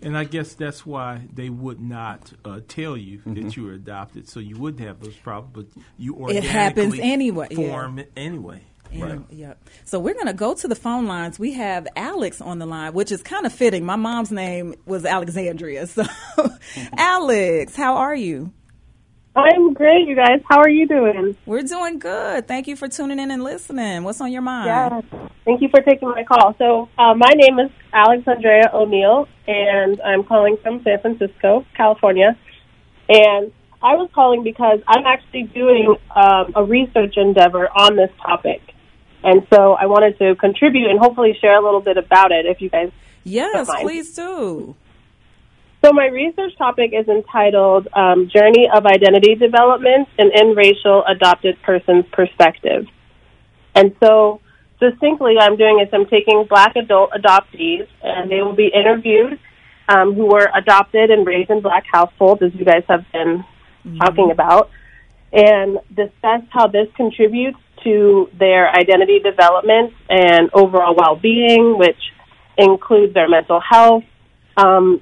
And 0.00 0.16
I 0.16 0.24
guess 0.24 0.54
that's 0.54 0.86
why 0.86 1.22
they 1.32 1.50
would 1.50 1.80
not 1.80 2.32
uh, 2.44 2.60
tell 2.68 2.96
you 2.96 3.18
Mm-hmm. 3.18 3.34
that 3.34 3.56
you 3.56 3.64
were 3.64 3.72
adopted, 3.72 4.28
so 4.28 4.40
you 4.40 4.56
wouldn't 4.56 4.86
have 4.86 5.00
those 5.00 5.16
problems. 5.16 5.52
But 5.74 5.82
you 5.98 6.28
It 6.28 6.44
happens 6.44 6.98
anyway. 6.98 7.48
Form 7.54 7.98
it 7.98 8.10
anyway. 8.16 8.62
And, 8.92 9.24
Yep. 9.30 9.68
So 9.84 9.98
we're 10.00 10.14
going 10.14 10.26
to 10.26 10.32
go 10.32 10.54
to 10.54 10.68
the 10.68 10.74
phone 10.74 11.06
lines. 11.06 11.38
We 11.38 11.52
have 11.54 11.86
Alex 11.96 12.40
on 12.40 12.58
the 12.58 12.66
line, 12.66 12.92
which 12.92 13.12
is 13.12 13.22
kind 13.22 13.46
of 13.46 13.52
fitting. 13.52 13.84
My 13.84 13.96
mom's 13.96 14.30
name 14.30 14.74
was 14.86 15.04
Alexandria. 15.04 15.86
So, 15.98 16.04
Alex, 16.96 17.74
how 17.74 17.96
are 17.96 18.14
you? 18.14 18.52
I'm 19.34 19.72
great, 19.72 20.06
you 20.08 20.16
guys. 20.16 20.40
How 20.48 20.58
are 20.58 20.68
you 20.68 20.86
doing? 20.86 21.36
We're 21.46 21.62
doing 21.62 21.98
good. 21.98 22.48
Thank 22.48 22.66
you 22.66 22.76
for 22.76 22.88
tuning 22.88 23.18
in 23.18 23.30
and 23.30 23.42
listening. 23.42 24.04
What's 24.04 24.20
on 24.20 24.32
your 24.32 24.42
mind? 24.42 24.66
Yeah. 24.66 25.28
Thank 25.44 25.62
you 25.62 25.68
for 25.68 25.80
taking 25.80 26.08
my 26.08 26.24
call. 26.24 26.54
So, 26.58 26.88
uh, 26.98 27.14
my 27.14 27.30
name 27.34 27.58
is 27.58 27.70
Alexandria 27.92 28.70
O'Neill, 28.72 29.28
and 29.46 30.00
I'm 30.00 30.24
calling 30.24 30.56
from 30.62 30.82
San 30.82 31.00
Francisco, 31.00 31.64
California. 31.76 32.36
And 33.08 33.52
I 33.80 33.94
was 33.94 34.10
calling 34.14 34.42
because 34.42 34.80
I'm 34.86 35.06
actually 35.06 35.44
doing 35.44 35.96
um, 36.14 36.52
a 36.56 36.64
research 36.64 37.14
endeavor 37.16 37.68
on 37.68 37.96
this 37.96 38.10
topic. 38.20 38.60
And 39.28 39.46
so 39.52 39.74
I 39.74 39.84
wanted 39.84 40.18
to 40.20 40.36
contribute 40.36 40.88
and 40.88 40.98
hopefully 40.98 41.36
share 41.38 41.58
a 41.60 41.62
little 41.62 41.82
bit 41.82 41.98
about 41.98 42.32
it 42.32 42.46
if 42.46 42.62
you 42.62 42.70
guys 42.70 42.90
Yes, 43.24 43.68
please 43.82 44.14
do. 44.14 44.74
So 45.84 45.92
my 45.92 46.06
research 46.06 46.56
topic 46.56 46.92
is 46.94 47.06
entitled 47.08 47.88
um, 47.92 48.30
"Journey 48.34 48.68
of 48.74 48.86
Identity 48.86 49.34
Development: 49.34 50.08
An 50.16 50.30
In-Racial 50.34 51.04
Adopted 51.06 51.60
Person's 51.62 52.06
Perspective." 52.10 52.86
And 53.74 53.94
so, 54.02 54.40
succinctly, 54.80 55.34
what 55.34 55.44
I'm 55.44 55.58
doing 55.58 55.80
is 55.80 55.88
I'm 55.92 56.06
taking 56.06 56.46
Black 56.48 56.74
adult 56.76 57.10
adoptees, 57.10 57.86
and 58.02 58.30
they 58.30 58.40
will 58.40 58.56
be 58.56 58.68
interviewed 58.74 59.38
um, 59.90 60.14
who 60.14 60.24
were 60.24 60.48
adopted 60.54 61.10
and 61.10 61.26
raised 61.26 61.50
in 61.50 61.60
Black 61.60 61.84
households, 61.92 62.40
as 62.42 62.54
you 62.54 62.64
guys 62.64 62.84
have 62.88 63.04
been 63.12 63.44
talking 63.98 64.30
about, 64.30 64.70
and 65.32 65.78
discuss 65.94 66.42
how 66.50 66.66
this 66.66 66.88
contributes 66.96 67.58
to 67.84 68.28
their 68.38 68.68
identity 68.70 69.18
development 69.20 69.92
and 70.08 70.50
overall 70.52 70.94
well-being, 70.96 71.78
which 71.78 72.00
includes 72.56 73.14
their 73.14 73.28
mental 73.28 73.60
health. 73.60 74.04
Um, 74.56 75.00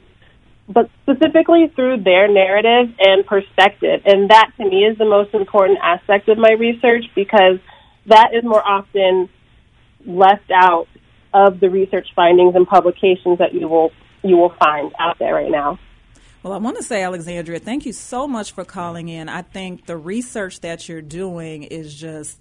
but 0.68 0.90
specifically 1.02 1.72
through 1.74 2.02
their 2.02 2.28
narrative 2.28 2.94
and 2.98 3.24
perspective. 3.24 4.02
And 4.04 4.30
that 4.30 4.50
to 4.56 4.64
me 4.64 4.84
is 4.84 4.98
the 4.98 5.04
most 5.04 5.32
important 5.32 5.78
aspect 5.82 6.28
of 6.28 6.38
my 6.38 6.52
research 6.52 7.04
because 7.14 7.58
that 8.06 8.30
is 8.34 8.42
more 8.42 8.66
often 8.66 9.28
left 10.04 10.50
out 10.52 10.86
of 11.32 11.60
the 11.60 11.68
research 11.68 12.08
findings 12.14 12.54
and 12.54 12.66
publications 12.66 13.38
that 13.38 13.52
you 13.52 13.68
will 13.68 13.92
you 14.22 14.36
will 14.36 14.54
find 14.58 14.92
out 14.98 15.18
there 15.18 15.34
right 15.34 15.50
now. 15.50 15.78
Well, 16.42 16.52
I 16.52 16.58
want 16.58 16.76
to 16.76 16.82
say, 16.82 17.02
Alexandria, 17.02 17.58
thank 17.58 17.86
you 17.86 17.92
so 17.92 18.26
much 18.26 18.52
for 18.52 18.64
calling 18.64 19.08
in. 19.08 19.28
I 19.28 19.42
think 19.42 19.86
the 19.86 19.96
research 19.96 20.60
that 20.60 20.88
you're 20.88 21.02
doing 21.02 21.64
is 21.64 21.94
just, 21.94 22.40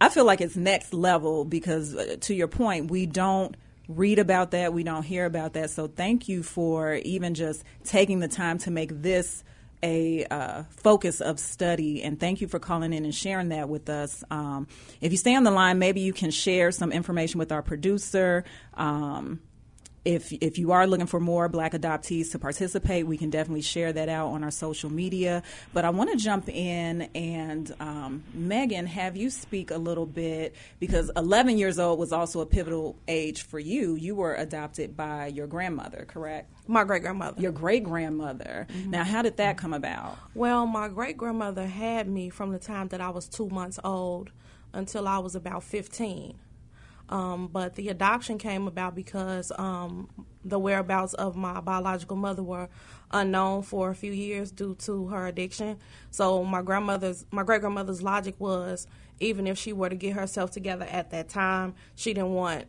I 0.00 0.08
feel 0.08 0.24
like 0.24 0.40
it's 0.40 0.56
next 0.56 0.94
level 0.94 1.44
because, 1.44 1.94
uh, 1.94 2.16
to 2.20 2.34
your 2.34 2.48
point, 2.48 2.90
we 2.90 3.06
don't 3.06 3.56
read 3.88 4.18
about 4.18 4.52
that, 4.52 4.72
we 4.72 4.82
don't 4.82 5.02
hear 5.02 5.26
about 5.26 5.52
that. 5.54 5.70
So, 5.70 5.88
thank 5.88 6.28
you 6.28 6.42
for 6.42 6.94
even 6.94 7.34
just 7.34 7.64
taking 7.84 8.20
the 8.20 8.28
time 8.28 8.58
to 8.58 8.70
make 8.70 9.02
this 9.02 9.44
a 9.82 10.24
uh, 10.26 10.62
focus 10.70 11.20
of 11.20 11.38
study. 11.38 12.02
And 12.02 12.18
thank 12.18 12.40
you 12.40 12.48
for 12.48 12.58
calling 12.58 12.92
in 12.92 13.04
and 13.04 13.14
sharing 13.14 13.48
that 13.50 13.68
with 13.68 13.88
us. 13.88 14.22
Um, 14.30 14.68
if 15.00 15.12
you 15.12 15.18
stay 15.18 15.34
on 15.34 15.44
the 15.44 15.50
line, 15.50 15.78
maybe 15.78 16.00
you 16.00 16.12
can 16.12 16.30
share 16.30 16.70
some 16.70 16.92
information 16.92 17.38
with 17.38 17.52
our 17.52 17.62
producer. 17.62 18.44
Um, 18.74 19.40
if 20.04 20.32
if 20.32 20.58
you 20.58 20.72
are 20.72 20.86
looking 20.86 21.06
for 21.06 21.20
more 21.20 21.48
black 21.48 21.72
adoptees 21.72 22.32
to 22.32 22.38
participate, 22.38 23.06
we 23.06 23.16
can 23.16 23.30
definitely 23.30 23.62
share 23.62 23.92
that 23.92 24.08
out 24.08 24.28
on 24.28 24.42
our 24.42 24.50
social 24.50 24.90
media. 24.90 25.42
But 25.72 25.84
I 25.84 25.90
want 25.90 26.10
to 26.10 26.16
jump 26.16 26.48
in 26.48 27.02
and 27.14 27.74
um, 27.80 28.24
Meagan, 28.32 28.86
have 28.86 29.16
you 29.16 29.30
speak 29.30 29.70
a 29.70 29.76
little 29.76 30.06
bit 30.06 30.54
because 30.78 31.10
11 31.16 31.58
years 31.58 31.78
old 31.78 31.98
was 31.98 32.12
also 32.12 32.40
a 32.40 32.46
pivotal 32.46 32.96
age 33.08 33.42
for 33.42 33.58
you. 33.58 33.94
You 33.94 34.14
were 34.14 34.34
adopted 34.34 34.96
by 34.96 35.26
your 35.26 35.46
grandmother, 35.46 36.04
correct? 36.08 36.50
My 36.66 36.84
great 36.84 37.02
grandmother. 37.02 37.40
Your 37.40 37.52
great 37.52 37.84
grandmother. 37.84 38.66
Now, 38.86 39.04
how 39.04 39.22
did 39.22 39.36
that 39.38 39.58
come 39.58 39.74
about? 39.74 40.16
Well, 40.34 40.66
my 40.66 40.88
great 40.88 41.16
grandmother 41.16 41.66
had 41.66 42.08
me 42.08 42.30
from 42.30 42.52
the 42.52 42.58
time 42.58 42.88
that 42.88 43.00
I 43.00 43.10
was 43.10 43.28
two 43.28 43.48
months 43.48 43.78
old 43.82 44.30
until 44.72 45.08
I 45.08 45.18
was 45.18 45.34
about 45.34 45.64
15. 45.64 46.38
Um, 47.10 47.48
but 47.48 47.74
the 47.74 47.88
adoption 47.88 48.38
came 48.38 48.66
about 48.68 48.94
because 48.94 49.50
um, 49.58 50.08
the 50.44 50.58
whereabouts 50.58 51.12
of 51.14 51.36
my 51.36 51.60
biological 51.60 52.16
mother 52.16 52.42
were 52.42 52.68
unknown 53.10 53.62
for 53.62 53.90
a 53.90 53.94
few 53.94 54.12
years 54.12 54.52
due 54.52 54.76
to 54.76 55.08
her 55.08 55.26
addiction. 55.26 55.78
So 56.10 56.44
my 56.44 56.62
grandmother's, 56.62 57.26
my 57.32 57.42
great 57.42 57.60
grandmother's 57.60 58.00
logic 58.00 58.36
was, 58.38 58.86
even 59.18 59.46
if 59.48 59.58
she 59.58 59.72
were 59.72 59.88
to 59.88 59.96
get 59.96 60.14
herself 60.14 60.52
together 60.52 60.86
at 60.88 61.10
that 61.10 61.28
time, 61.28 61.74
she 61.96 62.14
didn't 62.14 62.32
want 62.32 62.66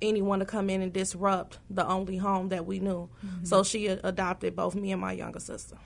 anyone 0.00 0.40
to 0.40 0.46
come 0.46 0.70
in 0.70 0.82
and 0.82 0.92
disrupt 0.92 1.58
the 1.70 1.86
only 1.86 2.16
home 2.16 2.48
that 2.48 2.66
we 2.66 2.80
knew. 2.80 3.08
Mhm. 3.24 3.46
So 3.46 3.62
she 3.62 3.86
adopted 3.86 4.56
both 4.56 4.74
me 4.74 4.90
and 4.90 5.00
my 5.00 5.12
younger 5.12 5.38
sister. 5.38 5.76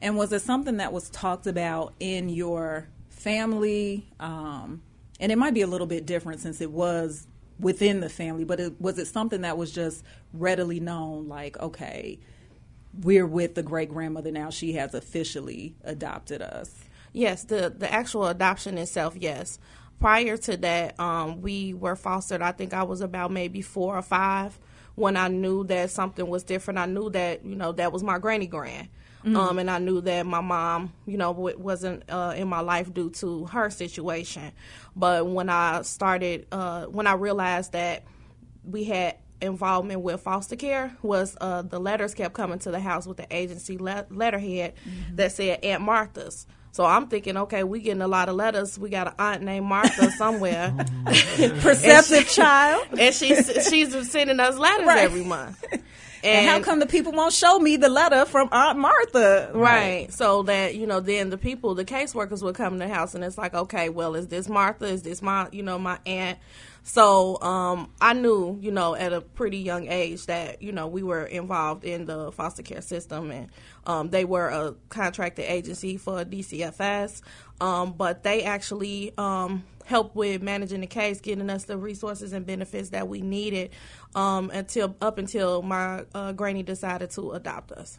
And 0.00 0.16
was 0.16 0.32
it 0.32 0.40
something 0.40 0.78
that 0.78 0.92
was 0.92 1.08
talked 1.10 1.46
about 1.46 1.94
in 2.00 2.30
your 2.30 2.88
family? 3.10 4.10
Um, 4.18 4.82
and 5.20 5.30
it 5.30 5.36
might 5.36 5.54
be 5.54 5.60
a 5.60 5.66
little 5.66 5.86
bit 5.86 6.04
different 6.04 6.40
since 6.40 6.60
it 6.60 6.72
was 6.72 7.26
within 7.58 8.00
the 8.00 8.08
family, 8.08 8.44
but 8.44 8.60
it, 8.60 8.80
was 8.80 8.98
it 8.98 9.06
something 9.06 9.42
that 9.42 9.56
was 9.56 9.72
just 9.72 10.04
readily 10.32 10.80
known? 10.80 11.28
Like, 11.28 11.58
okay, 11.60 12.18
we're 13.02 13.26
with 13.26 13.54
the 13.54 13.62
great 13.62 13.90
grandmother 13.90 14.30
now; 14.30 14.50
she 14.50 14.72
has 14.74 14.94
officially 14.94 15.74
adopted 15.84 16.42
us. 16.42 16.84
Yes, 17.12 17.44
the 17.44 17.72
the 17.76 17.92
actual 17.92 18.26
adoption 18.26 18.78
itself, 18.78 19.14
yes. 19.16 19.58
Prior 20.00 20.36
to 20.36 20.56
that, 20.58 20.98
um, 21.00 21.40
we 21.40 21.72
were 21.74 21.96
fostered. 21.96 22.42
I 22.42 22.52
think 22.52 22.74
I 22.74 22.82
was 22.82 23.00
about 23.00 23.30
maybe 23.30 23.62
four 23.62 23.96
or 23.96 24.02
five 24.02 24.58
when 24.96 25.16
I 25.16 25.28
knew 25.28 25.64
that 25.64 25.90
something 25.90 26.26
was 26.26 26.42
different. 26.42 26.78
I 26.78 26.86
knew 26.86 27.10
that 27.10 27.44
you 27.44 27.56
know 27.56 27.72
that 27.72 27.92
was 27.92 28.02
my 28.02 28.18
granny 28.18 28.46
grand, 28.46 28.88
Mhm. 29.24 29.36
um, 29.36 29.58
and 29.58 29.70
I 29.70 29.78
knew 29.78 30.00
that 30.02 30.26
my 30.26 30.40
mom, 30.40 30.92
you 31.06 31.16
know, 31.16 31.32
w- 31.32 31.58
wasn't 31.58 32.02
uh, 32.10 32.34
in 32.36 32.46
my 32.48 32.60
life 32.60 32.92
due 32.92 33.10
to 33.10 33.46
her 33.46 33.70
situation. 33.70 34.52
But 34.94 35.26
when 35.26 35.48
I 35.48 35.82
started, 35.82 36.46
uh, 36.52 36.84
when 36.86 37.06
I 37.06 37.14
realized 37.14 37.72
that 37.72 38.04
we 38.64 38.84
had 38.84 39.16
involvement 39.40 40.00
with 40.00 40.20
foster 40.20 40.56
care 40.56 40.96
was 41.02 41.36
uh, 41.40 41.62
the 41.62 41.78
letters 41.80 42.14
kept 42.14 42.34
coming 42.34 42.58
to 42.60 42.70
the 42.70 42.80
house 42.80 43.06
with 43.06 43.16
the 43.18 43.26
agency 43.34 43.76
le- 43.78 44.06
letterhead 44.10 44.74
that 45.14 45.32
said 45.32 45.62
Aunt 45.64 45.82
Martha's. 45.82 46.46
So 46.72 46.84
I'm 46.84 47.06
thinking, 47.06 47.36
okay, 47.36 47.62
we 47.62 47.80
getting 47.80 48.02
a 48.02 48.08
lot 48.08 48.28
of 48.28 48.34
letters. 48.34 48.78
We 48.78 48.88
got 48.90 49.06
an 49.06 49.14
aunt 49.18 49.42
named 49.42 49.66
Martha 49.66 50.10
somewhere, 50.18 50.74
Perceptive 51.06 52.18
And 52.18 52.26
she- 52.26 52.34
child. 52.34 52.86
and 52.98 53.14
she's 53.14 53.68
she's 53.68 54.10
sending 54.10 54.40
us 54.40 54.58
letters 54.58 54.86
Right. 54.86 54.98
every 55.04 55.24
month. 55.24 55.62
And, 56.24 56.48
how 56.48 56.60
come 56.60 56.80
the 56.80 56.86
people 56.86 57.12
won't 57.12 57.32
show 57.32 57.58
me 57.58 57.76
the 57.76 57.88
letter 57.88 58.24
from 58.24 58.48
Aunt 58.50 58.78
Martha? 58.78 59.50
Right. 59.52 60.12
So 60.12 60.42
that, 60.44 60.74
you 60.74 60.86
know, 60.86 61.00
then 61.00 61.30
the 61.30 61.38
people, 61.38 61.74
the 61.74 61.84
caseworkers 61.84 62.42
would 62.42 62.54
come 62.54 62.78
to 62.78 62.86
the 62.86 62.92
house 62.92 63.14
and 63.14 63.22
it's 63.22 63.36
like, 63.36 63.54
okay, 63.54 63.90
well, 63.90 64.14
is 64.14 64.28
this 64.28 64.48
Martha? 64.48 64.86
Is 64.86 65.02
this 65.02 65.20
my, 65.20 65.48
you 65.52 65.62
know, 65.62 65.78
my 65.78 65.98
aunt? 66.06 66.38
So 66.82 67.40
um, 67.40 67.90
I 68.00 68.12
knew, 68.12 68.58
you 68.60 68.70
know, 68.70 68.94
at 68.94 69.12
a 69.12 69.20
pretty 69.20 69.58
young 69.58 69.88
age 69.88 70.26
that, 70.26 70.60
you 70.62 70.70
know, 70.72 70.86
we 70.86 71.02
were 71.02 71.24
involved 71.24 71.84
in 71.84 72.04
the 72.04 72.30
foster 72.32 72.62
care 72.62 72.82
system 72.82 73.30
and 73.30 73.48
um, 73.86 74.10
they 74.10 74.24
were 74.24 74.48
a 74.48 74.74
contracted 74.90 75.46
agency 75.46 75.96
for 75.96 76.24
DCFS. 76.24 77.22
Um, 77.60 77.92
but 77.92 78.22
they 78.22 78.42
actually 78.42 79.12
um, 79.16 79.64
helped 79.84 80.16
with 80.16 80.42
managing 80.42 80.80
the 80.80 80.86
case, 80.86 81.20
getting 81.20 81.48
us 81.50 81.64
the 81.64 81.76
resources 81.76 82.32
and 82.32 82.44
benefits 82.46 82.90
that 82.90 83.08
we 83.08 83.20
needed 83.20 83.70
um, 84.14 84.50
until 84.50 84.96
up 85.00 85.18
until 85.18 85.62
my 85.62 86.04
uh, 86.14 86.32
granny 86.32 86.62
decided 86.62 87.10
to 87.10 87.32
adopt 87.32 87.72
us. 87.72 87.98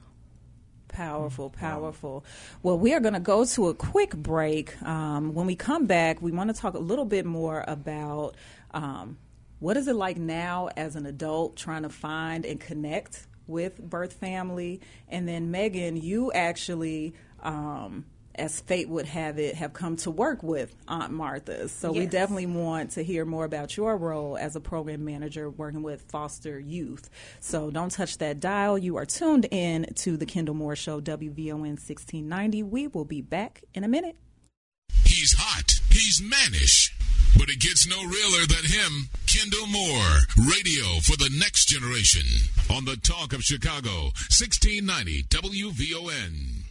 Powerful, 0.87 1.49
powerful. 1.49 2.23
Well, 2.63 2.79
we 2.79 2.93
are 2.93 2.99
going 2.99 3.15
to 3.15 3.19
go 3.19 3.43
to 3.43 3.67
a 3.67 3.73
quick 3.73 4.15
break. 4.15 4.81
Um, 4.81 5.33
when 5.33 5.45
we 5.45 5.55
come 5.55 5.87
back, 5.87 6.21
we 6.21 6.31
want 6.31 6.55
to 6.55 6.59
talk 6.59 6.73
a 6.73 6.79
little 6.79 7.05
bit 7.05 7.25
more 7.25 7.65
about 7.67 8.35
um, 8.71 9.17
what 9.59 9.75
is 9.77 9.87
it 9.87 9.95
like 9.95 10.17
now 10.17 10.69
as 10.77 10.95
an 10.95 11.05
adult 11.05 11.57
trying 11.57 11.83
to 11.83 11.89
find 11.89 12.45
and 12.45 12.59
connect 12.59 13.27
with 13.45 13.77
birth 13.77 14.13
family. 14.13 14.79
And 15.09 15.27
then, 15.27 15.51
Meagan, 15.51 15.97
you 15.97 16.31
actually. 16.31 17.13
Um, 17.43 18.05
as 18.37 18.61
fate 18.61 18.89
would 18.89 19.05
have 19.07 19.39
it, 19.39 19.55
have 19.55 19.73
come 19.73 19.95
to 19.97 20.11
work 20.11 20.43
with 20.43 20.75
Aunt 20.87 21.11
Martha's. 21.11 21.71
So 21.71 21.91
we 21.91 22.05
definitely 22.05 22.45
want 22.45 22.91
to 22.91 23.03
hear 23.03 23.25
more 23.25 23.45
about 23.45 23.75
your 23.77 23.97
role 23.97 24.37
as 24.37 24.55
a 24.55 24.59
program 24.59 25.05
manager 25.05 25.49
working 25.49 25.83
with 25.83 26.03
foster 26.03 26.59
youth. 26.59 27.09
So 27.39 27.71
don't 27.71 27.91
touch 27.91 28.17
that 28.19 28.39
dial. 28.39 28.77
You 28.77 28.97
are 28.97 29.05
tuned 29.05 29.47
in 29.51 29.85
to 29.95 30.17
the 30.17 30.25
Kendall 30.25 30.55
Moore 30.55 30.75
Show, 30.75 31.01
WVON 31.01 31.59
1690. 31.59 32.63
We 32.63 32.87
will 32.87 33.05
be 33.05 33.21
back 33.21 33.63
in 33.73 33.83
a 33.83 33.87
minute. 33.87 34.15
He's 35.03 35.33
hot. 35.37 35.73
He's 35.89 36.21
mannish. 36.21 36.95
But 37.37 37.49
it 37.49 37.59
gets 37.59 37.87
no 37.87 37.97
realer 37.97 38.45
than 38.47 38.65
him. 38.65 39.09
Kendall 39.27 39.67
Moore, 39.67 40.19
radio 40.37 40.99
for 41.01 41.17
the 41.17 41.29
next 41.37 41.65
generation. 41.65 42.23
On 42.69 42.85
the 42.85 42.95
Talk 42.95 43.33
of 43.33 43.43
Chicago, 43.43 44.11
1690 44.31 45.23
WVON. 45.23 46.64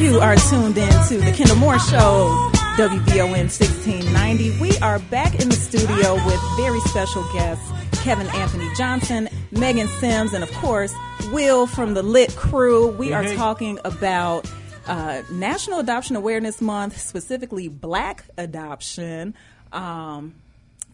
You 0.00 0.20
are 0.20 0.36
tuned 0.36 0.78
in 0.78 0.88
to 1.08 1.18
the 1.18 1.32
Kendall 1.36 1.56
Moore 1.56 1.78
Show, 1.78 2.50
WVON 2.78 3.50
1690. 3.50 4.60
We 4.60 4.78
are 4.78 5.00
back 5.00 5.40
in 5.40 5.48
the 5.48 5.56
studio 5.56 6.14
with 6.14 6.40
very 6.56 6.78
special 6.82 7.24
guests 7.32 7.68
Kevin 8.04 8.28
Anthony 8.28 8.72
Johnson, 8.76 9.28
Meagan 9.50 9.88
Sims, 9.88 10.32
and 10.32 10.44
of 10.44 10.52
course, 10.52 10.94
Will 11.32 11.66
from 11.66 11.94
the 11.94 12.04
Lit 12.04 12.36
Crew. 12.36 12.86
We 12.86 13.12
are 13.12 13.34
talking 13.34 13.80
about 13.84 14.48
uh, 14.86 15.22
National 15.32 15.80
Adoption 15.80 16.14
Awareness 16.14 16.60
Month, 16.60 17.00
specifically 17.00 17.66
Black 17.66 18.26
adoption. 18.38 19.34
Um, 19.72 20.36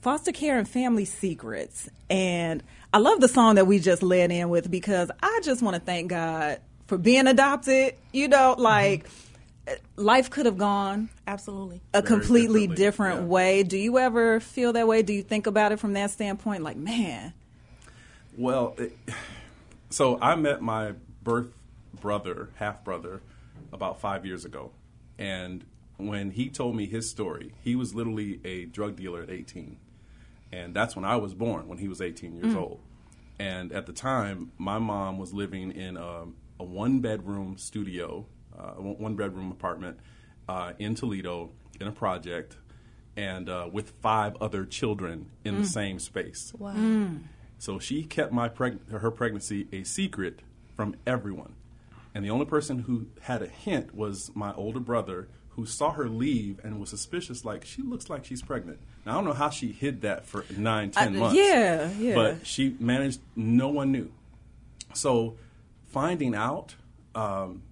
foster 0.00 0.32
care 0.32 0.56
and 0.56 0.66
family 0.66 1.04
secrets. 1.04 1.90
And 2.08 2.62
I 2.94 2.98
love 2.98 3.20
the 3.20 3.28
song 3.28 3.56
that 3.56 3.66
we 3.66 3.78
just 3.78 4.02
led 4.02 4.32
in 4.32 4.48
with 4.48 4.70
because 4.70 5.10
I 5.22 5.40
just 5.44 5.60
want 5.60 5.74
to 5.74 5.82
thank 5.82 6.08
God 6.08 6.60
for 6.86 6.96
being 6.96 7.26
adopted. 7.26 7.94
You 8.10 8.28
know, 8.28 8.54
like 8.56 9.06
life 9.96 10.30
could 10.30 10.46
have 10.46 10.58
gone 10.58 11.08
absolutely 11.26 11.80
a 11.94 12.02
Very 12.02 12.06
completely 12.20 12.66
different 12.66 13.22
way. 13.28 13.62
Do 13.62 13.78
you 13.78 13.98
ever 13.98 14.40
feel 14.40 14.72
that 14.74 14.86
way? 14.86 15.02
Do 15.02 15.12
you 15.12 15.22
think 15.22 15.46
about 15.46 15.72
it 15.72 15.78
from 15.80 15.94
that 15.94 16.10
standpoint? 16.10 16.62
Like, 16.62 16.76
man, 16.76 17.32
Well, 18.36 18.74
it, 18.78 18.96
so 19.90 20.18
I 20.20 20.34
met 20.34 20.60
my 20.62 20.92
birth 21.22 21.52
brother, 22.00 22.50
half 22.56 22.84
brother, 22.84 23.22
about 23.72 24.00
five 24.00 24.26
years 24.26 24.44
ago. 24.44 24.70
And 25.18 25.64
when 25.96 26.32
he 26.32 26.50
told 26.50 26.76
me 26.76 26.86
his 26.86 27.08
story, 27.08 27.52
he 27.62 27.76
was 27.76 27.94
literally 27.94 28.40
a 28.44 28.64
drug 28.66 28.96
dealer 28.96 29.22
at 29.22 29.30
18. 29.30 29.78
And 30.52 30.74
that's 30.74 30.94
when 30.94 31.04
I 31.04 31.16
was 31.16 31.34
born, 31.34 31.66
when 31.68 31.78
he 31.78 31.88
was 31.88 32.00
18 32.00 32.34
years 32.36 32.52
Mm. 32.54 32.56
old. 32.56 32.80
And 33.38 33.72
at 33.72 33.86
the 33.86 33.92
time, 33.92 34.52
my 34.58 34.78
mom 34.78 35.18
was 35.18 35.32
living 35.32 35.72
in 35.72 35.96
a, 35.96 36.24
a 36.60 36.64
one 36.64 37.00
bedroom 37.00 37.56
studio, 37.58 38.26
one 38.56 39.14
bedroom 39.16 39.50
apartment 39.50 39.98
uh, 40.48 40.72
in 40.78 40.94
Toledo 40.94 41.50
in 41.80 41.86
a 41.86 41.92
project, 41.92 42.56
and 43.16 43.48
uh, 43.48 43.68
with 43.70 43.90
five 44.02 44.36
other 44.40 44.64
children 44.64 45.26
in 45.44 45.54
the 45.56 45.62
Mm. 45.62 45.66
same 45.72 45.98
space. 45.98 46.52
Wow. 46.58 46.74
Mm. 46.74 47.22
So 47.58 47.78
she 47.78 48.02
kept 48.04 48.32
my 48.32 48.48
preg- 48.48 48.88
her 48.90 49.10
pregnancy 49.10 49.66
a 49.72 49.84
secret 49.84 50.40
from 50.76 50.96
everyone. 51.06 51.54
And 52.14 52.24
the 52.24 52.30
only 52.30 52.46
person 52.46 52.80
who 52.80 53.06
had 53.22 53.42
a 53.42 53.48
hint 53.48 53.94
was 53.94 54.30
my 54.34 54.52
older 54.54 54.80
brother, 54.80 55.28
who 55.50 55.66
saw 55.66 55.92
her 55.92 56.08
leave 56.08 56.60
and 56.64 56.78
was 56.80 56.90
suspicious, 56.90 57.44
like, 57.44 57.64
she 57.64 57.82
looks 57.82 58.08
like 58.10 58.24
she's 58.24 58.42
pregnant. 58.42 58.78
Now, 59.06 59.12
I 59.12 59.14
don't 59.16 59.24
know 59.24 59.32
how 59.32 59.50
she 59.50 59.72
hid 59.72 60.02
that 60.02 60.26
for 60.26 60.44
nine, 60.56 60.92
I- 60.96 61.08
months. 61.08 61.36
yeah, 61.36 61.90
yeah. 61.98 62.14
But 62.14 62.46
she 62.46 62.76
managed. 62.78 63.20
No 63.36 63.68
one 63.68 63.90
knew. 63.92 64.12
So 64.94 65.36
finding 65.86 66.34
out, 66.34 66.74
um, 67.14 67.62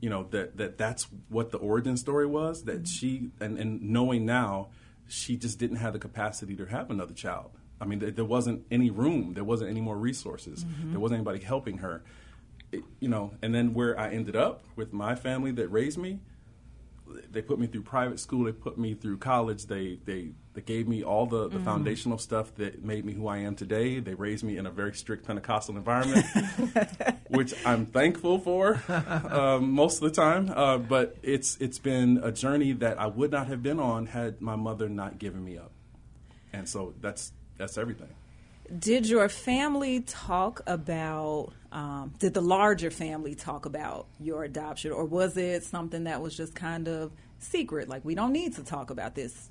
you 0.00 0.08
know, 0.10 0.26
that, 0.30 0.56
that 0.56 0.78
that's 0.78 1.06
what 1.28 1.50
the 1.50 1.58
origin 1.58 1.96
story 1.96 2.26
was. 2.26 2.64
That 2.64 2.88
she 2.88 3.30
and, 3.40 3.58
and 3.58 3.82
knowing 3.82 4.24
now, 4.26 4.68
she 5.08 5.36
just 5.36 5.58
didn't 5.58 5.76
have 5.76 5.92
the 5.92 5.98
capacity 5.98 6.56
to 6.56 6.66
have 6.66 6.90
another 6.90 7.14
child. 7.14 7.50
I 7.80 7.84
mean, 7.86 7.98
there, 7.98 8.10
there 8.10 8.24
wasn't 8.24 8.64
any 8.70 8.90
room. 8.90 9.34
There 9.34 9.44
wasn't 9.44 9.70
any 9.70 9.80
more 9.80 9.96
resources. 9.96 10.64
Mhm. 10.64 10.92
There 10.92 11.00
wasn't 11.00 11.18
anybody 11.18 11.40
helping 11.40 11.78
her. 11.78 12.02
It- 12.72 12.84
you 13.00 13.08
know, 13.08 13.32
and 13.42 13.54
then 13.54 13.74
where 13.74 13.98
I 13.98 14.10
ended 14.10 14.36
up 14.36 14.62
with 14.76 14.92
my 14.92 15.14
family 15.14 15.50
that 15.52 15.68
raised 15.68 15.98
me, 15.98 16.20
they 17.30 17.42
put 17.42 17.58
me 17.58 17.66
through 17.66 17.82
private 17.82 18.18
school. 18.20 18.44
They 18.44 18.52
put 18.52 18.78
me 18.78 18.94
through 18.94 19.18
college. 19.18 19.66
They 19.66 19.98
they 20.04 20.30
they 20.54 20.60
gave 20.62 20.88
me 20.88 21.02
all 21.04 21.26
the, 21.26 21.48
the 21.48 21.58
Mhm. 21.58 21.64
foundational 21.64 22.18
stuff 22.18 22.54
that 22.56 22.84
made 22.84 23.04
me 23.04 23.12
who 23.12 23.28
I 23.28 23.38
am 23.38 23.54
today. 23.54 24.00
They 24.00 24.14
raised 24.14 24.42
me 24.44 24.56
in 24.56 24.66
a 24.66 24.70
very 24.70 24.92
strict 24.94 25.26
Pentecostal 25.26 25.76
environment, 25.76 26.26
which 27.28 27.54
I'm 27.64 27.86
thankful 27.86 28.38
for 28.38 28.82
um, 29.30 29.70
most 29.72 30.02
of 30.02 30.08
the 30.12 30.14
time. 30.14 30.50
Uh, 30.54 30.78
but 30.78 31.16
it's 31.22 31.56
it's 31.60 31.78
been 31.78 32.20
a 32.22 32.32
journey 32.32 32.72
that 32.72 32.98
I 33.00 33.06
would 33.06 33.30
not 33.30 33.46
have 33.48 33.62
been 33.62 33.78
on 33.80 34.06
had 34.06 34.40
my 34.40 34.56
mother 34.56 34.88
not 34.88 35.18
given 35.18 35.44
me 35.44 35.56
up. 35.58 35.70
And 36.52 36.68
so 36.68 36.94
that's 37.00 37.32
that's 37.58 37.78
everything. 37.78 38.08
Did 38.78 39.08
your 39.08 39.28
family 39.28 40.00
talk 40.00 40.60
about, 40.66 41.52
um, 41.72 42.12
did 42.18 42.34
the 42.34 42.40
larger 42.40 42.90
family 42.90 43.34
talk 43.34 43.64
about 43.66 44.06
your 44.18 44.44
adoption, 44.44 44.92
or 44.92 45.04
was 45.04 45.36
it 45.36 45.62
something 45.64 46.04
that 46.04 46.20
was 46.20 46.36
just 46.36 46.54
kind 46.54 46.88
of 46.88 47.12
secret? 47.38 47.88
Like, 47.88 48.04
we 48.04 48.14
don't 48.14 48.32
need 48.32 48.54
to 48.56 48.64
talk 48.64 48.90
about 48.90 49.14
this. 49.14 49.48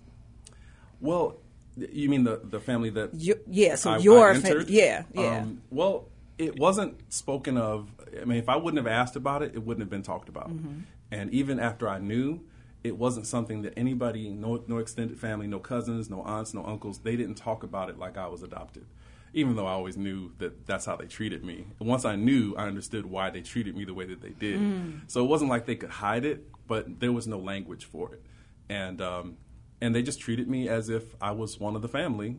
Well, 0.99 1.37
you 1.77 2.09
mean 2.09 2.23
the 2.25 2.41
the 2.43 2.59
family 2.59 2.89
that 2.91 3.13
You- 3.13 3.39
yeah, 3.47 3.75
so 3.75 3.91
I- 3.91 3.97
your 3.97 4.31
I 4.33 4.63
yeah, 4.67 5.03
yeah. 5.13 5.39
Um, 5.39 5.61
well, 5.71 6.07
it 6.37 6.57
wasn't 6.59 6.95
spoken 7.13 7.57
of. 7.57 7.89
I 8.21 8.25
mean, 8.25 8.37
if 8.37 8.49
I 8.49 8.57
wouldn't 8.57 8.83
have 8.83 8.91
asked 8.91 9.15
about 9.15 9.41
it, 9.43 9.53
it 9.55 9.65
wouldn't 9.65 9.81
have 9.81 9.89
been 9.89 10.03
talked 10.03 10.29
about. 10.29 10.49
Mhm. 10.51 10.83
And 11.11 11.33
even 11.33 11.59
after 11.59 11.87
I 11.87 11.99
knew, 11.99 12.41
it 12.83 12.97
wasn't 12.97 13.27
something 13.27 13.61
that 13.61 13.73
anybody, 13.77 14.29
no 14.29 14.63
no 14.67 14.77
extended 14.77 15.17
family, 15.19 15.47
no 15.47 15.59
cousins, 15.59 16.09
no 16.09 16.21
aunts, 16.23 16.53
no 16.53 16.65
uncles, 16.65 16.99
they 16.99 17.15
didn't 17.15 17.35
talk 17.35 17.63
about 17.63 17.89
it 17.89 17.97
like 17.97 18.17
I 18.17 18.27
was 18.27 18.43
adopted. 18.43 18.85
Even 19.33 19.55
though 19.55 19.67
I 19.67 19.71
always 19.71 19.95
knew 19.97 20.31
that 20.39 20.65
that's 20.65 20.85
how 20.85 20.95
they 20.95 21.05
treated 21.05 21.43
me. 21.43 21.67
Once 21.79 22.03
I 22.05 22.15
knew, 22.15 22.55
I 22.57 22.65
understood 22.65 23.05
why 23.05 23.29
they 23.29 23.41
treated 23.41 23.75
me 23.75 23.85
the 23.85 23.93
way 23.93 24.05
that 24.05 24.21
they 24.21 24.29
did. 24.31 24.59
Mm. 24.59 25.01
So 25.07 25.23
it 25.23 25.27
wasn't 25.27 25.49
like 25.51 25.65
they 25.67 25.75
could 25.75 25.91
hide 25.91 26.25
it, 26.25 26.47
but 26.67 26.99
there 26.99 27.11
was 27.11 27.27
no 27.27 27.37
language 27.37 27.85
for 27.85 28.13
it. 28.13 28.23
And 28.69 29.01
um, 29.01 29.37
and 29.81 29.93
they 29.93 30.01
just 30.01 30.19
treated 30.19 30.49
me 30.49 30.67
as 30.67 30.89
if 30.89 31.15
I 31.21 31.31
was 31.31 31.59
one 31.59 31.75
of 31.75 31.81
the 31.81 31.87
family. 31.87 32.37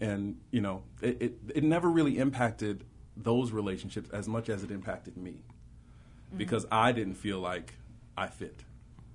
And 0.00 0.36
you 0.52 0.60
know, 0.60 0.84
it, 1.02 1.20
it 1.20 1.34
it 1.56 1.64
never 1.64 1.88
really 1.90 2.18
impacted 2.18 2.84
those 3.16 3.50
relationships 3.50 4.08
as 4.10 4.28
much 4.28 4.48
as 4.48 4.62
it 4.62 4.70
impacted 4.70 5.16
me, 5.16 5.42
because 6.36 6.64
I 6.70 6.92
didn't 6.92 7.14
feel 7.16 7.40
like 7.40 7.74
I 8.16 8.28
fit, 8.28 8.62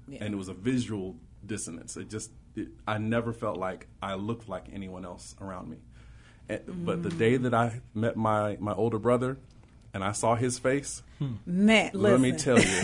Yeah. 0.09 0.19
and 0.25 0.33
it 0.33 0.37
was 0.37 0.49
a 0.49 0.53
visual 0.53 1.15
dissonance. 1.45 1.95
It 1.95 2.09
just 2.09 2.31
it, 2.57 2.67
I 2.85 2.97
never 2.97 3.31
felt 3.31 3.57
like 3.57 3.87
I 4.01 4.15
looked 4.15 4.49
like 4.49 4.65
anyone 4.73 5.05
else 5.05 5.35
around 5.39 5.69
me. 5.69 5.77
And, 6.49 6.85
But 6.85 7.03
the 7.03 7.09
mm. 7.09 7.17
day 7.17 7.37
that 7.37 7.53
I 7.53 7.81
met 7.93 8.15
my 8.15 8.57
my 8.59 8.73
older 8.73 8.99
brother, 8.99 9.37
and 9.93 10.03
I 10.03 10.11
saw 10.11 10.35
his 10.35 10.59
face, 10.59 11.03
hmm. 11.19 11.33
Man, 11.45 11.91
let 11.93 12.19
me 12.19 12.31
tell 12.31 12.59
you, 12.59 12.65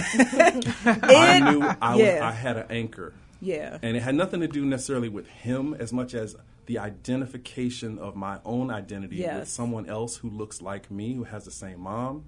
I 0.86 1.40
knew 1.40 1.64
I 1.82 1.96
was. 1.96 2.22
I 2.22 2.32
had 2.32 2.58
an 2.58 2.66
anchor. 2.70 3.14
Yeah. 3.42 3.78
And 3.82 3.96
it 3.96 4.02
had 4.02 4.16
nothing 4.16 4.42
to 4.42 4.48
do 4.48 4.66
necessarily 4.66 5.10
with 5.10 5.28
him 5.28 5.74
as 5.74 5.94
much 5.94 6.14
as 6.14 6.36
the 6.66 6.78
identification 6.78 7.98
of 7.98 8.16
my 8.16 8.40
own 8.46 8.70
identity 8.70 9.26
with 9.26 9.48
someone 9.48 9.90
else 9.90 10.18
who 10.18 10.30
looks 10.30 10.62
like 10.62 10.92
me, 10.92 11.14
who 11.14 11.24
has 11.24 11.46
the 11.46 11.52
same 11.52 11.80
mom. 11.80 12.26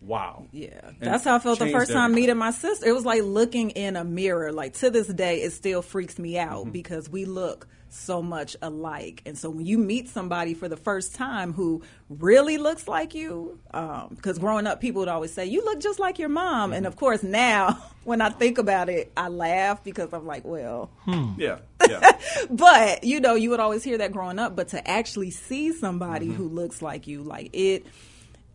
Wow. 0.00 0.46
Yeah, 0.52 0.78
And 0.84 0.96
that's 1.00 1.24
how 1.24 1.34
I 1.36 1.38
felt 1.40 1.58
the 1.58 1.64
changed 1.66 1.78
first 1.78 1.92
time 1.92 2.12
everything. 2.12 2.22
meeting 2.22 2.36
my 2.38 2.50
sister. 2.52 2.86
It 2.86 2.92
was 2.92 3.04
like 3.04 3.22
looking 3.22 3.70
in 3.70 3.96
a 3.96 4.04
mirror. 4.04 4.52
Like 4.52 4.74
to 4.74 4.90
this 4.90 5.08
day, 5.08 5.42
it 5.42 5.52
still 5.52 5.82
freaks 5.82 6.18
me 6.18 6.38
out 6.38 6.62
Mm-hmm. 6.62 6.70
because 6.70 7.10
we 7.10 7.24
look 7.24 7.66
so 7.90 8.22
much 8.22 8.54
alike. 8.62 9.22
And 9.26 9.36
so 9.36 9.48
when 9.50 9.64
you 9.66 9.76
meet 9.78 10.08
somebody 10.08 10.52
for 10.54 10.68
the 10.68 10.76
first 10.76 11.14
time 11.14 11.52
who 11.54 11.82
really 12.10 12.58
looks 12.58 12.86
like 12.86 13.14
you, 13.14 13.58
because 13.72 14.38
growing 14.38 14.66
up, 14.66 14.80
people 14.80 15.00
would 15.00 15.08
always 15.08 15.32
say, 15.32 15.46
"You 15.46 15.64
look 15.64 15.80
just 15.80 15.98
like 15.98 16.18
your 16.18 16.28
mom." 16.28 16.68
Mm-hmm. 16.70 16.76
And 16.76 16.86
of 16.86 16.96
course, 16.96 17.22
now 17.22 17.78
when 18.04 18.20
I 18.20 18.28
think 18.28 18.58
about 18.58 18.88
it, 18.90 19.10
I 19.16 19.28
laugh 19.28 19.82
because 19.82 20.12
I'm 20.12 20.26
like, 20.26 20.44
well. 20.44 20.90
Yeah. 21.38 21.58
Yeah. 21.88 22.18
but 22.50 23.04
you 23.04 23.20
know, 23.20 23.34
you 23.36 23.50
would 23.50 23.60
always 23.60 23.82
hear 23.82 23.98
that 23.98 24.12
growing 24.12 24.38
up. 24.38 24.54
But 24.54 24.68
to 24.68 24.88
actually 24.88 25.30
see 25.30 25.72
somebody 25.72 26.26
Mm-hmm. 26.26 26.36
who 26.36 26.48
looks 26.48 26.82
like 26.82 27.06
you, 27.06 27.22
like 27.22 27.50
it, 27.54 27.86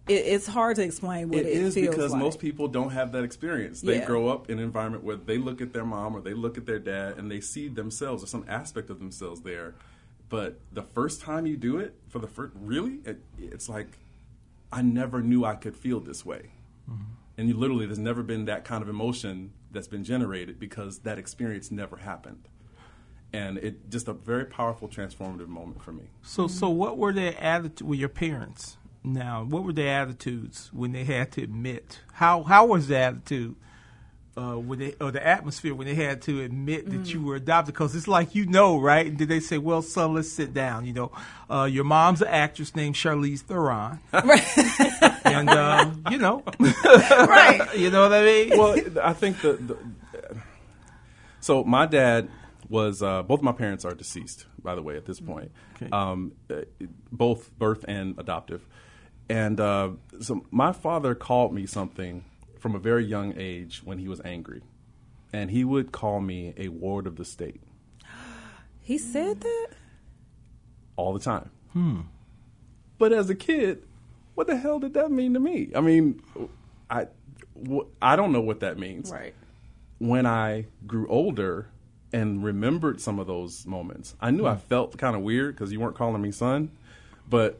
it 0.07 0.13
it's 0.13 0.47
hard 0.47 0.75
to 0.77 0.83
explain 0.83 1.29
what 1.29 1.39
It 1.39 1.45
it, 1.47 1.53
is 1.53 1.73
feels 1.75 1.95
because 1.95 2.11
like. 2.11 2.19
most 2.21 2.39
people 2.39 2.67
don't 2.67 2.91
have 2.91 3.11
that 3.13 3.23
experience. 3.23 3.81
They 3.81 3.99
Yeah. 3.99 4.05
grow 4.05 4.27
up 4.27 4.49
in 4.49 4.59
an 4.59 4.63
environment 4.63 5.03
where 5.03 5.15
they 5.15 5.37
look 5.37 5.61
at 5.61 5.73
their 5.73 5.85
mom 5.85 6.15
or 6.15 6.21
they 6.21 6.33
look 6.33 6.57
at 6.57 6.65
their 6.65 6.79
dad 6.79 7.17
and 7.17 7.29
they 7.31 7.39
see 7.39 7.67
themselves 7.67 8.23
or 8.23 8.27
some 8.27 8.45
aspect 8.47 8.89
of 8.89 8.99
themselves 8.99 9.41
there. 9.41 9.75
But 10.29 10.59
the 10.71 10.81
first 10.81 11.21
time 11.21 11.45
you 11.45 11.55
do 11.57 11.77
it, 11.77 11.93
for 12.09 12.19
the 12.19 12.27
first, 12.27 12.53
really, 12.55 12.99
it, 13.05 13.21
it's 13.37 13.69
like 13.69 13.99
I 14.71 14.81
never 14.81 15.21
knew 15.21 15.45
I 15.45 15.55
could 15.55 15.75
feel 15.75 15.99
this 15.99 16.25
way. 16.25 16.51
Mm-hmm. 16.89 17.03
And 17.37 17.47
you 17.47 17.55
literally, 17.55 17.85
there's 17.85 17.99
never 17.99 18.23
been 18.23 18.45
that 18.45 18.65
kind 18.65 18.81
of 18.81 18.89
emotion 18.89 19.51
that's 19.71 19.87
been 19.87 20.03
generated 20.03 20.59
because 20.59 20.99
that 20.99 21.17
experience 21.17 21.71
never 21.71 21.97
happened. 21.97 22.47
And 23.31 23.57
it 23.57 23.89
just 23.89 24.07
a 24.07 24.13
very 24.13 24.45
powerful, 24.45 24.87
transformative 24.87 25.47
moment 25.47 25.83
for 25.83 25.91
me. 25.91 26.03
So, 26.21 26.47
so 26.47 26.69
what 26.69 26.97
were 26.97 27.11
their 27.11 27.35
attitude 27.41 27.87
with 27.87 27.99
your 27.99 28.09
parents? 28.09 28.77
Now, 29.03 29.43
what 29.43 29.63
were 29.63 29.73
their 29.73 30.01
attitudes 30.01 30.69
when 30.73 30.91
they 30.93 31.03
had 31.03 31.31
to 31.33 31.43
admit? 31.43 31.99
How 32.13 32.43
how 32.43 32.65
was 32.67 32.87
the 32.87 32.97
attitude 32.97 33.55
uh, 34.37 34.53
when 34.55 34.79
they 34.79 34.95
or 35.01 35.11
the 35.11 35.25
atmosphere 35.25 35.75
when 35.75 35.87
they 35.87 35.95
had 35.95 36.21
to 36.23 36.41
admit 36.41 36.89
that 36.89 37.13
you 37.13 37.21
were 37.21 37.35
adopted? 37.35 37.73
Because 37.73 37.95
it's 37.95 38.07
like 38.07 38.33
you 38.33 38.45
know, 38.45 38.79
right? 38.79 39.05
And 39.05 39.17
did 39.17 39.27
they 39.27 39.41
say, 39.41 39.57
"Well, 39.57 39.81
son, 39.81 40.13
let's 40.13 40.31
sit 40.31 40.53
down"? 40.53 40.85
You 40.85 40.93
know, 40.93 41.11
uh, 41.49 41.65
your 41.69 41.83
mom's 41.83 42.21
an 42.21 42.29
actress 42.29 42.75
named 42.75 42.95
Charlize 42.95 43.41
Theron, 43.41 43.99
and 45.25 45.49
uh, 45.49 45.91
you 46.09 46.17
know, 46.17 46.41
right? 46.59 47.67
You 47.75 47.89
know 47.89 48.03
what 48.03 48.13
I 48.13 48.23
mean? 48.23 48.57
well, 48.57 48.77
I 49.03 49.13
think 49.13 49.41
the, 49.41 49.53
the 49.53 49.77
so 51.41 51.63
my 51.63 51.85
dad 51.85 52.29
was 52.69 53.03
uh, 53.03 53.21
both 53.23 53.41
my 53.41 53.51
parents 53.51 53.83
are 53.83 53.93
deceased, 53.93 54.45
by 54.63 54.75
the 54.75 54.81
way, 54.81 54.95
at 54.95 55.05
this 55.05 55.19
point, 55.19 55.51
Okay. 55.75 55.89
um, 55.91 56.31
uh, 56.49 56.61
both 57.11 57.51
birth 57.59 57.83
and 57.87 58.17
adoptive, 58.17 58.65
and 59.29 59.59
uh, 59.59 59.89
so 60.21 60.45
my 60.51 60.71
father 60.71 61.15
called 61.15 61.53
me 61.53 61.65
something 61.65 62.23
from 62.59 62.75
a 62.75 62.79
very 62.79 63.05
young 63.05 63.33
age 63.37 63.81
when 63.83 63.97
he 63.97 64.07
was 64.07 64.21
angry, 64.23 64.61
and 65.31 65.51
he 65.51 65.63
would 65.63 65.91
call 65.91 66.19
me 66.21 66.53
a 66.57 66.69
ward 66.69 67.07
of 67.07 67.15
the 67.17 67.25
state 67.25 67.61
He 68.81 68.97
said 68.97 69.41
that. 69.41 69.67
all 70.95 71.13
the 71.13 71.19
time. 71.19 71.49
Hmm. 71.73 72.01
But 72.97 73.11
as 73.13 73.29
a 73.29 73.35
kid, 73.35 73.83
what 74.35 74.47
the 74.47 74.55
hell 74.57 74.79
did 74.79 74.93
that 74.93 75.11
mean 75.11 75.33
to 75.33 75.39
me? 75.39 75.71
I 75.75 75.81
mean, 75.81 76.21
I 76.89 77.07
wh- 77.67 77.87
I 78.01 78.15
don't 78.15 78.31
know 78.31 78.41
what 78.41 78.59
that 78.61 78.77
means. 78.77 79.11
Right. 79.11 79.33
When 79.99 80.25
I 80.25 80.65
grew 80.85 81.07
older 81.07 81.67
and 82.11 82.43
remembered 82.43 83.01
some 83.01 83.19
of 83.19 83.27
those 83.27 83.65
moments, 83.65 84.15
I 84.21 84.31
knew 84.31 84.45
I 84.45 84.55
felt 84.57 84.97
kind 84.97 85.15
of 85.15 85.21
weird 85.23 85.55
because 85.55 85.71
you 85.71 85.79
weren't 85.79 85.95
calling 85.95 86.21
me 86.21 86.31
son, 86.31 86.71
but 87.29 87.59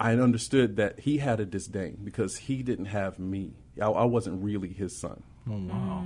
I 0.00 0.14
understood 0.14 0.76
that 0.76 1.00
he 1.00 1.18
had 1.18 1.40
a 1.40 1.44
disdain 1.46 1.98
because 2.02 2.36
he 2.38 2.62
didn't 2.62 2.86
have 2.86 3.18
me. 3.18 3.52
I, 3.80 3.86
I 3.86 4.04
wasn't 4.04 4.42
really 4.42 4.72
his 4.72 4.96
son, 4.96 5.22
Oh, 5.48 5.58
wow. 5.68 6.04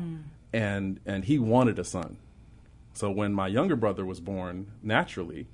and 0.53 0.99
and 1.07 1.25
he 1.25 1.39
wanted 1.39 1.79
a 1.79 1.85
son. 1.85 2.17
So 2.93 3.11
when 3.11 3.33
my 3.33 3.47
younger 3.49 3.77
brother 3.77 4.05
was 4.05 4.21
born, 4.21 4.67
naturally, 4.83 5.47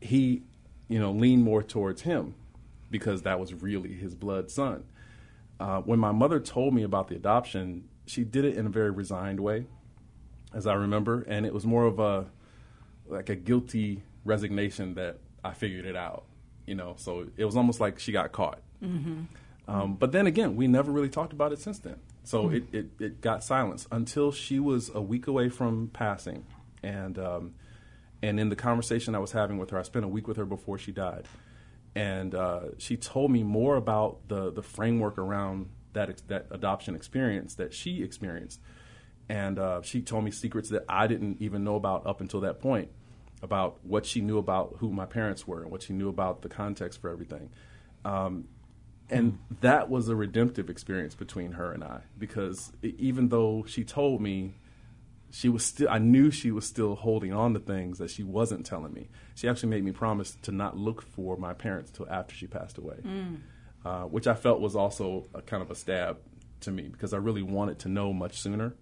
he, 0.00 0.42
you 0.88 0.98
know, 0.98 1.12
leaned 1.12 1.44
more 1.44 1.62
towards 1.62 2.02
him 2.02 2.34
because 2.90 3.22
that 3.22 3.38
was 3.40 3.54
really 3.54 3.92
his 3.94 4.14
blood 4.14 4.50
son. 4.50 4.84
Uh, 5.60 5.80
when 5.82 5.98
my 5.98 6.10
mother 6.12 6.40
told 6.40 6.74
me 6.74 6.82
about 6.82 7.08
the 7.08 7.14
adoption, 7.16 7.84
she 8.06 8.24
did 8.24 8.44
it 8.44 8.56
in 8.56 8.66
a 8.66 8.70
very 8.70 8.90
resigned 8.90 9.38
way, 9.40 9.66
as 10.54 10.66
I 10.66 10.74
remember, 10.74 11.22
and 11.22 11.44
it 11.46 11.54
was 11.54 11.64
more 11.66 11.84
of 11.86 11.98
a 12.00 12.26
like 13.08 13.28
a 13.28 13.36
guilty 13.36 14.02
resignation 14.24 14.94
that 14.94 15.18
I 15.44 15.52
figured 15.52 15.84
it 15.86 15.96
out. 15.96 16.24
You 16.70 16.76
know, 16.76 16.94
so 16.96 17.26
it 17.36 17.44
was 17.44 17.56
almost 17.56 17.80
like 17.80 17.98
she 17.98 18.12
got 18.12 18.30
caught. 18.30 18.60
Mm-hmm. 18.80 19.22
Um, 19.66 19.94
but 19.94 20.12
then 20.12 20.26
again, 20.26 20.54
we 20.54 20.66
never 20.68 20.90
really 20.96 21.08
talked 21.08 21.32
about 21.32 21.52
it 21.52 21.58
since 21.58 21.78
then. 21.80 21.96
So 22.22 22.38
Hmm. 22.48 22.54
it, 22.56 22.64
it, 22.78 22.86
it 23.06 23.20
got 23.20 23.42
silenced 23.42 23.88
until 23.90 24.30
she 24.30 24.58
was 24.60 24.90
a 24.94 25.02
week 25.12 25.26
away 25.26 25.48
from 25.48 25.90
passing. 25.92 26.44
And, 26.82 27.18
um, 27.18 27.54
and 28.22 28.38
in 28.38 28.48
the 28.50 28.56
conversation 28.56 29.14
I 29.14 29.18
was 29.18 29.32
having 29.32 29.58
with 29.58 29.70
her, 29.70 29.78
I 29.78 29.82
spent 29.82 30.04
a 30.04 30.08
week 30.16 30.28
with 30.28 30.36
her 30.36 30.44
before 30.46 30.78
she 30.78 30.92
died. 30.92 31.24
And 31.96 32.34
uh, 32.34 32.60
she 32.78 32.96
told 32.96 33.30
me 33.32 33.42
more 33.42 33.74
about 33.76 34.28
the, 34.28 34.52
the 34.52 34.62
framework 34.62 35.18
around 35.18 35.70
that, 35.92 36.08
ex- 36.10 36.22
that 36.28 36.46
adoption 36.52 36.94
experience 36.94 37.56
that 37.56 37.74
she 37.74 38.02
experienced. 38.02 38.60
And 39.28 39.58
uh, 39.58 39.82
she 39.82 40.02
told 40.02 40.22
me 40.24 40.30
secrets 40.30 40.68
that 40.70 40.84
I 40.88 41.08
didn't 41.08 41.38
even 41.40 41.64
know 41.64 41.76
about 41.76 42.06
up 42.06 42.20
until 42.20 42.40
that 42.42 42.60
point. 42.60 42.90
About 43.42 43.78
what 43.84 44.06
she 44.06 44.20
knew 44.20 44.38
about 44.38 44.76
who 44.78 44.90
my 44.90 45.06
parents 45.06 45.46
were 45.46 45.62
and 45.62 45.70
what 45.70 45.82
she 45.82 45.92
knew 45.92 46.08
about 46.08 46.42
the 46.42 46.48
context 46.48 47.00
for 47.00 47.10
everything. 47.10 47.50
Um, 48.04 48.48
and 49.08 49.38
that 49.60 49.90
was 49.90 50.08
a 50.08 50.14
redemptive 50.14 50.70
experience 50.70 51.14
between 51.14 51.52
her 51.52 51.72
and 51.72 51.82
I 51.82 52.02
because 52.16 52.72
even 52.82 53.28
though 53.28 53.64
she 53.66 53.82
told 53.82 54.20
me 54.20 54.54
she 55.30 55.48
was 55.48 55.64
still 55.64 55.88
I 55.88 55.98
knew 55.98 56.30
she 56.30 56.50
was 56.50 56.66
still 56.66 56.94
holding 56.94 57.32
on 57.32 57.54
to 57.54 57.60
things 57.60 57.98
that 57.98 58.10
she 58.10 58.22
wasn't 58.22 58.66
telling 58.66 58.92
me. 58.92 59.08
She 59.34 59.48
actually 59.48 59.70
made 59.70 59.84
me 59.84 59.92
promise 59.92 60.36
to 60.42 60.52
not 60.52 60.76
look 60.76 61.02
for 61.02 61.36
my 61.36 61.54
parents 61.54 61.90
till 61.90 62.08
after 62.08 62.34
she 62.34 62.46
passed 62.46 62.78
away. 62.78 62.96
Mm. 63.02 63.40
Uh, 63.84 64.02
which 64.02 64.26
I 64.26 64.34
felt 64.34 64.60
was 64.60 64.76
also 64.76 65.26
a 65.32 65.40
kind 65.40 65.62
of 65.62 65.70
a 65.70 65.74
stab 65.74 66.18
to 66.60 66.70
me 66.70 66.88
because 66.88 67.14
I 67.14 67.16
really 67.16 67.42
wanted 67.42 67.78
to 67.80 67.88
know 67.88 68.12
much 68.12 68.38
sooner. 68.38 68.74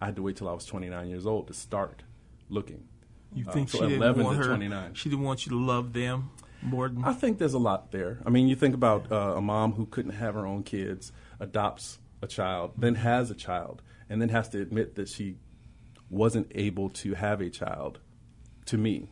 I 0.00 0.06
had 0.06 0.16
to 0.16 0.22
wait 0.22 0.36
till 0.36 0.48
I 0.48 0.52
was 0.52 0.64
29 0.64 1.08
years 1.08 1.26
old 1.26 1.48
to 1.48 1.54
start 1.54 2.02
looking. 2.48 2.88
You 3.34 3.44
Uh, 3.46 3.52
think 3.52 3.68
so 3.68 3.78
she 3.78 3.88
didn't 3.88 4.22
want 4.22 4.36
to 4.38 4.42
her? 4.42 4.48
29. 4.48 4.94
She 4.94 5.08
didn't 5.10 5.24
want 5.24 5.46
you 5.46 5.50
to 5.50 5.58
love 5.58 5.92
them 5.92 6.30
more 6.62 6.88
than 6.88 7.04
I 7.04 7.12
think 7.12 7.38
there's 7.38 7.54
a 7.54 7.58
lot 7.58 7.92
there. 7.92 8.18
I 8.24 8.30
mean, 8.30 8.48
you 8.48 8.56
think 8.56 8.74
about 8.74 9.10
uh, 9.12 9.34
a 9.36 9.40
mom 9.40 9.72
who 9.74 9.86
couldn't 9.86 10.12
have 10.12 10.34
her 10.34 10.46
own 10.46 10.62
kids, 10.62 11.12
adopts 11.38 11.98
a 12.22 12.26
child, 12.26 12.72
then 12.78 12.94
has 12.96 13.30
a 13.30 13.34
child, 13.34 13.82
and 14.08 14.20
then 14.22 14.30
has 14.30 14.48
to 14.50 14.60
admit 14.62 14.94
that 14.94 15.08
she 15.08 15.36
wasn't 16.08 16.50
able 16.54 16.88
to 16.90 17.14
have 17.14 17.40
a 17.40 17.50
child 17.50 17.98
to 18.66 18.78
me. 18.78 19.08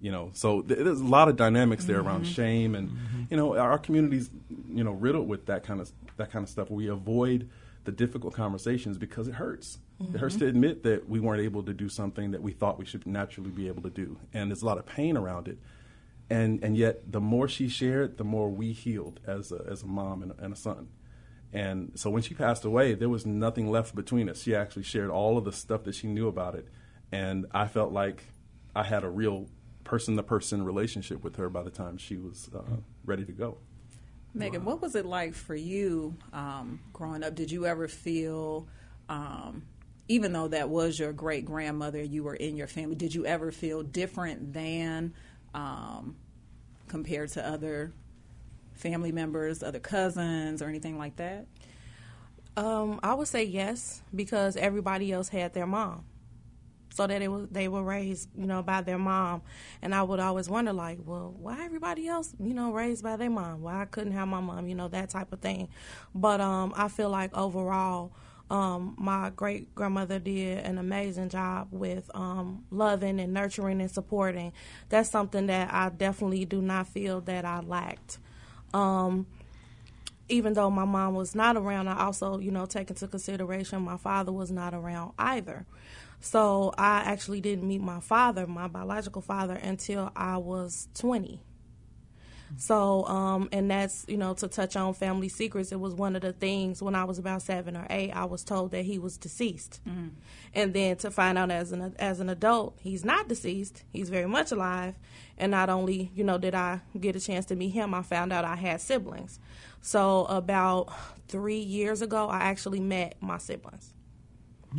You 0.00 0.12
know, 0.12 0.30
so 0.34 0.62
th- 0.62 0.78
there's 0.80 1.00
a 1.00 1.04
lot 1.04 1.28
of 1.28 1.36
dynamics 1.36 1.86
there 1.86 2.00
around 2.00 2.24
Mhm. 2.24 2.34
shame, 2.34 2.74
and 2.74 2.90
you 3.30 3.36
know, 3.36 3.56
our 3.56 3.78
communities, 3.78 4.30
you 4.68 4.84
know 4.84 4.92
riddled 4.92 5.26
with 5.26 5.46
that 5.46 5.64
kind 5.64 5.80
of 5.80 5.90
that 6.16 6.30
kind 6.30 6.42
of 6.42 6.48
stuff. 6.48 6.70
We 6.70 6.86
avoid 6.88 7.48
the 7.84 7.92
difficult 7.92 8.34
conversations 8.34 8.98
because 8.98 9.26
it 9.28 9.34
hurts. 9.34 9.78
It 9.98 10.20
hurts 10.20 10.36
to 10.36 10.46
admit 10.46 10.82
that 10.82 11.08
we 11.08 11.20
weren't 11.20 11.40
able 11.42 11.62
to 11.62 11.72
do 11.72 11.88
something 11.88 12.32
that 12.32 12.42
we 12.42 12.52
thought 12.52 12.78
we 12.78 12.84
should 12.84 13.06
naturally 13.06 13.50
be 13.50 13.66
able 13.68 13.82
to 13.82 13.90
do, 13.90 14.18
and 14.34 14.50
there's 14.50 14.62
a 14.62 14.66
lot 14.66 14.76
of 14.78 14.84
pain 14.86 15.16
around 15.16 15.48
it 15.48 15.58
and 16.28 16.62
and 16.64 16.76
yet 16.76 17.10
the 17.12 17.20
more 17.20 17.46
she 17.48 17.68
shared, 17.68 18.18
the 18.18 18.24
more 18.24 18.50
we 18.50 18.72
healed 18.72 19.20
as 19.26 19.52
a, 19.52 19.64
as 19.70 19.82
a 19.82 19.86
mom 19.86 20.22
and, 20.22 20.32
a- 20.32 20.44
and 20.44 20.52
a 20.52 20.56
son. 20.56 20.88
And 21.52 21.92
so 21.94 22.10
when 22.10 22.22
she 22.22 22.34
passed 22.34 22.64
away, 22.64 22.94
there 22.94 23.08
was 23.08 23.24
nothing 23.24 23.70
left 23.70 23.94
between 23.94 24.28
us. 24.28 24.42
She 24.42 24.54
actually 24.54 24.82
shared 24.82 25.08
all 25.10 25.38
of 25.38 25.44
the 25.44 25.52
stuff 25.52 25.84
that 25.84 25.94
she 25.94 26.08
knew 26.08 26.26
about 26.28 26.54
it, 26.56 26.66
and 27.12 27.46
I 27.52 27.68
felt 27.68 27.92
like 27.92 28.24
I 28.74 28.82
had 28.82 29.04
a 29.04 29.08
real 29.08 29.46
person 29.84 30.16
to 30.16 30.22
person 30.24 30.64
relationship 30.64 31.22
with 31.22 31.36
her 31.36 31.48
by 31.48 31.62
the 31.62 31.70
time 31.70 31.96
she 31.96 32.16
was 32.16 32.50
uh, 32.54 32.60
ready 33.04 33.24
to 33.24 33.32
go. 33.32 33.58
Meagan, 34.34 34.64
what 34.64 34.82
was 34.82 34.96
it 34.96 35.06
like 35.06 35.32
for 35.32 35.54
you 35.54 36.16
um, 36.32 36.80
growing 36.92 37.22
up? 37.22 37.34
Did 37.36 37.50
you 37.52 37.64
ever 37.66 37.86
feel, 37.88 38.66
um, 39.08 39.62
even 40.08 40.32
though 40.32 40.48
that 40.48 40.68
was 40.68 40.98
your 40.98 41.12
great 41.12 41.44
grandmother, 41.44 42.02
you 42.02 42.22
were 42.22 42.34
in 42.34 42.56
your 42.56 42.68
family, 42.68 42.94
did 42.94 43.14
you 43.14 43.26
ever 43.26 43.50
feel 43.50 43.82
different 43.82 44.52
than 44.52 45.12
um, 45.54 46.16
compared 46.88 47.30
to 47.30 47.46
other 47.46 47.92
family 48.74 49.12
members, 49.12 49.62
other 49.62 49.80
cousins, 49.80 50.62
or 50.62 50.68
anything 50.68 50.98
like 50.98 51.16
that? 51.16 51.46
Um, 52.56 53.00
I 53.02 53.14
would 53.14 53.28
say 53.28 53.44
yes 53.44 54.02
because 54.14 54.56
everybody 54.56 55.12
else 55.12 55.28
had 55.28 55.52
their 55.52 55.66
mom, 55.66 56.04
so 56.94 57.06
that 57.06 57.20
it 57.20 57.28
was 57.28 57.48
they 57.50 57.68
were 57.68 57.82
raised, 57.82 58.30
you 58.34 58.46
know, 58.46 58.62
by 58.62 58.80
their 58.80 58.96
mom, 58.96 59.42
and 59.82 59.94
I 59.94 60.02
would 60.02 60.20
always 60.20 60.48
wonder, 60.48 60.72
like, 60.72 60.98
well, 61.04 61.34
why 61.38 61.64
everybody 61.64 62.08
else, 62.08 62.34
you 62.40 62.54
know, 62.54 62.72
raised 62.72 63.02
by 63.02 63.16
their 63.16 63.28
mom? 63.28 63.60
Why 63.60 63.82
I 63.82 63.84
couldn't 63.84 64.12
have 64.12 64.28
my 64.28 64.40
mom, 64.40 64.68
you 64.68 64.74
know, 64.74 64.88
that 64.88 65.10
type 65.10 65.32
of 65.32 65.40
thing. 65.40 65.68
But 66.14 66.40
um, 66.40 66.72
I 66.76 66.88
feel 66.88 67.10
like 67.10 67.36
overall, 67.36 68.12
um, 68.48 68.94
my 68.96 69.30
great 69.30 69.74
grandmother 69.74 70.18
did 70.18 70.58
an 70.58 70.78
amazing 70.78 71.28
job 71.28 71.68
with 71.72 72.10
um, 72.14 72.64
loving 72.70 73.18
and 73.18 73.32
nurturing 73.32 73.80
and 73.80 73.90
supporting. 73.90 74.52
That's 74.88 75.10
something 75.10 75.46
that 75.46 75.72
I 75.72 75.88
definitely 75.88 76.44
do 76.44 76.62
not 76.62 76.86
feel 76.86 77.20
that 77.22 77.44
I 77.44 77.60
lacked. 77.60 78.18
Um, 78.72 79.26
even 80.28 80.54
though 80.54 80.70
my 80.70 80.84
mom 80.84 81.14
was 81.14 81.34
not 81.34 81.56
around, 81.56 81.88
I 81.88 82.04
also, 82.04 82.38
you 82.38 82.50
know, 82.50 82.66
take 82.66 82.90
into 82.90 83.08
consideration 83.08 83.82
my 83.82 83.96
father 83.96 84.32
was 84.32 84.50
not 84.50 84.74
around 84.74 85.12
either. 85.18 85.66
So 86.20 86.72
I 86.78 87.02
actually 87.04 87.40
didn't 87.40 87.66
meet 87.66 87.80
my 87.80 88.00
father, 88.00 88.46
my 88.46 88.68
biological 88.68 89.22
father, 89.22 89.54
until 89.54 90.10
I 90.16 90.38
was 90.38 90.88
20. 90.94 91.40
So, 92.56 93.04
um, 93.06 93.48
and 93.52 93.70
that's, 93.70 94.04
you 94.08 94.16
know, 94.16 94.34
to 94.34 94.48
touch 94.48 94.76
on 94.76 94.94
family 94.94 95.28
secrets, 95.28 95.72
it 95.72 95.80
was 95.80 95.94
one 95.94 96.16
of 96.16 96.22
the 96.22 96.32
things 96.32 96.82
when 96.82 96.94
I 96.94 97.04
was 97.04 97.18
about 97.18 97.42
seven 97.42 97.76
or 97.76 97.86
eight, 97.90 98.12
I 98.12 98.24
was 98.24 98.44
told 98.44 98.70
that 98.70 98.84
he 98.84 98.98
was 98.98 99.18
deceased. 99.18 99.80
And 100.54 100.72
then 100.72 100.96
to 100.98 101.10
find 101.10 101.36
out 101.36 101.50
as 101.50 101.72
an, 101.72 101.94
as 101.98 102.20
an 102.20 102.28
adult, 102.28 102.78
he's 102.80 103.04
not 103.04 103.28
deceased, 103.28 103.82
he's 103.92 104.08
very 104.08 104.26
much 104.26 104.52
alive. 104.52 104.94
And 105.36 105.50
not 105.50 105.68
only, 105.68 106.10
you 106.14 106.24
know, 106.24 106.38
did 106.38 106.54
I 106.54 106.80
get 106.98 107.16
a 107.16 107.20
chance 107.20 107.46
to 107.46 107.56
meet 107.56 107.70
him, 107.70 107.92
I 107.92 108.02
found 108.02 108.32
out 108.32 108.44
I 108.44 108.56
had 108.56 108.80
siblings. 108.80 109.38
So 109.82 110.24
about 110.26 110.88
three 111.28 111.58
years 111.58 112.00
ago, 112.00 112.28
I 112.28 112.44
actually 112.44 112.80
met 112.80 113.16
my 113.20 113.38
siblings. 113.38 113.92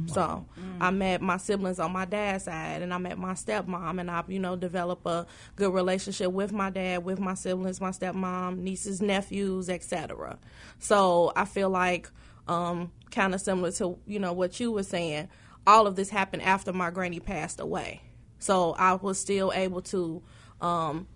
So 0.06 0.46
I 0.80 0.92
met 0.92 1.22
my 1.22 1.38
siblings 1.38 1.80
on 1.80 1.92
my 1.92 2.06
dad's 2.06 2.46
side, 2.46 2.82
and 2.82 2.94
I 2.94 2.98
met 2.98 3.18
my 3.18 3.34
stepmom, 3.34 4.00
and 4.00 4.10
I, 4.10 4.24
you 4.28 4.40
know, 4.40 4.56
developed 4.56 5.06
a 5.06 5.26
good 5.56 5.74
relationship 5.74 6.32
with 6.32 6.54
my 6.54 6.70
dad, 6.70 7.04
with 7.04 7.20
my 7.20 7.34
siblings, 7.34 7.82
my 7.82 7.90
stepmom, 7.90 8.60
nieces, 8.60 9.02
nephews, 9.02 9.70
etc. 9.70 10.38
So 10.80 11.34
I 11.36 11.46
feel 11.46 11.70
like, 11.70 12.10
um, 12.48 12.92
kind 13.12 13.34
of 13.34 13.42
similar 13.42 13.72
to 13.74 13.98
you 14.06 14.20
know 14.20 14.34
what 14.34 14.60
you 14.60 14.72
were 14.72 14.84
saying. 14.84 15.30
All 15.66 15.88
of 15.88 15.96
this 15.96 16.10
happened 16.10 16.44
after 16.44 16.72
my 16.72 16.92
granny 16.92 17.20
passed 17.20 17.60
away, 17.60 18.02
so 18.40 18.74
I 18.74 18.94
was 18.94 19.20
still 19.20 19.52
able 19.54 19.82
to 19.84 20.22
um, 20.62 21.08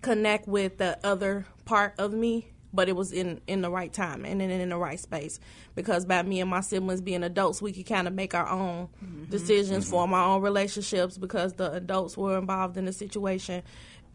connect 0.00 0.48
with 0.48 0.78
the 0.78 0.98
other 1.04 1.46
part 1.64 1.94
of 1.98 2.12
me 2.12 2.53
but 2.74 2.88
it 2.88 2.96
was 2.96 3.12
in 3.12 3.40
in 3.46 3.62
the 3.62 3.70
right 3.70 3.92
time 3.92 4.24
and 4.24 4.42
in, 4.42 4.50
in 4.50 4.68
the 4.68 4.76
right 4.76 5.00
space 5.00 5.40
because 5.74 6.04
by 6.04 6.22
me 6.22 6.40
and 6.40 6.50
my 6.50 6.60
siblings 6.60 7.00
being 7.00 7.22
adults 7.22 7.62
we 7.62 7.72
could 7.72 7.86
kind 7.86 8.08
of 8.08 8.14
make 8.14 8.34
our 8.34 8.48
own 8.48 8.88
mm-hmm. 9.04 9.24
decisions 9.26 9.84
mm-hmm. 9.84 9.90
form 9.90 10.14
our 10.14 10.34
own 10.36 10.42
relationships 10.42 11.18
because 11.18 11.54
the 11.54 11.72
adults 11.72 12.16
were 12.16 12.38
involved 12.38 12.76
in 12.76 12.84
the 12.84 12.92
situation 12.92 13.62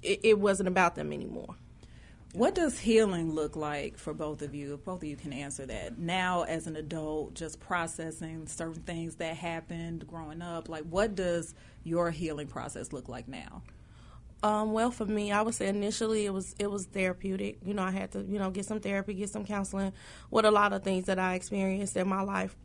it, 0.02 0.20
it 0.24 0.40
wasn't 0.40 0.68
about 0.68 0.96
them 0.96 1.14
anymore 1.14 1.56
What 2.34 2.54
does 2.54 2.78
healing 2.78 3.34
look 3.34 3.56
like 3.56 3.98
for 3.98 4.14
both 4.14 4.44
of 4.44 4.54
you? 4.54 4.76
If 4.76 4.86
both 4.86 5.02
of 5.02 5.10
you 5.10 5.16
can 5.16 5.34
answer 5.34 5.66
that. 5.66 5.98
Now, 5.98 6.44
as 6.44 6.68
an 6.68 6.76
adult, 6.76 7.34
just 7.34 7.60
processing 7.60 8.46
certain 8.46 8.84
things 8.84 9.16
that 9.16 9.36
happened 9.36 10.06
growing 10.08 10.44
up, 10.44 10.70
like 10.70 10.84
what 10.84 11.16
does 11.16 11.56
your 11.84 12.12
healing 12.12 12.48
process 12.48 12.94
look 12.94 13.10
like 13.10 13.28
now? 13.28 13.64
Um, 14.42 14.72
well, 14.72 14.92
for 14.92 15.06
me, 15.06 15.32
I 15.32 15.42
would 15.42 15.54
say 15.54 15.68
initially 15.68 16.26
it 16.26 16.34
was 16.34 16.56
it 16.60 16.72
was 16.72 16.86
therapeutic. 16.86 17.58
You 17.66 17.74
know, 17.74 17.84
I 17.84 17.92
had 17.92 18.12
to 18.14 18.22
you 18.22 18.40
know 18.40 18.50
get 18.52 18.66
some 18.66 18.80
therapy, 18.80 19.14
get 19.14 19.30
some 19.30 19.46
counseling 19.46 19.92
with 20.32 20.46
a 20.46 20.52
lot 20.52 20.72
of 20.72 20.84
things 20.84 21.06
that 21.06 21.20
I 21.20 21.34
experienced 21.34 21.98
in 21.98 22.08
my 22.08 22.22
life, 22.22 22.56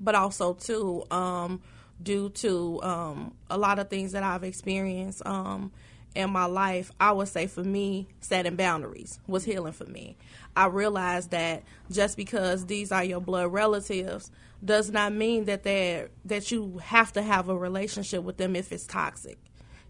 but 0.00 0.14
also 0.14 0.52
too 0.52 1.04
um, 1.10 1.62
due 2.02 2.28
to 2.30 2.82
um, 2.82 3.34
a 3.48 3.56
lot 3.56 3.78
of 3.78 3.88
things 3.88 4.12
that 4.12 4.22
I've 4.22 4.44
experienced 4.44 5.24
um, 5.26 5.72
in 6.14 6.30
my 6.30 6.44
life. 6.44 6.92
I 7.00 7.12
would 7.12 7.28
say 7.28 7.46
for 7.46 7.64
me, 7.64 8.08
setting 8.20 8.56
boundaries 8.56 9.18
was 9.26 9.44
healing 9.44 9.72
for 9.72 9.86
me. 9.86 10.18
I 10.54 10.66
realized 10.66 11.30
that 11.30 11.62
just 11.90 12.18
because 12.18 12.66
these 12.66 12.92
are 12.92 13.04
your 13.04 13.20
blood 13.20 13.50
relatives 13.50 14.30
does 14.62 14.90
not 14.90 15.14
mean 15.14 15.46
that 15.46 15.62
they 15.62 16.08
that 16.26 16.50
you 16.50 16.78
have 16.84 17.14
to 17.14 17.22
have 17.22 17.48
a 17.48 17.56
relationship 17.56 18.24
with 18.24 18.36
them 18.36 18.54
if 18.56 18.72
it's 18.72 18.86
toxic 18.86 19.38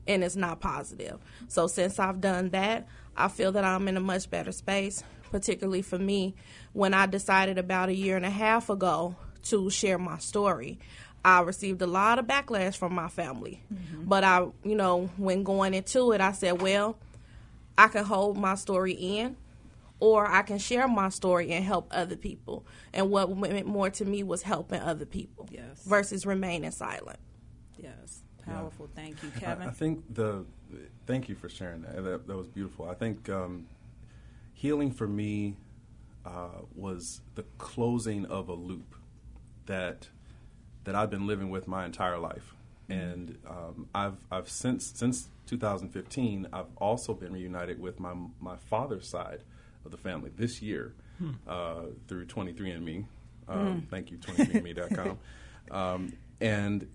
and 0.09 0.25
it's 0.25 0.35
not 0.35 0.61
positive. 0.61 1.21
So 1.47 1.67
since 1.67 1.99
I've 1.99 2.21
done 2.21 2.49
that, 2.51 2.89
I 3.17 3.29
feel 3.29 3.53
that 3.53 3.65
I'm 3.65 3.87
in 3.87 3.97
a 3.97 4.01
much 4.01 4.29
better 4.31 4.51
space, 4.53 5.05
particularly 5.31 5.83
for 5.83 5.99
me 5.99 6.35
when 6.73 6.95
I 6.95 7.07
decided 7.07 7.59
about 7.59 7.91
a 7.91 7.95
year 7.95 8.17
and 8.17 8.27
a 8.27 8.31
half 8.31 8.71
ago 8.71 9.15
to 9.45 9.71
share 9.71 9.99
my 9.99 10.19
story. 10.19 10.79
I 11.25 11.41
received 11.43 11.83
a 11.83 11.87
lot 11.87 12.19
of 12.19 12.27
backlash 12.27 12.77
from 12.77 12.95
my 12.95 13.09
family. 13.09 13.63
Mm-hmm. 13.73 14.05
But 14.05 14.25
I, 14.25 14.47
you 14.65 14.75
know, 14.75 15.11
when 15.17 15.43
going 15.43 15.75
into 15.75 16.13
it, 16.13 16.21
I 16.21 16.33
said, 16.33 16.63
well, 16.63 16.97
I 17.77 17.89
can 17.89 18.05
hold 18.05 18.37
my 18.37 18.55
story 18.55 18.93
in 18.93 19.37
or 20.01 20.27
I 20.27 20.43
can 20.43 20.59
share 20.59 20.87
my 20.87 21.09
story 21.09 21.51
and 21.53 21.65
help 21.65 21.89
other 21.91 22.17
people. 22.17 22.65
And 22.95 23.11
what 23.11 23.37
meant 23.37 23.67
more 23.67 23.91
to 23.91 24.05
me 24.05 24.23
was 24.23 24.43
helping 24.43 24.81
other 24.81 25.07
people 25.07 25.49
yes. 25.51 25.83
versus 25.85 26.25
remaining 26.25 26.71
silent. 26.71 27.19
Yes. 27.77 28.23
Powerful. 28.49 28.89
Thank 28.95 29.23
you, 29.23 29.31
Kevin. 29.39 29.69
I, 29.69 29.71
think 29.71 30.03
the 30.15 30.45
thank 31.07 31.29
you 31.29 31.35
for 31.35 31.49
sharing 31.49 31.83
that. 31.83 32.03
That, 32.03 32.27
that 32.27 32.37
was 32.37 32.49
beautiful. 32.49 32.89
I 32.89 32.95
think 32.95 33.29
um, 33.29 33.67
healing 34.55 34.91
for 34.91 35.07
me 35.07 35.57
uh, 36.25 36.63
was 36.75 37.21
the 37.35 37.45
closing 37.59 38.27
of 38.27 38.49
a 38.49 38.55
loop 38.55 38.95
that 39.67 40.09
that 40.85 40.95
I've 40.95 41.11
been 41.11 41.27
living 41.27 41.51
with 41.51 41.69
my 41.69 41.85
entire 41.85 42.19
life, 42.19 42.55
and 42.89 43.37
um, 43.49 43.87
I've 43.95 44.17
I've 44.31 44.49
since 44.49 44.93
since 44.95 45.29
2015 45.47 46.49
I've 46.53 46.67
also 46.77 47.15
been 47.15 47.33
reunited 47.33 47.81
with 47.81 47.99
my 48.01 48.15
my 48.41 48.57
father's 48.57 49.07
side 49.09 49.43
of 49.85 49.91
the 49.91 49.97
family 49.99 50.31
this 50.37 50.61
year 50.63 50.95
Hmm. 51.19 51.31
uh, 51.49 51.83
through 52.07 52.27
23andMe. 52.27 53.05
Um, 53.49 53.59
Mm. 53.59 53.89
Thank 53.89 54.13
you, 54.13 54.19
23andMe.com. 54.19 55.19
um, 55.73 56.13
and 56.41 56.87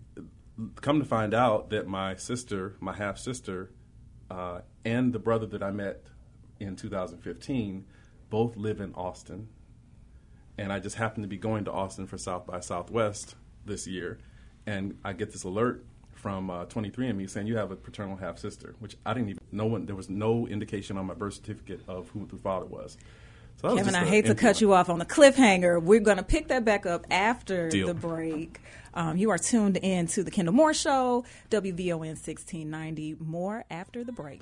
come 0.81 0.99
to 0.99 1.05
find 1.05 1.33
out 1.33 1.69
that 1.71 1.87
my 1.87 2.15
sister, 2.15 2.75
my 2.79 2.93
half 2.93 3.17
sister, 3.17 3.71
uh, 4.29 4.61
and 4.85 5.13
the 5.13 5.19
brother 5.19 5.45
that 5.47 5.63
I 5.63 5.71
met 5.71 6.07
in 6.59 6.75
2015 6.75 7.85
both 8.29 8.55
live 8.57 8.79
in 8.79 8.93
Austin. 8.93 9.47
And 10.57 10.71
I 10.71 10.79
just 10.79 10.95
happened 10.95 11.23
to 11.23 11.27
be 11.27 11.37
going 11.37 11.65
to 11.65 11.71
Austin 11.71 12.07
for 12.07 12.17
South 12.17 12.45
by 12.45 12.59
Southwest 12.59 13.35
this 13.65 13.87
year. 13.87 14.19
And 14.65 14.97
I 15.03 15.13
get 15.13 15.31
this 15.31 15.43
alert 15.43 15.85
from 16.13 16.49
uh, 16.49 16.65
23andMe 16.65 17.29
saying 17.29 17.47
you 17.47 17.57
have 17.57 17.71
a 17.71 17.75
paternal 17.75 18.15
half 18.15 18.39
sister, 18.39 18.75
which 18.79 18.95
I 19.05 19.13
didn't 19.13 19.29
even, 19.29 19.41
no 19.51 19.65
one, 19.65 19.85
there 19.85 19.95
was 19.95 20.09
no 20.09 20.47
indication 20.47 20.97
on 20.97 21.05
my 21.05 21.13
birth 21.13 21.33
certificate 21.33 21.81
of 21.87 22.09
who 22.09 22.25
the 22.25 22.37
father 22.37 22.65
was. 22.65 22.97
So 23.57 23.67
that 23.67 23.73
was 23.73 23.79
Kevin, 23.79 23.93
just 23.93 24.05
I 24.05 24.09
hate 24.09 24.25
to 24.27 24.35
cut 24.35 24.61
you 24.61 24.73
off 24.73 24.89
on 24.89 25.01
a 25.01 25.05
cliffhanger. 25.05 25.81
We're 25.81 25.99
going 25.99 26.17
to 26.17 26.23
pick 26.23 26.47
that 26.47 26.65
back 26.65 26.85
up 26.85 27.05
after 27.11 27.69
Deal. 27.69 27.87
the 27.87 27.93
break. 27.93 28.61
Um, 28.93 29.17
you 29.17 29.31
are 29.31 29.37
tuned 29.37 29.77
in 29.77 30.07
to 30.07 30.23
the 30.23 30.31
Kendall 30.31 30.53
Moore 30.53 30.73
Show, 30.73 31.25
WVON 31.49 31.97
1690. 31.99 33.15
More 33.19 33.65
after 33.69 34.03
the 34.03 34.11
break. 34.11 34.41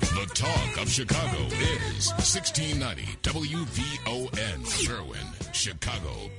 The 0.00 0.26
talk 0.34 0.82
of 0.82 0.90
Chicago 0.90 1.46
is 1.96 2.10
1690 2.10 3.02
WVON 3.22 4.66
Sherwin, 4.66 5.52
Chicago. 5.52 6.30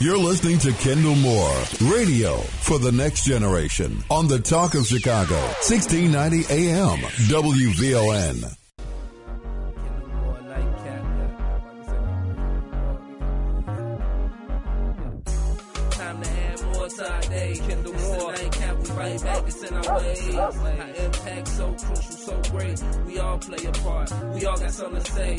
You're 0.00 0.16
listening 0.16 0.58
to 0.60 0.72
Kendall 0.74 1.16
Moore, 1.16 1.62
radio 1.92 2.36
for 2.38 2.78
the 2.78 2.92
next 2.92 3.24
generation 3.24 4.02
on 4.10 4.28
the 4.28 4.38
Talk 4.38 4.74
of 4.74 4.86
Chicago, 4.86 5.34
1690 5.66 6.46
AM, 6.54 6.98
WVON. 7.26 8.54
Right 18.96 19.22
back. 19.22 19.42
It's 19.46 19.62
in 19.62 19.74
our 19.74 19.98
ways. 19.98 20.34
Our 20.34 20.50
impact 21.04 21.48
so 21.48 21.72
crucial, 21.72 22.02
so 22.02 22.42
great. 22.50 22.82
We 23.06 23.18
all 23.18 23.38
play 23.38 23.64
a 23.64 23.72
part. 23.72 24.12
We 24.34 24.46
all 24.46 24.58
got 24.58 24.72
something 24.72 25.02
to 25.02 25.12
say. 25.12 25.38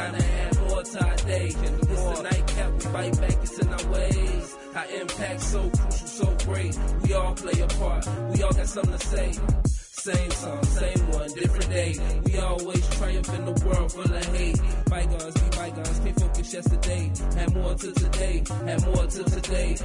To 0.00 0.16
add 0.16 0.58
more 0.60 0.82
to 0.82 1.04
our 1.04 1.16
day. 1.16 1.46
It's 1.46 1.56
the 1.56 2.22
nightcap, 2.22 2.72
we 2.72 2.90
right 2.90 3.20
back. 3.20 3.36
It's 3.42 3.58
in 3.58 3.68
our 3.68 3.92
ways. 3.92 4.56
Our 4.74 4.86
impact 5.00 5.40
so 5.40 5.70
crucial, 5.70 6.06
so 6.06 6.36
great. 6.46 6.78
We 7.02 7.12
all 7.12 7.34
play 7.34 7.60
a 7.60 7.66
part. 7.66 8.08
We 8.32 8.42
all 8.42 8.52
got 8.52 8.66
something 8.66 8.98
to 8.98 9.06
say. 9.06 9.32
Same 9.66 10.30
song, 10.30 10.64
same 10.64 11.10
one, 11.10 11.28
different 11.34 11.68
day. 11.68 11.94
We 12.24 12.38
always 12.38 12.88
triumph 12.96 13.28
in 13.34 13.44
the 13.44 13.66
world 13.66 13.92
full 13.92 14.02
of 14.02 14.24
hate. 14.34 14.60
Bygones 14.88 15.34
be 15.34 15.56
bygones, 15.56 15.98
can't 16.00 16.20
focus 16.20 16.54
yesterday. 16.54 17.12
Had 17.36 17.54
more 17.54 17.74
to 17.74 17.92
today, 17.92 18.42
had 18.64 18.86
more 18.86 19.06
to 19.06 19.24
today. 19.24 19.76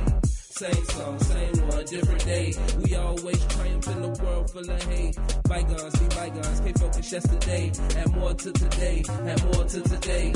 Same 0.57 0.86
song, 0.86 1.19
same 1.19 1.68
one, 1.68 1.84
different 1.84 2.23
day. 2.26 2.53
We 2.82 2.95
always 2.95 3.45
triumph 3.48 3.88
in 3.90 4.02
the 4.02 4.23
world 4.23 4.49
full 4.49 4.72
of 4.72 4.84
hate. 4.84 5.18
Bygones 5.49 5.99
be 5.99 6.07
bygones, 6.15 6.60
can't 6.61 6.80
focus 6.80 7.11
yesterday. 7.11 7.72
Had 7.94 8.15
more 8.15 8.34
to 8.34 8.52
today, 8.53 9.03
had 9.26 9.44
more 9.44 9.65
to 9.65 9.82
today. 9.82 10.32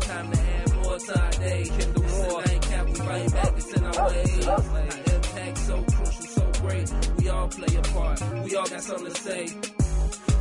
Time 0.00 0.30
to 0.30 0.40
add 0.40 0.74
more 0.74 0.98
to 0.98 1.22
our 1.22 1.30
day. 1.30 1.64
Kendall 1.64 2.02
Moore, 2.02 2.42
nightcap, 2.44 2.86
we 2.86 3.00
right 3.00 3.32
back, 3.32 3.52
it's 3.56 3.72
in 3.72 3.84
our 3.84 4.08
ways. 4.10 4.46
Our 4.46 4.58
impact 4.58 5.58
so 5.58 5.82
crucial, 5.84 6.26
so 6.26 6.52
great. 6.60 6.94
We 7.16 7.28
all 7.30 7.48
play 7.48 7.76
a 7.76 7.82
part, 7.82 8.44
we 8.44 8.56
all 8.56 8.66
got 8.66 8.82
something 8.82 9.06
to 9.10 9.20
say. 9.22 9.46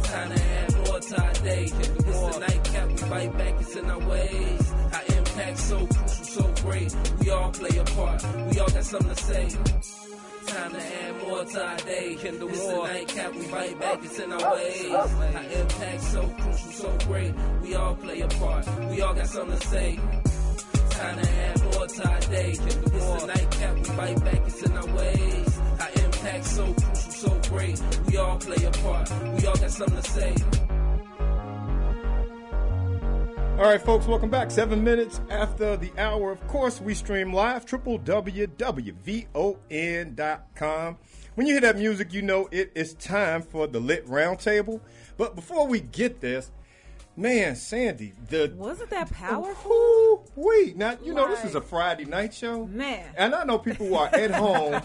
Time 0.03 0.35
to 0.35 0.43
add 0.43 0.75
more 0.75 0.99
to 0.99 1.21
our 1.23 1.33
day. 1.35 1.69
Kendall 1.69 2.11
Moore, 2.11 2.39
nightcap, 2.41 2.87
we 2.89 2.97
fight 2.97 3.37
back, 3.37 3.61
it's 3.61 3.75
in 3.77 3.89
our 3.89 4.09
ways. 4.09 4.73
Our 4.91 5.02
impact 5.43 5.59
so 5.59 5.87
crucial, 5.87 6.25
so 6.25 6.53
great. 6.63 6.95
We 7.19 7.29
all 7.29 7.51
play 7.51 7.77
a 7.77 7.83
part, 7.83 8.23
we 8.49 8.59
all 8.59 8.69
got 8.69 8.83
something 8.83 9.15
to 9.15 9.23
say. 9.23 9.49
Time 10.45 10.71
to 10.71 10.81
add 10.81 11.27
more 11.27 11.45
to 11.45 11.65
our 11.65 11.77
day. 11.77 12.15
Kendall 12.15 12.49
Moore, 12.49 12.87
nightcap, 12.87 13.33
we 13.33 13.45
right 13.47 13.79
back, 13.79 14.03
it's 14.03 14.19
in 14.19 14.31
our 14.31 14.53
ways. 14.53 14.91
Our 14.91 15.43
impact 15.61 16.01
so 16.01 16.27
crucial, 16.27 16.71
so 16.71 16.97
great. 17.07 17.33
We 17.61 17.75
all 17.75 17.95
play 17.95 18.21
a 18.21 18.27
part, 18.27 18.67
we 18.89 19.01
all 19.01 19.13
got 19.13 19.27
something 19.27 19.59
to 19.59 19.67
say. 19.67 19.99
Time 20.89 21.21
to 21.21 21.29
add 21.29 21.63
more 21.63 21.87
to 21.87 22.09
our 22.09 22.19
day. 22.19 22.55
Kendall 22.55 22.99
Moore, 22.99 23.27
nightcap, 23.27 23.75
we 23.75 23.89
right 23.95 24.23
back, 24.23 24.41
it's 24.47 24.63
in 24.63 24.71
our 24.77 24.95
ways. 24.95 25.59
Our 25.79 26.05
impact 26.05 26.45
so 26.45 26.73
crucial, 26.73 27.11
so 27.11 27.41
great. 27.49 27.81
We 28.07 28.17
all 28.17 28.37
play 28.37 28.63
a 28.63 28.71
part, 28.71 29.11
we 29.35 29.47
all 29.47 29.55
got 29.55 29.71
something 29.71 30.01
to 30.01 30.09
say. 30.09 30.35
All 33.53 33.69
right, 33.69 33.81
folks, 33.81 34.07
welcome 34.07 34.29
back. 34.31 34.49
Seven 34.51 34.83
minutes 34.83 35.21
after 35.29 35.77
the 35.77 35.91
hour. 35.97 36.31
Of 36.31 36.45
course, 36.47 36.81
we 36.81 36.95
stream 36.95 37.31
live, 37.31 37.65
www.von.com. 37.65 38.17
When 41.35 41.47
you 41.47 41.53
hear 41.53 41.61
that 41.61 41.77
music, 41.77 42.11
you 42.13 42.21
know 42.23 42.49
it 42.51 42.71
is 42.75 42.95
time 42.95 43.43
for 43.43 43.67
the 43.67 43.79
Lit 43.79 44.05
Roundtable. 44.07 44.81
But 45.17 45.35
before 45.35 45.67
we 45.67 45.79
get 45.81 46.19
this, 46.19 46.51
man, 47.15 47.55
Sandy, 47.55 48.13
the 48.27 48.51
Wasn't 48.55 48.89
that 48.89 49.11
powerful? 49.11 50.25
wait, 50.35 50.75
now 50.75 50.97
you 51.03 51.13
know 51.13 51.27
this 51.29 51.45
is 51.45 51.53
a 51.55 51.61
Friday 51.61 52.05
night 52.05 52.33
show, 52.33 52.65
Man. 52.65 53.05
and 53.15 53.35
I 53.35 53.43
know 53.43 53.59
people 53.59 53.85
who 53.87 53.95
are 53.95 54.09
at 54.13 54.31
home 54.31 54.81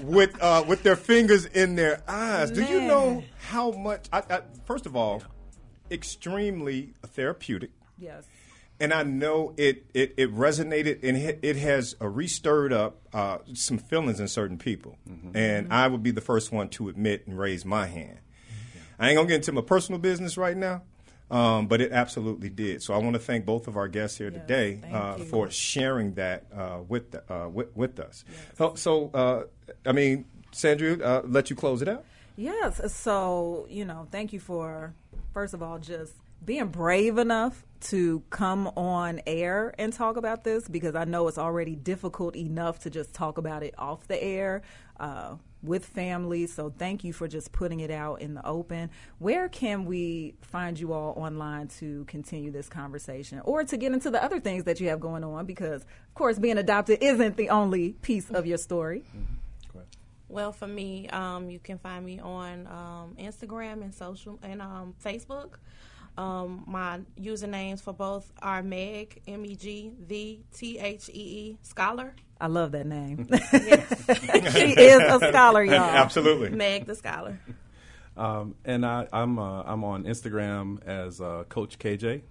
with 0.08 0.36
uh, 0.42 0.64
with 0.66 0.82
their 0.82 0.96
fingers 0.96 1.46
in 1.46 1.76
their 1.76 2.02
eyes. 2.08 2.50
Do 2.50 2.64
you 2.64 2.80
know 2.80 3.22
how 3.38 3.70
much? 3.70 4.06
I, 4.12 4.22
I, 4.28 4.40
first 4.66 4.86
of 4.86 4.96
all, 4.96 5.22
extremely 5.90 6.94
therapeutic. 7.06 7.70
Yes. 7.98 8.24
And 8.80 8.92
I 8.92 9.02
know 9.02 9.54
it, 9.56 9.86
it, 9.92 10.14
it 10.16 10.32
resonated 10.32 11.00
and 11.02 11.16
it, 11.16 11.40
it 11.42 11.56
has 11.56 11.96
uh, 12.00 12.06
restirred 12.06 12.72
up 12.72 13.00
uh, 13.12 13.38
some 13.52 13.76
feelings 13.76 14.20
in 14.20 14.28
certain 14.28 14.56
people. 14.56 14.96
And 15.34 15.72
I 15.72 15.88
would 15.88 16.04
be 16.04 16.12
the 16.12 16.20
first 16.20 16.52
one 16.52 16.68
to 16.70 16.88
admit 16.88 17.26
and 17.26 17.36
raise 17.36 17.64
my 17.64 17.86
hand. 17.86 18.20
I 18.98 19.08
ain't 19.08 19.16
going 19.16 19.26
to 19.26 19.32
get 19.32 19.36
into 19.36 19.52
my 19.52 19.62
personal 19.62 20.00
business 20.00 20.36
right 20.36 20.56
now, 20.56 20.82
um, 21.28 21.66
but 21.66 21.80
it 21.80 21.90
absolutely 21.90 22.50
did. 22.50 22.82
So 22.82 22.94
I 22.94 22.98
want 22.98 23.14
to 23.14 23.20
thank 23.20 23.44
both 23.44 23.66
of 23.66 23.76
our 23.76 23.88
guests 23.88 24.16
here 24.16 24.30
today 24.30 24.80
uh, 24.92 25.18
for 25.18 25.50
sharing 25.50 26.14
that 26.14 26.46
uh, 26.54 26.78
with, 26.86 27.10
the, 27.10 27.32
uh, 27.32 27.48
with, 27.48 27.76
with 27.76 27.98
us. 27.98 28.24
So, 28.56 28.74
so 28.76 29.10
uh, 29.12 29.42
I 29.84 29.90
mean, 29.90 30.24
Sandra, 30.52 30.98
uh, 31.02 31.22
let 31.24 31.50
you 31.50 31.56
close 31.56 31.82
it 31.82 31.88
out. 31.88 32.04
Yes. 32.36 32.80
So, 32.92 33.66
you 33.68 33.84
know, 33.84 34.06
thank 34.12 34.32
you 34.32 34.38
for, 34.38 34.94
first 35.38 35.54
of 35.54 35.62
all, 35.62 35.78
just 35.78 36.14
being 36.44 36.66
brave 36.66 37.16
enough 37.16 37.64
to 37.80 38.24
come 38.28 38.66
on 38.76 39.20
air 39.24 39.72
and 39.78 39.92
talk 39.92 40.16
about 40.16 40.42
this 40.42 40.66
because 40.66 40.96
I 40.96 41.04
know 41.04 41.28
it's 41.28 41.38
already 41.38 41.76
difficult 41.76 42.34
enough 42.34 42.80
to 42.80 42.90
just 42.90 43.14
talk 43.14 43.38
about 43.38 43.62
it 43.62 43.72
off 43.78 44.08
the 44.08 44.20
air 44.20 44.62
uh, 44.98 45.36
with 45.62 45.86
family. 45.86 46.48
So, 46.48 46.74
thank 46.76 47.04
you 47.04 47.12
for 47.12 47.28
just 47.28 47.52
putting 47.52 47.78
it 47.78 47.92
out 47.92 48.20
in 48.20 48.34
the 48.34 48.44
open. 48.44 48.90
Where 49.20 49.48
can 49.48 49.84
we 49.84 50.34
find 50.40 50.76
you 50.76 50.92
all 50.92 51.14
online 51.16 51.68
to 51.78 52.04
continue 52.06 52.50
this 52.50 52.68
conversation 52.68 53.40
or 53.44 53.62
to 53.62 53.76
get 53.76 53.92
into 53.92 54.10
the 54.10 54.20
other 54.20 54.40
things 54.40 54.64
that 54.64 54.80
you 54.80 54.88
have 54.88 54.98
going 54.98 55.22
on? 55.22 55.46
Because, 55.46 55.82
of 55.82 56.14
course, 56.16 56.40
being 56.40 56.58
adopted 56.58 56.98
isn't 57.00 57.36
the 57.36 57.50
only 57.50 57.92
piece 57.92 58.28
of 58.28 58.44
your 58.44 58.58
story. 58.58 59.04
Well, 60.28 60.52
for 60.52 60.66
me, 60.66 61.08
um, 61.08 61.48
you 61.50 61.58
can 61.58 61.78
find 61.78 62.04
me 62.04 62.20
on 62.20 62.66
um, 62.66 63.16
Instagram 63.18 63.82
and 63.82 63.94
social 63.94 64.38
and 64.42 64.60
um, 64.60 64.94
Facebook. 65.02 65.54
Um, 66.18 66.64
my 66.66 67.00
usernames 67.18 67.80
for 67.80 67.92
both 67.92 68.32
are 68.42 68.62
Meg 68.62 69.22
M 69.28 69.46
E 69.46 69.54
G 69.54 69.92
V 70.00 70.44
T 70.52 70.78
H 70.78 71.08
E 71.08 71.12
E 71.12 71.58
Scholar. 71.62 72.14
I 72.40 72.48
love 72.48 72.72
that 72.72 72.86
name. 72.86 73.26
she 73.52 74.72
is 74.72 75.00
a 75.00 75.28
scholar, 75.28 75.64
y'all. 75.64 75.74
Absolutely. 75.76 76.50
Meg 76.50 76.86
the 76.86 76.94
Scholar. 76.94 77.38
Um, 78.16 78.56
and 78.64 78.84
I, 78.84 79.06
I'm 79.12 79.38
uh, 79.38 79.62
I'm 79.62 79.84
on 79.84 80.04
Instagram 80.04 80.84
as 80.84 81.20
uh, 81.20 81.44
Coach 81.48 81.78
KJ, 81.78 82.22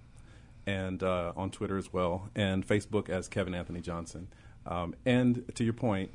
and 0.66 1.02
uh, 1.02 1.32
on 1.34 1.50
Twitter 1.50 1.78
as 1.78 1.90
well, 1.90 2.28
and 2.36 2.66
Facebook 2.66 3.08
as 3.08 3.26
Kevin 3.26 3.54
Anthony 3.54 3.80
Johnson. 3.80 4.28
Um, 4.66 4.94
and 5.06 5.50
to 5.54 5.64
your 5.64 5.72
point, 5.72 6.10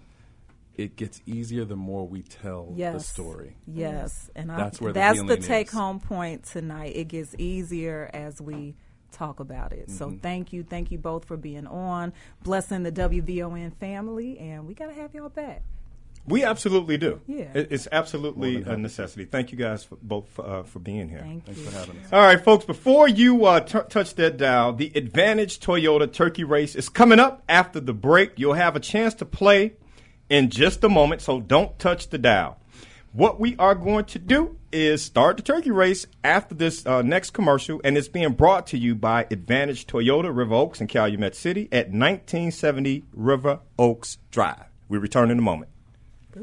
it 0.76 0.96
gets 0.96 1.22
easier 1.26 1.66
the 1.66 1.76
more 1.76 2.08
we 2.08 2.22
tell 2.24 2.74
the 2.76 3.00
story. 3.00 3.56
Yes, 3.68 4.30
and 4.36 4.52
I, 4.52 4.58
that's 4.58 4.82
where 4.82 4.94
that's 4.94 5.20
the, 5.20 5.26
the 5.26 5.38
take-home 5.38 6.00
point 6.00 6.44
tonight. 6.46 6.96
It 6.96 7.10
gets 7.10 7.36
easier 7.38 8.10
as 8.14 8.42
we 8.42 8.76
talk 9.12 9.40
about 9.40 9.72
it. 9.74 9.92
So 9.92 10.10
Mhm. 10.10 10.22
thank 10.22 10.54
you, 10.54 10.64
thank 10.64 10.92
you 10.92 10.98
both 10.98 11.26
for 11.26 11.38
being 11.38 11.68
on, 11.68 12.14
blessing 12.44 12.82
the 12.84 12.92
WVON 12.92 13.72
family, 13.80 14.40
and 14.40 14.68
we 14.68 14.74
got 14.74 14.88
to 14.88 14.94
have 14.94 15.14
y'all 15.14 15.30
back. 15.30 15.62
We 16.26 16.46
absolutely 16.46 16.98
do. 16.98 17.20
Yeah. 17.28 17.50
It's 17.54 17.86
absolutely 17.92 18.64
a 18.64 18.78
necessity. 18.78 19.26
Thank 19.26 19.52
you 19.52 19.58
guys 19.58 19.84
for, 19.84 19.98
both 20.02 20.40
uh, 20.40 20.64
for 20.64 20.80
being 20.80 21.10
here. 21.10 21.20
Thank 21.20 21.46
Thanks 21.46 21.60
you. 21.60 21.68
for 21.68 21.78
having 21.78 21.98
us. 21.98 22.14
All 22.14 22.22
right, 22.22 22.42
folks, 22.42 22.64
before 22.64 23.10
you 23.10 23.46
uh, 23.46 23.60
t- 23.60 23.80
touch 23.90 24.16
that 24.16 24.38
dial, 24.38 24.72
the 24.72 24.90
Advantage 24.96 25.60
Toyota 25.60 26.12
Turkey 26.12 26.46
Race 26.46 26.76
is 26.76 26.88
coming 26.88 27.20
up 27.20 27.44
after 27.50 27.82
the 27.82 27.94
break. 27.94 28.32
You'll 28.38 28.54
have 28.54 28.78
a 28.78 28.80
chance 28.80 29.14
to 29.16 29.26
play 29.26 29.74
in 30.30 30.50
just 30.50 30.84
a 30.84 30.90
moment, 30.90 31.22
so 31.22 31.40
don't 31.40 31.78
touch 31.80 32.10
the 32.10 32.18
dial. 32.18 32.58
What 33.12 33.40
we 33.40 33.56
are 33.58 33.76
going 33.76 34.06
to 34.06 34.20
do 34.20 34.58
is 34.72 35.04
start 35.04 35.38
the 35.38 35.44
turkey 35.44 35.70
race 35.70 36.08
after 36.24 36.56
this 36.56 36.84
uh, 36.86 37.04
next 37.04 37.30
commercial, 37.30 37.80
and 37.84 37.96
it's 37.96 38.08
being 38.08 38.34
brought 38.34 38.66
to 38.68 38.78
you 38.78 38.96
by 38.96 39.28
Advantage 39.30 39.86
Toyota 39.86 40.36
River 40.36 40.56
Oaks 40.56 40.82
in 40.82 40.88
Calumet 40.88 41.36
City 41.36 41.70
at 41.72 41.92
1970 41.92 43.04
River 43.14 43.60
Oaks 43.78 44.18
Drive. 44.32 44.66
We 44.90 44.98
return 44.98 45.30
in 45.30 45.38
a 45.38 45.44
moment. 45.44 45.70
All 46.36 46.42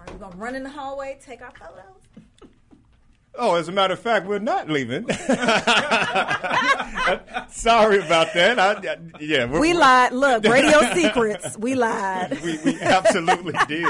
right, 0.00 0.10
we're 0.12 0.18
gonna 0.18 0.36
run 0.36 0.54
in 0.54 0.62
the 0.62 0.68
hallway, 0.68 1.18
take 1.24 1.40
our 1.40 1.52
photos. 1.52 2.25
Oh, 3.38 3.54
as 3.56 3.68
a 3.68 3.72
matter 3.72 3.92
of 3.94 4.00
fact, 4.00 4.26
we're 4.26 4.38
not 4.38 4.68
leaving. 4.70 5.08
Sorry 7.50 7.98
about 7.98 8.32
that. 8.34 8.58
I, 8.58 8.72
I- 8.72 8.96
yeah, 9.20 9.44
we're, 9.46 9.60
We 9.60 9.72
lied. 9.74 10.12
Look, 10.12 10.44
radio 10.44 10.80
secrets. 10.94 11.56
We 11.58 11.74
lied. 11.74 12.38
we, 12.42 12.58
we 12.64 12.80
absolutely 12.80 13.52
did. 13.68 13.86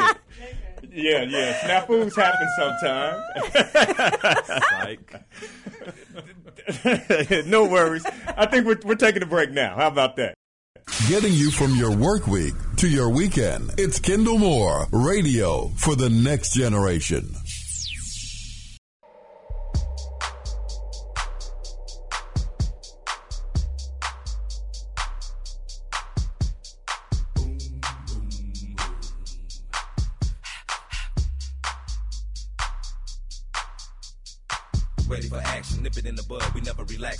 Yeah, 0.92 1.22
yeah. 1.22 1.58
Snafus 1.60 2.14
happen 2.16 2.48
sometime. 2.58 3.22
no 7.46 7.64
worries. 7.66 8.04
I 8.36 8.46
think 8.46 8.66
we're, 8.66 8.78
we're 8.84 8.94
taking 8.94 9.22
a 9.22 9.26
break 9.26 9.50
now. 9.50 9.76
How 9.76 9.88
about 9.88 10.16
that? 10.16 10.34
Getting 11.08 11.32
you 11.32 11.50
from 11.50 11.74
your 11.74 11.94
work 11.94 12.26
week 12.28 12.54
to 12.76 12.88
your 12.88 13.08
weekend. 13.10 13.72
It's 13.76 13.98
Kendall 13.98 14.38
Moore, 14.38 14.86
radio 14.92 15.68
for 15.76 15.96
the 15.96 16.08
next 16.08 16.54
generation. 16.54 17.34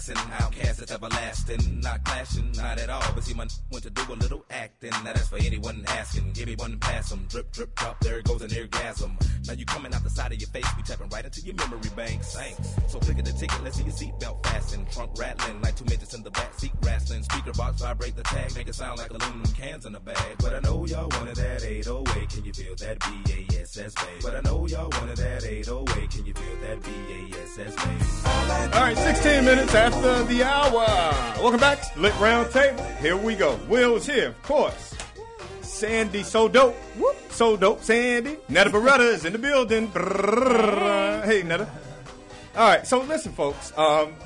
Never 0.09 0.21
relaxing. 0.29 0.66
Outcast 0.87 1.03
everlasting. 1.03 1.81
Not 1.81 2.05
clashing, 2.05 2.53
not 2.53 2.79
at 2.79 2.91
all. 2.91 3.03
But 3.15 3.25
see, 3.25 3.35
my 3.35 3.47
want 3.71 3.85
to 3.85 3.91
do 3.91 4.03
a 4.09 4.15
little 4.15 4.45
acting. 4.51 4.91
Now 4.91 5.13
that's 5.13 5.29
for 5.29 5.37
anyone 5.39 5.85
asking. 5.89 6.33
Give 6.33 6.47
me 6.47 6.55
one 6.57 6.79
pass 6.79 7.13
'em. 7.13 7.27
Drip, 7.29 7.51
drip, 7.53 7.75
drop. 7.75 8.01
There 8.01 8.23
goes 8.23 8.43
an 8.43 8.57
orgasm. 8.57 9.19
Now 9.47 9.55
you 9.55 9.65
coming 9.65 9.93
out 9.95 10.03
the 10.05 10.11
side 10.11 10.33
of 10.33 10.41
your 10.41 10.49
face. 10.51 10.67
We 10.77 10.83
tapping 10.83 11.09
right 11.09 11.25
into 11.25 11.41
your 11.41 11.55
memory 11.57 11.91
bank. 11.97 12.23
Thanks. 12.23 12.69
So 12.89 12.99
click 12.99 13.19
at 13.19 13.25
the 13.25 13.33
ticket. 13.33 13.63
Let's 13.65 13.77
see 13.77 13.85
your 13.85 13.93
seatbelt 13.93 14.47
fasten. 14.47 14.87
Trunk 14.93 15.13
rattling 15.19 15.61
like 15.63 15.77
two 15.77 15.85
midgets 15.85 16.15
in 16.15 16.23
the 16.23 16.31
back 16.31 16.59
seat 16.59 16.73
wrestling. 16.83 17.23
Speaker 17.25 17.53
box 17.53 17.81
vibrate 17.81 18.17
the 18.17 18.23
tag. 18.23 18.55
Make 18.55 18.69
it 18.69 18.75
sound 18.75 18.99
like 18.99 19.11
aluminum 19.11 19.53
cans 19.55 19.87
in 19.87 19.95
a 19.95 20.01
bag. 20.01 20.39
But 20.39 20.55
I 20.55 20.61
know 20.61 20.87
y'all 20.87 21.09
wanted 21.09 21.37
that 21.37 21.65
808. 21.65 22.31
Can 22.31 22.45
you 22.45 22.53
feel 22.53 22.75
that 22.77 22.99
BASS 23.01 23.77
bass? 23.77 24.23
But 24.23 24.37
I 24.37 24.41
know 24.41 24.67
y'all 24.67 24.91
wanted 24.91 25.17
that 25.19 25.45
808. 25.45 26.11
Can 26.11 26.27
you 26.27 26.35
feel 26.35 26.57
that 26.63 26.83
BASS 26.83 27.57
bass? 27.57 28.27
All 28.75 28.83
right, 28.83 28.97
16 28.97 29.45
minutes 29.45 29.75
after 29.75 30.25
the 30.25 30.45
hour. 30.45 30.76
Welcome 30.77 31.61
back. 31.61 31.97
Lit 31.97 32.13
Round 32.21 32.51
Table. 32.51 32.85
Here 33.01 33.17
we 33.17 33.35
go. 33.35 33.59
Will's 33.67 34.05
here, 34.05 34.29
of 34.29 34.43
course. 34.43 34.95
Sandy, 35.63 36.23
so 36.23 36.49
dope. 36.49 36.75
Whoop. 36.99 37.17
So 37.31 37.57
dope, 37.57 37.83
Sandy. 37.83 38.37
Netta 38.51 38.69
Beretta 38.69 39.15
is 39.15 39.25
in 39.25 39.33
the 39.33 39.39
building. 39.39 39.87
Hey, 39.87 41.43
Netta. 41.45 41.67
All 42.55 42.69
right, 42.69 42.87
so 42.87 43.01
listen, 43.01 43.33
folks. 43.33 43.73
Um, 43.79 44.17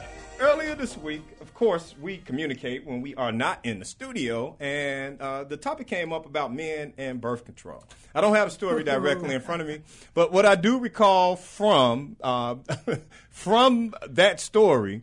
earlier 0.40 0.74
this 0.74 0.96
week, 0.96 1.22
of 1.40 1.54
course, 1.54 1.94
we 2.00 2.16
communicate 2.16 2.84
when 2.84 3.00
we 3.00 3.14
are 3.14 3.30
not 3.30 3.60
in 3.62 3.78
the 3.78 3.84
studio, 3.84 4.56
and 4.58 5.20
uh, 5.20 5.44
the 5.44 5.56
topic 5.56 5.86
came 5.86 6.12
up 6.12 6.26
about 6.26 6.52
men 6.52 6.94
and 6.98 7.20
birth 7.20 7.44
control. 7.44 7.84
I 8.12 8.20
don't 8.20 8.34
have 8.34 8.48
a 8.48 8.50
story 8.50 8.82
directly 8.82 9.34
in 9.36 9.40
front 9.40 9.62
of 9.62 9.68
me, 9.68 9.82
but 10.14 10.32
what 10.32 10.46
I 10.46 10.56
do 10.56 10.80
recall 10.80 11.36
from 11.36 12.16
uh, 12.20 12.56
from 13.30 13.94
that 14.08 14.40
story, 14.40 15.02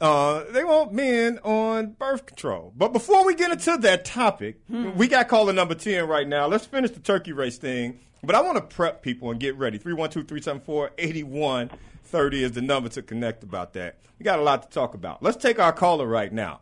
uh, 0.00 0.44
they 0.50 0.64
want 0.64 0.92
men 0.92 1.38
on 1.44 1.92
birth 1.92 2.26
control. 2.26 2.72
But 2.76 2.92
before 2.92 3.24
we 3.26 3.34
get 3.34 3.50
into 3.50 3.76
that 3.78 4.04
topic, 4.04 4.60
we 4.68 5.08
got 5.08 5.28
caller 5.28 5.52
number 5.52 5.74
10 5.74 6.06
right 6.06 6.26
now. 6.26 6.46
Let's 6.46 6.66
finish 6.66 6.90
the 6.92 7.00
turkey 7.00 7.32
race 7.32 7.58
thing. 7.58 8.00
But 8.22 8.34
I 8.34 8.42
want 8.42 8.56
to 8.56 8.62
prep 8.62 9.02
people 9.02 9.30
and 9.30 9.40
get 9.40 9.56
ready. 9.56 9.78
312 9.78 10.28
374 10.28 10.90
8130 10.98 12.44
is 12.44 12.52
the 12.52 12.60
number 12.60 12.88
to 12.90 13.02
connect 13.02 13.42
about 13.42 13.72
that. 13.74 13.98
We 14.18 14.24
got 14.24 14.38
a 14.38 14.42
lot 14.42 14.62
to 14.62 14.68
talk 14.68 14.94
about. 14.94 15.22
Let's 15.22 15.38
take 15.38 15.58
our 15.58 15.72
caller 15.72 16.06
right 16.06 16.32
now. 16.32 16.60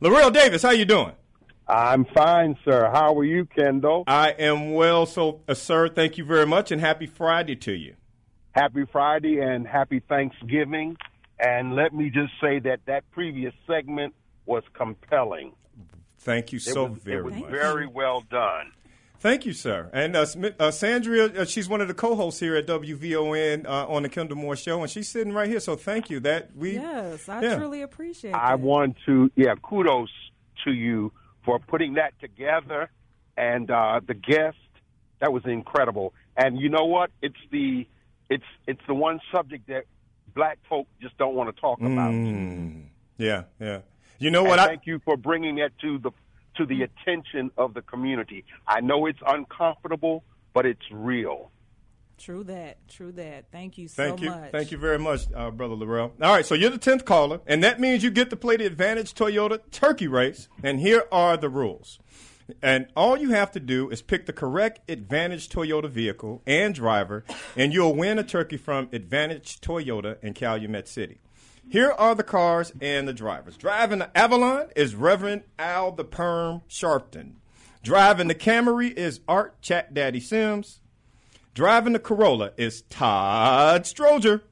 Laurel 0.00 0.30
Davis, 0.30 0.62
how 0.62 0.70
you 0.70 0.84
doing? 0.84 1.12
I'm 1.66 2.04
fine, 2.04 2.56
sir. 2.64 2.90
How 2.92 3.16
are 3.16 3.24
you, 3.24 3.46
Kendall? 3.46 4.04
I 4.06 4.30
am 4.30 4.72
well, 4.72 5.06
so 5.06 5.40
uh, 5.48 5.54
sir. 5.54 5.88
Thank 5.88 6.18
you 6.18 6.24
very 6.24 6.46
much, 6.46 6.72
and 6.72 6.80
happy 6.80 7.06
Friday 7.06 7.54
to 7.56 7.72
you. 7.72 7.94
Happy 8.52 8.84
Friday 8.90 9.38
and 9.38 9.66
happy 9.66 10.00
Thanksgiving. 10.08 10.96
And 11.40 11.74
let 11.74 11.94
me 11.94 12.10
just 12.10 12.32
say 12.40 12.58
that 12.60 12.80
that 12.86 13.10
previous 13.12 13.54
segment 13.66 14.14
was 14.46 14.62
compelling. 14.74 15.52
Thank 16.18 16.52
you 16.52 16.58
so 16.58 16.86
was, 16.86 17.02
very 17.02 17.18
it 17.18 17.24
was 17.24 17.34
much. 17.34 17.50
very 17.50 17.86
well 17.86 18.20
done. 18.30 18.72
Thank 19.20 19.44
you, 19.44 19.52
sir. 19.52 19.90
And 19.92 20.16
uh, 20.16 20.20
uh, 20.20 20.24
Sandria, 20.70 21.36
uh, 21.36 21.44
she's 21.44 21.68
one 21.68 21.82
of 21.82 21.88
the 21.88 21.94
co-hosts 21.94 22.40
here 22.40 22.56
at 22.56 22.66
WVON 22.66 23.66
uh, 23.66 23.86
on 23.86 24.02
the 24.02 24.08
Kendall 24.08 24.38
Moore 24.38 24.56
Show, 24.56 24.80
and 24.80 24.90
she's 24.90 25.08
sitting 25.08 25.32
right 25.34 25.48
here. 25.48 25.60
So 25.60 25.76
thank 25.76 26.08
you. 26.08 26.20
That 26.20 26.56
we 26.56 26.74
Yes, 26.74 27.28
I 27.28 27.42
yeah. 27.42 27.56
truly 27.56 27.82
appreciate 27.82 28.30
it. 28.30 28.36
I 28.36 28.54
it. 28.54 28.60
want 28.60 28.96
to, 29.06 29.30
yeah, 29.36 29.54
kudos 29.62 30.10
to 30.64 30.72
you 30.72 31.12
for 31.44 31.58
putting 31.58 31.94
that 31.94 32.18
together 32.20 32.90
and 33.36 33.70
uh, 33.70 34.00
the 34.06 34.14
guest. 34.14 34.56
That 35.20 35.32
was 35.34 35.44
incredible. 35.44 36.14
And 36.36 36.58
you 36.58 36.70
know 36.70 36.86
what? 36.86 37.10
It's 37.20 37.36
the 37.50 37.86
it's 38.30 38.44
it's 38.66 38.80
the 38.86 38.94
one 38.94 39.20
subject 39.30 39.68
that 39.68 39.84
black 40.34 40.58
folk 40.68 40.86
just 41.00 41.16
don't 41.18 41.34
want 41.34 41.54
to 41.54 41.60
talk 41.60 41.80
about. 41.80 42.12
Mm. 42.12 42.86
Yeah, 43.18 43.44
yeah. 43.60 43.80
You 44.18 44.30
know 44.30 44.40
And 44.40 44.48
what? 44.48 44.58
I, 44.58 44.66
thank 44.66 44.86
you 44.86 45.00
for 45.04 45.16
bringing 45.16 45.56
that 45.56 45.78
to 45.80 45.98
the 45.98 46.10
to 46.56 46.66
the 46.66 46.82
attention 46.82 47.50
of 47.56 47.74
the 47.74 47.82
community. 47.82 48.44
I 48.66 48.80
know 48.80 49.06
it's 49.06 49.20
uncomfortable, 49.26 50.24
but 50.52 50.66
it's 50.66 50.82
real. 50.90 51.50
True 52.18 52.44
that. 52.44 52.86
True 52.86 53.12
that. 53.12 53.46
Thank 53.50 53.78
you 53.78 53.88
so 53.88 53.94
Thank 54.04 54.20
you. 54.20 54.28
much. 54.28 54.50
Thank 54.50 54.70
you 54.72 54.76
very 54.76 54.98
much, 54.98 55.22
uh, 55.34 55.50
Brother 55.50 55.74
Laurel. 55.74 56.12
All 56.20 56.32
right, 56.34 56.44
so 56.44 56.54
you're 56.54 56.68
the 56.68 56.78
10th 56.78 57.06
caller, 57.06 57.40
and 57.46 57.64
that 57.64 57.80
means 57.80 58.04
you 58.04 58.10
get 58.10 58.28
to 58.28 58.36
play 58.36 58.58
the 58.58 58.66
Advantage 58.66 59.14
Toyota 59.14 59.58
Turkey 59.70 60.06
Race. 60.06 60.48
And 60.62 60.80
here 60.80 61.04
are 61.10 61.38
the 61.38 61.48
rules. 61.48 61.98
And 62.62 62.86
all 62.96 63.16
you 63.16 63.30
have 63.30 63.50
to 63.52 63.60
do 63.60 63.90
is 63.90 64.02
pick 64.02 64.26
the 64.26 64.32
correct 64.32 64.90
Advantage 64.90 65.48
Toyota 65.48 65.88
vehicle 65.88 66.42
and 66.46 66.74
driver, 66.74 67.24
and 67.56 67.72
you'll 67.72 67.94
win 67.94 68.18
a 68.18 68.24
turkey 68.24 68.56
from 68.56 68.88
Advantage 68.92 69.60
Toyota 69.60 70.22
in 70.22 70.34
Calumet 70.34 70.88
City. 70.88 71.20
Here 71.68 71.92
are 71.92 72.14
the 72.14 72.24
cars 72.24 72.72
and 72.80 73.06
the 73.06 73.12
drivers. 73.12 73.56
Driving 73.56 74.00
the 74.00 74.18
Avalon 74.18 74.70
is 74.74 74.94
Reverend 74.94 75.42
Al 75.58 75.92
the 75.92 76.04
Perm 76.04 76.62
Sharpton. 76.68 77.34
Driving 77.82 78.28
the 78.28 78.34
Camry 78.34 78.92
is 78.92 79.20
Art 79.28 79.62
Chat 79.62 79.94
Daddy 79.94 80.20
Sims. 80.20 80.80
Driving 81.54 81.92
the 81.92 81.98
Corolla 81.98 82.52
is 82.56 82.82
Todd 82.82 83.84
Stroger. 83.84 84.42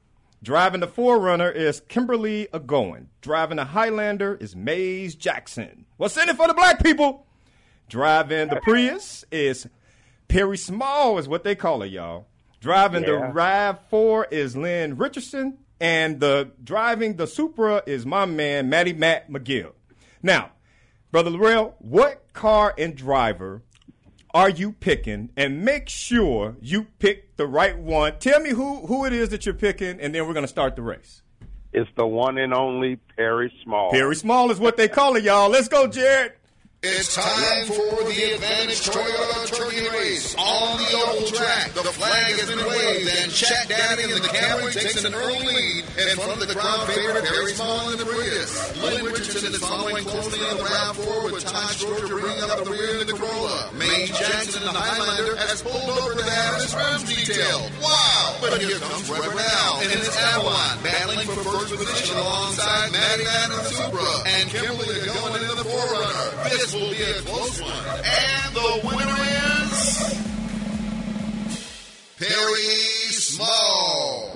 Driving 0.41 0.79
the 0.79 0.87
4Runner 0.87 1.53
is 1.53 1.81
Kimberly 1.81 2.47
Agoin. 2.53 3.07
Driving 3.19 3.57
the 3.57 3.65
Highlander 3.65 4.35
is 4.35 4.55
Maze 4.55 5.15
Jackson. 5.15 5.85
What's 5.97 6.15
in 6.15 6.29
it 6.29 6.37
for 6.37 6.47
the 6.47 6.53
black 6.53 6.81
people? 6.81 7.25
Driving 7.89 8.49
the 8.49 8.57
Prius 8.61 9.25
is 9.31 9.67
Perri 10.27 10.57
Small, 10.57 11.17
is 11.17 11.27
what 11.27 11.43
they 11.43 11.55
call 11.55 11.81
it, 11.81 11.87
y'all. 11.91 12.27
Driving 12.61 13.03
the 13.03 13.13
Yeah. 13.13 13.31
RAV4 13.33 14.31
is 14.31 14.55
Lynn 14.55 14.95
Richardson. 14.97 15.57
And 15.81 16.19
the 16.19 16.51
driving 16.61 17.15
the 17.15 17.25
Supra 17.25 17.81
is 17.85 18.05
my 18.05 18.25
man, 18.25 18.69
Matty 18.69 18.91
Matt 18.93 19.31
McGill. 19.31 19.71
Now, 20.21 20.51
Brother 21.11 21.29
Laurel, 21.29 21.75
what 21.79 22.33
car 22.33 22.75
and 22.77 22.95
driver 22.95 23.63
are 24.33 24.49
you 24.49 24.73
picking? 24.73 25.29
And 25.37 25.63
make 25.63 25.87
sure 25.87 26.57
you 26.61 26.87
pick 26.99 27.37
the 27.37 27.47
right 27.47 27.77
one. 27.77 28.19
Tell 28.19 28.41
me 28.41 28.49
who, 28.49 28.85
who 28.87 29.05
it 29.05 29.13
is 29.13 29.29
that 29.29 29.45
you're 29.45 29.55
picking, 29.55 30.01
and 30.01 30.13
then 30.13 30.27
we're 30.27 30.33
going 30.33 30.43
to 30.43 30.49
start 30.49 30.75
the 30.75 30.81
race. 30.81 31.21
It's 31.71 31.89
the 31.95 32.05
one 32.05 32.37
and 32.37 32.53
only 32.53 32.97
Perri 33.15 33.53
Small. 33.63 33.91
Perri 33.91 34.15
Small 34.15 34.51
is 34.51 34.59
what 34.59 34.75
they 34.75 34.89
call 34.89 35.15
it, 35.15 35.23
y'all. 35.23 35.49
Let's 35.49 35.67
go, 35.69 35.87
Jared. 35.87 36.33
It's 36.81 37.13
time 37.13 37.67
for 37.67 38.07
the 38.07 38.39
Advantage 38.39 38.87
Toyota 38.87 39.51
Turkey 39.51 39.83
Race 39.91 40.31
on 40.39 40.79
the 40.79 40.87
oval 40.95 41.27
track. 41.27 41.75
The 41.75 41.83
flag 41.91 42.39
has 42.39 42.47
been 42.47 42.63
waved, 42.63 43.11
and 43.19 43.27
Chat 43.35 43.67
Daddy 43.67 44.07
in 44.07 44.23
the 44.23 44.31
Camry 44.31 44.71
takes 44.71 45.03
an 45.03 45.11
early 45.11 45.43
lead 45.43 45.83
in 45.99 46.15
front 46.15 46.39
of 46.39 46.47
the 46.47 46.55
crowd 46.55 46.87
favorite 46.87 47.27
Perri 47.27 47.51
Small 47.51 47.91
in 47.91 47.99
the 47.99 48.07
Prius. 48.07 48.55
Lynn 48.79 49.03
Richardson 49.11 49.51
is 49.51 49.59
following 49.59 50.07
closely 50.07 50.39
on 50.39 50.55
the 50.55 50.63
RAV4 50.63 51.33
with 51.33 51.43
Todd 51.43 51.67
Stroger 51.75 52.15
bringing 52.15 52.47
up 52.47 52.63
the 52.63 52.71
rear 52.71 53.03
in 53.03 53.07
the 53.07 53.11
Corolla. 53.11 53.75
Maze 53.75 54.15
Jackson 54.15 54.63
in 54.63 54.71
the 54.71 54.79
Highlander 54.79 55.35
has 55.35 55.59
pulled 55.61 55.83
over 55.83 56.15
to 56.15 56.23
have 56.23 56.63
his 56.63 56.71
rims 56.71 57.03
detailed. 57.03 57.75
Wow! 57.83 58.39
But 58.39 58.55
here 58.63 58.79
comes 58.79 59.03
Reverend 59.11 59.35
Al 59.35 59.83
in 59.83 59.89
his 59.91 60.15
Avalon, 60.15 60.79
battling 60.79 61.27
for 61.27 61.43
first 61.43 61.75
position 61.75 62.15
alongside 62.23 62.87
in 62.95 63.51
the 63.51 63.63
Supra 63.67 64.07
and 64.31 64.49
Kimberly 64.49 64.95
going 65.03 65.43
in 65.43 65.55
the 65.59 65.67
4Runner. 65.67 66.49
This 66.49 66.68
will 66.73 66.89
be 66.89 67.01
a 67.01 67.13
close 67.21 67.61
one. 67.61 67.71
And 67.71 68.55
the 68.55 68.81
winner 68.83 69.15
is 69.71 70.13
Perri 72.17 73.11
Small. 73.11 74.31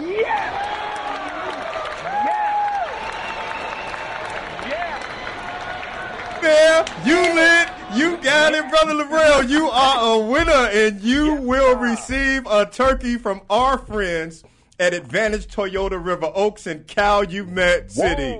There, 6.42 6.86
you 7.06 7.36
lit. 7.36 7.70
You 7.96 8.18
got 8.18 8.54
it, 8.54 8.70
brother 8.70 8.94
Laurel. 8.96 9.44
You 9.44 9.70
are 9.70 10.16
a 10.16 10.20
winner, 10.26 10.52
and 10.52 11.00
you 11.02 11.36
will 11.36 11.76
receive 11.78 12.46
a 12.48 12.66
turkey 12.66 13.18
from 13.18 13.42
our 13.50 13.78
friends 13.78 14.44
at 14.80 14.94
Advantage 14.94 15.48
Toyota 15.48 16.04
River 16.04 16.32
Oaks 16.34 16.66
in 16.66 16.84
Calumet 16.86 17.92
City. 17.92 18.40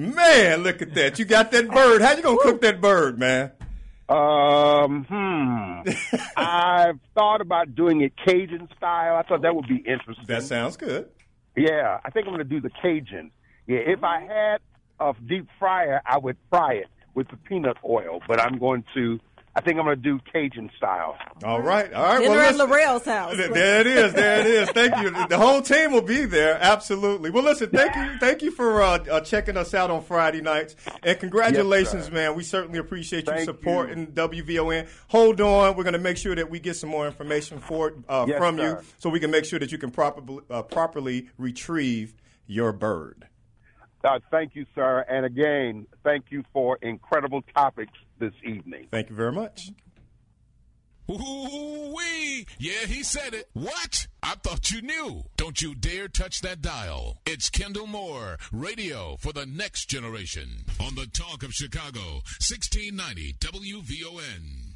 Man, 0.00 0.62
look 0.62 0.80
at 0.80 0.94
that. 0.94 1.18
You 1.18 1.26
got 1.26 1.50
that 1.50 1.68
bird. 1.68 2.00
How 2.00 2.14
you 2.14 2.22
gonna 2.22 2.38
cook 2.40 2.62
that 2.62 2.80
bird, 2.80 3.18
man? 3.18 3.52
Um, 4.08 5.04
hmm. 5.04 6.16
I've 6.36 6.98
thought 7.14 7.42
about 7.42 7.74
doing 7.74 8.00
it 8.00 8.14
Cajun 8.16 8.70
style. 8.78 9.16
I 9.16 9.22
thought 9.22 9.42
that 9.42 9.54
would 9.54 9.68
be 9.68 9.76
interesting. 9.76 10.24
That 10.26 10.42
sounds 10.42 10.78
good. 10.78 11.10
Yeah, 11.54 12.00
I 12.02 12.08
think 12.10 12.26
I'm 12.26 12.32
going 12.32 12.38
to 12.38 12.44
do 12.44 12.62
the 12.62 12.70
Cajun. 12.82 13.30
Yeah, 13.66 13.80
if 13.80 14.02
I 14.02 14.20
had 14.20 14.60
a 14.98 15.12
deep 15.28 15.46
fryer, 15.58 16.00
I 16.06 16.16
would 16.16 16.38
fry 16.48 16.74
it 16.74 16.88
with 17.14 17.28
the 17.28 17.36
peanut 17.36 17.76
oil, 17.84 18.20
but 18.26 18.40
I'm 18.40 18.58
going 18.58 18.84
to. 18.94 19.20
I 19.60 19.62
think 19.62 19.78
I'm 19.78 19.84
going 19.84 19.96
to 19.96 20.02
do 20.02 20.18
Cajun 20.32 20.70
style. 20.74 21.18
All 21.44 21.60
right, 21.60 21.92
all 21.92 22.02
right. 22.02 22.20
Dinner 22.20 22.30
well, 22.30 22.40
at 22.40 22.52
listen. 22.54 22.70
Laurel's 22.70 23.04
house. 23.04 23.36
Th- 23.36 23.50
There 23.50 23.80
it 23.82 23.86
is. 23.86 24.14
There 24.14 24.40
it 24.40 24.46
is. 24.46 24.70
Thank 24.70 24.96
you. 25.02 25.10
The 25.26 25.36
whole 25.36 25.60
team 25.60 25.92
will 25.92 26.00
be 26.00 26.24
there. 26.24 26.56
Absolutely. 26.58 27.28
Well, 27.28 27.42
listen. 27.42 27.68
Thank 27.68 27.94
you. 27.94 28.18
Thank 28.18 28.40
you 28.40 28.52
for 28.52 28.80
uh, 28.80 29.04
uh, 29.10 29.20
checking 29.20 29.58
us 29.58 29.74
out 29.74 29.90
on 29.90 30.02
Friday 30.02 30.40
nights, 30.40 30.76
and 31.02 31.18
congratulations, 31.18 32.06
sir. 32.06 32.10
man. 32.10 32.34
We 32.36 32.42
certainly 32.42 32.78
appreciate 32.78 33.26
you 33.26 33.34
Thank 33.34 33.44
supporting 33.44 34.06
WVON. 34.12 34.88
Hold 35.08 35.42
on. 35.42 35.76
We're 35.76 35.84
going 35.84 35.92
to 35.92 35.98
make 35.98 36.16
sure 36.16 36.34
that 36.34 36.48
we 36.48 36.58
get 36.58 36.76
some 36.76 36.88
more 36.88 37.06
information 37.06 37.60
for 37.60 37.92
uh, 38.08 38.24
Yes, 38.26 38.38
from 38.38 38.58
you, 38.58 38.78
so 38.96 39.10
we 39.10 39.20
can 39.20 39.30
make 39.30 39.44
sure 39.44 39.58
that 39.58 39.70
you 39.70 39.76
can 39.76 39.90
properly 39.90 40.38
uh, 40.48 40.62
properly 40.62 41.28
retrieve 41.36 42.14
your 42.46 42.72
bird. 42.72 43.26
Uh, 44.02 44.20
thank 44.30 44.54
you, 44.54 44.64
sir. 44.74 45.04
And 45.06 45.26
again, 45.26 45.86
thank 46.02 46.30
you 46.30 46.44
for 46.54 46.78
incredible 46.80 47.42
topics 47.54 47.92
this 48.20 48.34
evening. 48.44 48.86
Thank 48.90 49.10
you 49.10 49.16
very 49.16 49.32
much. 49.32 49.70
Ooh-wee. 51.10 52.46
Yeah, 52.58 52.86
he 52.86 53.02
said 53.02 53.34
it. 53.34 53.48
What? 53.52 54.06
I 54.22 54.36
thought 54.44 54.70
you 54.70 54.80
knew. 54.80 55.24
Don't 55.36 55.60
you 55.60 55.74
dare 55.74 56.06
touch 56.06 56.40
that 56.42 56.62
dial. 56.62 57.18
It's 57.26 57.50
Kendall 57.50 57.88
Moore, 57.88 58.38
radio 58.52 59.16
for 59.18 59.32
the 59.32 59.44
next 59.44 59.86
generation. 59.86 60.66
On 60.78 60.94
the 60.94 61.06
Talk 61.06 61.42
of 61.42 61.52
Chicago, 61.52 62.22
1690 62.38 63.34
WVON. 63.40 64.69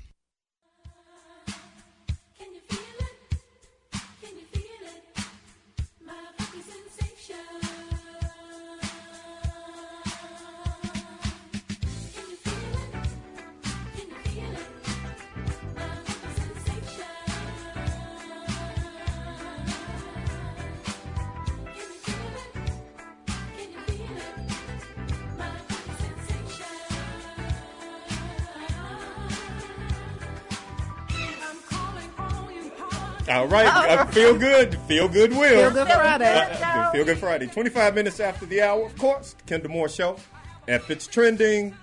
All 33.28 33.46
right, 33.46 33.66
uh, 33.66 34.04
feel 34.06 34.36
good, 34.36 34.78
feel 34.80 35.08
good, 35.08 35.30
will 35.30 35.70
Feel 35.70 35.70
Good 35.70 35.88
Friday. 35.88 36.58
Uh, 36.62 36.90
feel 36.90 37.04
good 37.04 37.18
Friday. 37.18 37.46
Twenty-five 37.46 37.94
minutes 37.94 38.20
after 38.20 38.44
the 38.44 38.60
hour, 38.60 38.84
of 38.84 38.96
course. 38.98 39.34
Kendall 39.46 39.70
Moore 39.70 39.88
Show. 39.88 40.16
If 40.68 40.90
it's 40.90 41.06
trending, 41.06 41.74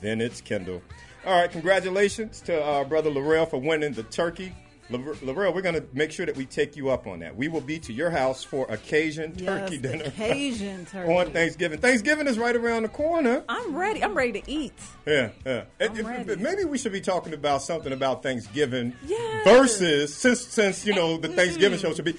then 0.00 0.20
it's 0.20 0.40
Kendall. 0.40 0.82
All 1.24 1.40
right, 1.40 1.50
congratulations 1.50 2.40
to 2.42 2.62
our 2.62 2.84
brother 2.84 3.10
Laurel 3.10 3.46
for 3.46 3.60
winning 3.60 3.92
the 3.92 4.02
turkey. 4.04 4.54
Laurel, 4.90 5.52
we're 5.52 5.60
going 5.62 5.74
to 5.74 5.84
make 5.92 6.10
sure 6.12 6.24
that 6.26 6.36
we 6.36 6.46
take 6.46 6.76
you 6.76 6.88
up 6.88 7.06
on 7.06 7.18
that. 7.20 7.36
We 7.36 7.48
will 7.48 7.60
be 7.60 7.78
to 7.80 7.92
your 7.92 8.10
house 8.10 8.42
for 8.42 8.64
occasion 8.70 9.36
turkey 9.36 9.74
Yes, 9.74 9.82
dinner 9.82 10.10
Cajun 10.10 10.86
turkey. 10.90 11.12
on 11.12 11.30
Thanksgiving. 11.30 11.78
Thanksgiving 11.78 12.26
is 12.26 12.38
right 12.38 12.56
around 12.56 12.84
the 12.84 12.88
corner. 12.88 13.44
I'm 13.48 13.76
ready. 13.76 14.02
I'm 14.02 14.14
ready 14.16 14.40
to 14.40 14.50
eat. 14.50 14.72
Yeah, 15.06 15.30
yeah. 15.44 15.64
It- 15.78 15.98
it- 15.98 16.04
ready. 16.06 16.36
maybe 16.36 16.64
we 16.64 16.78
should 16.78 16.92
be 16.92 17.00
talking 17.00 17.34
about 17.34 17.62
something 17.62 17.92
about 17.92 18.22
Thanksgiving 18.22 18.94
Yes. 19.06 19.44
versus 19.44 20.14
since 20.14 20.40
since 20.40 20.86
you 20.86 20.94
know 20.94 21.18
the 21.18 21.28
Thanksgiving 21.38 21.78
show 21.78 21.92
should 21.92 22.04
be 22.06 22.16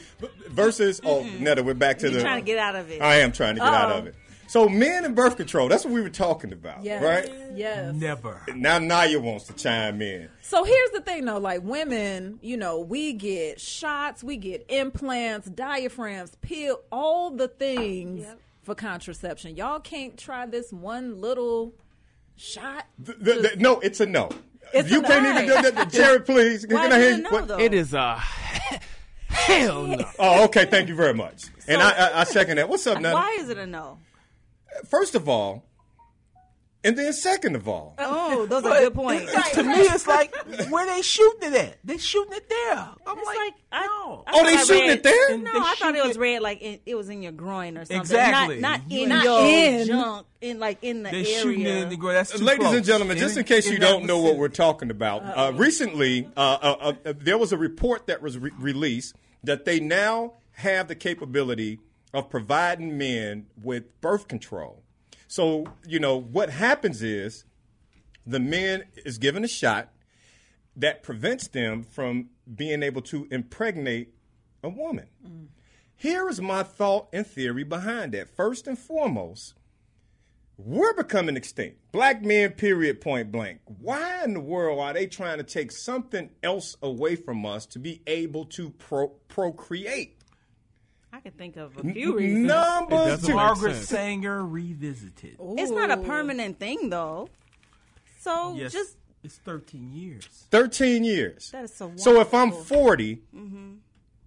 versus. 0.49 1.01
Oh, 1.03 1.23
Netta, 1.39 1.63
we're 1.63 1.73
back 1.73 1.97
to 1.99 2.07
You're 2.09 2.17
the. 2.17 2.21
trying 2.21 2.41
to 2.41 2.45
get 2.45 2.57
out 2.57 2.75
of 2.75 2.89
it. 2.91 3.01
I 3.01 3.15
am 3.17 3.31
trying 3.31 3.55
to 3.55 3.61
get 3.61 3.67
out 3.73 3.91
Uh-oh. 3.91 3.97
of 3.99 4.07
it. 4.07 4.15
So 4.49 4.67
men 4.67 5.05
and 5.05 5.15
birth 5.15 5.38
control. 5.38 5.67
That's 5.69 5.85
what 5.85 5.93
we 5.93 6.01
were 6.01 6.09
talking 6.09 6.51
about, 6.51 6.84
Yes. 6.84 7.03
right? 7.03 7.31
Yes. 7.55 7.93
Never. 7.93 8.41
Now 8.55 8.80
Naya 8.80 9.19
wants 9.19 9.45
to 9.45 9.53
chime 9.53 10.01
in. 10.01 10.27
So 10.41 10.63
here's 10.63 10.89
the 10.89 11.01
thing, 11.01 11.26
though. 11.26 11.38
Like 11.38 11.61
women, 11.63 12.39
you 12.41 12.57
know, 12.57 12.80
we 12.80 13.13
get 13.13 13.61
shots, 13.61 14.23
we 14.23 14.38
get 14.38 14.65
implants, 14.67 15.47
diaphragms, 15.49 16.35
pill, 16.41 16.81
all 16.91 17.30
the 17.30 17.47
things 17.47 18.26
for 18.63 18.73
contraception. 18.73 19.55
Y'all 19.55 19.80
can't 19.80 20.17
try 20.17 20.47
this 20.47 20.73
one 20.73 21.21
little 21.21 21.76
shot. 22.35 22.88
Th- 23.05 23.19
th- 23.23 23.41
th- 23.41 23.57
no, 23.57 23.80
it's 23.81 23.99
a 23.99 24.07
no. 24.07 24.30
It's 24.73 24.89
you 24.89 25.03
can't 25.03 25.23
no. 25.26 25.30
even 25.43 25.45
do 25.63 25.71
that. 25.71 25.91
Jerry, 25.91 26.21
please. 26.21 26.65
Why 26.67 26.88
Can 26.88 26.93
I 26.93 26.99
hear 26.99 27.09
it 27.09 27.13
a 27.13 27.17
you? 27.17 27.21
no, 27.23 27.30
What- 27.30 27.47
though? 27.49 27.59
It 27.59 27.76
is 27.76 27.93
uh 27.93 28.19
hell 29.27 29.84
no. 29.85 30.05
Oh, 30.17 30.45
okay. 30.45 30.65
Thank 30.65 30.89
you 30.89 30.95
very 30.95 31.13
much. 31.13 31.45
and 31.67 31.81
I, 31.81 31.91
I, 31.91 32.21
I 32.21 32.23
second 32.23 32.57
that. 32.57 32.67
What's 32.67 32.88
up, 32.88 32.99
Netta? 32.99 33.13
Why 33.15 33.38
is 33.39 33.49
it 33.49 33.57
a 33.59 33.67
no? 33.67 33.99
First 34.88 35.15
of 35.15 35.27
all, 35.27 35.65
and 36.81 36.97
then 36.97 37.11
second 37.11 37.57
of 37.57 37.68
all, 37.68 37.93
Oh, 37.97 38.45
those 38.45 38.64
are 38.64 38.69
But 38.69 38.80
good 38.80 38.93
points. 38.93 39.51
To 39.51 39.64
me, 39.64 39.73
it's 39.81 40.07
like 40.07 40.34
where 40.69 40.85
they 40.85 41.01
shooting 41.01 41.51
it 41.51 41.53
at. 41.53 41.77
They 41.84 41.97
shooting 41.97 42.31
it 42.31 42.47
there. 42.47 42.72
I'm 43.06 43.18
It's 43.18 43.27
like, 43.27 43.38
like, 43.38 43.53
I, 43.73 43.85
no. 43.85 44.23
I 44.26 44.31
Oh, 44.34 44.45
they 44.45 44.53
I 44.56 44.64
shooting 44.64 44.84
read- 44.88 44.91
it 44.91 45.03
there? 45.03 45.38
No, 45.39 45.51
They 45.51 45.60
I 45.60 45.76
thought 45.77 45.95
it 45.95 46.06
was 46.07 46.15
it- 46.15 46.19
red 46.22 46.41
like 46.41 46.61
it, 46.61 46.81
it 46.85 46.95
was 46.95 47.10
in 47.10 47.22
your 47.22 47.34
groin 47.34 47.77
or 47.77 47.81
something. 47.84 47.99
Exactly. 47.99 48.61
Not, 48.61 48.80
not 48.84 48.91
You 48.91 49.03
in 49.03 49.11
ain't 49.11 49.23
your 49.26 49.41
in. 49.41 49.88
junk, 49.88 50.27
in 50.39 50.60
like 50.60 50.77
in 50.81 51.03
the 51.03 51.10
They 51.10 51.18
area. 51.18 51.41
shooting 51.41 51.61
it 51.65 51.76
in 51.84 51.89
the 51.89 51.97
ground. 51.97 52.15
That's 52.15 52.31
too 52.31 52.45
Ladies 52.45 52.64
close. 52.64 52.76
and 52.77 52.85
gentlemen, 52.85 53.18
just 53.18 53.35
in 53.35 53.43
case 53.43 53.69
you 53.69 53.77
don't 53.77 54.06
know 54.06 54.19
what 54.19 54.38
we're 54.38 54.47
talking 54.47 54.89
about, 54.89 55.22
uh, 55.23 55.51
recently 55.53 56.30
uh, 56.38 56.39
uh, 56.61 56.93
uh, 57.06 57.14
there 57.18 57.38
was 57.38 57.51
a 57.51 57.57
report 57.57 58.07
that 58.07 58.22
was 58.22 58.38
re- 58.38 58.51
released 58.57 59.15
that 59.43 59.65
they 59.65 59.81
now 59.81 60.35
have 60.53 60.88
the 60.88 60.95
capability 60.95 61.80
of 62.14 62.30
providing 62.30 62.98
men 62.98 63.48
with 63.61 63.99
birth 64.02 64.27
control. 64.27 64.84
So, 65.27 65.65
you 65.88 65.99
know, 65.99 66.18
what 66.19 66.49
happens 66.49 67.03
is 67.03 67.45
the 68.26 68.40
man 68.40 68.84
is 69.06 69.18
given 69.18 69.44
a 69.44 69.48
shot 69.48 69.90
that 70.76 71.03
prevents 71.03 71.48
them 71.48 71.84
from 71.84 72.30
being 72.56 72.84
able 72.84 73.02
to 73.03 73.27
impregnate 73.30 74.14
a 74.64 74.69
woman. 74.69 75.07
Mm. 75.26 75.48
Here 75.95 76.30
is 76.30 76.40
my 76.40 76.64
thought 76.64 77.10
and 77.11 77.27
theory 77.27 77.64
behind 77.64 78.14
that. 78.14 78.30
First 78.36 78.68
and 78.68 78.80
foremost, 78.80 79.56
we're 80.57 80.94
becoming 80.94 81.38
extinct. 81.38 81.77
Black 81.91 82.23
men, 82.23 82.52
period, 82.52 83.02
point 83.02 83.31
blank. 83.31 83.60
Why 83.65 84.23
in 84.23 84.34
the 84.34 84.40
world 84.40 84.80
are 84.80 84.94
they 84.94 85.07
trying 85.07 85.38
to 85.38 85.44
take 85.44 85.72
something 85.72 86.30
else 86.44 86.76
away 86.81 87.15
from 87.15 87.45
us 87.45 87.65
to 87.68 87.80
be 87.80 88.02
able 88.07 88.45
to 88.45 88.69
pro- 88.72 89.10
procreate? 89.27 90.18
I 91.11 91.19
can 91.22 91.31
think 91.31 91.57
of 91.57 91.77
a 91.77 91.81
few 91.91 92.18
reasons. 92.18 92.48
Number 92.48 92.95
doesn't 92.95 93.27
two. 93.30 93.36
Margaret 93.36 93.73
sense. 93.76 93.90
Sanger 93.90 94.45
revisited. 94.45 95.38
It's 95.40 95.72
not 95.72 95.91
a 95.91 95.98
permanent 95.98 96.60
thing 96.60 96.90
though. 96.90 97.30
So 98.19 98.56
Yes, 98.56 98.73
just 98.73 98.98
it's 99.23 99.38
13 99.38 99.91
years. 99.94 100.27
13 100.52 101.03
years. 101.03 101.52
That 101.52 101.65
is 101.65 101.73
so 101.73 101.91
So 101.95 102.19
if 102.22 102.34
I'm 102.34 102.52
wonderful. 102.52 102.77
40, 102.77 103.15
mm-hmm. 103.36 103.56
Well, 103.56 103.76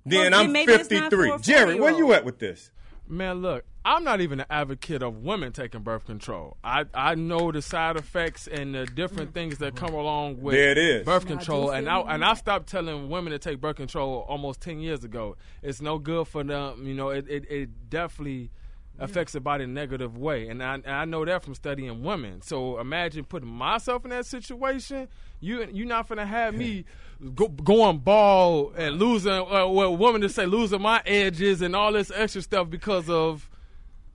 then 0.04 0.22
then 0.32 0.34
I'm 0.34 0.52
maybe 0.52 0.72
it's 0.72 0.90
not 0.90 1.10
53. 1.10 1.38
Jerry, 1.40 1.78
where 1.78 1.96
you 1.96 2.12
at 2.12 2.24
with 2.24 2.38
this? 2.38 2.70
Man, 3.08 3.42
look, 3.42 3.64
I'm 3.84 4.04
not 4.04 4.20
even 4.20 4.40
an 4.40 4.46
advocate 4.48 5.02
of 5.02 5.18
women 5.18 5.52
taking 5.52 5.80
birth 5.82 6.06
control. 6.06 6.56
I, 6.62 6.84
I 6.94 7.14
know 7.16 7.50
the 7.50 7.60
side 7.60 7.96
effects 7.96 8.46
and 8.46 8.74
the 8.74 8.86
different 8.86 9.34
things 9.34 9.58
that 9.58 9.74
come 9.74 9.92
along 9.92 10.40
with 10.40 10.54
There 10.54 10.70
it 10.70 10.78
is. 10.78 11.04
birth 11.04 11.26
control. 11.26 11.70
And 11.70 11.88
I 11.88 11.98
and 12.00 12.24
I 12.24 12.34
stopped 12.34 12.68
telling 12.68 13.08
women 13.10 13.32
to 13.32 13.38
take 13.38 13.60
birth 13.60 13.76
control 13.76 14.24
almost 14.28 14.60
ten 14.60 14.78
years 14.80 15.02
ago. 15.04 15.36
It's 15.62 15.80
no 15.80 15.98
good 15.98 16.28
for 16.28 16.44
them. 16.44 16.86
You 16.86 16.94
know, 16.94 17.10
it 17.10 17.28
it, 17.28 17.50
it 17.50 17.90
definitely 17.90 18.50
affects 18.98 19.32
the 19.32 19.40
body 19.40 19.64
in 19.64 19.70
a 19.70 19.72
negative 19.72 20.16
way. 20.16 20.48
And 20.48 20.62
I, 20.62 20.74
and 20.74 20.86
I 20.86 21.04
know 21.04 21.24
that 21.24 21.42
from 21.42 21.54
studying 21.54 22.02
women. 22.02 22.42
So 22.42 22.78
imagine 22.78 23.24
putting 23.24 23.48
myself 23.48 24.04
in 24.04 24.10
that 24.10 24.26
situation. 24.26 25.08
You 25.40 25.66
you're 25.72 25.86
not 25.86 26.08
gonna 26.08 26.26
have 26.26 26.54
me 26.54 26.84
go, 27.34 27.48
going 27.48 27.98
bald 27.98 28.74
and 28.76 28.98
losing 28.98 29.32
uh, 29.32 29.66
well, 29.66 29.96
women 29.96 30.20
to 30.20 30.28
say 30.28 30.46
losing 30.46 30.82
my 30.82 31.02
edges 31.04 31.62
and 31.62 31.74
all 31.74 31.92
this 31.92 32.12
extra 32.14 32.42
stuff 32.42 32.70
because 32.70 33.10
of 33.10 33.48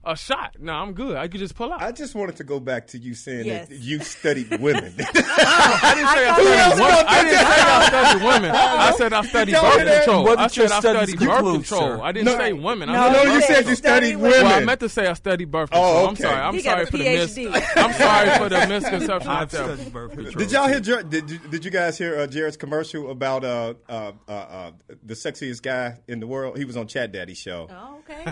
a 0.04 0.16
shot. 0.16 0.56
No, 0.58 0.72
I'm 0.72 0.92
good. 0.94 1.16
I 1.16 1.28
could 1.28 1.40
just 1.40 1.54
pull 1.54 1.72
out. 1.72 1.82
I 1.82 1.92
just 1.92 2.14
wanted 2.14 2.36
to 2.36 2.44
go 2.44 2.60
back 2.60 2.86
to 2.88 2.98
you 2.98 3.14
saying 3.14 3.46
Yes. 3.46 3.68
that 3.68 3.78
you 3.78 3.98
studied 4.00 4.48
women. 4.58 4.94
I 4.98 5.92
didn't 5.94 6.08
say 6.08 6.28
I 6.28 6.32
studied 6.34 6.80
women. 6.80 7.06
I 7.08 7.22
didn't 7.22 7.38
say 7.38 7.62
I 7.62 7.86
studied 7.88 8.24
women. 8.24 8.50
I 8.54 8.92
said 8.92 9.12
I 9.12 9.22
studied 9.22 9.52
Y'all 9.52 9.62
birth 9.76 9.84
that? 9.86 10.04
control. 10.04 10.24
What 10.24 10.38
I 10.38 10.46
did 10.48 10.56
your 10.56 10.68
said 10.68 10.76
I 10.76 10.80
studies 10.80 11.08
studied 11.10 11.18
birth 11.28 11.36
conclude, 11.36 11.54
control. 11.66 11.80
sir? 11.80 12.00
I 12.02 12.12
didn't 12.12 12.24
No. 12.26 12.38
say 12.38 12.52
women. 12.52 12.88
I 12.88 12.92
No, 12.92 13.02
said 13.02 13.12
no, 13.12 13.24
birth 13.24 13.34
you 13.34 13.40
said 13.40 13.54
control. 13.54 13.70
you 13.70 13.76
studied 13.76 14.16
Well, 14.16 14.46
I 14.46 14.64
meant 14.64 14.80
to 14.80 14.88
say 14.88 15.06
I 15.06 15.12
studied 15.14 15.50
birth 15.50 15.70
control. 15.70 15.96
Oh, 15.96 16.06
control. 16.06 16.06
I'm 16.06 16.12
okay. 16.14 16.22
sorry. 16.22 16.40
I'm 16.40 16.54
He 16.54 16.62
got 16.62 16.70
sorry 16.70 16.82
a 16.82 16.86
for 16.86 16.96
the 16.96 17.04
mis- 17.04 17.36
PhD. 17.36 17.76
I'm 17.76 17.92
sorry 17.92 18.38
for 18.38 18.48
the 18.48 18.66
misconception. 18.68 19.28
I've 19.30 19.42
out 19.42 19.50
there. 19.50 19.64
studied 19.76 19.92
birth 19.92 20.10
control. 20.12 20.32
Did 20.32 20.52
y'all 20.52 20.68
hear? 20.68 20.80
Jer- 20.80 21.02
Did 21.02 21.30
you, 21.30 21.38
Did 21.38 21.64
you 21.64 21.70
guys 21.70 21.98
hear 21.98 22.18
uh, 22.18 22.26
Jared's 22.26 22.56
commercial 22.56 23.10
about 23.10 23.44
uh, 23.44 23.74
uh, 23.88 24.12
uh, 24.28 24.32
uh, 24.32 24.70
the 25.04 25.14
sexiest 25.14 25.60
guy 25.62 25.98
in 26.08 26.20
the 26.20 26.26
world? 26.26 26.56
He 26.56 26.64
was 26.64 26.76
on 26.76 26.86
Chat 26.86 27.12
Daddy 27.12 27.34
show. 27.34 27.68
Oh, 27.70 27.98
okay. 27.98 28.22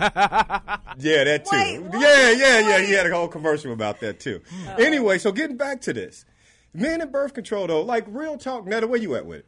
Yeah, 0.99 1.23
that 1.25 1.45
too. 1.63 1.89
yeah, 1.99 2.31
yeah, 2.31 2.59
yeah. 2.59 2.79
He 2.79 2.93
had 2.93 3.05
a 3.07 3.13
whole 3.15 3.27
commercial 3.27 3.73
about 3.73 3.99
that 4.01 4.19
too. 4.19 4.41
Oh. 4.67 4.75
Anyway, 4.75 5.17
so 5.17 5.31
getting 5.31 5.57
back 5.57 5.81
to 5.81 5.93
this, 5.93 6.25
men 6.73 7.01
in 7.01 7.11
birth 7.11 7.33
control 7.33 7.67
though, 7.67 7.81
like 7.81 8.05
real 8.07 8.37
talk. 8.37 8.65
Netta, 8.65 8.87
where 8.87 8.99
you 8.99 9.15
at 9.15 9.25
with 9.25 9.39
it? 9.39 9.45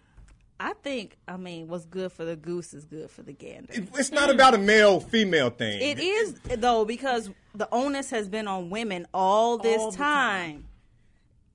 I 0.62 0.74
think, 0.74 1.18
I 1.26 1.38
mean, 1.38 1.70
what's 1.70 1.86
good 1.86 2.12
for 2.12 2.26
the 2.26 2.36
goose 2.36 2.74
is 2.74 2.84
good 2.84 3.10
for 3.10 3.24
the 3.24 3.32
gander. 3.32 3.72
It's 3.98 4.12
not 4.12 4.30
about 4.30 4.54
a 4.54 4.58
male 4.58 5.00
female 5.00 5.50
thing. 5.52 5.82
It 5.82 6.00
is 6.00 6.34
though 6.58 6.84
because 6.84 7.30
the 7.56 7.70
onus 7.72 8.10
has 8.10 8.28
been 8.28 8.48
on 8.48 8.70
women 8.70 9.08
all 9.14 9.58
this 9.58 9.80
All 9.80 9.92
the 9.92 9.98
time. 9.98 10.66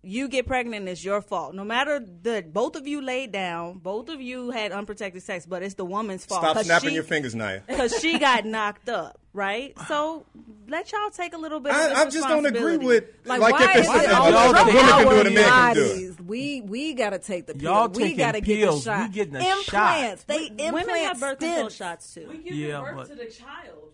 You 0.02 0.28
get 0.28 0.46
pregnant, 0.46 0.86
it's 0.88 1.02
your 1.02 1.22
fault. 1.22 1.54
No 1.54 1.64
matter 1.64 1.98
the 1.98 2.44
both 2.46 2.76
of 2.76 2.86
you 2.86 3.00
laid 3.00 3.32
down, 3.32 3.78
both 3.78 4.10
of 4.10 4.20
you 4.20 4.50
had 4.50 4.70
unprotected 4.70 5.22
sex, 5.22 5.46
but 5.46 5.62
it's 5.62 5.74
the 5.74 5.84
woman's 5.84 6.26
fault. 6.26 6.42
Stop 6.42 6.58
snapping 6.64 6.90
she- 6.90 6.94
your 6.94 7.04
fingers, 7.04 7.34
Naya. 7.34 7.60
Because 7.66 7.98
she 8.00 8.18
got 8.18 8.44
knocked 8.44 8.88
up, 8.90 9.18
right? 9.34 9.76
So 9.88 10.24
let 10.68 10.90
y'all 10.92 11.10
take 11.10 11.34
a 11.34 11.36
little 11.36 11.60
bit. 11.60 11.72
of 11.72 11.76
I- 11.76 12.02
I 12.02 12.04
just 12.08 12.26
don't 12.26 12.46
agree 12.46 12.78
with- 12.78 13.04
Like, 13.26 13.40
Like, 13.40 13.52
why 13.52 13.64
if 13.64 13.70
it's- 13.76 13.88
is 13.88 14.02
it 14.02 14.10
if 14.10 14.14
all 14.16 14.32
a 14.32 14.44
over 14.48 14.58
woman 14.58 14.72
can 14.72 15.08
do 15.08 15.10
it, 15.20 15.26
a 15.26 15.30
man 15.30 15.44
can 15.44 15.74
do 15.74 15.82
it. 15.82 16.20
We 16.24 16.60
we 16.62 16.94
gotta 16.94 17.18
take 17.18 17.46
the 17.46 17.54
pill. 17.54 17.62
Y'all 17.62 17.88
we 17.88 18.02
taking 18.04 18.16
gotta 18.18 18.40
get 18.40 18.46
the 18.54 18.60
pills, 18.62 18.84
shot. 18.84 19.08
we 19.08 19.14
getting 19.14 19.36
a 19.36 19.40
Implants. 19.40 20.22
shot. 20.22 20.26
They 20.28 20.48
Women 20.50 20.60
implant 20.80 21.00
have 21.00 21.20
birth 21.20 21.38
control 21.40 21.68
shots 21.68 22.14
too. 22.14 22.26
We 22.30 22.38
give 22.38 22.54
Yeah, 22.54 22.80
birth 22.80 22.96
but- 22.96 23.08
to 23.08 23.14
the 23.16 23.26
child. 23.26 23.90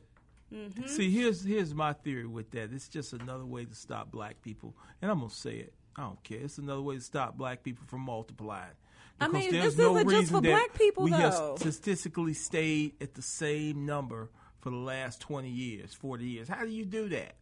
Mm-hmm. 0.55 0.87
See, 0.89 1.11
here's 1.11 1.45
here's 1.45 1.75
my 1.75 1.93
theory 1.93 2.27
with 2.27 2.51
that. 2.53 2.73
It's 2.73 2.89
just 2.89 3.13
another 3.13 3.45
way 3.47 3.65
to 3.65 3.75
stop 3.75 4.11
black 4.11 4.43
people, 4.43 4.75
and 5.01 5.11
I'm 5.11 5.19
gonna 5.21 5.31
say 5.31 5.55
it. 5.57 5.73
I 5.97 6.03
don't 6.03 6.23
care. 6.25 6.39
It's 6.41 6.59
another 6.59 6.83
way 6.83 6.97
to 6.97 7.01
stop 7.01 7.37
black 7.37 7.63
people 7.63 7.85
from 7.87 8.01
multiplying. 8.03 8.71
I 9.21 9.27
Because 9.27 9.33
mean, 9.43 9.53
there's 9.53 9.77
this 9.77 9.79
no 9.79 9.97
isn't 9.97 10.09
just 10.09 10.19
reason 10.21 10.37
for 10.37 10.41
black 10.41 10.75
people, 10.75 11.05
we 11.05 11.11
have 11.13 11.35
statistically 11.59 12.35
stayed 12.35 12.93
at 13.01 13.15
the 13.15 13.23
same 13.23 13.85
number 13.87 14.31
for 14.61 14.71
the 14.71 14.77
last 14.77 15.21
20 15.21 15.49
years, 15.49 15.95
40 15.95 16.25
years. 16.25 16.49
How 16.49 16.65
do 16.65 16.71
you 16.71 16.85
do 16.85 17.09
that? 17.09 17.35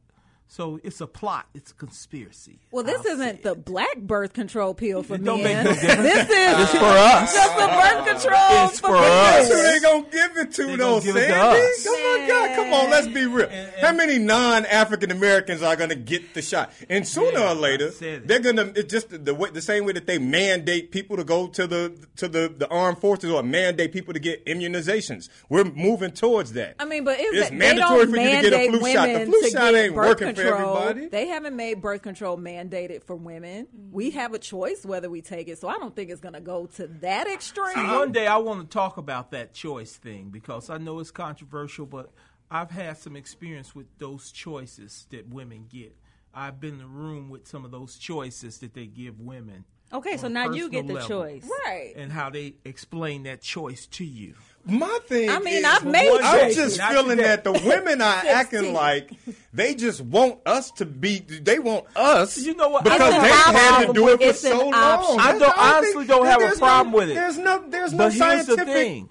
So 0.51 0.81
it's 0.83 1.03
a 1.03 1.07
plot. 1.07 1.47
It's 1.55 1.73
a 1.73 1.75
conspiracy. 1.75 2.59
Well, 2.71 2.83
this 2.83 3.05
isn't 3.05 3.43
the 3.43 3.55
black 3.55 3.99
birth 3.99 4.33
control 4.33 4.73
pill 4.73 5.03
for 5.03 5.17
It 5.17 5.25
don't 5.25 5.43
men. 5.43 5.67
make 5.67 5.77
no 5.83 6.03
this 6.03 6.31
is 6.31 6.61
It's 6.63 6.73
for 6.73 6.85
us. 6.87 7.35
just 7.35 7.55
the 7.55 7.67
birth 7.67 8.23
control 8.23 8.69
It's 8.69 8.81
for 8.81 8.91
men. 8.93 9.03
us. 9.03 9.49
That's 9.49 9.49
who 9.49 9.63
they 9.63 9.81
gonna 9.81 10.11
give 10.11 10.37
it 10.39 10.53
to, 10.55 10.67
They 10.67 10.77
though, 10.77 11.01
gonna 11.01 11.05
give 11.05 11.17
it 11.17 11.27
to 11.27 11.33
Sandy. 11.35 11.61
us. 11.61 11.87
Oh 11.87 12.19
my 12.21 12.27
God, 12.29 12.57
come 12.57 12.73
on, 12.73 12.91
let's 12.91 13.07
be 13.09 13.27
real. 13.27 13.49
How 13.83 13.93
many 13.93 14.19
non-African 14.19 15.11
Americans 15.11 15.63
are 15.63 15.77
gonna 15.77 15.95
get 15.95 16.33
the 16.33 16.41
shot? 16.41 16.73
And 16.89 17.07
sooner 17.07 17.41
or 17.41 17.55
later, 17.55 17.91
they're 17.91 18.41
gonna 18.41 18.73
it's 18.75 18.91
just 18.91 19.11
the, 19.11 19.19
the 19.19 19.35
way, 19.35 19.51
the 19.51 19.61
same 19.63 19.85
way 19.85 19.93
that 19.93 20.07
they 20.07 20.19
mandate 20.19 20.93
people 20.93 21.19
to 21.19 21.25
go 21.25 21.49
to 21.49 21.67
the 21.67 21.93
to 22.17 22.27
the, 22.27 22.53
the 22.57 22.67
armed 22.69 22.99
forces 22.99 23.31
or 23.31 23.43
mandate 23.43 23.93
people 23.93 24.15
to 24.15 24.21
get 24.21 24.47
immunizations. 24.47 25.29
We're 25.51 25.65
moving 25.65 26.13
towards 26.13 26.55
that. 26.55 26.77
I 26.79 26.87
mean, 26.87 27.05
but 27.05 27.21
is 27.21 27.27
It's 27.43 27.51
mandatory 27.51 28.07
for 28.07 28.17
you 28.17 28.43
to 28.43 28.51
get 28.51 28.53
a 28.55 28.69
flu 28.71 28.93
shot. 28.93 29.09
The 29.09 29.27
flu 29.27 29.51
shot 29.51 29.75
ain't 29.75 29.95
working 29.95 30.35
for 30.35 30.38
control. 30.39 30.77
everybody. 30.79 31.09
They 31.09 31.27
haven't 31.27 31.57
made 31.57 31.81
birth 31.81 32.03
control 32.03 32.37
mandated 32.37 33.05
for 33.05 33.17
women. 33.17 33.67
Mm-hmm. 33.67 33.93
We 33.93 34.11
have 34.11 34.35
a 34.35 34.39
choice 34.39 34.85
whether 34.85 35.11
we 35.11 35.23
take 35.23 35.49
it. 35.49 35.59
So 35.59 35.69
I 35.69 35.79
don't 35.79 35.95
think 35.95 36.11
it's 36.11 36.21
going 36.21 36.35
to 36.35 36.41
go 36.41 36.67
to 36.77 36.87
that 37.01 37.27
extreme. 37.27 37.75
See, 37.75 37.85
one 37.85 38.13
day 38.13 38.27
I 38.27 38.37
want 38.39 38.61
to 38.61 38.67
talk 38.67 38.97
about 38.97 39.31
that 39.33 39.55
choice 39.55 39.97
thing 39.97 40.31
because 40.31 40.71
I 40.71 40.79
know 40.79 41.01
it's 41.01 41.11
controversial, 41.11 41.87
but 41.87 42.11
I've 42.51 42.71
had 42.71 42.99
some 42.99 43.17
experience 43.17 43.75
with 43.75 43.87
those 43.99 44.33
choices 44.33 45.07
that 45.11 45.29
women 45.29 45.67
get. 45.71 45.97
I've 46.35 46.61
been 46.61 46.75
in 46.75 46.79
the 46.79 46.87
room 46.87 47.31
with 47.31 47.47
some 47.47 47.65
of 47.65 47.71
those 47.71 47.97
choices 47.97 48.59
that 48.59 48.75
they 48.75 48.87
give 48.87 49.21
women. 49.21 49.65
Okay, 49.93 50.19
so 50.19 50.29
now 50.29 50.51
you 50.51 50.69
get 50.69 50.87
the 50.87 50.95
level, 50.95 51.09
choice. 51.09 51.49
Right. 51.65 51.95
And 51.97 52.13
how 52.13 52.29
they 52.29 52.57
explain 52.65 53.23
that 53.23 53.41
choice 53.41 53.87
to 53.87 54.05
you. 54.05 54.35
My 54.65 54.99
thing 55.07 55.31
I 55.31 55.39
mean, 55.39 55.59
is, 55.59 55.65
I've 55.65 55.87
made 55.87 56.21
I'm 56.21 56.53
just 56.53 56.83
feeling 56.83 57.17
that 57.19 57.43
the 57.43 57.53
women 57.53 58.03
are 58.03 58.23
acting 58.29 58.75
like 58.75 59.11
they 59.59 59.75
just 59.75 60.01
want 60.01 60.39
us 60.47 60.71
to 60.73 60.87
be. 60.87 61.19
They 61.19 61.59
want 61.59 61.85
us. 61.97 62.39
You 62.39 62.55
know 62.55 62.69
what? 62.71 62.85
Because 62.85 63.01
I 63.01 63.11
don't 63.11 63.23
they've 63.23 63.31
have 63.33 63.55
a 63.55 63.59
had 63.59 63.87
to 63.89 63.93
do 63.93 64.09
it 64.09 64.23
for 64.23 64.33
so 64.33 64.69
long. 64.69 64.75
I 65.21 65.37
don't- 65.39 65.59
honestly 65.59 66.07
don't 66.07 66.27
have 66.27 66.41
a 66.43 66.57
problem 66.57 66.93
no- 66.93 66.99
with 66.99 67.11
it. 67.11 67.15
There's 67.15 67.39
no. 67.39 67.65
There's 67.69 67.93
no 67.93 67.99
But 67.99 68.13
the 68.13 68.19
scientific 68.19 68.67
thing. 68.67 69.09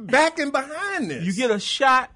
backing 0.00 0.50
behind 0.50 1.10
this. 1.10 1.24
You 1.24 1.32
get 1.34 1.50
a 1.50 1.60
shot 1.60 2.10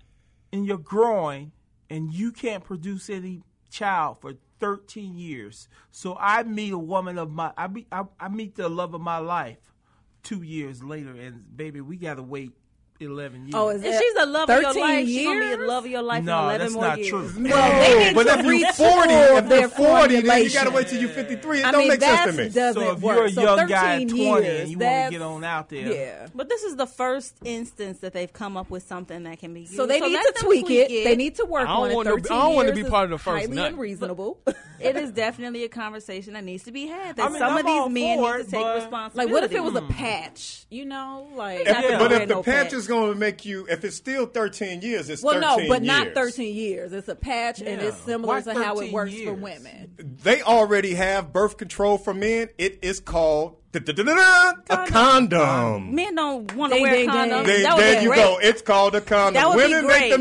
in 0.53 0.65
your 0.65 0.79
groin, 0.79 1.53
and 1.91 2.13
you 2.13 2.33
can't 2.33 2.65
produce 2.65 3.09
any 3.11 3.43
child 3.71 4.19
for 4.21 4.35
13 4.61 5.17
years. 5.19 5.69
So 5.91 6.17
I 6.19 6.43
meet 6.45 6.73
a 6.73 6.79
woman 6.79 7.19
of 7.19 7.31
my, 7.31 7.53
I 7.57 7.67
meet, 7.69 7.87
I, 7.93 8.05
I 8.21 8.29
meet 8.29 8.55
the 8.55 8.69
love 8.69 8.95
of 8.95 9.01
my 9.01 9.19
life 9.19 9.59
two 10.23 10.43
years 10.43 10.83
later, 10.83 11.11
and 11.11 11.45
baby, 11.57 11.81
we 11.81 11.97
gotta 11.97 12.23
wait 12.23 12.53
11 13.01 13.43
years. 13.47 13.55
Oh, 13.55 13.71
is 13.71 13.83
If 13.83 14.01
she's 14.01 14.15
the 14.15 14.25
love 14.27 14.49
of 14.49 14.55
your 14.63 14.73
13 14.73 14.83
life, 14.83 15.07
she's 15.07 15.25
gonna 15.27 15.41
be 15.41 15.47
years? 15.47 15.59
the 15.59 15.65
love 15.67 15.85
of 15.85 15.91
your 15.91 16.03
life 16.03 16.23
No, 16.25 16.33
for 16.33 16.43
11 16.45 16.61
that's 16.61 16.73
more 16.75 16.83
not 16.85 16.99
years. 16.99 17.09
true. 17.11 17.21
Well, 17.45 17.81
they 17.83 18.05
need 18.05 18.15
but 18.15 18.23
to 18.25 18.39
if 18.39 18.47
you're 18.47 18.73
40, 18.73 19.09
for 19.09 19.39
if 19.39 19.49
their 19.49 19.61
you're 19.61 19.69
40, 19.69 20.21
then 20.21 20.43
you 20.45 20.51
got 20.53 20.65
to 20.65 20.71
wait 20.71 20.87
till 20.89 21.01
you're 21.01 21.09
53. 21.09 21.59
It 21.59 21.65
I 21.65 21.71
don't 21.73 21.81
mean, 21.81 21.89
make 21.89 22.01
sense 22.01 22.21
to 22.21 22.27
that's 22.27 22.39
me. 22.55 22.61
doesn't 22.61 22.83
so 22.83 22.93
if 22.93 23.01
work. 23.01 23.17
you're 23.17 23.25
a 23.27 23.31
So 23.33 23.43
young 23.43 23.67
guy 23.67 23.95
at 24.03 24.09
20 24.09 24.17
years, 24.17 24.61
and 24.61 24.71
you 24.71 24.79
want 24.79 25.05
to 25.07 25.11
get 25.11 25.23
on 25.23 25.45
out 25.45 25.69
there, 25.71 25.93
Yeah. 25.93 26.27
But 26.35 26.49
this 26.49 26.63
is 26.63 26.77
the 26.77 26.87
first 26.87 27.35
instance 27.45 27.99
that 27.99 28.13
they've 28.13 28.33
come 28.33 28.57
up 28.57 28.71
with 28.71 28.85
something 28.87 29.25
that 29.25 29.41
can 29.41 29.53
be 29.55 29.61
used. 29.63 29.75
So 29.75 29.87
they 29.87 29.99
need 30.01 30.17
to 30.17 30.35
tweak 30.39 30.71
it. 30.71 30.89
They 31.05 31.17
need 31.17 31.35
to 31.37 31.45
work 31.47 31.69
on 31.69 31.91
it. 31.91 31.95
want 31.95 32.07
to- 32.07 32.15
13 32.15 32.33
I 32.37 32.43
don't 32.43 32.55
want 32.55 32.69
to 32.69 32.75
be 32.75 32.85
part 32.85 33.05
of 33.05 33.11
the 33.11 33.19
first 33.19 33.47
highly 33.47 33.57
nut. 33.57 33.73
unreasonable. 33.73 34.39
it 34.81 34.97
is 34.97 35.11
definitely 35.11 35.65
a 35.65 35.69
conversation 35.69 36.35
that 36.35 36.45
needs 36.45 36.63
to 36.65 36.73
be 36.73 36.87
had. 36.87 37.17
That 37.17 37.27
I 37.27 37.29
mean, 37.29 37.39
some 37.41 37.53
I'm 37.53 37.59
of 37.59 37.67
these 37.67 37.89
men 37.93 38.19
for 38.19 38.37
need 38.39 38.45
to 38.45 38.51
take 38.51 38.75
responsibility. 38.77 39.17
like, 39.19 39.29
what 39.35 39.43
if 39.45 39.53
it 39.53 39.63
was 39.65 39.75
a 39.75 39.81
hmm. 39.81 39.93
patch? 39.93 40.67
You 40.71 40.85
know, 40.85 41.29
like 41.35 41.61
If- 41.61 41.67
Not 41.91 41.99
but 41.99 42.13
if 42.13 42.29
the 42.29 42.35
no 42.35 42.43
patch 42.43 42.65
patch. 42.67 42.75
Is 42.85 42.89
going 42.89 43.13
to 43.13 43.19
make 43.19 43.45
you, 43.45 43.67
if 43.69 43.85
it's 43.85 43.97
still 43.97 44.27
13 44.27 44.83
years, 44.83 45.09
it's 45.11 45.23
well, 45.23 45.41
13 45.41 45.69
no, 45.69 45.75
but 45.75 45.83
not 45.83 46.15
13 46.15 46.55
years. 46.55 46.93
It's 46.93 47.09
a 47.09 47.15
patch, 47.15 47.61
and 47.61 47.81
it's 47.81 47.97
similar 47.99 48.35
Why 48.35 48.41
to 48.43 48.55
how 48.55 48.75
it 48.75 48.91
13 48.91 48.93
works 48.93 49.21
for 49.21 49.35
women. 49.35 49.95
They 49.97 50.43
already 50.43 50.95
have 50.95 51.33
birth 51.33 51.57
control 51.57 51.99
for 51.99 52.15
men. 52.15 52.49
It 52.59 52.79
is 52.83 53.01
called 53.01 53.57
a 53.75 54.87
condom. 54.87 55.95
Men 55.95 56.15
don't 56.15 56.55
want 56.55 56.73
to 56.73 56.77
Ding, 56.77 56.83
wear 56.83 56.93
ding, 56.95 57.09
condoms. 57.09 57.47
They- 57.47 57.63
that 57.63 57.77
would 57.77 57.83
there 57.85 57.97
be 57.99 58.03
you 58.05 58.09
great. 58.11 58.17
go. 58.19 58.39
It's 58.43 58.63
called 58.63 58.95
a 58.95 59.01
condom. 59.01 59.35
That 59.35 59.49
would 59.49 59.57
be 59.57 59.63
Women 59.75 59.87
make 59.87 59.99
great. 60.11 60.11
the 60.11 60.19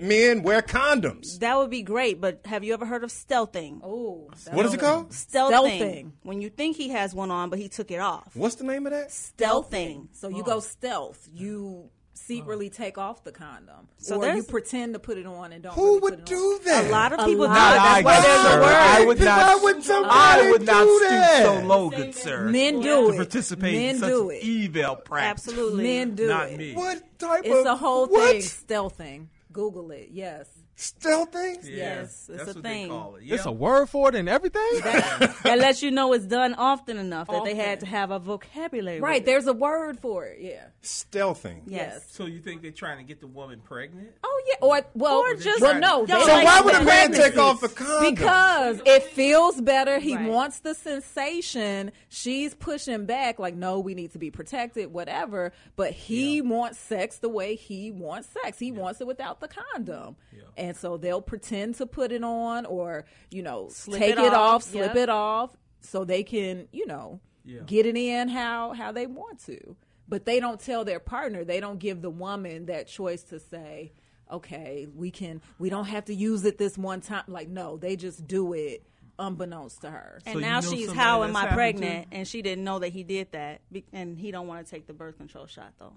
men- 0.00 0.08
men 0.08 0.42
wear 0.42 0.62
condoms. 0.62 1.38
That 1.40 1.56
would 1.58 1.70
be 1.70 1.82
great, 1.82 2.20
but 2.20 2.40
have 2.44 2.64
you 2.64 2.74
ever 2.74 2.86
heard 2.86 3.04
of 3.04 3.10
stealthing? 3.10 3.80
Oh, 3.82 4.30
What 4.52 4.66
is 4.66 4.74
it 4.74 4.80
called? 4.80 5.10
Stealthing. 5.10 5.80
Stealthing. 5.80 6.10
When 6.22 6.40
you 6.40 6.50
think 6.50 6.76
he 6.76 6.90
has 6.90 7.14
one 7.14 7.30
on, 7.30 7.50
but 7.50 7.58
he 7.58 7.68
took 7.68 7.90
it 7.90 8.00
off. 8.00 8.30
What's 8.34 8.56
the 8.56 8.64
name 8.64 8.86
of 8.86 8.92
that? 8.92 9.10
Stealthing. 9.10 10.08
So 10.12 10.28
you 10.28 10.42
go 10.42 10.60
stealth. 10.60 11.28
You 11.32 11.90
secretly 12.18 12.70
take 12.70 12.96
off 12.98 13.22
the 13.24 13.30
condom, 13.30 13.86
So 13.98 14.16
or 14.16 14.22
there's- 14.22 14.36
you 14.38 14.42
pretend 14.42 14.94
to 14.94 14.98
put 14.98 15.16
it 15.18 15.26
on 15.26 15.52
and 15.52 15.62
don't. 15.62 15.74
Who 15.74 15.82
really 15.86 16.00
would 16.00 16.12
put 16.26 16.32
it 16.32 16.34
on. 16.34 16.38
do 16.40 16.60
that? 16.64 16.84
A 16.86 16.88
lot 16.90 17.12
of 17.12 17.18
people 17.20 17.44
do. 17.44 17.52
lot. 17.52 17.54
That's 17.54 18.04
why 18.04 18.16
I, 18.16 18.20
there's 18.20 18.40
sir, 18.42 18.60
word. 18.62 18.72
I 18.72 19.04
would 19.04 19.20
not. 19.20 19.62
Would 19.62 19.84
somebody 19.84 20.14
I 20.14 20.50
would 20.50 20.62
not 20.66 20.82
do 20.84 20.96
stoop 20.96 21.08
that? 21.10 21.42
so 21.44 21.66
low, 21.66 21.90
good 21.90 22.14
sir. 22.14 22.44
Men 22.48 22.80
do 22.80 22.95
to 23.04 23.12
it. 23.12 23.16
participate 23.16 23.74
Men 23.74 23.94
in 23.94 24.00
such 24.00 24.08
do 24.10 24.30
it. 24.30 24.42
evil 24.42 24.96
practice. 24.96 25.48
Absolutely. 25.48 25.82
Men 25.84 26.14
do 26.14 26.26
Not 26.28 26.50
it. 26.50 26.58
me. 26.58 26.74
What 26.74 27.18
type 27.18 27.42
It's 27.44 27.54
of 27.60 27.66
a 27.66 27.76
whole 27.76 28.06
what? 28.06 28.30
thing. 28.32 28.40
Stealthing. 28.42 29.26
Google 29.52 29.90
it. 29.92 30.08
Yes. 30.12 30.48
Stealthing? 30.76 31.64
Yeah, 31.64 31.76
Yes, 31.76 32.28
it's 32.28 32.44
that's 32.44 32.50
a 32.50 32.54
what 32.54 32.62
thing. 32.62 32.82
They 32.82 32.88
call 32.88 33.16
it. 33.16 33.22
It's 33.24 33.46
a 33.46 33.50
word 33.52 33.88
for 33.88 34.10
it 34.10 34.14
and 34.14 34.28
everything. 34.28 34.60
that 34.82 35.42
lets 35.58 35.82
you 35.82 35.90
know 35.90 36.12
it's 36.12 36.26
done 36.26 36.52
often 36.52 36.98
enough 36.98 37.28
that 37.28 37.44
they 37.44 37.54
had 37.54 37.80
to 37.80 37.86
have 37.86 38.10
a 38.10 38.18
vocabulary. 38.18 39.00
Right. 39.00 39.14
with 39.14 39.22
it. 39.22 39.26
There's 39.26 39.46
a 39.46 39.54
word 39.54 39.98
for 39.98 40.26
it. 40.26 40.38
Yeah. 40.40 40.66
Stealthing. 40.82 41.62
Yes. 41.66 42.06
So 42.10 42.26
you 42.26 42.40
think 42.40 42.60
they're 42.60 42.72
trying 42.72 42.98
to 42.98 43.04
get 43.04 43.20
the 43.20 43.26
woman 43.26 43.60
pregnant? 43.64 44.10
Oh 44.22 44.42
yeah. 44.46 44.54
Or 44.60 44.80
well, 44.94 45.14
Or 45.20 45.34
just- 45.34 45.62
well 45.62 45.80
no. 45.80 46.04
Y'all 46.06 46.20
they 46.20 46.24
So 46.26 46.32
like 46.34 46.44
why 46.44 46.58
the 46.58 46.64
would 46.66 46.74
a 46.74 46.84
man 46.84 46.84
pregnancy. 47.08 47.22
take 47.30 47.38
off 47.38 47.62
a 47.62 47.68
condom? 47.68 48.14
Because 48.14 48.82
it 48.84 49.02
feels 49.04 49.58
better. 49.62 49.98
He 49.98 50.14
Right. 50.14 50.28
wants 50.28 50.60
the 50.60 50.74
sensation. 50.74 51.90
She's 52.08 52.54
pushing 52.54 53.06
back, 53.06 53.38
like, 53.38 53.54
no, 53.54 53.80
we 53.80 53.94
need 53.94 54.12
to 54.12 54.18
be 54.18 54.30
protected, 54.30 54.92
whatever. 54.92 55.52
But 55.76 55.92
he 55.92 56.42
wants 56.42 56.78
sex 56.78 57.18
the 57.18 57.28
way 57.30 57.54
he 57.54 57.90
wants 57.90 58.28
sex. 58.42 58.58
He 58.58 58.72
wants 58.72 59.00
it 59.00 59.06
without 59.06 59.40
the 59.40 59.48
condom. 59.48 60.16
And 60.56 60.76
so 60.76 60.96
they'll 60.96 61.20
pretend 61.22 61.74
to 61.76 61.86
put 61.86 62.12
it 62.12 62.24
on 62.24 62.64
or, 62.66 63.04
you 63.30 63.42
know, 63.42 63.68
Slip 63.70 63.98
take 64.00 64.12
it 64.16 64.18
it, 64.18 64.32
off. 64.34 64.54
off, 64.56 64.62
slip 64.64 64.94
Yep. 64.94 64.96
it 64.96 65.08
off 65.08 65.56
so 65.80 66.04
they 66.04 66.22
can, 66.22 66.68
you 66.72 66.86
know, 66.86 67.20
Yeah. 67.44 67.60
get 67.66 67.86
it 67.86 67.96
in 67.96 68.28
how 68.28 68.72
how 68.72 68.90
they 68.92 69.06
want 69.06 69.44
to. 69.46 69.76
But 70.08 70.24
they 70.24 70.40
don't 70.40 70.60
tell 70.60 70.84
their 70.84 71.00
partner. 71.00 71.44
They 71.44 71.60
don't 71.60 71.78
give 71.78 72.00
the 72.00 72.10
woman 72.10 72.66
that 72.66 72.86
choice 72.86 73.22
to 73.24 73.38
say, 73.40 73.92
okay, 74.30 74.86
we 74.94 75.10
can 75.10 75.42
we 75.58 75.68
don't 75.68 75.86
have 75.86 76.04
to 76.06 76.14
use 76.14 76.44
it 76.44 76.58
this 76.58 76.78
one 76.78 77.00
time. 77.00 77.24
Like 77.28 77.48
no, 77.48 77.76
they 77.76 77.96
just 77.96 78.26
do 78.26 78.52
it 78.52 78.86
unbeknownst 79.18 79.80
to 79.82 79.90
her. 79.90 80.20
And 80.26 80.40
now 80.40 80.60
she's 80.60 80.90
how 80.92 81.22
am 81.24 81.34
I 81.36 81.46
pregnant? 81.46 82.08
And 82.12 82.26
she 82.28 82.40
didn't 82.42 82.64
know 82.64 82.78
that 82.80 82.90
he 82.90 83.02
did 83.02 83.32
that, 83.32 83.60
and 83.92 84.18
he 84.18 84.30
don't 84.30 84.46
want 84.46 84.64
to 84.66 84.70
take 84.70 84.86
the 84.86 84.92
birth 84.92 85.16
control 85.18 85.46
shot 85.46 85.72
though. 85.78 85.92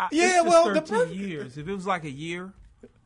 I- 0.00 0.08
Yeah, 0.12 0.24
it's 0.26 0.34
just 0.34 0.46
well, 0.48 0.74
the 0.74 0.80
13 0.80 1.18
years. 1.28 1.58
If 1.58 1.66
it 1.68 1.74
was 1.74 1.86
like 1.86 2.04
a 2.04 2.10
year 2.10 2.52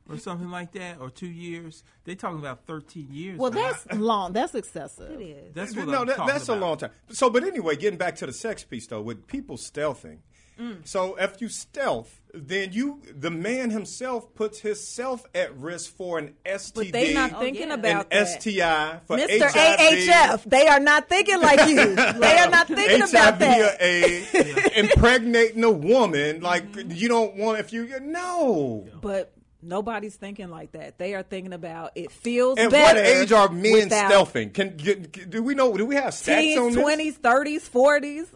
or 0.09 0.19
something 0.19 0.51
like 0.51 0.73
that, 0.73 0.99
or 1.01 1.11
two 1.11 1.29
years, 1.29 1.85
they 2.05 2.15
talking 2.15 2.39
about 2.39 2.67
13 2.67 3.09
years. 3.11 3.39
Well, 3.39 3.53
now. 3.53 3.73
that's 3.73 3.99
long. 3.99 4.33
That's 4.33 4.55
excessive. 4.55 5.21
It 5.21 5.25
is. 5.25 5.55
That's 5.55 5.77
what 5.77 5.89
no, 5.89 6.01
I'm 6.01 6.07
that, 6.07 6.27
that's 6.27 6.45
about. 6.45 6.59
a 6.59 6.61
long 6.61 6.77
time. 6.77 6.91
So, 7.11 7.31
but 7.31 7.45
anyway, 7.45 7.77
getting 7.77 7.99
back 7.99 8.17
to 8.17 8.27
the 8.27 8.33
sex 8.33 8.65
piece 8.65 8.87
though, 8.87 9.03
with 9.03 9.27
people 9.27 9.57
stealthing. 9.57 10.19
Mm. 10.61 10.87
So, 10.87 11.17
if 11.17 11.41
you 11.41 11.49
stealth, 11.49 12.21
then 12.35 12.73
you, 12.73 13.01
the 13.11 13.31
man 13.31 13.71
himself, 13.71 14.35
puts 14.35 14.61
himself 14.61 15.25
at 15.35 15.57
risk 15.57 15.97
for 15.97 16.19
an 16.19 16.35
STD, 16.45 16.75
But 16.75 16.93
they 16.93 17.15
not 17.15 17.39
thinking 17.41 17.71
about 17.71 18.07
an 18.11 18.25
that. 18.25 18.43
STI, 18.43 19.01
for 19.07 19.17
Mr. 19.17 19.51
HIV, 19.51 19.79
AHF, 19.79 20.45
they 20.45 20.69
are 20.69 20.79
not 20.79 21.09
thinking 21.09 21.41
like 21.41 21.69
you. 21.69 21.77
they 21.97 22.39
are 22.39 22.51
not 22.51 22.67
thinking 22.67 23.01
HIV 23.01 23.11
about 23.11 23.39
that. 23.39 23.61
or 23.61 23.83
AIDS, 23.83 24.35
impregnating 24.77 25.65
a 25.65 25.71
woman. 25.71 26.43
Like 26.43 26.65
you 26.91 27.09
don't 27.09 27.37
want 27.37 27.59
if 27.59 27.73
you 27.73 27.89
no. 28.01 28.87
But 29.01 29.33
nobody's 29.63 30.17
thinking 30.17 30.51
like 30.51 30.73
that. 30.73 30.99
They 30.99 31.15
are 31.15 31.23
thinking 31.23 31.53
about 31.53 31.93
it 31.95 32.11
feels 32.11 32.59
At 32.59 32.71
better. 32.71 32.99
what 33.01 33.07
age 33.07 33.33
are 33.33 33.49
men 33.49 33.73
without 33.73 34.11
stealthing? 34.11 34.53
Can, 34.53 34.77
get- 34.77 35.31
do 35.31 35.43
we 35.43 35.55
know? 35.55 35.77
Do 35.77 35.87
we 35.87 35.95
have 35.95 36.13
stats 36.13 36.37
Teens, 36.41 36.59
on 36.59 36.73
this? 36.73 36.83
twenties, 36.83 37.17
thirties, 37.17 37.69
forties. 37.69 38.27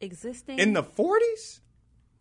Existing 0.00 0.58
In 0.58 0.72
the 0.74 0.82
forties? 0.82 1.60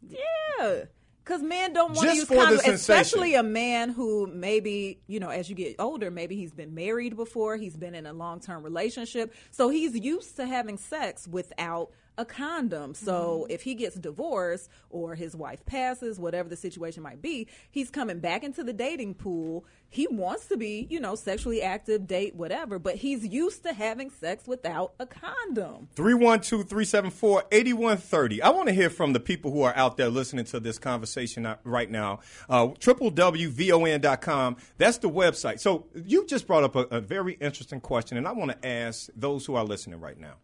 Yeah. 0.02 0.84
Because 1.24 1.42
men 1.42 1.74
don't 1.74 1.90
want 1.96 2.02
to 2.02 2.06
Just 2.06 2.18
use 2.18 2.28
for 2.28 2.36
the 2.36 2.42
condoms, 2.42 2.60
sensation. 2.62 2.74
especially 2.76 3.34
a 3.34 3.42
man 3.42 3.90
who 3.90 4.28
maybe, 4.28 5.00
you 5.08 5.20
know, 5.20 5.30
as 5.30 5.50
you 5.50 5.56
get 5.56 5.76
older, 5.80 6.12
maybe 6.12 6.36
he's 6.36 6.54
been 6.54 6.76
married 6.76 7.16
before, 7.16 7.58
he's 7.58 7.76
been 7.76 7.96
in 7.96 8.06
a 8.06 8.14
long 8.14 8.40
term 8.40 8.62
relationship. 8.64 9.34
So 9.50 9.70
he's 9.70 9.96
used 9.96 10.36
to 10.36 10.46
having 10.46 10.78
sex 10.78 11.28
without 11.28 11.90
a 12.18 12.26
condom. 12.26 12.94
So 12.94 13.16
Mm-hmm. 13.16 13.52
if 13.52 13.64
he 13.64 13.76
gets 13.76 13.96
divorced 13.96 14.70
or 14.90 15.16
his 15.16 15.36
wife 15.36 15.66
passes, 15.66 16.20
whatever 16.20 16.48
the 16.50 16.56
situation 16.56 17.04
might 17.04 17.22
be, 17.22 17.48
he's 17.72 17.90
coming 17.90 18.20
back 18.20 18.44
into 18.44 18.64
the 18.64 18.74
dating 18.74 19.16
pool. 19.16 19.66
He 19.90 20.08
wants 20.08 20.48
to 20.48 20.58
be, 20.58 20.88
you 20.90 21.00
know, 21.00 21.16
sexually 21.16 21.62
active, 21.62 22.08
date, 22.08 22.36
whatever, 22.36 22.80
but 22.80 22.96
he's 22.96 23.26
used 23.26 23.64
to 23.64 23.74
having 23.74 24.10
sex 24.10 24.48
without 24.48 24.94
a 25.00 25.06
condom. 25.06 25.88
312 25.96 26.68
374 26.68 27.44
8130. 27.52 28.42
I 28.42 28.50
want 28.50 28.68
to 28.68 28.74
hear 28.74 28.90
from 28.90 29.14
the 29.14 29.20
people 29.20 29.52
who 29.52 29.62
are 29.62 29.76
out 29.76 29.98
there 29.98 30.10
listening 30.10 30.46
to 30.46 30.60
this 30.60 30.78
conversation 30.78 31.48
right 31.64 31.90
now. 31.90 32.20
Uh, 32.50 32.68
www.von.com. 32.68 34.58
That's 34.78 34.98
the 34.98 35.10
website. 35.10 35.60
So 35.60 35.88
you 35.94 36.26
just 36.26 36.48
brought 36.48 36.64
up 36.64 36.76
a, 36.76 36.82
a 36.92 37.02
very 37.02 37.34
interesting 37.34 37.80
question, 37.80 38.18
and 38.18 38.28
I 38.28 38.32
want 38.34 38.52
to 38.52 38.68
ask 38.68 39.10
those 39.16 39.46
who 39.46 39.56
are 39.56 39.64
listening 39.64 40.00
right 40.00 40.20
now 40.20 40.36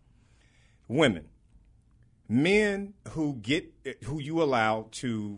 women, 0.87 1.25
men 2.31 2.93
who 3.09 3.35
get, 3.35 3.65
who 4.05 4.19
you 4.19 4.41
allow 4.41 4.87
to, 4.89 5.37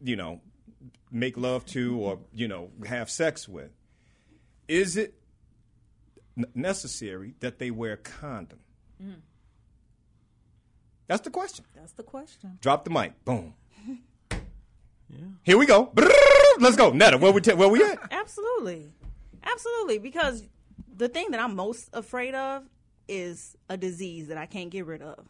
you 0.00 0.14
know, 0.14 0.40
make 1.10 1.36
love 1.36 1.66
to 1.66 1.98
or, 1.98 2.20
you 2.32 2.46
know, 2.46 2.70
have 2.86 3.10
sex 3.10 3.48
with, 3.48 3.72
is 4.68 4.96
it 4.96 5.14
necessary 6.54 7.34
that 7.40 7.58
they 7.58 7.72
wear 7.72 7.94
a 7.94 7.96
condom? 7.96 8.60
Mm. 9.02 9.16
That's 11.08 11.22
the 11.22 11.30
question. 11.30 11.64
That's 11.74 11.92
the 11.92 12.04
question. 12.04 12.56
Drop 12.60 12.84
the 12.84 12.90
mic. 12.90 13.24
Boom. 13.24 13.54
yeah. 14.30 14.38
Here 15.42 15.58
we 15.58 15.66
go. 15.66 15.92
Let's 16.60 16.76
go. 16.76 16.90
Netta, 16.90 17.18
where 17.18 17.32
we, 17.32 17.40
ta- 17.40 17.56
where 17.56 17.68
we 17.68 17.82
at? 17.82 17.98
Absolutely. 18.12 18.92
Absolutely. 19.42 19.98
Because 19.98 20.44
the 20.96 21.08
thing 21.08 21.32
that 21.32 21.40
I'm 21.40 21.56
most 21.56 21.90
afraid 21.92 22.36
of 22.36 22.62
is 23.08 23.56
a 23.68 23.76
disease 23.76 24.28
that 24.28 24.38
I 24.38 24.46
can't 24.46 24.70
get 24.70 24.86
rid 24.86 25.02
of. 25.02 25.26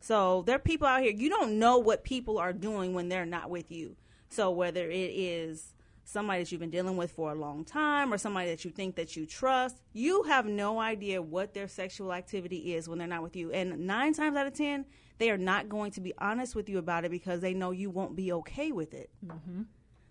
So 0.00 0.42
there 0.46 0.56
are 0.56 0.60
people 0.60 0.86
out 0.86 1.02
here, 1.02 1.12
you 1.12 1.28
don't 1.28 1.58
know 1.58 1.78
what 1.78 2.04
people 2.04 2.38
are 2.38 2.52
doing 2.52 2.94
when 2.94 3.08
they're 3.08 3.26
not 3.26 3.50
with 3.50 3.70
you. 3.70 3.96
So 4.28 4.50
whether 4.50 4.90
it 4.90 5.10
is 5.14 5.72
somebody 6.04 6.42
that 6.42 6.52
you've 6.52 6.60
been 6.60 6.70
dealing 6.70 6.96
with 6.96 7.10
for 7.10 7.32
a 7.32 7.34
long 7.34 7.64
time 7.64 8.12
or 8.12 8.18
somebody 8.18 8.48
that 8.50 8.64
you 8.64 8.70
think 8.70 8.94
that 8.94 9.16
you 9.16 9.26
trust, 9.26 9.82
you 9.92 10.22
have 10.24 10.46
no 10.46 10.78
idea 10.78 11.20
what 11.20 11.52
their 11.52 11.66
sexual 11.66 12.12
activity 12.12 12.74
is 12.74 12.88
when 12.88 12.98
they're 12.98 13.08
not 13.08 13.22
with 13.22 13.34
you. 13.34 13.50
And 13.50 13.86
nine 13.86 14.14
times 14.14 14.36
out 14.36 14.46
of 14.46 14.54
ten, 14.54 14.84
they 15.18 15.30
are 15.30 15.38
not 15.38 15.68
going 15.68 15.90
to 15.92 16.00
be 16.00 16.14
honest 16.18 16.54
with 16.54 16.68
you 16.68 16.78
about 16.78 17.04
it 17.04 17.10
because 17.10 17.40
they 17.40 17.54
know 17.54 17.72
you 17.72 17.90
won't 17.90 18.14
be 18.14 18.32
okay 18.32 18.70
with 18.70 18.94
it. 18.94 19.10
Mm-hmm. 19.26 19.62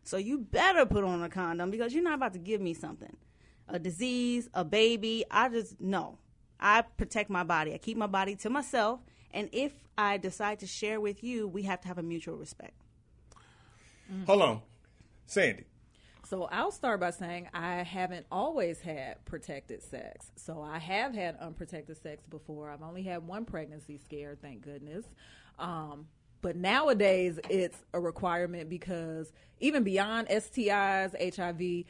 So 0.04 0.18
you 0.18 0.40
better 0.40 0.86
put 0.86 1.04
on 1.04 1.24
a 1.24 1.30
condom 1.30 1.72
because 1.72 1.94
you're 1.94 2.04
not 2.04 2.16
about 2.16 2.34
to 2.34 2.40
give 2.40 2.62
me 2.62 2.74
something. 2.74 3.16
A 3.70 3.80
disease, 3.80 4.50
a 4.54 4.64
baby. 4.64 5.24
I 5.32 5.50
just 5.50 5.80
no. 5.80 6.20
I 6.60 6.82
protect 6.82 7.30
my 7.30 7.44
body. 7.44 7.74
I 7.74 7.78
keep 7.78 7.98
my 7.98 8.08
body 8.08 8.36
to 8.38 8.50
myself. 8.50 9.00
And 9.36 9.50
if 9.52 9.74
I 9.98 10.18
decide 10.18 10.62
to 10.62 10.68
share 10.68 11.00
with 11.00 11.24
you, 11.24 11.48
we 11.48 11.64
have 11.64 11.82
to 11.82 11.88
have 11.90 11.98
a 11.98 12.04
mutual 12.04 12.38
respect. 12.38 12.74
Hold 14.26 14.42
on. 14.42 14.62
Sandy. 15.26 15.66
So 16.24 16.46
I'll 16.46 16.72
start 16.72 17.02
by 17.02 17.12
saying 17.12 17.50
I 17.54 17.84
haven't 17.84 18.26
always 18.32 18.80
had 18.80 19.24
protected 19.26 19.84
sex. 19.84 20.32
So 20.38 20.62
I 20.62 20.80
have 20.80 21.14
had 21.14 21.38
unprotected 21.40 22.02
sex 22.02 22.24
before. 22.26 22.72
I've 22.72 22.82
only 22.82 23.04
had 23.04 23.28
one 23.28 23.46
pregnancy 23.46 24.00
scare, 24.04 24.36
thank 24.42 24.62
goodness. 24.62 25.06
Um, 25.60 26.08
but 26.42 26.56
nowadays 26.56 27.40
it's 27.50 27.78
a 27.94 28.00
requirement 28.00 28.70
because 28.70 29.32
even 29.60 29.84
beyond 29.84 30.30
STIs, 30.30 31.36
HIV, 31.36 31.86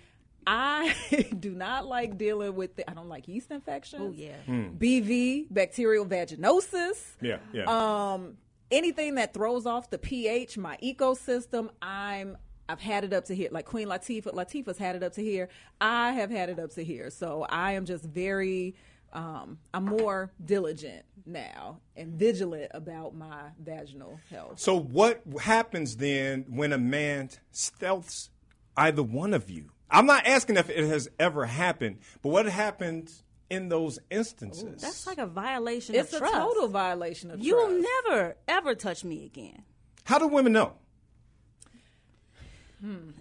I 0.48 0.94
do 1.40 1.52
not 1.52 1.88
like 1.88 2.18
dealing 2.18 2.56
with. 2.56 2.76
The, 2.76 2.90
I 2.90 2.94
don't 2.94 3.10
like 3.10 3.28
yeast 3.28 3.52
infections. 3.52 4.02
Oh 4.02 4.14
yeah. 4.16 4.38
Hmm. 4.46 4.76
BV, 4.78 5.48
bacterial 5.50 6.06
vaginosis. 6.06 7.16
Yeah, 7.22 7.38
yeah. 7.54 7.64
Um, 7.68 8.38
anything 8.72 9.16
that 9.16 9.34
throws 9.34 9.66
off 9.66 9.90
the 9.90 9.98
pH, 9.98 10.58
my 10.58 10.78
ecosystem, 10.84 11.70
I'm 11.82 12.38
I've 12.68 12.82
had 12.82 13.04
it 13.04 13.14
up 13.14 13.26
to 13.26 13.36
here. 13.36 13.50
Like 13.52 13.66
Queen 13.66 13.88
Latifah, 13.88 14.34
Latifah's 14.34 14.78
had 14.78 14.96
it 14.96 15.04
up 15.04 15.14
to 15.14 15.22
here. 15.22 15.50
I 15.80 16.12
have 16.14 16.32
had 16.32 16.50
it 16.50 16.60
up 16.60 16.72
to 16.72 16.84
here. 16.84 17.10
So 17.10 17.46
I 17.50 17.74
am 17.74 17.86
just 17.86 18.04
very 18.04 18.76
um, 19.16 19.60
I'm 19.74 19.86
more 19.86 20.32
diligent 20.44 21.06
now 21.26 21.80
and 21.96 22.14
vigilant 22.14 22.72
about 22.74 23.16
my 23.16 23.44
vaginal 23.64 24.20
health. 24.30 24.60
So 24.60 24.78
what 24.78 25.22
happens 25.40 25.96
then 25.96 26.46
when 26.50 26.74
a 26.74 26.78
man 26.78 27.30
stealths 27.54 28.30
either 28.76 29.02
one 29.02 29.34
of 29.34 29.50
you? 29.50 29.70
I'm 29.90 30.06
not 30.06 30.26
asking 30.26 30.58
if 30.58 30.70
it 30.70 30.86
has 30.88 31.08
ever 31.20 31.46
happened, 31.46 32.00
but 32.22 32.30
what 32.30 32.46
happens 32.48 33.24
in 33.50 33.70
those 33.70 34.00
instances? 34.10 34.82
That's 34.82 35.06
like 35.06 35.18
a 35.20 35.28
violation 35.28 35.96
It's 35.96 36.10
of 36.14 36.18
a 36.18 36.20
trust. 36.20 36.34
total 36.36 36.68
violation 36.68 37.30
of 37.32 37.40
You 37.40 37.54
trust. 37.54 37.68
will 37.72 37.82
never 38.10 38.36
ever 38.48 38.76
touch 38.76 39.04
me 39.04 39.26
again. 39.26 39.64
How 40.04 40.18
do 40.20 40.28
women 40.28 40.54
know? 40.54 40.74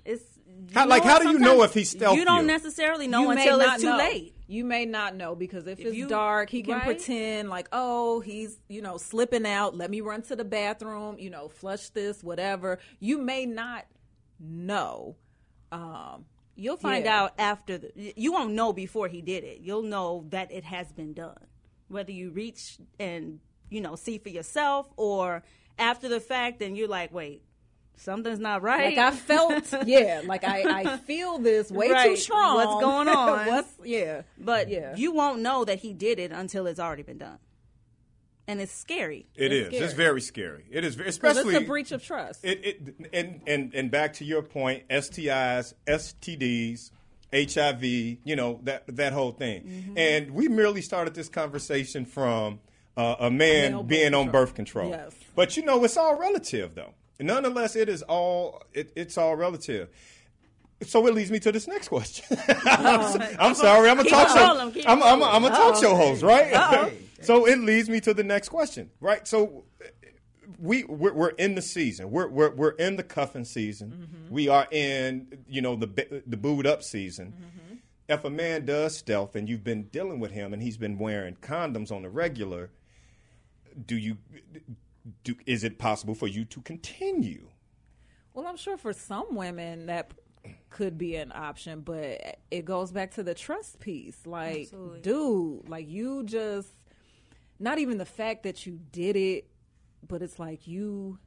It's 0.04 0.22
How- 0.74 0.86
like, 0.86 1.04
how 1.04 1.18
do 1.18 1.30
you 1.30 1.38
know 1.38 1.62
if 1.62 1.72
he's 1.72 1.94
stealthed 1.94 2.16
You 2.16 2.24
don't 2.24 2.42
you? 2.42 2.46
necessarily 2.46 3.06
know 3.08 3.22
You 3.22 3.28
may 3.34 3.42
until 3.42 3.58
not 3.58 3.74
it's 3.74 3.82
too 3.82 3.90
know. 3.90 3.96
late. 3.96 4.34
You 4.46 4.64
may 4.64 4.84
not 4.84 5.14
know 5.16 5.34
because 5.34 5.66
if, 5.66 5.80
If 5.80 5.86
it's 5.86 5.96
you- 5.96 6.06
dark, 6.08 6.50
he 6.50 6.62
can 6.62 6.74
right? 6.74 6.84
pretend 6.84 7.48
like, 7.48 7.68
oh, 7.72 8.20
he's 8.20 8.58
you 8.68 8.82
know 8.82 8.98
slipping 8.98 9.46
out. 9.46 9.74
Let 9.74 9.90
me 9.90 10.02
run 10.02 10.20
to 10.22 10.36
the 10.36 10.44
bathroom. 10.44 11.18
You 11.18 11.30
know, 11.30 11.48
flush 11.48 11.88
this, 11.90 12.22
whatever. 12.22 12.78
You 13.00 13.18
may 13.18 13.46
not 13.46 13.86
know. 14.38 15.16
Um, 15.72 16.26
You'll 16.56 16.76
find 16.76 17.04
Yeah. 17.04 17.22
out 17.22 17.32
after 17.38 17.78
the. 17.78 18.12
You 18.16 18.32
won't 18.32 18.52
know 18.52 18.72
before 18.72 19.08
he 19.08 19.20
did 19.22 19.44
it. 19.44 19.60
You'll 19.60 19.82
know 19.82 20.24
that 20.30 20.52
it 20.52 20.64
has 20.64 20.92
been 20.92 21.12
done, 21.12 21.46
whether 21.88 22.12
you 22.12 22.30
reach 22.30 22.78
and 22.98 23.40
you 23.70 23.80
know 23.80 23.96
see 23.96 24.18
for 24.18 24.28
yourself 24.28 24.88
or 24.96 25.42
after 25.78 26.08
the 26.08 26.20
fact, 26.20 26.62
and 26.62 26.76
you're 26.76 26.86
like, 26.88 27.12
wait, 27.12 27.42
something's 27.96 28.38
not 28.38 28.62
right. 28.62 28.96
Like 28.96 29.12
I 29.12 29.16
felt, 29.16 29.74
yeah, 29.86 30.22
like 30.24 30.44
I, 30.44 30.82
I 30.92 30.96
feel 30.98 31.38
this 31.38 31.70
way 31.70 31.88
too 32.04 32.16
strong. 32.16 32.54
What's 32.56 32.80
going 32.84 33.08
on? 33.22 33.46
What's 33.48 33.72
yeah, 33.82 34.22
But 34.38 34.68
yeah. 34.68 34.94
you 34.96 35.12
won't 35.12 35.40
know 35.40 35.64
that 35.64 35.80
he 35.80 35.92
did 35.92 36.18
it 36.20 36.30
until 36.30 36.66
it's 36.68 36.78
already 36.78 37.02
been 37.02 37.18
done, 37.18 37.38
and 38.46 38.60
it's 38.60 38.72
scary. 38.72 39.26
It 39.36 39.52
is. 39.52 39.66
scary. 39.68 39.84
It's 39.84 39.94
very 39.94 40.20
scary. 40.20 40.64
It 40.70 40.84
is, 40.84 40.94
very, 40.94 41.06
'Cause 41.06 41.14
especially 41.14 41.54
it's 41.56 41.64
a 41.64 41.66
breach 41.66 41.92
of 41.92 42.02
trust. 42.04 42.44
It, 42.44 42.64
it 42.64 42.94
and 43.12 43.40
and 43.46 43.74
and 43.74 43.90
back 43.90 44.14
to 44.14 44.24
your 44.24 44.42
point, 44.42 44.84
STIs, 44.88 45.74
STDs, 45.86 46.90
HIV, 47.32 47.84
you 48.24 48.36
know 48.36 48.60
that 48.64 48.84
that 48.96 49.12
whole 49.12 49.32
thing. 49.32 49.62
Mm-hmm. 49.62 49.98
And 49.98 50.30
we 50.32 50.48
merely 50.48 50.82
started 50.82 51.14
this 51.14 51.28
conversation 51.28 52.04
from 52.04 52.60
uh, 52.96 53.16
a 53.18 53.30
man 53.30 53.72
Male 53.72 53.82
birth 53.82 53.88
being 53.88 54.14
on 54.14 54.30
birth 54.30 54.54
control. 54.54 54.90
Yes. 54.90 55.12
But 55.34 55.56
you 55.56 55.64
know, 55.64 55.82
it's 55.84 55.96
all 55.96 56.16
relative, 56.16 56.74
though. 56.74 56.94
Nonetheless, 57.20 57.76
it 57.76 57.88
is 57.88 58.02
all 58.02 58.62
it, 58.72 58.92
it's 58.94 59.16
all 59.18 59.36
relative. 59.36 59.88
So 60.82 61.06
it 61.06 61.14
leads 61.14 61.30
me 61.30 61.38
to 61.40 61.50
this 61.52 61.66
next 61.66 61.88
question. 61.88 62.36
I'm, 62.66 63.12
so- 63.12 63.36
I'm 63.38 63.54
sorry, 63.54 63.88
I'm 63.88 63.98
a 64.00 64.04
talk 64.04 64.28
show. 64.28 64.46
rolling, 64.48 64.72
keep 64.72 64.88
I'm, 64.88 65.02
I'm, 65.02 65.22
a, 65.22 65.24
rolling. 65.24 65.36
I'm 65.36 65.44
a 65.44 65.48
talk 65.50 65.76
show 65.80 65.94
host, 65.94 66.22
right? 66.22 66.92
Uh-oh. 67.28 67.44
so 67.44 67.46
it 67.46 67.58
leads 67.58 67.88
me 67.88 68.00
to 68.00 68.14
the 68.14 68.24
next 68.24 68.48
question, 68.48 68.90
right? 69.00 69.26
So 69.26 69.64
we 70.58 70.84
we're, 70.84 71.12
we're 71.12 71.28
in 71.30 71.54
the 71.54 71.62
season. 71.62 72.10
We're 72.10 72.28
we're 72.28 72.54
we're 72.54 72.70
in 72.70 72.96
the 72.96 73.02
cuffing 73.02 73.44
season. 73.44 73.90
Mm-hmm. 73.90 74.34
We 74.34 74.48
are 74.48 74.66
in 74.70 75.44
you 75.48 75.62
know 75.62 75.76
the 75.76 76.22
the 76.26 76.36
booed 76.36 76.66
up 76.66 76.82
season. 76.82 77.34
Mm-hmm. 77.36 77.74
If 78.08 78.24
a 78.24 78.30
man 78.30 78.66
does 78.66 78.96
stealth 78.96 79.34
and 79.34 79.48
you've 79.48 79.64
been 79.64 79.84
dealing 79.84 80.20
with 80.20 80.30
him 80.30 80.52
and 80.52 80.62
he's 80.62 80.76
been 80.76 80.98
wearing 80.98 81.36
condoms 81.36 81.90
on 81.90 82.02
the 82.02 82.10
regular, 82.10 82.70
do 83.86 83.96
you 83.96 84.18
do? 85.22 85.34
Is 85.46 85.64
it 85.64 85.78
possible 85.78 86.14
for 86.14 86.28
you 86.28 86.44
to 86.46 86.60
continue? 86.60 87.48
Well, 88.34 88.46
I'm 88.46 88.56
sure 88.56 88.76
for 88.76 88.92
some 88.92 89.34
women 89.34 89.86
that 89.86 90.12
could 90.68 90.98
be 90.98 91.16
an 91.16 91.32
option, 91.34 91.80
but 91.80 92.38
it 92.50 92.64
goes 92.64 92.90
back 92.92 93.12
to 93.12 93.22
the 93.22 93.32
trust 93.32 93.80
piece. 93.80 94.26
Like, 94.26 94.62
Absolutely. 94.62 95.00
dude, 95.00 95.68
like 95.68 95.88
you 95.88 96.24
just 96.24 96.68
not 97.58 97.78
even 97.78 97.98
the 97.98 98.04
fact 98.04 98.42
that 98.42 98.66
you 98.66 98.80
did 98.92 99.16
it, 99.16 99.48
but 100.06 100.22
it's 100.22 100.38
like 100.38 100.66
you 100.66 101.18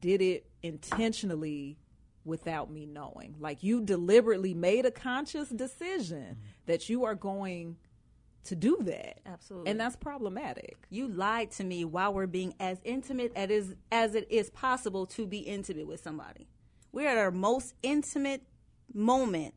did 0.00 0.20
it 0.20 0.46
intentionally 0.62 1.78
without 2.24 2.70
me 2.70 2.86
knowing. 2.86 3.34
Like 3.38 3.62
you 3.62 3.80
deliberately 3.80 4.54
made 4.54 4.86
a 4.86 4.90
conscious 4.90 5.48
decision 5.48 6.18
mm-hmm. 6.18 6.66
that 6.66 6.88
you 6.88 7.04
are 7.04 7.14
going 7.14 7.76
to 8.44 8.56
do 8.56 8.78
that. 8.82 9.20
Absolutely. 9.26 9.70
And 9.70 9.80
that's 9.80 9.96
problematic. 9.96 10.78
You 10.88 11.08
lied 11.08 11.50
to 11.52 11.64
me 11.64 11.84
while 11.84 12.14
we're 12.14 12.26
being 12.26 12.54
as 12.58 12.78
intimate 12.84 13.32
as 13.36 13.74
as 13.92 14.14
it 14.14 14.26
is 14.30 14.50
possible 14.50 15.06
to 15.06 15.26
be 15.26 15.38
intimate 15.38 15.86
with 15.86 16.02
somebody. 16.02 16.48
We're 16.92 17.08
at 17.08 17.18
our 17.18 17.30
most 17.30 17.74
intimate 17.82 18.42
moment, 18.92 19.54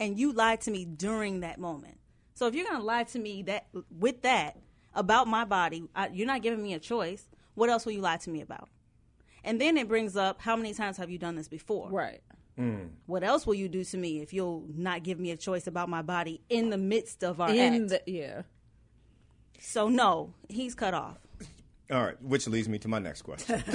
and 0.00 0.18
you 0.18 0.32
lied 0.32 0.62
to 0.62 0.70
me 0.70 0.84
during 0.84 1.40
that 1.40 1.58
moment. 1.58 1.98
So 2.38 2.46
if 2.46 2.54
you're 2.54 2.66
gonna 2.66 2.84
lie 2.84 3.02
to 3.02 3.18
me 3.18 3.42
that 3.42 3.66
with 3.98 4.22
that 4.22 4.56
about 4.94 5.26
my 5.26 5.44
body, 5.44 5.88
I, 5.96 6.06
you're 6.06 6.24
not 6.24 6.40
giving 6.40 6.62
me 6.62 6.72
a 6.72 6.78
choice. 6.78 7.26
What 7.56 7.68
else 7.68 7.84
will 7.84 7.94
you 7.94 8.00
lie 8.00 8.18
to 8.18 8.30
me 8.30 8.42
about? 8.42 8.68
And 9.42 9.60
then 9.60 9.76
it 9.76 9.88
brings 9.88 10.16
up 10.16 10.40
how 10.40 10.54
many 10.54 10.72
times 10.72 10.98
have 10.98 11.10
you 11.10 11.18
done 11.18 11.34
this 11.34 11.48
before? 11.48 11.90
Right. 11.90 12.20
Mm. 12.56 12.90
What 13.06 13.24
else 13.24 13.44
will 13.44 13.56
you 13.56 13.68
do 13.68 13.82
to 13.82 13.96
me 13.96 14.20
if 14.20 14.32
you'll 14.32 14.64
not 14.72 15.02
give 15.02 15.18
me 15.18 15.32
a 15.32 15.36
choice 15.36 15.66
about 15.66 15.88
my 15.88 16.00
body 16.00 16.40
in 16.48 16.70
the 16.70 16.78
midst 16.78 17.24
of 17.24 17.40
our 17.40 17.50
In 17.50 17.82
act? 17.82 17.88
the 17.88 18.02
yeah. 18.06 18.42
So 19.58 19.88
no, 19.88 20.32
he's 20.48 20.76
cut 20.76 20.94
off. 20.94 21.18
All 21.90 22.04
right, 22.04 22.22
which 22.22 22.46
leads 22.46 22.68
me 22.68 22.78
to 22.78 22.86
my 22.86 23.00
next 23.00 23.22
question. 23.22 23.64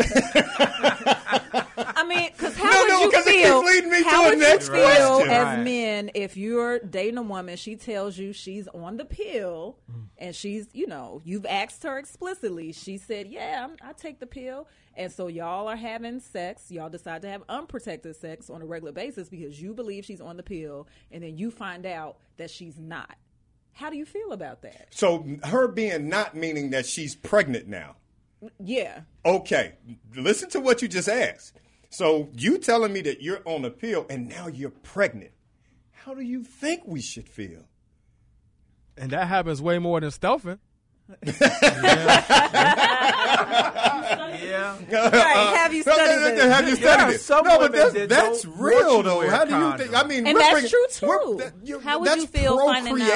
I 1.77 2.03
mean, 2.05 2.30
because 2.31 2.55
how 2.57 2.64
No, 2.65 2.80
would 2.81 2.88
no, 2.89 3.01
you 3.03 3.11
'cause 3.11 3.27
it 3.27 3.31
feel? 3.31 3.61
keeps 3.61 3.73
leading 3.73 3.89
me 3.89 4.03
to 4.03 4.10
how 4.10 4.26
a 4.26 4.30
would 4.30 4.39
next 4.39 4.68
you 4.68 4.73
feel 4.76 4.84
question. 4.84 5.30
as 5.30 5.43
Right. 5.57 5.64
men 5.64 6.11
if 6.14 6.38
you're 6.38 6.80
dating 6.80 7.18
a 7.18 7.22
woman? 7.22 7.57
She 7.57 7.76
tells 7.76 8.18
you 8.18 8.34
she's 8.34 8.68
on 8.69 8.97
the 8.97 9.05
pill, 9.05 9.77
Mm. 9.91 10.05
and 10.18 10.35
she's, 10.35 10.68
you 10.73 10.88
know, 10.88 11.22
you've 11.26 11.45
asked 11.45 11.84
her 11.84 11.97
explicitly. 11.97 12.72
She 12.72 12.97
said, 12.97 13.27
"Yeah, 13.27 13.65
I'm, 13.68 13.77
I 13.88 13.93
take 13.93 14.19
the 14.19 14.27
pill," 14.27 14.68
and 14.95 15.11
so 15.11 15.27
y'all 15.27 15.68
are 15.68 15.76
having 15.76 16.19
sex. 16.19 16.69
Y'all 16.72 16.89
decide 16.89 17.22
to 17.23 17.30
have 17.30 17.43
unprotected 17.49 18.15
sex 18.15 18.49
on 18.49 18.61
a 18.61 18.65
regular 18.65 18.91
basis 18.93 19.30
because 19.30 19.61
you 19.61 19.73
believe 19.73 20.05
she's 20.05 20.22
on 20.22 20.38
the 20.38 20.43
pill, 20.43 20.88
and 21.11 21.23
then 21.23 21.38
you 21.38 21.51
find 21.51 21.85
out 21.85 22.18
that 22.38 22.49
she's 22.49 22.80
not. 22.80 23.15
How 23.76 23.89
do 23.89 23.97
you 23.97 24.05
feel 24.05 24.31
about 24.34 24.61
that? 24.61 24.88
so 24.91 25.26
her 25.45 25.68
being 25.68 26.07
not 26.07 26.35
meaning 26.35 26.69
that 26.72 26.85
she's 26.85 27.15
pregnant 27.15 27.68
now. 27.68 27.95
Yeah. 28.59 29.01
Okay, 29.25 29.73
listen 30.15 30.49
to 30.51 30.59
what 30.59 30.81
you 30.81 30.87
just 30.87 31.07
asked. 31.09 31.53
So 31.89 32.29
you 32.33 32.57
telling 32.57 32.91
me 32.93 33.01
that 33.01 33.21
you're 33.21 33.41
on 33.45 33.63
a 33.65 33.69
pill 33.69 34.05
and 34.09 34.27
now 34.27 34.47
you're 34.47 34.71
pregnant. 34.71 35.31
How 35.91 36.13
do 36.13 36.21
you 36.21 36.43
think 36.43 36.83
we 36.85 37.01
should 37.01 37.29
feel? 37.29 37.63
And 38.97 39.11
that 39.11 39.27
happens 39.27 39.61
way 39.61 39.79
more 39.79 39.99
than 40.01 40.09
stealthing. 40.09 40.59
Yeah. 44.43 44.77
Right, 44.91 45.57
have 45.57 45.73
you 45.73 45.83
No, 45.85 45.95
no, 45.95 46.03
studied 46.05 46.21
no, 46.21 46.35
this? 46.35 46.53
Have 46.53 46.67
you 46.69 46.75
There 46.75 46.93
studied 46.93 47.15
it? 47.15 47.29
no, 47.45 47.59
but 47.59 47.71
that's, 47.71 47.93
that 47.93 48.09
that's 48.09 48.45
real 48.45 48.77
want 48.79 48.97
you 48.97 49.03
to 49.03 49.09
though. 49.09 49.17
wear 49.19 49.29
How 49.31 49.45
do 49.45 49.57
you 49.57 49.77
think? 49.77 49.93
I 49.95 50.03
mean, 50.07 50.27
And 50.27 50.37
that's 50.37 50.51
bringing- 50.51 50.69
true, 50.69 50.85
we're- 51.09 51.19
too. 51.25 51.37
that- 51.39 51.53
you- 51.67 51.79
How 51.79 51.99
would 51.99 52.07
that's 52.07 52.21
you 52.21 52.27
feel 52.27 52.57
finding 52.65 53.01
out? 53.01 53.09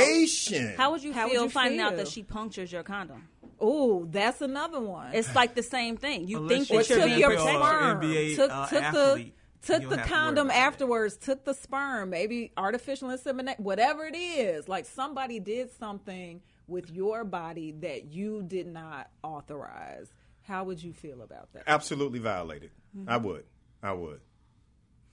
How 0.77 0.91
would 0.91 1.03
you 1.03 1.13
How 1.13 1.23
would 1.25 1.31
feel 1.31 1.43
you 1.43 1.49
finding 1.49 1.79
out 1.79 1.95
that 1.97 2.07
she 2.07 2.23
punctures 2.23 2.71
your 2.71 2.83
condom? 2.83 3.27
Oh, 3.59 4.05
that's 4.05 4.41
another 4.41 4.79
one. 4.79 5.13
It's 5.13 5.33
like 5.35 5.55
the 5.55 5.63
same 5.63 5.97
thing. 5.97 6.27
You 6.27 6.37
Unless 6.37 6.67
think 6.67 6.67
that 6.67 6.89
you're 6.89 6.97
took 6.99 7.07
being 7.07 7.19
your 7.19 7.29
protected. 7.31 7.55
sperm, 7.61 8.01
NBA, 8.01 8.35
took, 8.35 8.51
uh, 8.51 8.67
took 8.67 8.83
athlete, 8.83 9.35
the 9.61 9.67
took 9.67 9.81
the 9.81 9.81
don't 9.81 9.89
to 9.89 9.95
worry 9.97 10.07
condom 10.07 10.47
about 10.47 10.53
that. 10.55 10.61
afterwards, 10.61 11.17
took 11.17 11.45
the 11.45 11.53
sperm, 11.53 12.09
maybe 12.09 12.51
artificial 12.57 13.09
insemination, 13.09 13.63
whatever 13.63 14.05
it 14.05 14.15
is. 14.15 14.67
Like 14.67 14.85
somebody 14.85 15.39
did 15.39 15.71
something 15.71 16.41
with 16.67 16.91
your 16.91 17.23
body 17.23 17.71
that 17.71 18.05
you 18.05 18.43
did 18.43 18.67
not 18.67 19.09
authorize. 19.23 20.09
How 20.43 20.63
would 20.63 20.81
you 20.81 20.93
feel 20.93 21.21
about 21.21 21.51
that? 21.53 21.63
Absolutely 21.67 22.19
violated. 22.19 22.71
Mm-hmm. 22.97 23.09
I 23.09 23.17
would. 23.17 23.43
I 23.83 23.93
would. 23.93 24.21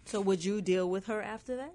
So 0.05 0.21
would 0.21 0.45
you 0.45 0.61
deal 0.61 0.89
with 0.89 1.07
her 1.07 1.23
after 1.23 1.57
that? 1.57 1.75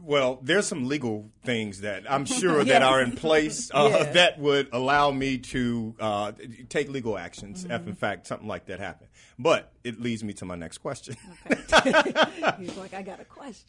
Well, 0.00 0.38
there's 0.42 0.66
some 0.66 0.86
legal 0.88 1.30
things 1.44 1.80
that 1.82 2.10
I'm 2.10 2.24
sure 2.26 2.62
that 2.72 2.82
are 2.82 3.00
in 3.00 3.12
place 3.12 3.70
uh, 3.74 3.88
Yeah. 3.90 4.12
that 4.12 4.38
would 4.38 4.68
allow 4.72 5.10
me 5.10 5.38
to 5.38 5.94
uh, 6.00 6.32
take 6.68 6.88
legal 6.90 7.16
actions 7.16 7.62
Mm-hmm. 7.64 7.72
if, 7.72 7.86
in 7.86 7.94
fact, 7.94 8.26
something 8.26 8.48
like 8.48 8.66
that 8.66 8.80
happened. 8.80 9.08
But 9.38 9.72
it 9.82 10.00
leads 10.00 10.22
me 10.24 10.32
to 10.34 10.44
my 10.44 10.56
next 10.56 10.78
question. 10.78 11.16
He's 11.48 12.76
like, 12.76 12.92
I 12.94 13.02
got 13.04 13.20
a 13.20 13.24
question. 13.24 13.68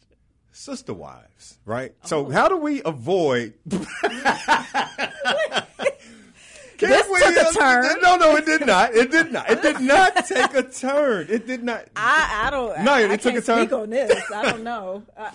Sister 0.52 0.94
wives, 0.94 1.58
right? 1.64 1.94
So, 2.04 2.30
how 2.30 2.48
do 2.48 2.56
we 2.56 2.80
avoid? 2.84 3.54
Can 6.78 6.90
This 6.90 7.08
we- 7.10 7.20
took 7.20 7.36
a 7.36 7.52
turn. 7.58 8.00
No, 8.02 8.16
no, 8.16 8.36
it 8.36 8.44
did 8.44 8.66
not. 8.66 8.94
It 8.94 9.10
did 9.10 9.32
not. 9.32 9.50
It 9.50 9.62
did 9.62 9.80
not 9.80 10.26
take 10.26 10.52
a 10.54 10.62
turn. 10.62 11.26
It 11.30 11.46
did 11.46 11.62
not. 11.64 11.86
I, 11.96 12.44
I 12.46 12.50
don't. 12.50 12.84
No, 12.84 12.92
I, 12.92 13.00
it 13.02 13.10
I 13.12 13.16
took 13.16 13.34
a 13.34 13.40
turn. 13.40 13.66
speak 13.66 13.72
on 13.72 13.88
this. 13.90 14.22
I 14.34 14.50
don't 14.50 14.62
know. 14.62 15.02
Sister, 15.16 15.30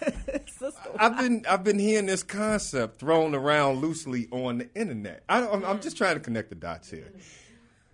I've 0.98 1.16
been 1.18 1.44
I've 1.48 1.64
been 1.64 1.78
hearing 1.78 2.06
this 2.06 2.22
concept 2.22 2.98
thrown 3.00 3.34
around 3.34 3.80
loosely 3.80 4.28
on 4.30 4.58
the 4.58 4.68
internet. 4.74 5.22
I 5.28 5.40
don't, 5.40 5.52
I'm, 5.54 5.64
I'm 5.64 5.80
just 5.80 5.96
trying 5.96 6.14
to 6.14 6.20
connect 6.20 6.50
the 6.50 6.54
dots 6.56 6.90
here. 6.90 7.12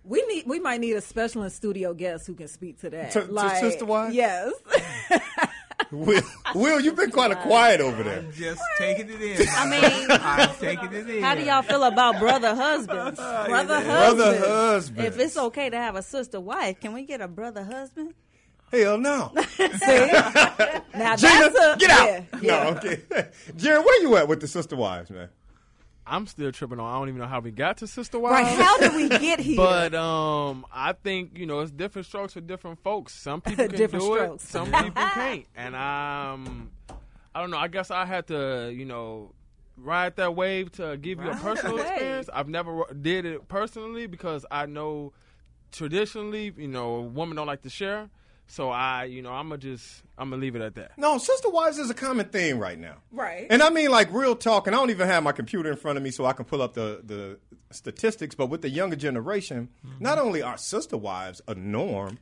we 0.03 0.21
need. 0.27 0.45
We 0.47 0.59
might 0.59 0.79
need 0.79 0.93
a 0.93 1.01
special 1.01 1.43
in 1.43 1.49
studio 1.49 1.93
guest 1.93 2.27
who 2.27 2.33
can 2.35 2.47
speak 2.47 2.79
to 2.81 2.89
that. 2.89 3.11
To- 3.11 3.27
to 3.27 3.55
sister 3.59 3.85
wives? 3.85 4.15
Yes. 4.15 4.51
Will, 5.91 6.21
Will, 6.53 6.81
you've 6.81 6.97
been 6.97 7.11
kind 7.11 7.31
of 7.31 7.39
quiet 7.39 7.79
over 7.79 8.03
there. 8.03 8.19
I'm 8.19 8.31
just 8.33 8.61
taking 8.77 9.09
it 9.09 9.21
in. 9.21 9.47
I 9.55 9.69
mean, 9.69 10.07
I'm 10.11 10.55
taking 10.57 10.91
it 10.91 11.09
in. 11.09 11.23
how 11.23 11.33
do 11.35 11.43
y'all 11.43 11.61
feel 11.61 11.83
about 11.83 12.19
brother 12.19 12.53
husbands? 12.55 13.17
brother 13.47 13.47
Brother 13.47 13.85
husband. 13.85 14.37
husband. 14.43 15.07
If 15.07 15.17
it's 15.19 15.37
okay 15.37 15.69
to 15.69 15.77
have 15.77 15.95
a 15.95 16.01
sister 16.01 16.41
wife, 16.41 16.81
can 16.81 16.91
we 16.91 17.03
get 17.03 17.21
a 17.21 17.27
brother 17.29 17.63
husband? 17.63 18.15
Hell 18.71 18.97
no. 18.97 19.31
See? 19.55 19.65
now 19.65 21.15
Gina, 21.15 21.49
that's 21.49 21.55
a 21.55 21.75
get 21.79 21.89
out. 21.89 22.41
yeah, 22.41 22.63
No, 22.63 22.69
okay. 22.77 23.01
Jared, 23.55 23.85
where 23.85 24.01
you 24.01 24.15
at 24.17 24.27
with 24.27 24.41
the 24.41 24.47
sister 24.47 24.75
wives, 24.75 25.09
man? 25.09 25.29
I'm 26.09 26.25
still 26.25 26.51
tripping 26.53 26.79
on. 26.79 26.89
I 26.89 26.97
don't 26.99 27.09
even 27.09 27.19
know 27.19 27.27
how 27.27 27.41
we 27.41 27.51
got 27.51 27.77
to 27.77 27.87
Sister 27.87 28.17
wives. 28.17 28.47
Right? 28.49 28.63
How 28.63 28.77
did 28.77 28.93
we 28.95 29.09
get 29.09 29.39
here? 29.41 29.57
But 29.57 29.93
um, 29.93 30.65
I 30.71 30.93
think 30.93 31.37
you 31.37 31.45
know 31.45 31.59
it's 31.59 31.71
different 31.71 32.05
strokes 32.05 32.33
for 32.33 32.39
different 32.41 32.81
folks. 32.81 33.13
Some 33.13 33.41
people 33.41 33.67
can 33.67 33.75
Different 33.75 34.05
do 34.05 34.13
strokes. 34.15 34.43
it, 34.45 34.47
some 34.47 34.71
people 34.71 34.91
can't, 35.13 35.45
and 35.53 35.75
um, 35.75 36.71
I 37.35 37.41
don't 37.41 37.51
know. 37.51 37.57
I 37.57 37.67
guess 37.67 37.91
I 37.91 38.05
had 38.05 38.27
to 38.27 38.71
you 38.73 38.85
know 38.85 39.33
ride 39.75 40.15
that 40.15 40.33
wave 40.33 40.71
to 40.73 40.95
give 40.95 41.21
you 41.21 41.29
a 41.29 41.35
personal 41.35 41.77
experience. 41.77 42.29
I've 42.33 42.47
never 42.47 42.83
did 43.01 43.25
it 43.25 43.45
personally 43.49 44.07
because 44.07 44.45
I 44.49 44.65
know 44.65 45.11
traditionally 45.73 46.53
you 46.57 46.69
know 46.69 47.01
women 47.01 47.35
don't 47.35 47.47
like 47.47 47.63
to 47.63 47.69
share. 47.69 48.09
So 48.47 48.69
I 48.69 49.05
you 49.05 49.21
know 49.21 49.31
I'm 49.31 49.49
gonna 49.49 49.59
just 49.59 50.03
I'm 50.17 50.29
gonna 50.29 50.41
leave 50.41 50.55
it 50.55 50.61
at 50.61 50.75
that. 50.75 50.97
No, 50.97 51.17
sister 51.17 51.49
wives 51.49 51.77
is 51.77 51.89
a 51.89 51.93
common 51.93 52.27
thing 52.27 52.59
right 52.59 52.79
now. 52.79 52.95
Right. 53.11 53.47
And 53.49 53.61
I 53.61 53.69
mean, 53.69 53.91
like 53.91 54.11
real 54.13 54.35
talk, 54.35 54.67
and 54.67 54.75
I 54.75 54.79
don't 54.79 54.89
even 54.89 55.07
have 55.07 55.23
my 55.23 55.33
computer 55.33 55.69
in 55.69 55.77
front 55.77 55.97
of 55.97 56.03
me 56.03 56.11
so 56.11 56.25
I 56.25 56.33
can 56.33 56.45
pull 56.45 56.61
up 56.61 56.73
the, 56.73 57.01
the 57.03 57.39
statistics. 57.71 58.35
But 58.35 58.47
with 58.47 58.61
the 58.61 58.69
younger 58.69 58.95
generation, 58.95 59.69
not 59.99 60.17
only 60.17 60.41
are 60.41 60.57
sister 60.57 60.97
wives 60.97 61.41
a 61.47 61.55
norm, 61.55 62.19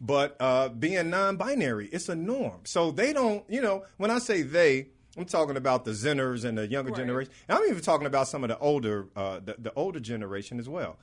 but 0.00 0.36
uh, 0.40 0.68
being 0.70 1.10
non 1.10 1.36
binary, 1.36 1.88
it's 1.88 2.08
a 2.08 2.14
norm. 2.16 2.60
So 2.64 2.90
they 2.90 3.12
don't, 3.12 3.44
you 3.48 3.60
know, 3.60 3.84
when 3.96 4.10
I 4.10 4.18
say 4.18 4.42
they, 4.42 4.88
I'm 5.16 5.24
talking 5.24 5.56
about 5.56 5.84
the 5.84 5.90
Zenners 5.90 6.44
and 6.44 6.56
the 6.56 6.66
younger 6.66 6.92
generation. 6.92 7.32
And 7.48 7.58
I'm 7.58 7.64
even 7.64 7.82
talking 7.82 8.06
about 8.06 8.28
some 8.28 8.44
of 8.44 8.48
the 8.48 8.58
older, 8.58 9.08
uh, 9.16 9.40
the, 9.44 9.56
the 9.58 9.72
older 9.74 10.00
generation 10.00 10.58
as 10.60 10.68
well. 10.68 10.96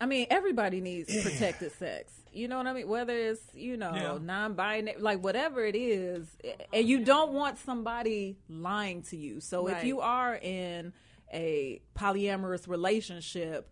I 0.00 0.06
mean, 0.06 0.26
everybody 0.30 0.80
needs 0.80 1.10
protected 1.22 1.72
sex. 1.72 2.12
You 2.32 2.48
know 2.48 2.58
what 2.58 2.66
I 2.66 2.74
mean? 2.74 2.86
Whether 2.88 3.16
it's 3.16 3.40
you 3.54 3.76
know 3.78 3.94
Yeah. 3.94 4.18
non-binary, 4.20 5.00
like 5.00 5.22
whatever 5.24 5.64
it 5.64 5.74
is, 5.74 6.26
and 6.72 6.86
you 6.86 7.02
don't 7.04 7.32
want 7.32 7.58
somebody 7.58 8.36
lying 8.48 9.02
to 9.04 9.16
you. 9.16 9.40
So 9.40 9.68
if 9.68 9.84
you 9.84 10.00
are 10.00 10.34
in 10.36 10.92
a 11.32 11.80
polyamorous 11.96 12.68
relationship, 12.68 13.70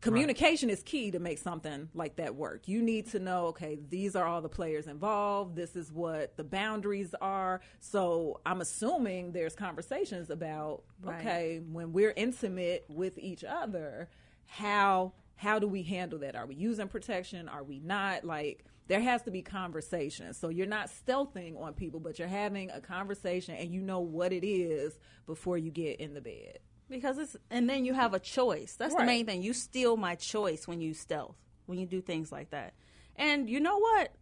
communication 0.00 0.68
is 0.70 0.82
key 0.82 1.10
to 1.10 1.18
make 1.18 1.38
something 1.38 1.88
like 1.94 2.16
that 2.16 2.34
work. 2.36 2.68
You 2.68 2.82
need 2.82 3.10
to 3.10 3.18
know, 3.18 3.46
okay, 3.46 3.78
these 3.88 4.14
are 4.14 4.26
all 4.26 4.42
the 4.42 4.48
players 4.48 4.86
involved. 4.86 5.56
This 5.56 5.74
is 5.76 5.90
what 5.90 6.36
the 6.36 6.44
boundaries 6.44 7.14
are. 7.20 7.62
So 7.80 8.40
I'm 8.44 8.60
assuming 8.60 9.32
there's 9.32 9.54
conversations 9.56 10.28
about, 10.30 10.82
Right. 11.02 11.20
okay, 11.20 11.60
when 11.72 11.92
we're 11.92 12.12
intimate 12.14 12.84
with 12.88 13.18
each 13.18 13.44
other, 13.44 14.08
how 14.46 15.12
how 15.36 15.58
do 15.58 15.66
we 15.66 15.82
handle 15.82 16.20
that? 16.20 16.36
Are 16.36 16.46
we 16.46 16.54
using 16.54 16.88
protection? 16.88 17.48
Are 17.48 17.62
we 17.62 17.80
not? 17.80 18.24
Like 18.24 18.64
there 18.86 19.00
has 19.00 19.22
to 19.22 19.30
be 19.30 19.42
conversation. 19.42 20.32
So 20.34 20.48
you're 20.48 20.66
not 20.66 20.90
stealthing 20.90 21.60
on 21.60 21.74
people, 21.74 22.00
but 22.00 22.18
you're 22.18 22.28
having 22.28 22.70
a 22.70 22.80
conversation 22.80 23.54
and 23.54 23.70
you 23.70 23.80
know 23.80 24.00
what 24.00 24.32
it 24.32 24.46
is 24.46 24.98
before 25.26 25.58
you 25.58 25.70
get 25.70 26.00
in 26.00 26.14
the 26.14 26.20
bed. 26.20 26.58
Because 26.88 27.18
it's 27.18 27.36
and 27.50 27.68
then 27.68 27.84
you 27.84 27.94
have 27.94 28.14
a 28.14 28.20
choice. 28.20 28.76
That's 28.76 28.94
the 28.94 29.04
main 29.04 29.26
thing. 29.26 29.42
You 29.42 29.54
steal 29.54 29.96
my 29.96 30.14
choice 30.14 30.68
when 30.68 30.80
you 30.80 30.94
stealth, 30.94 31.36
when 31.66 31.78
you 31.78 31.86
do 31.86 32.00
things 32.00 32.30
like 32.30 32.50
that. 32.50 32.74
And 33.16 33.48
you 33.48 33.60
know 33.60 33.78
what? 33.78 34.12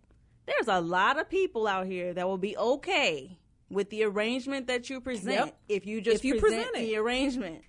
There's 0.46 0.68
a 0.68 0.80
lot 0.80 1.18
of 1.18 1.28
people 1.28 1.66
out 1.66 1.86
here 1.86 2.14
that 2.14 2.26
will 2.26 2.38
be 2.38 2.56
okay 2.56 3.38
with 3.68 3.90
the 3.90 4.04
arrangement 4.04 4.66
that 4.66 4.90
you 4.90 5.00
present 5.00 5.46
Yep. 5.46 5.58
if 5.68 5.86
you 5.86 6.00
just 6.00 6.18
If 6.18 6.24
you 6.24 6.40
present, 6.40 6.68
present 6.72 6.86
the 6.86 6.96
arrangement. 6.96 7.62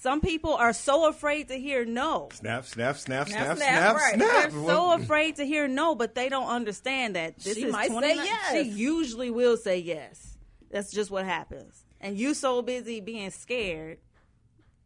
Some 0.00 0.22
people 0.22 0.54
are 0.54 0.72
so 0.72 1.10
afraid 1.10 1.48
to 1.48 1.58
hear 1.58 1.84
no. 1.84 2.30
Snap, 2.32 2.64
snap, 2.64 2.96
snap, 2.96 3.28
snap, 3.28 3.58
Snap, 3.58 3.58
snap, 3.58 3.96
right. 3.96 4.14
snap. 4.14 4.50
They're 4.50 4.50
so 4.50 4.94
afraid 4.94 5.36
to 5.36 5.44
hear 5.44 5.68
no, 5.68 5.94
but 5.94 6.14
they 6.14 6.30
don't 6.30 6.48
understand 6.48 7.16
that 7.16 7.38
this 7.38 7.54
She 7.54 7.64
is 7.64 7.72
might 7.72 7.90
say 7.90 8.14
yes. 8.14 8.52
She 8.52 8.62
usually 8.62 9.30
will 9.30 9.58
say 9.58 9.76
yes. 9.78 10.38
That's 10.70 10.90
just 10.90 11.10
what 11.10 11.26
happens. 11.26 11.84
And 12.00 12.16
you 12.16 12.32
so 12.32 12.62
busy 12.62 13.02
being 13.02 13.30
scared, 13.30 13.98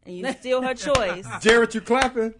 and 0.05 0.17
you 0.17 0.29
steal 0.33 0.61
her 0.61 0.73
choice 0.89 1.25
Jared, 1.39 1.73
you 1.73 1.79
clapping? 1.79 2.33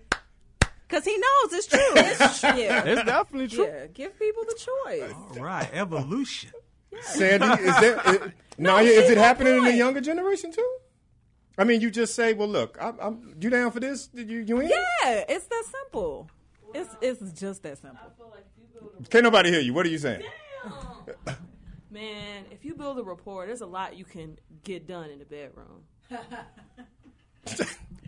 because 0.85 1.05
he 1.05 1.17
knows 1.17 1.53
it's 1.53 1.67
true. 1.67 1.79
It's, 1.95 2.43
yeah. 2.43 2.83
It's 2.85 3.03
definitely 3.05 3.47
true. 3.47 3.67
Yeah, 3.67 3.87
give 3.87 4.19
people 4.19 4.43
the 4.43 4.59
choice. 4.85 5.13
All 5.37 5.43
right, 5.45 5.69
evolution. 5.71 6.51
Sandy, 6.99 7.45
is 7.45 7.79
there? 7.79 8.01
Is, 8.05 8.19
Naya, 8.57 8.83
is 8.83 9.09
it 9.09 9.17
happening 9.17 9.55
in 9.55 9.63
the 9.63 9.73
younger 9.73 10.01
generation 10.01 10.51
too? 10.51 10.77
I 11.57 11.63
mean, 11.63 11.81
you 11.81 11.89
just 11.89 12.15
say, 12.15 12.33
"Well, 12.33 12.47
look, 12.47 12.77
I'm, 12.81 12.97
I'm 12.99 13.35
you 13.39 13.49
down 13.49 13.71
for 13.71 13.79
this? 13.79 14.07
Did 14.07 14.29
you 14.29 14.39
you 14.39 14.59
in?" 14.61 14.69
Yeah, 14.69 15.23
it's 15.29 15.47
that 15.47 15.63
simple. 15.71 16.29
It's 16.73 16.95
it's 17.01 17.39
just 17.39 17.63
that 17.63 17.77
simple. 17.77 17.99
Can't 19.09 19.23
nobody 19.23 19.51
hear 19.51 19.59
you. 19.61 19.73
What 19.73 19.85
are 19.85 19.89
you 19.89 19.97
saying? 19.97 20.23
Man, 21.91 22.43
if 22.51 22.65
you 22.65 22.75
build 22.75 22.99
a 22.99 23.03
rapport, 23.03 23.45
there's 23.47 23.61
a 23.61 23.65
lot 23.65 23.95
you 23.95 24.03
can 24.03 24.37
get 24.63 24.85
done 24.87 25.09
in 25.09 25.19
the 25.19 25.25
bedroom. 25.25 25.83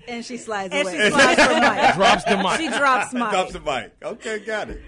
and 0.08 0.26
she 0.26 0.38
slides 0.38 0.74
And 0.74 0.88
away. 0.88 0.98
she 0.98 1.10
slides 1.12 1.42
her 1.42 1.60
mic. 1.60 1.96
Drops 1.96 2.24
the 2.26 2.38
mic. 2.38 2.60
She 2.60 2.68
drops 2.68 3.14
mic. 3.14 3.30
Drops 3.30 3.54
the 3.54 3.60
mic. 3.62 3.92
Okay, 4.04 4.40
got 4.40 4.70
it. 4.70 4.82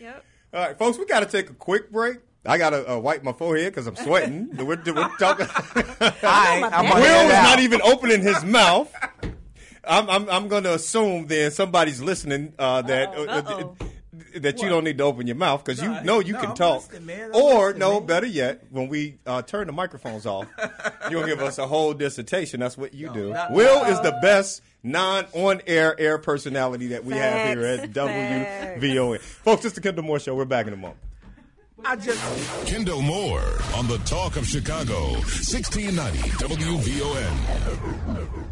Yep. 0.00 0.24
All 0.54 0.60
right, 0.60 0.78
folks, 0.78 0.96
we 0.98 1.04
got 1.06 1.20
to 1.20 1.26
take 1.26 1.50
a 1.50 1.54
quick 1.54 1.90
break. 1.90 2.18
I 2.48 2.58
got 2.58 2.70
to 2.70 2.92
uh, 2.94 2.98
wipe 2.98 3.22
my 3.22 3.32
forehead 3.32 3.72
because 3.72 3.86
I'm 3.86 3.96
sweating. 3.96 4.48
we're, 4.56 4.64
we're 4.84 5.16
talking. 5.18 5.46
I'm 6.22 6.60
Will 6.62 7.02
gonna 7.02 7.24
is 7.24 7.32
not 7.32 7.58
even 7.60 7.80
opening 7.82 8.22
his 8.22 8.44
mouth. 8.44 8.92
I'm, 9.88 10.10
I'm, 10.10 10.28
I'm 10.28 10.48
going 10.48 10.64
to 10.64 10.74
assume 10.74 11.26
then 11.26 11.50
somebody's 11.52 12.00
listening 12.02 12.52
uh, 12.58 12.82
that 12.82 13.08
uh, 13.16 13.20
Uh-oh. 13.22 13.76
that 14.40 14.60
you 14.60 14.68
don't 14.68 14.82
need 14.84 14.98
to 14.98 15.04
open 15.04 15.26
your 15.28 15.36
mouth 15.36 15.64
because 15.64 15.80
you 15.80 15.88
No, 15.88 16.02
know 16.02 16.20
you 16.20 16.32
no, 16.32 16.40
can 16.40 16.50
I'm 16.50 16.56
talk. 16.56 16.82
listening, 16.88 17.06
man. 17.06 17.30
I'm 17.32 17.40
or 17.40 17.66
listening, 17.66 17.78
no, 17.80 17.98
man. 18.00 18.06
better 18.06 18.26
yet, 18.26 18.64
when 18.70 18.88
we 18.88 19.18
uh, 19.26 19.42
turn 19.42 19.66
the 19.68 19.72
microphones 19.72 20.26
off, 20.26 20.46
you'll 21.10 21.24
give 21.26 21.40
us 21.40 21.58
a 21.58 21.66
whole 21.68 21.94
dissertation. 21.94 22.58
That's 22.60 22.76
what 22.76 22.94
you 22.94 23.12
do. 23.12 23.32
not- 23.32 23.52
Will 23.52 23.84
is 23.84 24.00
the 24.00 24.18
best 24.22 24.60
non 24.82 25.26
on 25.32 25.62
air 25.68 25.94
air 26.00 26.18
personality 26.18 26.88
that 26.88 27.04
we 27.04 27.14
have 27.14 27.56
here 27.56 27.64
at 27.66 27.80
Facts. 27.94 27.96
WVON. 27.96 29.20
Folks, 29.20 29.64
it's 29.64 29.74
the 29.76 29.80
Kendall 29.80 30.04
Moore 30.04 30.18
Show. 30.18 30.34
We're 30.34 30.44
back 30.46 30.66
in 30.66 30.72
a 30.72 30.76
moment. 30.76 30.98
I 31.84 31.94
just 31.96 32.66
Kendall 32.66 33.02
Moore 33.02 33.58
on 33.74 33.86
the 33.86 33.98
Talk 34.06 34.36
of 34.36 34.46
Chicago, 34.46 35.12
1690 35.12 36.18
WVON. 36.40 38.45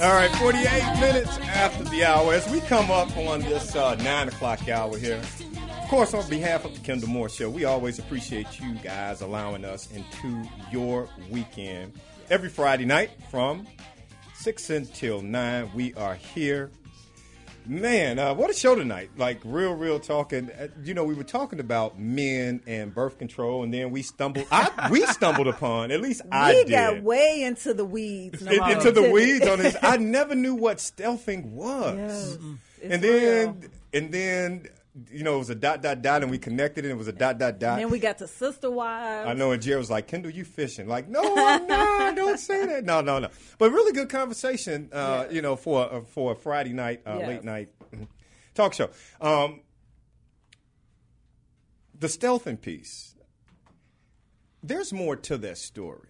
All 0.00 0.12
right, 0.12 0.30
48 0.36 1.00
minutes 1.00 1.38
after 1.38 1.82
the 1.82 2.04
hour. 2.04 2.32
As 2.32 2.48
we 2.50 2.60
come 2.60 2.88
up 2.88 3.16
on 3.16 3.40
this 3.40 3.74
uh, 3.74 3.96
9 3.96 4.28
o'clock 4.28 4.68
hour 4.68 4.96
here, 4.96 5.16
of 5.16 5.88
course, 5.88 6.14
on 6.14 6.28
behalf 6.30 6.64
of 6.64 6.72
the 6.72 6.78
Kendall 6.80 7.08
Moore 7.08 7.28
Show, 7.28 7.50
we 7.50 7.64
always 7.64 7.98
appreciate 7.98 8.60
you 8.60 8.74
guys 8.76 9.22
allowing 9.22 9.64
us 9.64 9.90
into 9.90 10.48
your 10.70 11.08
weekend. 11.30 11.94
Every 12.30 12.48
Friday 12.48 12.84
night 12.84 13.10
from 13.28 13.66
6 14.36 14.70
until 14.70 15.20
9, 15.20 15.72
we 15.74 15.92
are 15.94 16.14
here. 16.14 16.70
Man, 17.68 18.18
uh, 18.18 18.32
what 18.32 18.48
a 18.48 18.54
show 18.54 18.74
tonight. 18.74 19.10
Like, 19.18 19.40
real, 19.44 19.74
real 19.74 20.00
talking. 20.00 20.50
Uh, 20.50 20.68
you 20.82 20.94
know, 20.94 21.04
we 21.04 21.12
were 21.14 21.22
talking 21.22 21.60
about 21.60 21.98
men 21.98 22.62
and 22.66 22.94
birth 22.94 23.18
control, 23.18 23.62
and 23.62 23.72
then 23.74 23.90
we 23.90 24.00
stumbled, 24.00 24.46
I, 24.50 24.88
we 24.90 25.04
stumbled 25.04 25.48
upon, 25.48 25.90
at 25.90 26.00
least 26.00 26.22
I 26.32 26.52
we 26.52 26.64
did 26.64 26.70
got 26.70 27.02
way 27.02 27.42
into 27.42 27.74
the 27.74 27.84
weeds. 27.84 28.40
in- 28.40 28.70
into 28.70 28.90
the 28.90 29.10
weeds 29.12 29.46
on 29.46 29.58
this. 29.58 29.76
I 29.82 29.98
never 29.98 30.34
knew 30.34 30.54
what 30.54 30.78
stealthing 30.78 31.50
was. 31.50 32.38
It's 32.80 32.94
and 32.94 33.02
then 33.02 33.70
and 33.92 34.12
then 34.12 34.68
you 35.10 35.22
know 35.24 35.36
it 35.36 35.38
was 35.38 35.50
a 35.50 35.54
dot 35.54 35.82
dot 35.82 36.02
dot 36.02 36.22
and 36.22 36.30
we 36.30 36.38
connected 36.38 36.84
and 36.84 36.92
it 36.92 36.96
was 36.96 37.08
a 37.08 37.12
dot 37.12 37.38
dot 37.38 37.58
dot. 37.58 37.72
And 37.74 37.82
then 37.82 37.90
we 37.90 37.98
got 37.98 38.18
to 38.18 38.26
sister 38.28 38.70
wives. 38.70 39.28
I 39.28 39.34
know, 39.34 39.52
and 39.52 39.60
Jerry 39.62 39.78
was 39.78 39.90
like, 39.90 40.06
"Kendall, 40.06 40.30
you 40.32 40.44
fishing?" 40.44 40.88
Like, 40.88 41.08
no, 41.08 41.20
I'm 41.22 41.66
not. 41.66 42.16
Don't 42.16 42.38
say 42.38 42.66
that. 42.66 42.84
No, 42.84 43.00
no, 43.00 43.18
no. 43.18 43.28
But 43.58 43.70
really 43.72 43.92
good 43.92 44.08
conversation. 44.08 44.88
Uh, 44.92 45.26
You 45.30 45.42
know, 45.42 45.56
for 45.56 45.92
uh, 45.92 46.00
for 46.02 46.32
a 46.32 46.36
Friday 46.36 46.72
night, 46.72 47.02
uh, 47.06 47.16
Yes. 47.20 47.28
late 47.28 47.44
night 47.44 47.68
mhm, 47.92 48.08
talk 48.54 48.72
show. 48.74 48.90
Um, 49.20 49.60
the 51.98 52.06
stealthing 52.06 52.60
piece. 52.60 53.14
There's 54.62 54.92
more 54.92 55.16
to 55.16 55.38
that 55.38 55.58
story. 55.58 56.08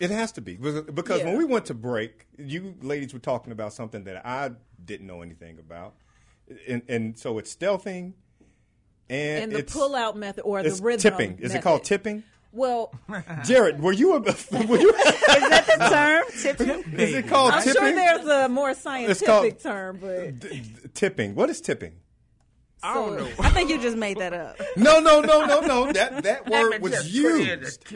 It 0.00 0.10
has 0.10 0.32
to 0.32 0.40
be 0.40 0.56
because 0.56 0.82
because 0.82 1.22
when 1.22 1.36
we 1.36 1.44
went 1.44 1.66
to 1.66 1.74
break, 1.74 2.26
you 2.36 2.74
ladies 2.82 3.12
were 3.12 3.20
talking 3.20 3.52
about 3.52 3.72
something 3.72 4.04
that 4.04 4.26
I 4.26 4.50
didn't 4.84 5.06
know 5.06 5.22
anything 5.22 5.58
about, 5.60 5.94
and, 6.68 6.82
and 6.88 7.18
so 7.18 7.38
it's 7.38 7.54
stealthing, 7.54 8.12
and, 9.08 9.44
and 9.44 9.52
the 9.52 9.58
it's, 9.58 9.72
pull-out 9.72 10.16
method 10.16 10.42
or 10.44 10.60
it's 10.60 10.78
the 10.78 10.84
rhythm 10.84 11.00
tipping. 11.00 11.38
Is 11.38 11.54
it 11.54 11.62
called 11.62 11.84
tipping? 11.84 12.22
Well, 12.54 12.92
Jared, 13.44 13.80
were 13.80 13.92
you 13.92 14.14
a, 14.14 14.20
were 14.20 14.78
you? 14.78 14.90
Is 14.94 15.48
that 15.48 15.64
the 15.66 15.88
term? 15.88 16.22
Tipping? 16.38 16.92
Is 17.00 17.14
it 17.14 17.26
called 17.28 17.52
I'm 17.54 17.62
tipping? 17.62 17.80
sure 17.80 17.94
there's 17.94 18.26
a 18.26 18.48
more 18.50 18.70
It's 18.70 18.80
scientific 18.80 19.26
called- 19.26 19.58
term, 19.60 19.98
but 20.00 20.38
D- 20.40 20.60
d- 20.60 20.70
tipping. 20.92 21.34
What 21.34 21.48
is 21.48 21.60
tipping? 21.62 21.94
I 22.82 22.94
don't 22.94 23.16
know. 23.16 23.28
I 23.38 23.48
think 23.50 23.70
you 23.70 23.80
just 23.80 23.96
made 23.96 24.18
that 24.18 24.32
up. 24.34 24.60
No, 24.76 24.98
no, 25.00 25.20
no, 25.20 25.46
no, 25.46 25.60
no. 25.60 25.92
That 25.92 26.24
that 26.24 26.46
word 26.50 26.82
was 26.82 26.92
Just 26.92 27.12
put 27.14 27.40
in 27.40 27.60
the 27.60 27.66
used. 27.66 27.88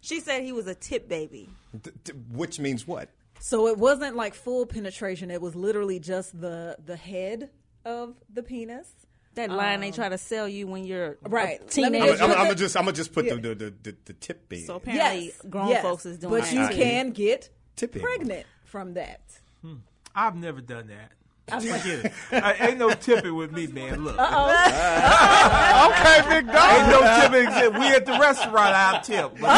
She 0.00 0.20
said 0.20 0.42
he 0.42 0.52
was 0.52 0.66
a 0.66 0.74
tip 0.74 1.08
baby. 1.08 1.50
D- 1.82 1.90
d- 2.04 2.12
which 2.32 2.58
means 2.60 2.86
what? 2.86 3.10
So 3.40 3.66
it 3.68 3.78
wasn't 3.78 4.16
like 4.16 4.34
full 4.34 4.66
penetration. 4.66 5.30
It 5.30 5.40
was 5.40 5.54
literally 5.56 5.98
just 5.98 6.38
the 6.40 6.76
the 6.84 6.96
head 6.96 7.50
of 7.84 8.14
the 8.32 8.42
penis. 8.42 8.88
That 9.34 9.50
line 9.50 9.76
Um, 9.76 9.80
they 9.82 9.90
try 9.92 10.08
to 10.08 10.18
sell 10.18 10.48
you 10.48 10.66
when 10.66 10.84
you're 10.84 11.16
Right. 11.22 11.60
a 11.62 11.64
teenager. 11.64 12.14
I'm, 12.22 12.22
I'm, 12.24 12.30
I'm 12.32 12.36
gonna 12.44 12.54
just 12.56 12.76
I'm 12.76 12.82
gonna 12.84 12.96
just 12.96 13.12
put 13.12 13.26
Yeah. 13.26 13.34
the, 13.36 13.54
the, 13.54 13.74
the 13.82 13.96
the 14.06 14.12
tip 14.14 14.52
in. 14.52 14.64
So 14.66 14.74
apparently, 14.76 15.26
Yes, 15.26 15.42
grown 15.48 15.68
yes, 15.68 15.82
folks 15.82 16.04
is 16.04 16.18
doing 16.18 16.34
But 16.34 16.42
that 16.44 16.52
you 16.52 16.68
too. 16.68 16.74
can 16.82 17.10
get 17.10 17.48
Tipping. 17.76 18.02
pregnant 18.02 18.46
from 18.64 18.94
that. 18.94 19.20
I've 20.14 20.34
never 20.34 20.60
done 20.60 20.88
that. 20.88 21.12
I've- 21.52 21.68
Forget. 21.68 22.12
I, 22.32 22.52
ain't 22.68 22.78
no 22.78 22.90
tipping 22.90 23.34
with 23.34 23.52
me, 23.52 23.66
man. 23.68 24.04
Look. 24.04 24.18
okay, 24.18 26.22
big 26.28 26.46
dog. 26.46 26.72
Ain't 26.72 26.88
no 26.88 27.00
tipping. 27.20 27.46
except 27.48 27.78
We 27.78 27.86
at 27.88 28.06
the 28.06 28.12
restaurant, 28.18 28.74
I'll 28.74 29.00
tip. 29.02 29.32
But 29.40 29.50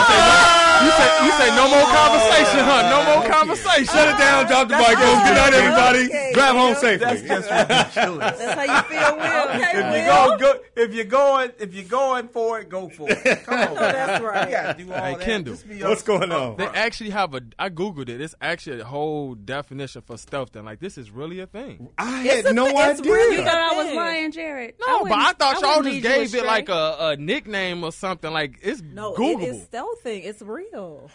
You 0.83 0.91
say 0.91 1.09
you 1.25 1.31
say 1.39 1.49
no 1.57 1.69
more 1.69 1.87
conversation, 1.87 2.61
huh? 2.65 2.83
No 2.91 3.03
more 3.15 3.23
conversation. 3.31 3.85
Shut 3.87 4.09
it 4.09 4.19
down, 4.19 4.47
drop 4.47 4.69
the 4.69 4.77
mic. 4.77 4.99
Go. 4.99 5.23
Good 5.25 5.35
night, 5.37 5.55
everybody. 5.55 6.09
Drive 6.35 6.57
home 6.57 6.75
safely. 6.75 7.07
That's 7.07 7.23
just 7.23 7.51
ridiculous. 7.51 8.39
That's 8.43 8.55
how 8.55 8.65
you 8.77 8.83
feel, 8.89 9.17
Will. 9.17 9.43
Okay, 9.53 9.71
if 9.73 9.77
you 9.77 9.83
Will. 10.13 10.39
go, 10.39 10.39
go, 10.39 10.53
if 10.77 10.95
you're 10.95 11.05
going, 11.05 11.51
if 11.59 11.75
you're 11.75 11.85
going 11.85 12.29
for 12.29 12.61
it, 12.61 12.69
go 12.69 12.89
for 12.89 13.11
it. 13.11 13.23
Come 13.45 13.59
on, 13.61 13.75
That's 13.75 14.23
right. 14.23 14.49
You 14.49 14.55
gotta 14.55 14.85
do 14.85 14.93
all 14.93 15.01
Hey, 15.05 15.15
that. 15.17 15.25
Kendall. 15.25 15.55
Just 15.55 15.69
be 15.69 15.83
What's 15.83 16.03
going 16.03 16.31
on? 16.33 16.57
They 16.57 16.67
actually 16.67 17.11
have 17.11 17.35
a. 17.35 17.43
I 17.59 17.69
googled 17.71 18.09
it. 18.09 18.21
It's 18.21 18.35
actually 18.41 18.81
a 18.81 18.85
whole 18.85 19.35
definition 19.35 20.03
for 20.03 20.17
stealth. 20.17 20.55
And 20.57 20.65
like, 20.65 20.81
this 20.81 20.97
is 20.99 21.11
really 21.11 21.41
a 21.41 21.47
thing. 21.47 21.82
I 21.99 22.25
It's 22.27 22.35
had 22.37 22.47
a 22.47 22.53
no. 22.53 22.67
It's 22.69 23.01
idea. 23.01 23.13
really 23.13 23.37
You 23.37 23.45
thought 23.45 23.55
I 23.73 23.85
was 23.85 23.95
lying, 23.95 24.33
Jared? 24.33 24.75
No, 24.81 24.87
but 24.87 25.03
wouldn't- 25.05 25.21
I 25.21 25.33
thought 25.33 25.61
y'all 25.61 25.77
wouldn't 25.79 26.03
just 26.03 26.33
gave 26.33 26.35
it 26.43 26.47
like 26.47 26.69
a, 26.69 26.97
a 27.01 27.17
nickname 27.17 27.85
or 27.85 27.93
something. 27.93 28.33
Like 28.33 28.59
it's 28.63 28.83
No, 28.83 29.15
Googleable. 29.15 29.43
it 29.43 29.49
is 29.49 29.67
stealthing. 29.67 30.25
It's 30.25 30.43
real. 30.43 31.11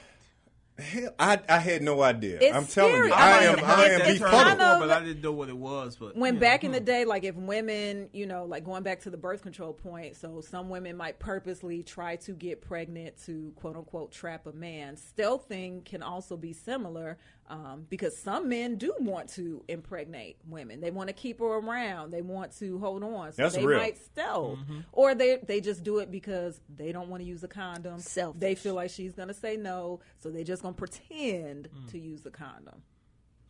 Hell, 0.79 1.09
I 1.17 1.39
I 1.49 1.57
had 1.57 1.81
no 1.81 2.03
idea. 2.03 2.37
It's 2.39 2.55
I'm 2.55 2.67
telling 2.67 2.93
scary. 2.93 3.07
you, 3.07 3.13
I 3.15 3.31
I 3.31 3.43
am 3.45 3.59
I 3.65 3.85
am 3.85 3.99
befuddled. 4.13 4.31
kind 4.43 4.61
of- 4.61 4.79
but 4.79 4.91
I 4.91 5.03
didn't 5.03 5.23
know 5.23 5.31
what 5.31 5.49
it 5.49 5.57
was. 5.57 5.95
But 5.95 6.15
when 6.15 6.35
yeah. 6.35 6.39
back 6.39 6.63
in 6.63 6.71
the 6.71 6.79
day, 6.79 7.03
like 7.03 7.23
if 7.23 7.33
women, 7.33 8.09
you 8.13 8.27
know, 8.27 8.45
like 8.45 8.63
going 8.63 8.83
back 8.83 8.99
to 9.01 9.09
the 9.09 9.17
birth 9.17 9.41
control 9.41 9.73
point, 9.73 10.17
so 10.17 10.39
some 10.39 10.69
women 10.69 10.95
might 10.95 11.17
purposely 11.17 11.81
try 11.81 12.17
to 12.17 12.31
get 12.33 12.61
pregnant 12.61 13.15
to 13.25 13.53
quote 13.55 13.75
unquote 13.75 14.11
trap 14.11 14.45
a 14.45 14.53
man. 14.53 14.97
Stealthing 14.97 15.83
can 15.83 16.03
also 16.03 16.37
be 16.37 16.53
similar 16.53 17.17
um, 17.49 17.85
because 17.89 18.17
some 18.17 18.49
men 18.49 18.75
do 18.75 18.93
want 18.99 19.29
to 19.29 19.63
impregnate 19.67 20.37
women. 20.47 20.81
They 20.81 20.91
want 20.91 21.07
to 21.07 21.13
keep 21.13 21.39
her 21.39 21.45
around. 21.45 22.11
They 22.11 22.21
want 22.21 22.57
to 22.59 22.77
hold 22.79 23.03
on. 23.03 23.31
So 23.31 23.43
That's 23.43 23.55
they 23.55 23.65
real. 23.65 23.79
might 23.79 23.97
stealth, 23.97 24.59
mm-hmm. 24.59 24.79
or 24.91 25.15
they 25.15 25.37
they 25.37 25.61
just 25.61 25.83
do 25.83 25.99
it 25.99 26.11
because 26.11 26.59
they 26.75 26.91
don't 26.91 27.09
want 27.09 27.21
to 27.23 27.27
use 27.27 27.43
a 27.43 27.47
condom. 27.47 27.99
Selfish. 27.99 28.39
They 28.39 28.55
feel 28.55 28.73
like 28.73 28.89
she's 28.89 29.13
gonna 29.13 29.33
say 29.33 29.55
no, 29.55 30.01
so 30.19 30.29
they're 30.29 30.43
just 30.43 30.61
gonna 30.61 30.73
pretend 30.73 31.67
hmm. 31.67 31.87
to 31.87 31.99
use 31.99 32.25
a 32.25 32.31
condom. 32.31 32.81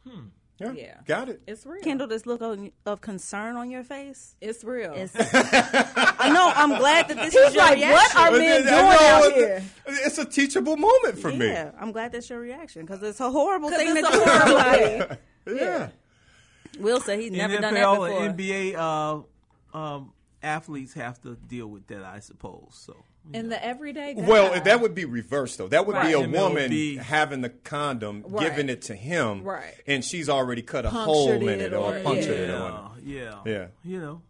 Hmm. 0.08 0.26
Yeah, 0.60 0.72
Yeah. 0.72 0.96
got 1.06 1.30
it. 1.30 1.42
It's 1.48 1.66
real. 1.66 1.82
Kendall, 1.84 2.08
this 2.08 2.26
look 2.26 2.42
of, 2.42 2.60
of 2.86 3.00
concern 3.02 3.56
on 3.58 3.70
your 3.70 3.84
face. 3.84 4.36
It's 4.42 4.64
real. 4.64 4.92
It's, 4.94 5.14
I 5.20 6.30
know. 6.34 6.52
I'm 6.56 6.78
glad 6.80 7.08
that 7.10 7.18
this 7.18 7.34
He's 7.34 7.42
is 7.50 7.54
your 7.54 7.64
like, 7.64 7.76
reaction. 7.76 7.92
what 7.92 8.16
are 8.16 8.32
men 8.32 8.40
then- 8.42 8.64
doing 8.64 8.76
know, 8.76 8.90
out 8.90 9.24
it's- 9.26 9.36
here? 9.36 9.64
It's 10.06 10.18
a 10.18 10.26
teachable 10.26 10.76
moment 10.78 11.20
for 11.20 11.32
me. 11.32 11.48
Yeah, 11.48 11.72
I'm 11.80 11.92
glad 11.92 12.12
that's 12.12 12.30
your 12.30 12.40
reaction 12.40 12.86
because 12.86 13.04
it's 13.04 13.20
a 13.20 13.30
horrible 13.30 13.70
'Cause 13.70 13.78
thing 13.78 13.96
to 13.96 14.02
do 14.02 14.08
to 14.08 14.18
horrible 14.18 14.48
somebody. 14.62 15.00
thing. 15.00 15.18
Yeah. 15.58 15.90
Will 16.80 17.00
said 17.00 17.20
he's 17.20 17.32
never 17.32 17.58
done 17.60 17.74
that 17.74 17.84
NFL 17.86 18.08
before. 18.08 18.30
NBA 18.34 18.76
uh, 19.74 19.78
um, 19.78 20.12
athletes 20.44 20.94
have 20.94 21.22
to 21.22 21.36
deal 21.36 21.68
with 21.68 21.88
that, 21.88 22.04
I 22.04 22.20
suppose. 22.20 22.70
So 22.72 22.96
In 23.34 23.50
the 23.50 23.62
everyday 23.64 24.14
guy. 24.14 24.22
Well, 24.22 24.62
that 24.62 24.80
would 24.82 24.96
be 24.96 25.04
reversed 25.06 25.58
though. 25.58 25.68
That 25.68 25.86
would 25.86 25.94
be 26.02 26.14
a 26.14 26.18
Right. 26.18 26.24
And 26.26 26.34
woman 26.34 26.70
be- 26.70 26.96
having 26.98 27.42
the 27.42 27.50
condom, 27.50 28.24
Right. 28.28 28.50
giving 28.50 28.70
it 28.70 28.84
to 28.84 28.96
him, 28.96 29.44
Right. 29.44 29.74
and 29.86 30.04
she's 30.06 30.30
already 30.30 30.62
cut 30.62 30.86
a 30.86 30.90
Punctured 30.90 31.06
hole 31.06 31.32
in 31.48 31.60
it 31.60 31.62
it 31.62 31.74
or, 31.74 31.98
or- 31.98 32.02
punctured 32.02 32.38
it. 32.40 32.50
yeah, 32.50 32.62
Or, 32.62 32.92
yeah, 33.04 33.36
Yeah. 33.46 33.68
You 33.84 34.00
know, 34.00 34.22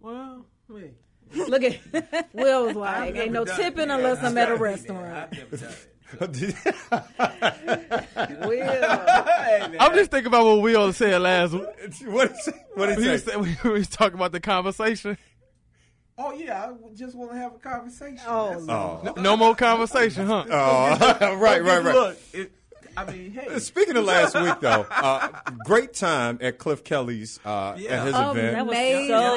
well, 0.00 0.46
hey. 0.72 0.92
Look 1.34 1.62
at 1.62 1.76
Will 2.32 2.66
was 2.66 2.76
like, 2.76 3.14
ain't 3.16 3.32
no 3.32 3.44
never 3.44 3.60
it. 3.60 3.64
tipping 3.64 3.90
unless 3.90 4.18
I've 4.18 4.24
I'm 4.32 4.38
at 4.38 4.48
a 4.48 4.52
never 4.52 4.64
done 4.64 4.66
it. 4.66 4.70
restaurant. 4.70 5.28
I've 5.32 5.38
never 5.38 5.56
done 5.58 5.70
it. 5.70 5.88
Will. 8.48 9.76
I'm 9.80 9.94
just 9.94 10.10
thinking 10.10 10.28
about 10.28 10.46
what 10.46 10.62
Will 10.62 10.90
said 10.94 11.20
last 11.20 11.52
week. 11.52 11.64
what 12.06 12.30
is 12.30 12.50
what 12.74 12.98
He 12.98 13.06
is 13.08 13.26
was, 13.26 13.34
it? 13.34 13.64
we 13.64 13.70
was 13.70 13.88
talking 13.88 14.14
about 14.14 14.32
the 14.32 14.40
conversation. 14.40 15.18
Oh 16.18 16.32
yeah, 16.32 16.64
I 16.70 16.94
just 16.94 17.14
want 17.14 17.30
to 17.32 17.38
have 17.38 17.54
a 17.54 17.58
conversation. 17.58 18.18
Oh, 18.26 18.56
Oh. 18.68 19.00
No, 19.16 19.22
no 19.22 19.36
more 19.36 19.54
conversation, 19.54 20.26
huh? 20.26 20.44
Oh, 20.50 21.36
right, 21.36 21.62
right, 21.62 21.82
right. 21.82 21.94
Look, 21.94 22.18
it, 22.32 22.52
I 22.96 23.04
mean, 23.12 23.30
hey, 23.30 23.60
Speaking 23.60 23.96
of 23.96 24.04
last 24.04 24.34
week, 24.34 24.58
though, 24.60 24.84
uh, 24.90 25.28
great 25.64 25.94
time 25.94 26.38
at 26.40 26.58
Cliff 26.58 26.82
Kelly's 26.82 27.38
uh, 27.44 27.74
Yeah. 27.78 28.00
at 28.00 28.06
his 28.06 28.14
Oh, 28.16 28.32
event. 28.32 28.56
that 28.56 28.66
was 28.66 28.76
Amazing. 28.76 29.08
so 29.08 29.36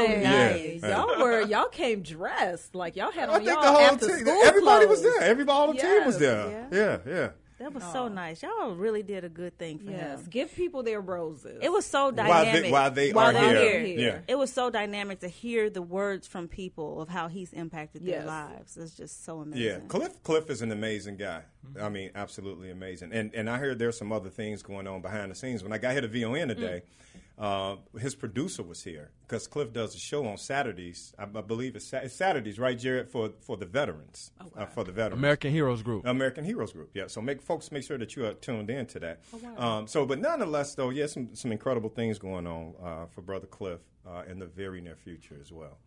Yeah. 0.82 0.98
Y'all 0.98 1.20
were 1.22 1.42
y'all 1.42 1.68
came 1.68 2.02
dressed 2.02 2.74
like 2.74 2.96
y'all 2.96 3.12
had 3.12 3.30
I 3.30 3.34
on 3.34 3.40
think 3.42 3.52
y'all 3.52 3.62
the 3.62 3.68
whole 3.70 3.82
after 3.82 4.08
team, 4.08 4.18
school 4.26 4.42
everybody 4.46 4.86
was 4.88 5.04
there. 5.04 5.22
Everybody, 5.22 5.56
all 5.56 5.68
the 5.74 5.80
team 5.80 6.06
was 6.06 6.20
Yes. 6.20 6.68
there. 6.72 7.02
Yeah, 7.06 7.14
yeah. 7.14 7.30
That 7.62 7.74
was 7.74 7.84
so 7.92 8.08
nice. 8.08 8.42
Y'all 8.42 8.74
really 8.76 9.04
did 9.04 9.24
a 9.24 9.30
good 9.30 9.56
thing 9.58 9.78
for 9.78 9.92
Yes, 9.92 10.22
him. 10.22 10.28
give 10.32 10.54
people 10.56 10.82
their 10.82 11.00
roses. 11.00 11.60
It 11.62 11.72
was 11.72 11.86
so 11.86 12.06
While 12.06 12.12
dynamic. 12.14 12.64
they, 12.64 12.72
while 12.72 12.92
they 12.92 13.14
While 13.14 13.38
are 13.38 13.40
here. 13.40 13.80
here. 13.82 14.00
Yeah. 14.00 14.20
It 14.28 14.36
was 14.36 14.52
so 14.52 14.70
dynamic 14.72 15.20
to 15.20 15.28
hear 15.28 15.70
the 15.70 15.82
words 15.82 16.26
from 16.28 16.48
people 16.48 17.02
of 17.02 17.08
how 17.10 17.28
he's 17.28 17.54
impacted 17.54 18.04
their 18.04 18.20
Yes. 18.22 18.28
lives. 18.28 18.78
It's 18.78 18.96
just 18.96 19.24
so 19.24 19.42
amazing. 19.42 19.64
Yeah, 19.64 19.80
Cliff 19.88 20.24
Cliff 20.24 20.50
is 20.50 20.62
an 20.64 20.72
amazing 20.72 21.18
guy. 21.18 21.44
I 21.80 21.90
mean, 21.90 22.10
absolutely 22.16 22.72
amazing. 22.72 23.14
And 23.14 23.34
and 23.36 23.48
I 23.50 23.58
heard 23.58 23.78
there's 23.78 23.98
some 23.98 24.12
other 24.12 24.30
things 24.30 24.64
going 24.64 24.88
on 24.88 25.02
behind 25.02 25.30
the 25.32 25.36
scenes. 25.36 25.62
When 25.64 25.72
I 25.72 25.78
got 25.78 25.92
here 25.92 26.02
to 26.02 26.08
VON 26.08 26.48
today, 26.48 26.82
mm. 26.84 27.21
Uh, 27.42 27.76
his 28.00 28.14
producer 28.14 28.62
was 28.62 28.84
here 28.84 29.10
because 29.24 29.48
Cliff 29.48 29.74
does 29.74 29.96
a 29.96 29.98
show 29.98 30.28
on 30.28 30.38
Saturdays. 30.38 31.12
I, 31.18 31.24
I 31.24 31.42
believe 31.42 31.76
it's, 31.76 31.88
Sa- 31.88 31.98
it's 31.98 32.14
Saturdays, 32.14 32.60
right, 32.60 32.78
Jared, 32.78 33.10
for 33.10 33.32
for 33.42 33.58
the 33.58 33.66
veterans, 33.66 34.32
uh, 34.56 34.68
for 34.68 34.84
the 34.84 34.92
veterans. 34.92 35.20
American 35.20 35.52
Heroes 35.52 35.82
Group. 35.82 36.06
American 36.06 36.46
Heroes 36.46 36.72
Group. 36.72 36.92
Yeah, 36.94 37.08
so 37.08 37.20
make 37.20 37.42
folks 37.42 37.72
make 37.72 37.84
sure 37.84 37.98
that 37.98 38.16
you 38.16 38.26
are 38.28 38.34
tuned 38.36 38.70
in 38.70 38.86
to 38.88 39.00
that. 39.00 39.22
um, 39.58 39.88
so, 39.88 40.06
but 40.06 40.20
nonetheless, 40.20 40.76
though, 40.76 40.92
yeah, 40.92 41.08
some 41.08 41.34
some 41.34 41.52
incredible 41.52 41.90
things 41.90 42.20
going 42.20 42.46
on 42.46 42.76
uh, 42.84 43.06
for 43.08 43.22
Brother 43.22 43.48
Cliff 43.48 43.80
uh, 44.08 44.22
in 44.30 44.38
the 44.38 44.46
very 44.46 44.80
near 44.80 44.96
future 44.96 45.38
as 45.42 45.52
well. 45.52 45.80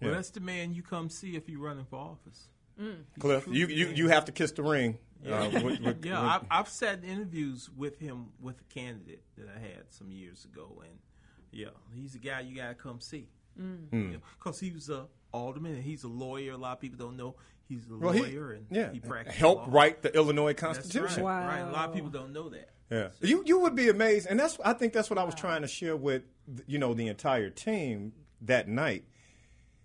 well, 0.00 0.12
that's 0.12 0.30
the 0.30 0.40
man 0.40 0.72
you 0.72 0.82
come 0.82 1.08
see 1.08 1.34
if 1.34 1.48
you're 1.48 1.60
running 1.60 1.84
for 1.84 1.96
office. 1.98 2.48
Cliff, 3.18 3.46
you, 3.48 3.66
you 3.66 3.88
you 3.88 4.08
have 4.08 4.24
to 4.26 4.32
kiss 4.32 4.52
the 4.52 4.62
ring. 4.62 4.98
Yeah, 5.24 5.38
Uh, 5.42 5.50
with- 5.62 5.80
with- 5.80 6.04
yeah. 6.04 6.20
with- 6.20 6.30
I've, 6.32 6.46
I've 6.50 6.68
sat 6.68 7.04
in 7.04 7.08
interviews 7.08 7.70
with 7.76 7.96
him 8.00 8.30
with 8.40 8.60
a 8.60 8.64
candidate 8.74 9.22
that 9.38 9.46
I 9.56 9.60
had 9.60 9.84
some 9.90 10.10
years 10.10 10.44
ago, 10.44 10.82
and 10.84 10.98
yeah, 11.52 11.68
he's 11.94 12.16
a 12.16 12.18
guy 12.18 12.40
you 12.40 12.56
gotta 12.56 12.74
come 12.74 13.00
see 13.00 13.28
Hmm. 13.56 14.14
because 14.36 14.58
he 14.58 14.72
was 14.72 14.88
a 14.90 15.06
alderman 15.32 15.74
and 15.74 15.82
he's 15.84 16.02
a 16.02 16.08
lawyer. 16.08 16.54
A 16.54 16.56
lot 16.56 16.72
of 16.72 16.80
people 16.80 16.98
don't 16.98 17.16
know 17.16 17.36
he's 17.68 17.88
a 17.88 17.96
Well, 17.96 18.10
he- 18.12 18.20
lawyer 18.22 18.50
and 18.50 18.66
yeah, 18.68 18.90
he 18.90 18.98
practiced 18.98 19.38
helped 19.38 19.68
law. 19.68 19.74
write 19.76 20.02
the 20.02 20.12
Illinois 20.12 20.54
That's 20.54 20.60
Constitution. 20.60 21.22
right, 21.22 21.46
right. 21.46 21.60
A 21.60 21.70
lot 21.70 21.88
of 21.90 21.94
people 21.94 22.10
don't 22.10 22.32
know 22.32 22.48
that. 22.48 22.70
Yeah, 22.90 23.10
you 23.20 23.44
you 23.46 23.60
would 23.60 23.76
be 23.76 23.90
amazed, 23.90 24.26
and 24.28 24.40
that's 24.40 24.58
I 24.64 24.72
think 24.72 24.92
that's 24.92 25.08
what 25.08 25.20
I 25.20 25.24
was 25.24 25.36
trying 25.36 25.62
to 25.62 25.68
share 25.68 25.94
with 25.96 26.24
you 26.66 26.80
know 26.80 26.94
the 26.94 27.06
entire 27.06 27.48
team 27.48 28.12
that 28.40 28.66
night. 28.66 29.04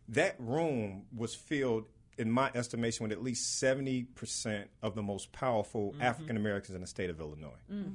That 0.10 0.36
room 0.40 1.04
was 1.16 1.36
filled, 1.36 1.86
in 2.18 2.32
my 2.32 2.50
estimation, 2.56 3.04
with 3.04 3.12
at 3.12 3.24
least 3.24 3.60
seventy 3.60 4.04
percent 4.04 4.70
of 4.82 4.96
the 4.96 5.04
most 5.04 5.32
powerful 5.32 5.94
African 6.02 6.38
Americans 6.38 6.76
in 6.76 6.82
the 6.82 6.88
state 6.88 7.10
of 7.10 7.20
Illinois. 7.20 7.50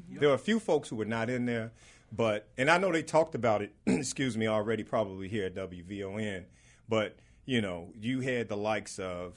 There 0.09 0.29
were 0.29 0.35
a 0.35 0.39
few 0.39 0.59
folks 0.59 0.89
who 0.89 0.97
were 0.97 1.05
not 1.05 1.29
in 1.31 1.47
there, 1.47 1.73
but 2.11 2.49
and 2.57 2.71
I 2.71 2.79
know 2.79 2.93
they 2.93 3.03
talked 3.03 3.35
about 3.35 3.63
it. 3.63 3.73
excuse 3.87 4.37
me, 4.37 4.47
already 4.47 4.85
probably 4.85 5.29
here 5.29 5.47
at 5.47 5.55
WVON, 5.55 6.45
but 6.89 7.17
you 7.45 7.61
know 7.61 7.89
you 8.01 8.21
had 8.21 8.49
the 8.49 8.57
likes 8.57 8.99
of 8.99 9.35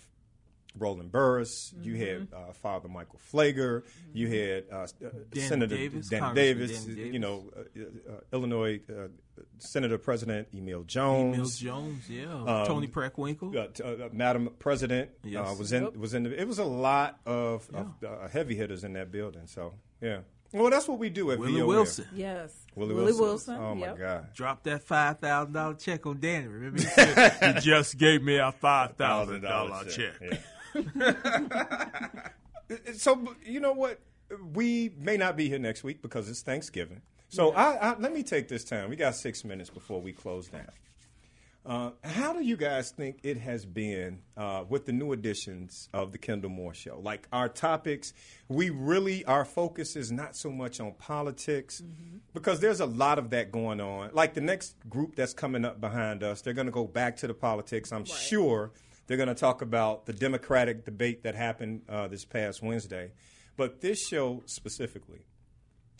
Roland 0.77 1.11
Burris, 1.11 1.73
you 1.81 1.95
had 1.95 2.27
uh, 2.33 2.51
Father 2.53 2.87
Michael 2.89 3.19
Pfleger, 3.31 3.83
you 4.13 4.27
had 4.27 4.65
uh, 4.71 4.75
uh, 4.75 5.09
Dan 5.31 5.47
Senator 5.47 5.75
Davis, 5.75 6.09
Dan 6.09 6.35
Davis, 6.35 6.85
Dan 6.85 7.13
you 7.13 7.19
know, 7.19 7.45
uh, 7.55 7.61
uh, 8.11 8.13
Illinois 8.33 8.79
uh, 8.89 9.07
Senator 9.59 9.97
President 9.97 10.47
Emil 10.53 10.83
Jones. 10.83 11.35
Emil 11.35 11.49
Jones, 11.49 12.09
yeah, 12.09 12.33
Um, 12.33 12.65
Toni 12.65 12.87
Preckwinkle. 12.87 13.55
uh, 13.55 13.67
t- 13.67 13.83
uh, 13.83 14.09
Madam 14.13 14.49
President 14.59 15.09
uh, 15.25 15.55
was 15.57 15.71
in 15.73 15.83
Yep. 15.83 15.97
was 15.97 16.13
in. 16.13 16.23
The, 16.23 16.39
it 16.41 16.47
was 16.47 16.59
a 16.59 16.63
lot 16.65 17.19
of, 17.25 17.69
of 17.73 17.93
uh, 18.03 18.27
heavy 18.27 18.55
hitters 18.55 18.83
in 18.83 18.93
that 18.93 19.11
building. 19.11 19.47
So 19.47 19.73
yeah, 20.01 20.19
well 20.53 20.69
that's 20.69 20.87
what 20.87 20.99
we 20.99 21.09
do 21.09 21.31
at 21.31 21.39
Willie 21.39 21.59
VOA. 21.59 21.67
Wilson. 21.67 22.07
Yes. 22.13 22.53
Willie, 22.75 22.93
Willie 22.93 23.05
Wilson. 23.13 23.25
Wilson, 23.25 23.57
Oh 23.57 23.75
my 23.75 23.87
yep. 23.87 23.97
God. 23.99 24.33
Drop 24.33 24.63
that 24.63 24.83
five 24.83 25.19
thousand 25.19 25.53
dollar 25.53 25.73
check 25.75 26.05
on 26.05 26.19
Danny. 26.19 26.47
Remember, 26.47 26.79
he, 26.81 26.85
said, 26.87 27.55
he 27.55 27.61
just 27.61 27.97
gave 27.97 28.21
me 28.23 28.37
a 28.37 28.51
five 28.51 28.95
thousand 28.95 29.41
dollar 29.41 29.83
check. 29.85 30.13
Yeah. 30.21 30.37
so 32.95 33.35
you 33.45 33.59
know 33.59 33.73
what? 33.73 33.99
We 34.53 34.91
may 34.97 35.17
not 35.17 35.37
be 35.37 35.47
here 35.49 35.59
next 35.59 35.83
week 35.83 36.01
because 36.01 36.29
it's 36.29 36.41
Thanksgiving. 36.41 37.01
So 37.29 37.51
I, 37.51 37.75
I, 37.75 37.97
let 37.97 38.13
me 38.13 38.23
take 38.23 38.47
this 38.47 38.63
time. 38.63 38.89
We 38.89 38.95
got 38.95 39.15
six 39.15 39.43
minutes 39.43 39.69
before 39.69 40.01
we 40.01 40.13
close 40.13 40.47
down. 40.47 40.69
Uh, 41.65 41.89
how 42.03 42.31
do 42.31 42.43
you 42.43 42.55
guys 42.55 42.91
think 42.91 43.17
it 43.23 43.37
has 43.37 43.65
been 43.65 44.19
uh, 44.37 44.63
with 44.69 44.85
the 44.85 44.91
new 44.91 45.13
editions 45.13 45.89
of 45.93 46.11
the 46.11 46.17
Kendall 46.19 46.51
Moore 46.51 46.75
Show? 46.75 46.99
Like 47.01 47.27
our 47.31 47.49
topics, 47.49 48.13
we 48.47 48.69
really 48.69 49.25
our 49.25 49.43
focus 49.43 49.95
is 49.95 50.11
not 50.11 50.35
so 50.35 50.51
much 50.51 50.79
on 50.79 50.91
politics 50.93 51.81
because 52.35 52.59
there's 52.59 52.81
a 52.81 52.85
lot 52.85 53.17
of 53.17 53.31
that 53.31 53.51
going 53.51 53.81
on. 53.81 54.11
Like 54.13 54.35
the 54.35 54.41
next 54.41 54.75
group 54.87 55.15
that's 55.15 55.33
coming 55.33 55.65
up 55.65 55.81
behind 55.81 56.21
us, 56.21 56.41
they're 56.41 56.53
going 56.53 56.67
to 56.67 56.71
go 56.71 56.85
back 56.85 57.17
to 57.17 57.27
the 57.27 57.33
politics. 57.33 57.91
I'm 57.91 58.05
sure 58.05 58.71
they're 59.07 59.17
going 59.17 59.29
to 59.29 59.35
talk 59.35 59.63
about 59.63 60.05
the 60.05 60.13
Democratic 60.13 60.85
debate 60.85 61.23
that 61.23 61.33
happened 61.33 61.81
uh, 61.89 62.07
this 62.07 62.25
past 62.25 62.61
Wednesday. 62.61 63.11
But 63.57 63.81
this 63.81 64.05
show 64.07 64.43
specifically, 64.45 65.25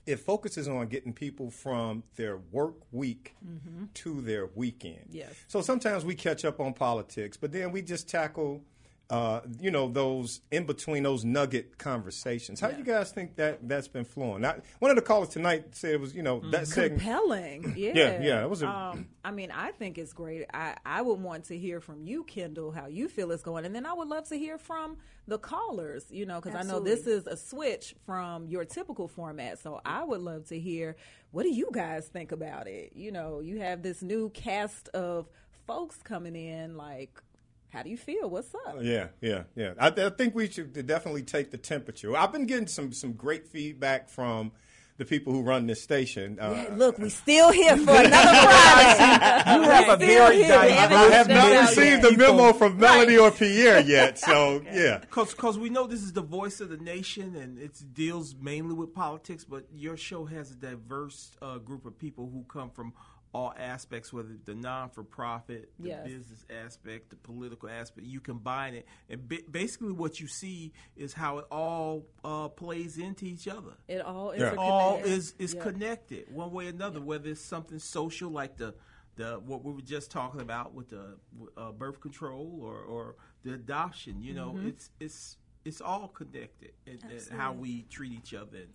it 0.06 0.18
focuses 0.18 0.68
on 0.68 0.88
getting 0.88 1.14
people 1.14 1.49
from 1.49 2.03
their 2.15 2.38
work 2.38 2.76
week 2.91 3.36
Mhm. 3.45 3.91
to 3.95 4.22
their 4.22 4.48
weekend. 4.56 5.07
Yes. 5.10 5.34
So 5.48 5.61
sometimes 5.61 6.06
we 6.06 6.14
catch 6.15 6.45
up 6.45 6.60
on 6.60 6.73
politics, 6.73 7.38
but 7.38 7.52
then 7.52 7.72
we 7.72 7.82
just 7.82 8.07
tackle, 8.07 8.64
uh, 9.10 9.41
you 9.60 9.69
know, 9.69 9.88
those 9.88 10.41
in 10.52 10.65
between 10.65 11.03
those 11.03 11.23
nugget 11.23 11.77
conversations. 11.77 12.60
How 12.60 12.69
do 12.72 12.77
you 12.77 12.84
guys 12.84 13.11
think 13.11 13.36
that 13.36 13.68
that's 13.68 13.88
been 13.88 14.03
flowing? 14.06 14.41
Not, 14.41 14.61
one 14.80 14.90
of 14.90 14.95
the 14.95 15.03
callers 15.03 15.30
tonight 15.30 15.76
said 15.76 15.94
it 15.94 15.99
was, 16.02 16.15
you 16.15 16.23
know, 16.23 16.40
that 16.52 16.68
segment. 16.68 17.02
compelling. 17.02 17.73
Yeah, 17.77 17.91
Yeah, 17.94 18.22
yeah, 18.22 18.44
it 18.44 18.49
was 18.49 18.64
a- 18.64 18.68
um, 18.68 19.07
I 19.23 19.32
mean, 19.32 19.52
I 19.52 19.72
think 19.72 19.98
it's 19.98 20.14
great. 20.14 20.45
I 20.53 20.76
I 20.86 21.02
would 21.02 21.19
want 21.19 21.45
to 21.45 21.57
hear 21.57 21.80
from 21.82 22.03
you, 22.03 22.23
Kendall, 22.23 22.72
how 22.72 22.88
you 22.88 23.07
feel 23.07 23.32
it's 23.32 23.44
going, 23.44 23.65
and 23.65 23.76
then 23.76 23.86
I 23.86 23.94
would 23.94 24.07
love 24.07 24.27
to 24.30 24.38
hear 24.38 24.57
from 24.57 24.98
the 25.27 25.38
callers. 25.38 26.06
You 26.10 26.26
know, 26.26 26.40
because 26.41 26.56
I 26.56 26.64
know 26.64 26.80
this 26.80 27.06
is 27.06 27.27
a 27.27 27.38
switch 27.38 27.95
from 28.06 28.48
your 28.48 28.65
typical 28.65 29.07
format. 29.07 29.60
So 29.60 29.82
I 29.86 30.03
would 30.03 30.22
love 30.22 30.48
to 30.48 30.60
hear 30.60 30.95
what 31.32 31.44
do 31.44 31.49
you 31.49 31.69
guys 31.72 32.07
think 32.07 32.32
about 32.32 32.68
it. 32.68 32.94
You 32.95 33.11
know, 33.11 33.40
you 33.40 33.60
have 33.60 33.82
this 33.84 34.02
new 34.02 34.30
cast 34.30 34.88
of 34.90 35.27
folks 35.68 35.98
coming 36.03 36.36
in. 36.36 36.77
Like, 36.77 37.22
how 37.70 37.84
do 37.84 37.90
you 37.90 37.98
feel? 37.98 38.30
What's 38.30 38.54
up? 38.68 38.78
Yeah, 38.82 39.08
yeah, 39.22 39.44
yeah. 39.56 39.74
I, 39.80 39.88
I 39.88 40.10
think 40.10 40.34
we 40.36 40.50
should 40.50 40.86
definitely 40.88 41.24
take 41.24 41.52
the 41.52 41.58
temperature. 41.58 42.16
I've 42.16 42.32
been 42.32 42.46
getting 42.46 42.68
some 42.68 42.94
some 42.94 43.14
great 43.14 43.48
feedback 43.48 44.10
from 44.10 44.52
the 44.98 45.04
people 45.04 45.34
who 45.34 45.42
run 45.42 45.68
this 45.68 45.82
station. 45.82 46.38
Uh, 46.40 46.52
Yeah, 46.70 46.76
look, 46.78 46.98
we're 46.98 47.10
still 47.10 47.52
here 47.52 47.76
for 47.86 47.90
another 47.92 48.10
Friday. 48.10 49.56
You 49.56 49.70
have 49.70 49.90
a 49.90 49.98
very 49.98 50.36
here. 50.38 50.48
diverse- 50.48 50.66
We 50.68 50.72
haven't 50.72 50.98
I 50.98 51.04
have 51.16 51.28
not 51.28 51.52
received 51.70 52.02
yet. 52.04 52.12
the 52.12 52.18
memo 52.18 52.54
from 52.54 52.78
Melanie 52.78 53.18
or 53.18 53.30
Pierre 53.32 53.82
yet, 53.82 54.18
so 54.18 54.64
yeah. 54.72 55.00
Because 55.00 55.60
we 55.60 55.70
know 55.70 55.86
this 55.86 56.02
is 56.02 56.14
the 56.14 56.22
voice 56.22 56.62
of 56.62 56.70
the 56.70 56.78
nation 56.78 57.36
and 57.36 57.60
it 57.60 57.78
deals 57.94 58.36
mainly 58.40 58.74
with 58.74 58.94
politics, 58.94 59.44
but 59.44 59.66
your 59.74 59.98
show 59.98 60.24
has 60.24 60.52
a 60.52 60.56
diverse 60.56 61.32
uh, 61.42 61.58
group 61.58 61.86
of 61.86 62.00
people 62.00 62.30
who 62.32 62.46
come 62.48 62.70
from 62.70 62.94
all 63.36 63.53
aspects, 63.57 64.14
whether 64.14 64.30
the 64.45 64.56
non 64.56 64.90
for 64.90 65.03
profit, 65.03 65.70
the 65.80 65.90
Yes. 65.90 66.07
business 66.07 66.45
aspect, 66.49 67.10
the 67.10 67.16
political 67.18 67.68
aspect. 67.70 68.07
You 68.07 68.22
combine 68.22 68.76
it. 68.76 68.86
And 69.10 69.28
ba- 69.28 69.44
basically, 69.52 69.91
what 69.91 70.20
you 70.22 70.28
see 70.28 70.72
is 70.95 71.14
how 71.14 71.40
it 71.40 71.45
all 71.52 72.06
uh, 72.24 72.48
plays 72.48 72.98
into 72.98 73.26
each 73.26 73.48
other. 73.48 73.74
It 73.88 74.02
all 74.02 74.32
It 74.32 74.40
interconnects. 74.41 74.57
all 74.57 74.98
is, 75.03 75.34
is 75.38 75.53
Yeah. 75.53 75.64
connected 75.64 76.34
one 76.34 76.52
way 76.52 76.68
or 76.68 76.70
another, 76.70 77.02
whether 77.02 77.30
it's 77.30 77.41
something 77.41 77.80
social 77.80 78.30
like 78.32 78.57
the 78.57 78.74
the 79.18 79.40
what 79.45 79.64
we 79.64 79.72
were 79.72 79.80
just 79.82 80.12
talking 80.12 80.41
about 80.41 80.74
with 80.74 80.90
the 80.90 81.18
uh, 81.56 81.72
birth 81.72 82.02
control 82.02 82.60
or, 82.62 82.80
or 82.82 83.16
the 83.44 83.53
adoption. 83.53 84.22
You 84.22 84.34
know, 84.34 84.52
Mhm. 84.53 84.68
it's 84.70 84.90
it's 84.99 85.38
it's 85.64 85.82
all 85.82 86.07
connected 86.10 86.72
and, 86.86 87.02
and 87.03 87.22
how 87.32 87.52
we 87.53 87.84
treat 87.84 88.12
each 88.12 88.34
other 88.34 88.57
and 88.57 88.74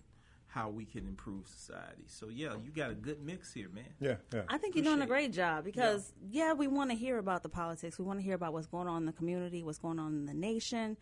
how 0.50 0.68
we 0.68 0.84
can 0.84 1.06
improve 1.06 1.46
society. 1.46 2.02
So 2.06 2.28
yeah, 2.28 2.54
you 2.64 2.72
got 2.74 2.90
a 2.90 2.94
good 2.94 3.22
mix 3.24 3.52
here, 3.54 3.68
man. 3.72 3.84
Yeah, 4.00 4.16
yeah. 4.34 4.42
I 4.48 4.58
think 4.58 4.74
you're 4.74 4.84
doing 4.84 5.00
a 5.00 5.06
great 5.06 5.32
job 5.32 5.64
because 5.64 6.12
yeah, 6.28 6.52
we 6.54 6.66
want 6.66 6.90
to 6.90 6.96
hear 6.96 7.18
about 7.18 7.42
the 7.44 7.48
politics. 7.48 7.98
We 7.98 8.04
want 8.04 8.18
to 8.18 8.24
hear 8.24 8.34
about 8.34 8.52
what's 8.52 8.66
going 8.66 8.88
on 8.88 9.02
in 9.02 9.06
the 9.06 9.12
community, 9.12 9.62
what's 9.62 9.78
going 9.78 9.98
on 10.00 10.12
in 10.12 10.26
the 10.26 10.34
nation. 10.34 10.96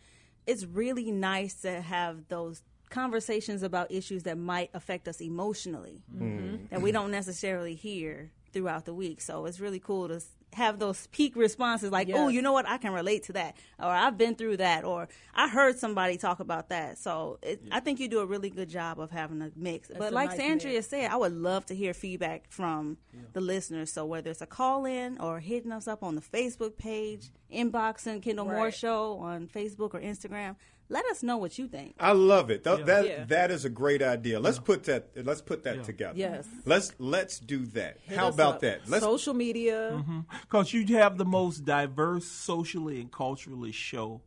It's 0.45 0.65
really 0.65 1.11
nice 1.11 1.55
to 1.61 1.81
have 1.81 2.27
those 2.27 2.61
conversations 2.89 3.63
about 3.63 3.91
issues 3.91 4.23
that 4.23 4.37
might 4.37 4.69
affect 4.73 5.07
us 5.07 5.19
emotionally 5.21 6.01
Mhm. 6.15 6.69
that 6.69 6.81
we 6.81 6.91
don't 6.91 7.11
necessarily 7.11 7.75
hear 7.75 8.31
throughout 8.51 8.85
the 8.85 8.93
week. 8.93 9.21
So 9.21 9.45
it's 9.45 9.59
really 9.59 9.79
cool 9.79 10.07
to 10.07 10.15
s- 10.15 10.35
have 10.53 10.79
those 10.79 11.07
peak 11.07 11.35
responses 11.35 11.91
like, 11.91 12.09
"Oh, 12.13 12.27
you 12.27 12.41
know 12.41 12.53
what? 12.53 12.67
I 12.67 12.77
can 12.77 12.91
relate 12.91 13.23
to 13.23 13.33
that." 13.33 13.55
Or 13.79 13.87
"I've 13.87 14.17
been 14.17 14.35
through 14.35 14.57
that." 14.57 14.83
Or 14.83 15.07
"I 15.35 15.47
heard 15.47 15.77
somebody 15.77 16.17
talk 16.17 16.39
about 16.39 16.69
that." 16.69 16.97
So 16.97 17.37
it, 17.43 17.61
I 17.71 17.79
think 17.79 17.99
you 17.99 18.07
do 18.07 18.19
a 18.19 18.25
really 18.25 18.49
good 18.49 18.69
job 18.69 18.99
of 18.99 19.11
having 19.11 19.41
a 19.41 19.51
mix. 19.55 19.87
That's 19.89 19.99
but 19.99 20.11
a 20.11 20.15
like 20.15 20.29
nice 20.31 20.39
Sandria 20.39 20.73
mix. 20.75 20.87
said, 20.87 21.11
I 21.11 21.17
would 21.17 21.33
love 21.33 21.65
to 21.67 21.75
hear 21.75 21.93
feedback 21.93 22.49
from 22.49 22.97
the 23.33 23.41
listeners. 23.41 23.91
So 23.91 24.05
whether 24.05 24.31
it's 24.31 24.41
a 24.41 24.47
call 24.47 24.85
in 24.85 25.19
or 25.19 25.39
hitting 25.39 25.71
us 25.71 25.87
up 25.87 26.03
on 26.03 26.15
the 26.15 26.21
Facebook 26.21 26.77
page, 26.77 27.29
inboxing 27.53 28.21
Kendall 28.21 28.45
Moore 28.45 28.65
Right. 28.65 28.73
Show 28.73 29.17
on 29.17 29.47
Facebook 29.47 29.93
or 29.93 29.99
Instagram, 30.01 30.55
let 30.89 31.05
us 31.05 31.21
know 31.23 31.37
what 31.37 31.57
you 31.59 31.67
think. 31.67 31.95
I 31.99 32.11
love 32.13 32.49
it. 32.49 32.63
Th- 32.63 32.79
Yeah. 32.79 32.85
That 32.85 33.05
Yeah. 33.05 33.23
that 33.25 33.51
is 33.51 33.63
a 33.65 33.69
great 33.69 34.01
idea. 34.01 34.39
Let's 34.39 34.59
put 34.59 34.83
that. 34.85 35.09
Let's 35.25 35.41
put 35.41 35.63
that 35.63 35.83
together. 35.83 36.17
Yes. 36.17 36.47
Let's 36.65 36.93
let's 36.99 37.39
do 37.39 37.65
that. 37.67 37.97
Hit 38.01 38.17
How 38.17 38.29
about 38.29 38.55
up. 38.55 38.61
that? 38.61 38.89
Let's 38.89 39.03
Social 39.03 39.33
media. 39.33 39.91
Mm-hmm. 39.93 40.19
Because 40.41 40.73
you 40.73 40.85
have 40.97 41.17
the 41.17 41.25
most 41.25 41.63
diverse 41.65 42.25
socially 42.25 42.99
and 42.99 43.11
culturally 43.11 43.71
show 43.71 44.21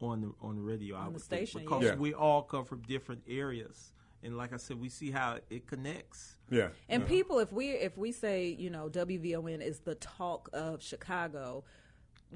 on 0.00 0.20
the 0.20 0.32
on 0.40 0.56
the 0.56 0.62
radio. 0.62 0.96
I 0.96 1.00
On 1.00 1.06
the 1.06 1.12
would 1.14 1.22
station, 1.22 1.60
think, 1.60 1.70
because 1.70 1.84
yeah. 1.84 1.94
we 1.96 2.14
all 2.14 2.42
come 2.42 2.64
from 2.64 2.82
different 2.82 3.22
areas, 3.28 3.92
and 4.22 4.36
like 4.36 4.52
I 4.52 4.58
said, 4.58 4.78
we 4.80 4.88
see 4.90 5.10
how 5.10 5.38
it 5.50 5.66
connects. 5.66 6.36
Yeah. 6.50 6.68
And 6.88 7.06
people, 7.06 7.38
if 7.40 7.50
we 7.52 7.70
if 7.70 7.96
we 7.96 8.12
say 8.12 8.48
you 8.48 8.70
know 8.70 8.88
WVON 8.90 9.60
is 9.62 9.80
the 9.80 9.94
talk 9.96 10.48
of 10.52 10.82
Chicago, 10.82 11.64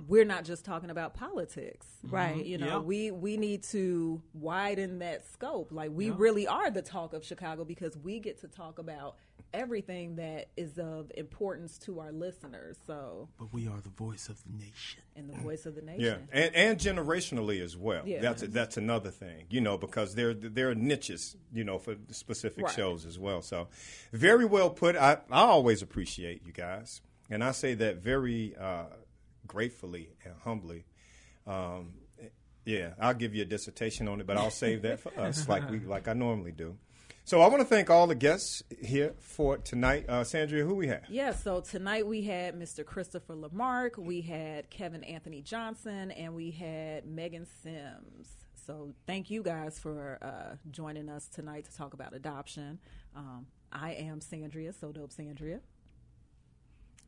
we're 0.09 0.25
not 0.25 0.45
just 0.45 0.65
talking 0.65 0.91
about 0.91 1.15
politics, 1.15 1.87
Right. 2.03 2.45
You 2.45 2.59
know, 2.59 2.67
Yeah. 2.67 2.79
we 2.79 3.11
we 3.11 3.37
need 3.37 3.63
to 3.65 4.23
widen 4.35 5.01
that 5.01 5.27
scope. 5.33 5.71
Like 5.73 5.91
we 5.93 6.07
Yeah. 6.07 6.15
really 6.17 6.47
are 6.47 6.71
the 6.71 6.83
talk 6.83 7.13
of 7.13 7.25
Chicago 7.25 7.65
because 7.65 7.97
we 7.97 8.21
get 8.21 8.41
to 8.41 8.49
talk 8.49 8.79
about 8.79 9.17
everything 9.53 10.15
that 10.17 10.47
is 10.57 10.79
of 10.79 11.11
importance 11.17 11.77
to 11.79 11.99
our 11.99 12.13
listeners. 12.13 12.77
So, 12.87 13.29
But 13.39 13.53
we 13.53 13.67
are 13.67 13.81
the 13.81 13.89
voice 13.91 14.29
of 14.29 14.41
the 14.45 14.53
nation 14.53 15.03
and 15.17 15.29
the 15.29 15.37
voice 15.39 15.67
of 15.67 15.75
the 15.75 15.83
nation. 15.83 16.01
Yeah, 16.05 16.17
and, 16.33 16.55
and 16.55 16.79
generationally 16.79 17.61
as 17.61 17.77
well. 17.77 18.07
Yeah. 18.07 18.21
That's 18.21 18.43
that's 18.43 18.77
another 18.77 19.11
thing, 19.11 19.47
you 19.51 19.61
know, 19.61 19.77
because 19.77 20.15
there 20.15 20.33
there 20.35 20.71
are 20.71 20.75
niches, 20.75 21.37
you 21.53 21.65
know, 21.65 21.79
for 21.79 21.97
specific 22.11 22.67
Right. 22.67 22.75
shows 22.75 23.05
as 23.05 23.19
well. 23.19 23.43
So, 23.43 23.69
very 24.13 24.45
well 24.45 24.71
put. 24.71 24.95
I 24.97 25.15
I 25.31 25.43
always 25.43 25.83
appreciate 25.83 26.47
you 26.47 26.53
guys, 26.53 27.03
and 27.29 27.43
I 27.43 27.51
say 27.51 27.75
that 27.75 27.97
very 27.97 28.55
uh, 28.57 28.85
gratefully 29.51 30.11
and 30.25 30.35
humbly. 30.45 30.85
Um, 31.45 31.95
yeah, 32.65 32.91
I'll 33.01 33.15
give 33.15 33.35
you 33.35 33.43
a 33.43 33.47
dissertation 33.47 34.07
on 34.07 34.21
it, 34.21 34.27
but 34.29 34.37
I'll 34.37 34.51
save 34.51 34.83
that 34.83 35.01
for 35.01 35.19
us, 35.19 35.49
like 35.49 35.69
we 35.69 35.81
like 35.81 36.07
I 36.07 36.13
normally 36.13 36.53
do. 36.53 36.77
So 37.25 37.41
I 37.41 37.49
want 37.49 37.61
to 37.61 37.65
thank 37.65 37.91
all 37.91 38.07
the 38.07 38.15
guests 38.15 38.63
here 38.81 39.15
for 39.19 39.57
tonight. 39.59 40.07
Uh, 40.09 40.23
Sandria, 40.23 40.65
who 40.65 40.75
we 40.75 40.87
have? 40.87 41.03
Yeah, 41.09 41.33
so 41.33 41.61
tonight 41.61 42.07
we 42.07 42.23
had 42.23 42.59
Mr. 42.59 42.85
Christopher 42.85 43.35
LeMark, 43.35 43.99
we 43.99 44.21
had 44.21 44.71
Kevin 44.71 45.03
Anthony 45.03 45.43
Johnson, 45.43 46.13
and 46.13 46.35
we 46.35 46.53
had 46.53 47.07
Meagan 47.07 47.47
Sims. 47.63 48.29
So 48.67 48.95
thank 49.07 49.31
you 49.31 49.43
guys 49.43 49.79
for 49.79 50.19
uh, 50.23 50.57
joining 50.71 51.09
us 51.09 51.27
tonight 51.27 51.65
to 51.65 51.77
talk 51.77 51.93
about 51.95 52.15
adoption. 52.15 52.79
Um, 53.17 53.47
I 53.73 53.95
am 53.95 54.21
Sandria, 54.21 54.79
so 54.79 54.93
dope 54.93 55.13
Sandria. 55.13 55.61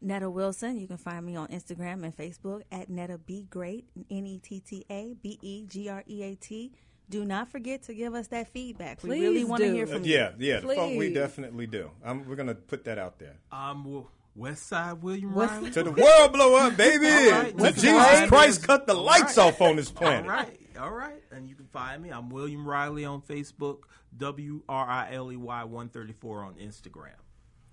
Netta 0.03 0.29
Wilson. 0.29 0.79
You 0.79 0.87
can 0.87 0.97
find 0.97 1.24
me 1.24 1.37
on 1.37 1.49
Instagram 1.49 2.05
and 2.05 2.16
Facebook 2.16 2.62
at 2.70 2.91
Netta 2.91 3.19
Be 3.19 3.47
Great, 3.49 3.87
N 4.11 4.27
E 4.27 4.39
T 4.39 4.61
T 4.61 4.85
A 4.91 5.15
B 5.23 5.39
E 5.43 5.65
G 5.66 5.89
R 5.89 6.03
E 6.09 6.23
A 6.23 6.35
T. 6.35 6.73
Do 7.11 7.24
not 7.24 7.49
forget 7.51 7.83
to 7.85 7.95
give 7.95 8.15
us 8.15 8.29
that 8.29 8.49
feedback. 8.53 9.03
we 9.03 9.20
really 9.20 9.45
want 9.45 9.61
to 9.62 9.69
do. 9.69 9.74
hear 9.74 9.85
Uh, 9.85 9.89
from 9.89 10.05
you. 10.05 10.15
yeah, 10.15 10.31
yeah, 10.39 10.61
the 10.61 10.74
phone- 10.74 10.97
we 10.97 11.12
definitely 11.12 11.66
do. 11.66 11.91
Um, 12.05 12.27
we're 12.27 12.37
gonna 12.37 12.55
put 12.55 12.85
that 12.85 12.99
out 12.99 13.19
there. 13.19 13.37
I'm 13.51 13.79
Wi- 13.83 14.07
West 14.35 14.66
Side 14.66 15.03
William 15.03 15.35
West- 15.35 15.53
Riley. 15.53 15.70
To 15.73 15.83
the 15.83 15.91
world 15.93 16.33
blow 16.33 16.57
up, 16.57 16.77
baby. 16.77 17.07
All 17.07 17.31
right. 17.43 17.59
To 17.59 17.73
Jesus 17.73 17.83
Side 17.83 18.29
Christ 18.29 18.61
is- 18.61 18.66
cut 18.66 18.87
the 18.87 18.95
lights 18.95 19.37
right. 19.37 19.47
off 19.49 19.61
on 19.61 19.77
this 19.77 19.91
planet. 19.91 20.24
All 20.24 20.31
right, 20.37 20.61
all 20.81 20.91
right. 20.91 21.23
And 21.31 21.49
you 21.49 21.55
can 21.55 21.66
find 21.66 22.03
me. 22.03 22.09
I'm 22.11 22.31
William 22.31 22.66
Riley 22.66 23.05
on 23.05 23.20
Facebook, 23.20 23.81
W 24.16 24.62
R 24.69 24.89
I 24.89 25.12
L 25.12 25.31
E 25.31 25.37
Y 25.37 25.65
134 25.65 26.45
on 26.45 26.55
Instagram. 26.55 27.11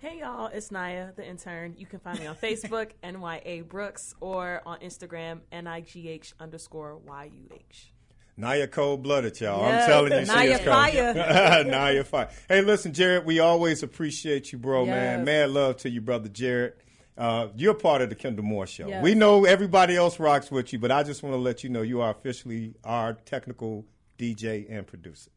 Hey 0.02 0.20
y'all, 0.22 0.48
it's 0.48 0.72
Naya, 0.72 1.10
the 1.14 1.28
intern. 1.28 1.76
You 1.78 1.86
can 1.86 2.00
find 2.00 2.18
me 2.18 2.26
on 2.26 2.36
Facebook, 2.42 2.92
NYA 3.04 3.68
Brooks, 3.68 4.16
or 4.22 4.62
on 4.66 4.80
Instagram, 4.80 5.42
NIGH 5.52 6.32
underscore 6.40 7.02
YUH. 7.06 7.92
Naya 8.38 8.66
cold 8.68 9.04
blooded, 9.04 9.38
y'all. 9.42 9.60
Yes. 9.62 9.84
I'm 9.84 9.90
telling 9.90 10.14
you, 10.14 10.26
she 10.26 10.32
Naya 10.32 10.52
is 10.52 10.58
coming. 10.60 10.94
fire. 11.24 11.64
Naya 11.66 12.04
fire. 12.06 12.30
Hey, 12.48 12.62
listen, 12.62 12.94
Jared, 12.94 13.26
we 13.26 13.40
always 13.40 13.84
appreciate 13.84 14.54
you, 14.54 14.58
bro, 14.58 14.86
man. 14.86 15.20
Yes. 15.20 15.26
Mad 15.26 15.50
love 15.50 15.76
to 15.78 15.90
you, 15.90 16.00
brother 16.00 16.30
Jared. 16.30 16.76
Uh, 17.18 17.50
you're 17.58 17.74
part 17.74 18.02
of 18.02 18.08
the 18.08 18.16
Kendall 18.16 18.46
Moore 18.46 18.68
Show. 18.68 18.88
Yes. 18.88 19.04
We 19.04 19.16
know 19.16 19.44
everybody 19.44 19.98
else 19.98 20.18
rocks 20.18 20.50
with 20.50 20.72
you, 20.72 20.80
but 20.80 20.94
I 20.94 21.04
just 21.04 21.24
want 21.24 21.34
to 21.34 21.40
let 21.40 21.62
you 21.66 21.70
know 21.70 21.82
you 21.82 22.00
are 22.00 22.12
officially 22.12 22.74
our 22.86 23.16
technical 23.16 23.86
DJ 24.18 24.66
and 24.74 24.88
producer. 24.88 25.32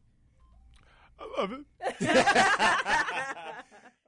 I 1.19 1.41
love 1.41 1.51
it. 1.51 1.65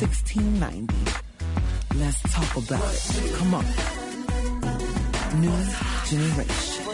1690. 0.00 0.94
Let's 1.98 2.22
talk 2.32 2.56
about 2.56 2.82
it. 2.82 3.34
Come 3.34 3.52
on. 3.52 3.64
New 5.42 5.52
Generation. 6.06 6.86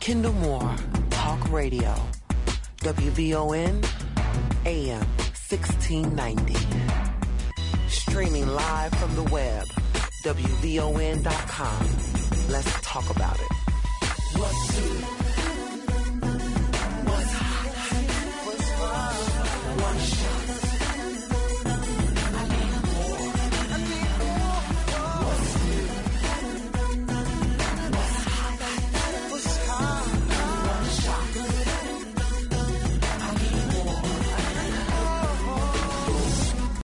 Kendall 0.00 0.32
Moore, 0.32 0.74
Talk 1.10 1.52
Radio. 1.52 1.94
WVON 2.78 4.05
AM 4.66 5.06
1690. 5.48 6.54
Streaming 7.88 8.48
live 8.48 8.92
from 8.94 9.14
the 9.14 9.22
web. 9.30 9.64
WVON.com. 10.24 11.88
Let's 12.50 12.80
talk 12.82 13.08
about 13.10 13.38
it. 13.38 15.25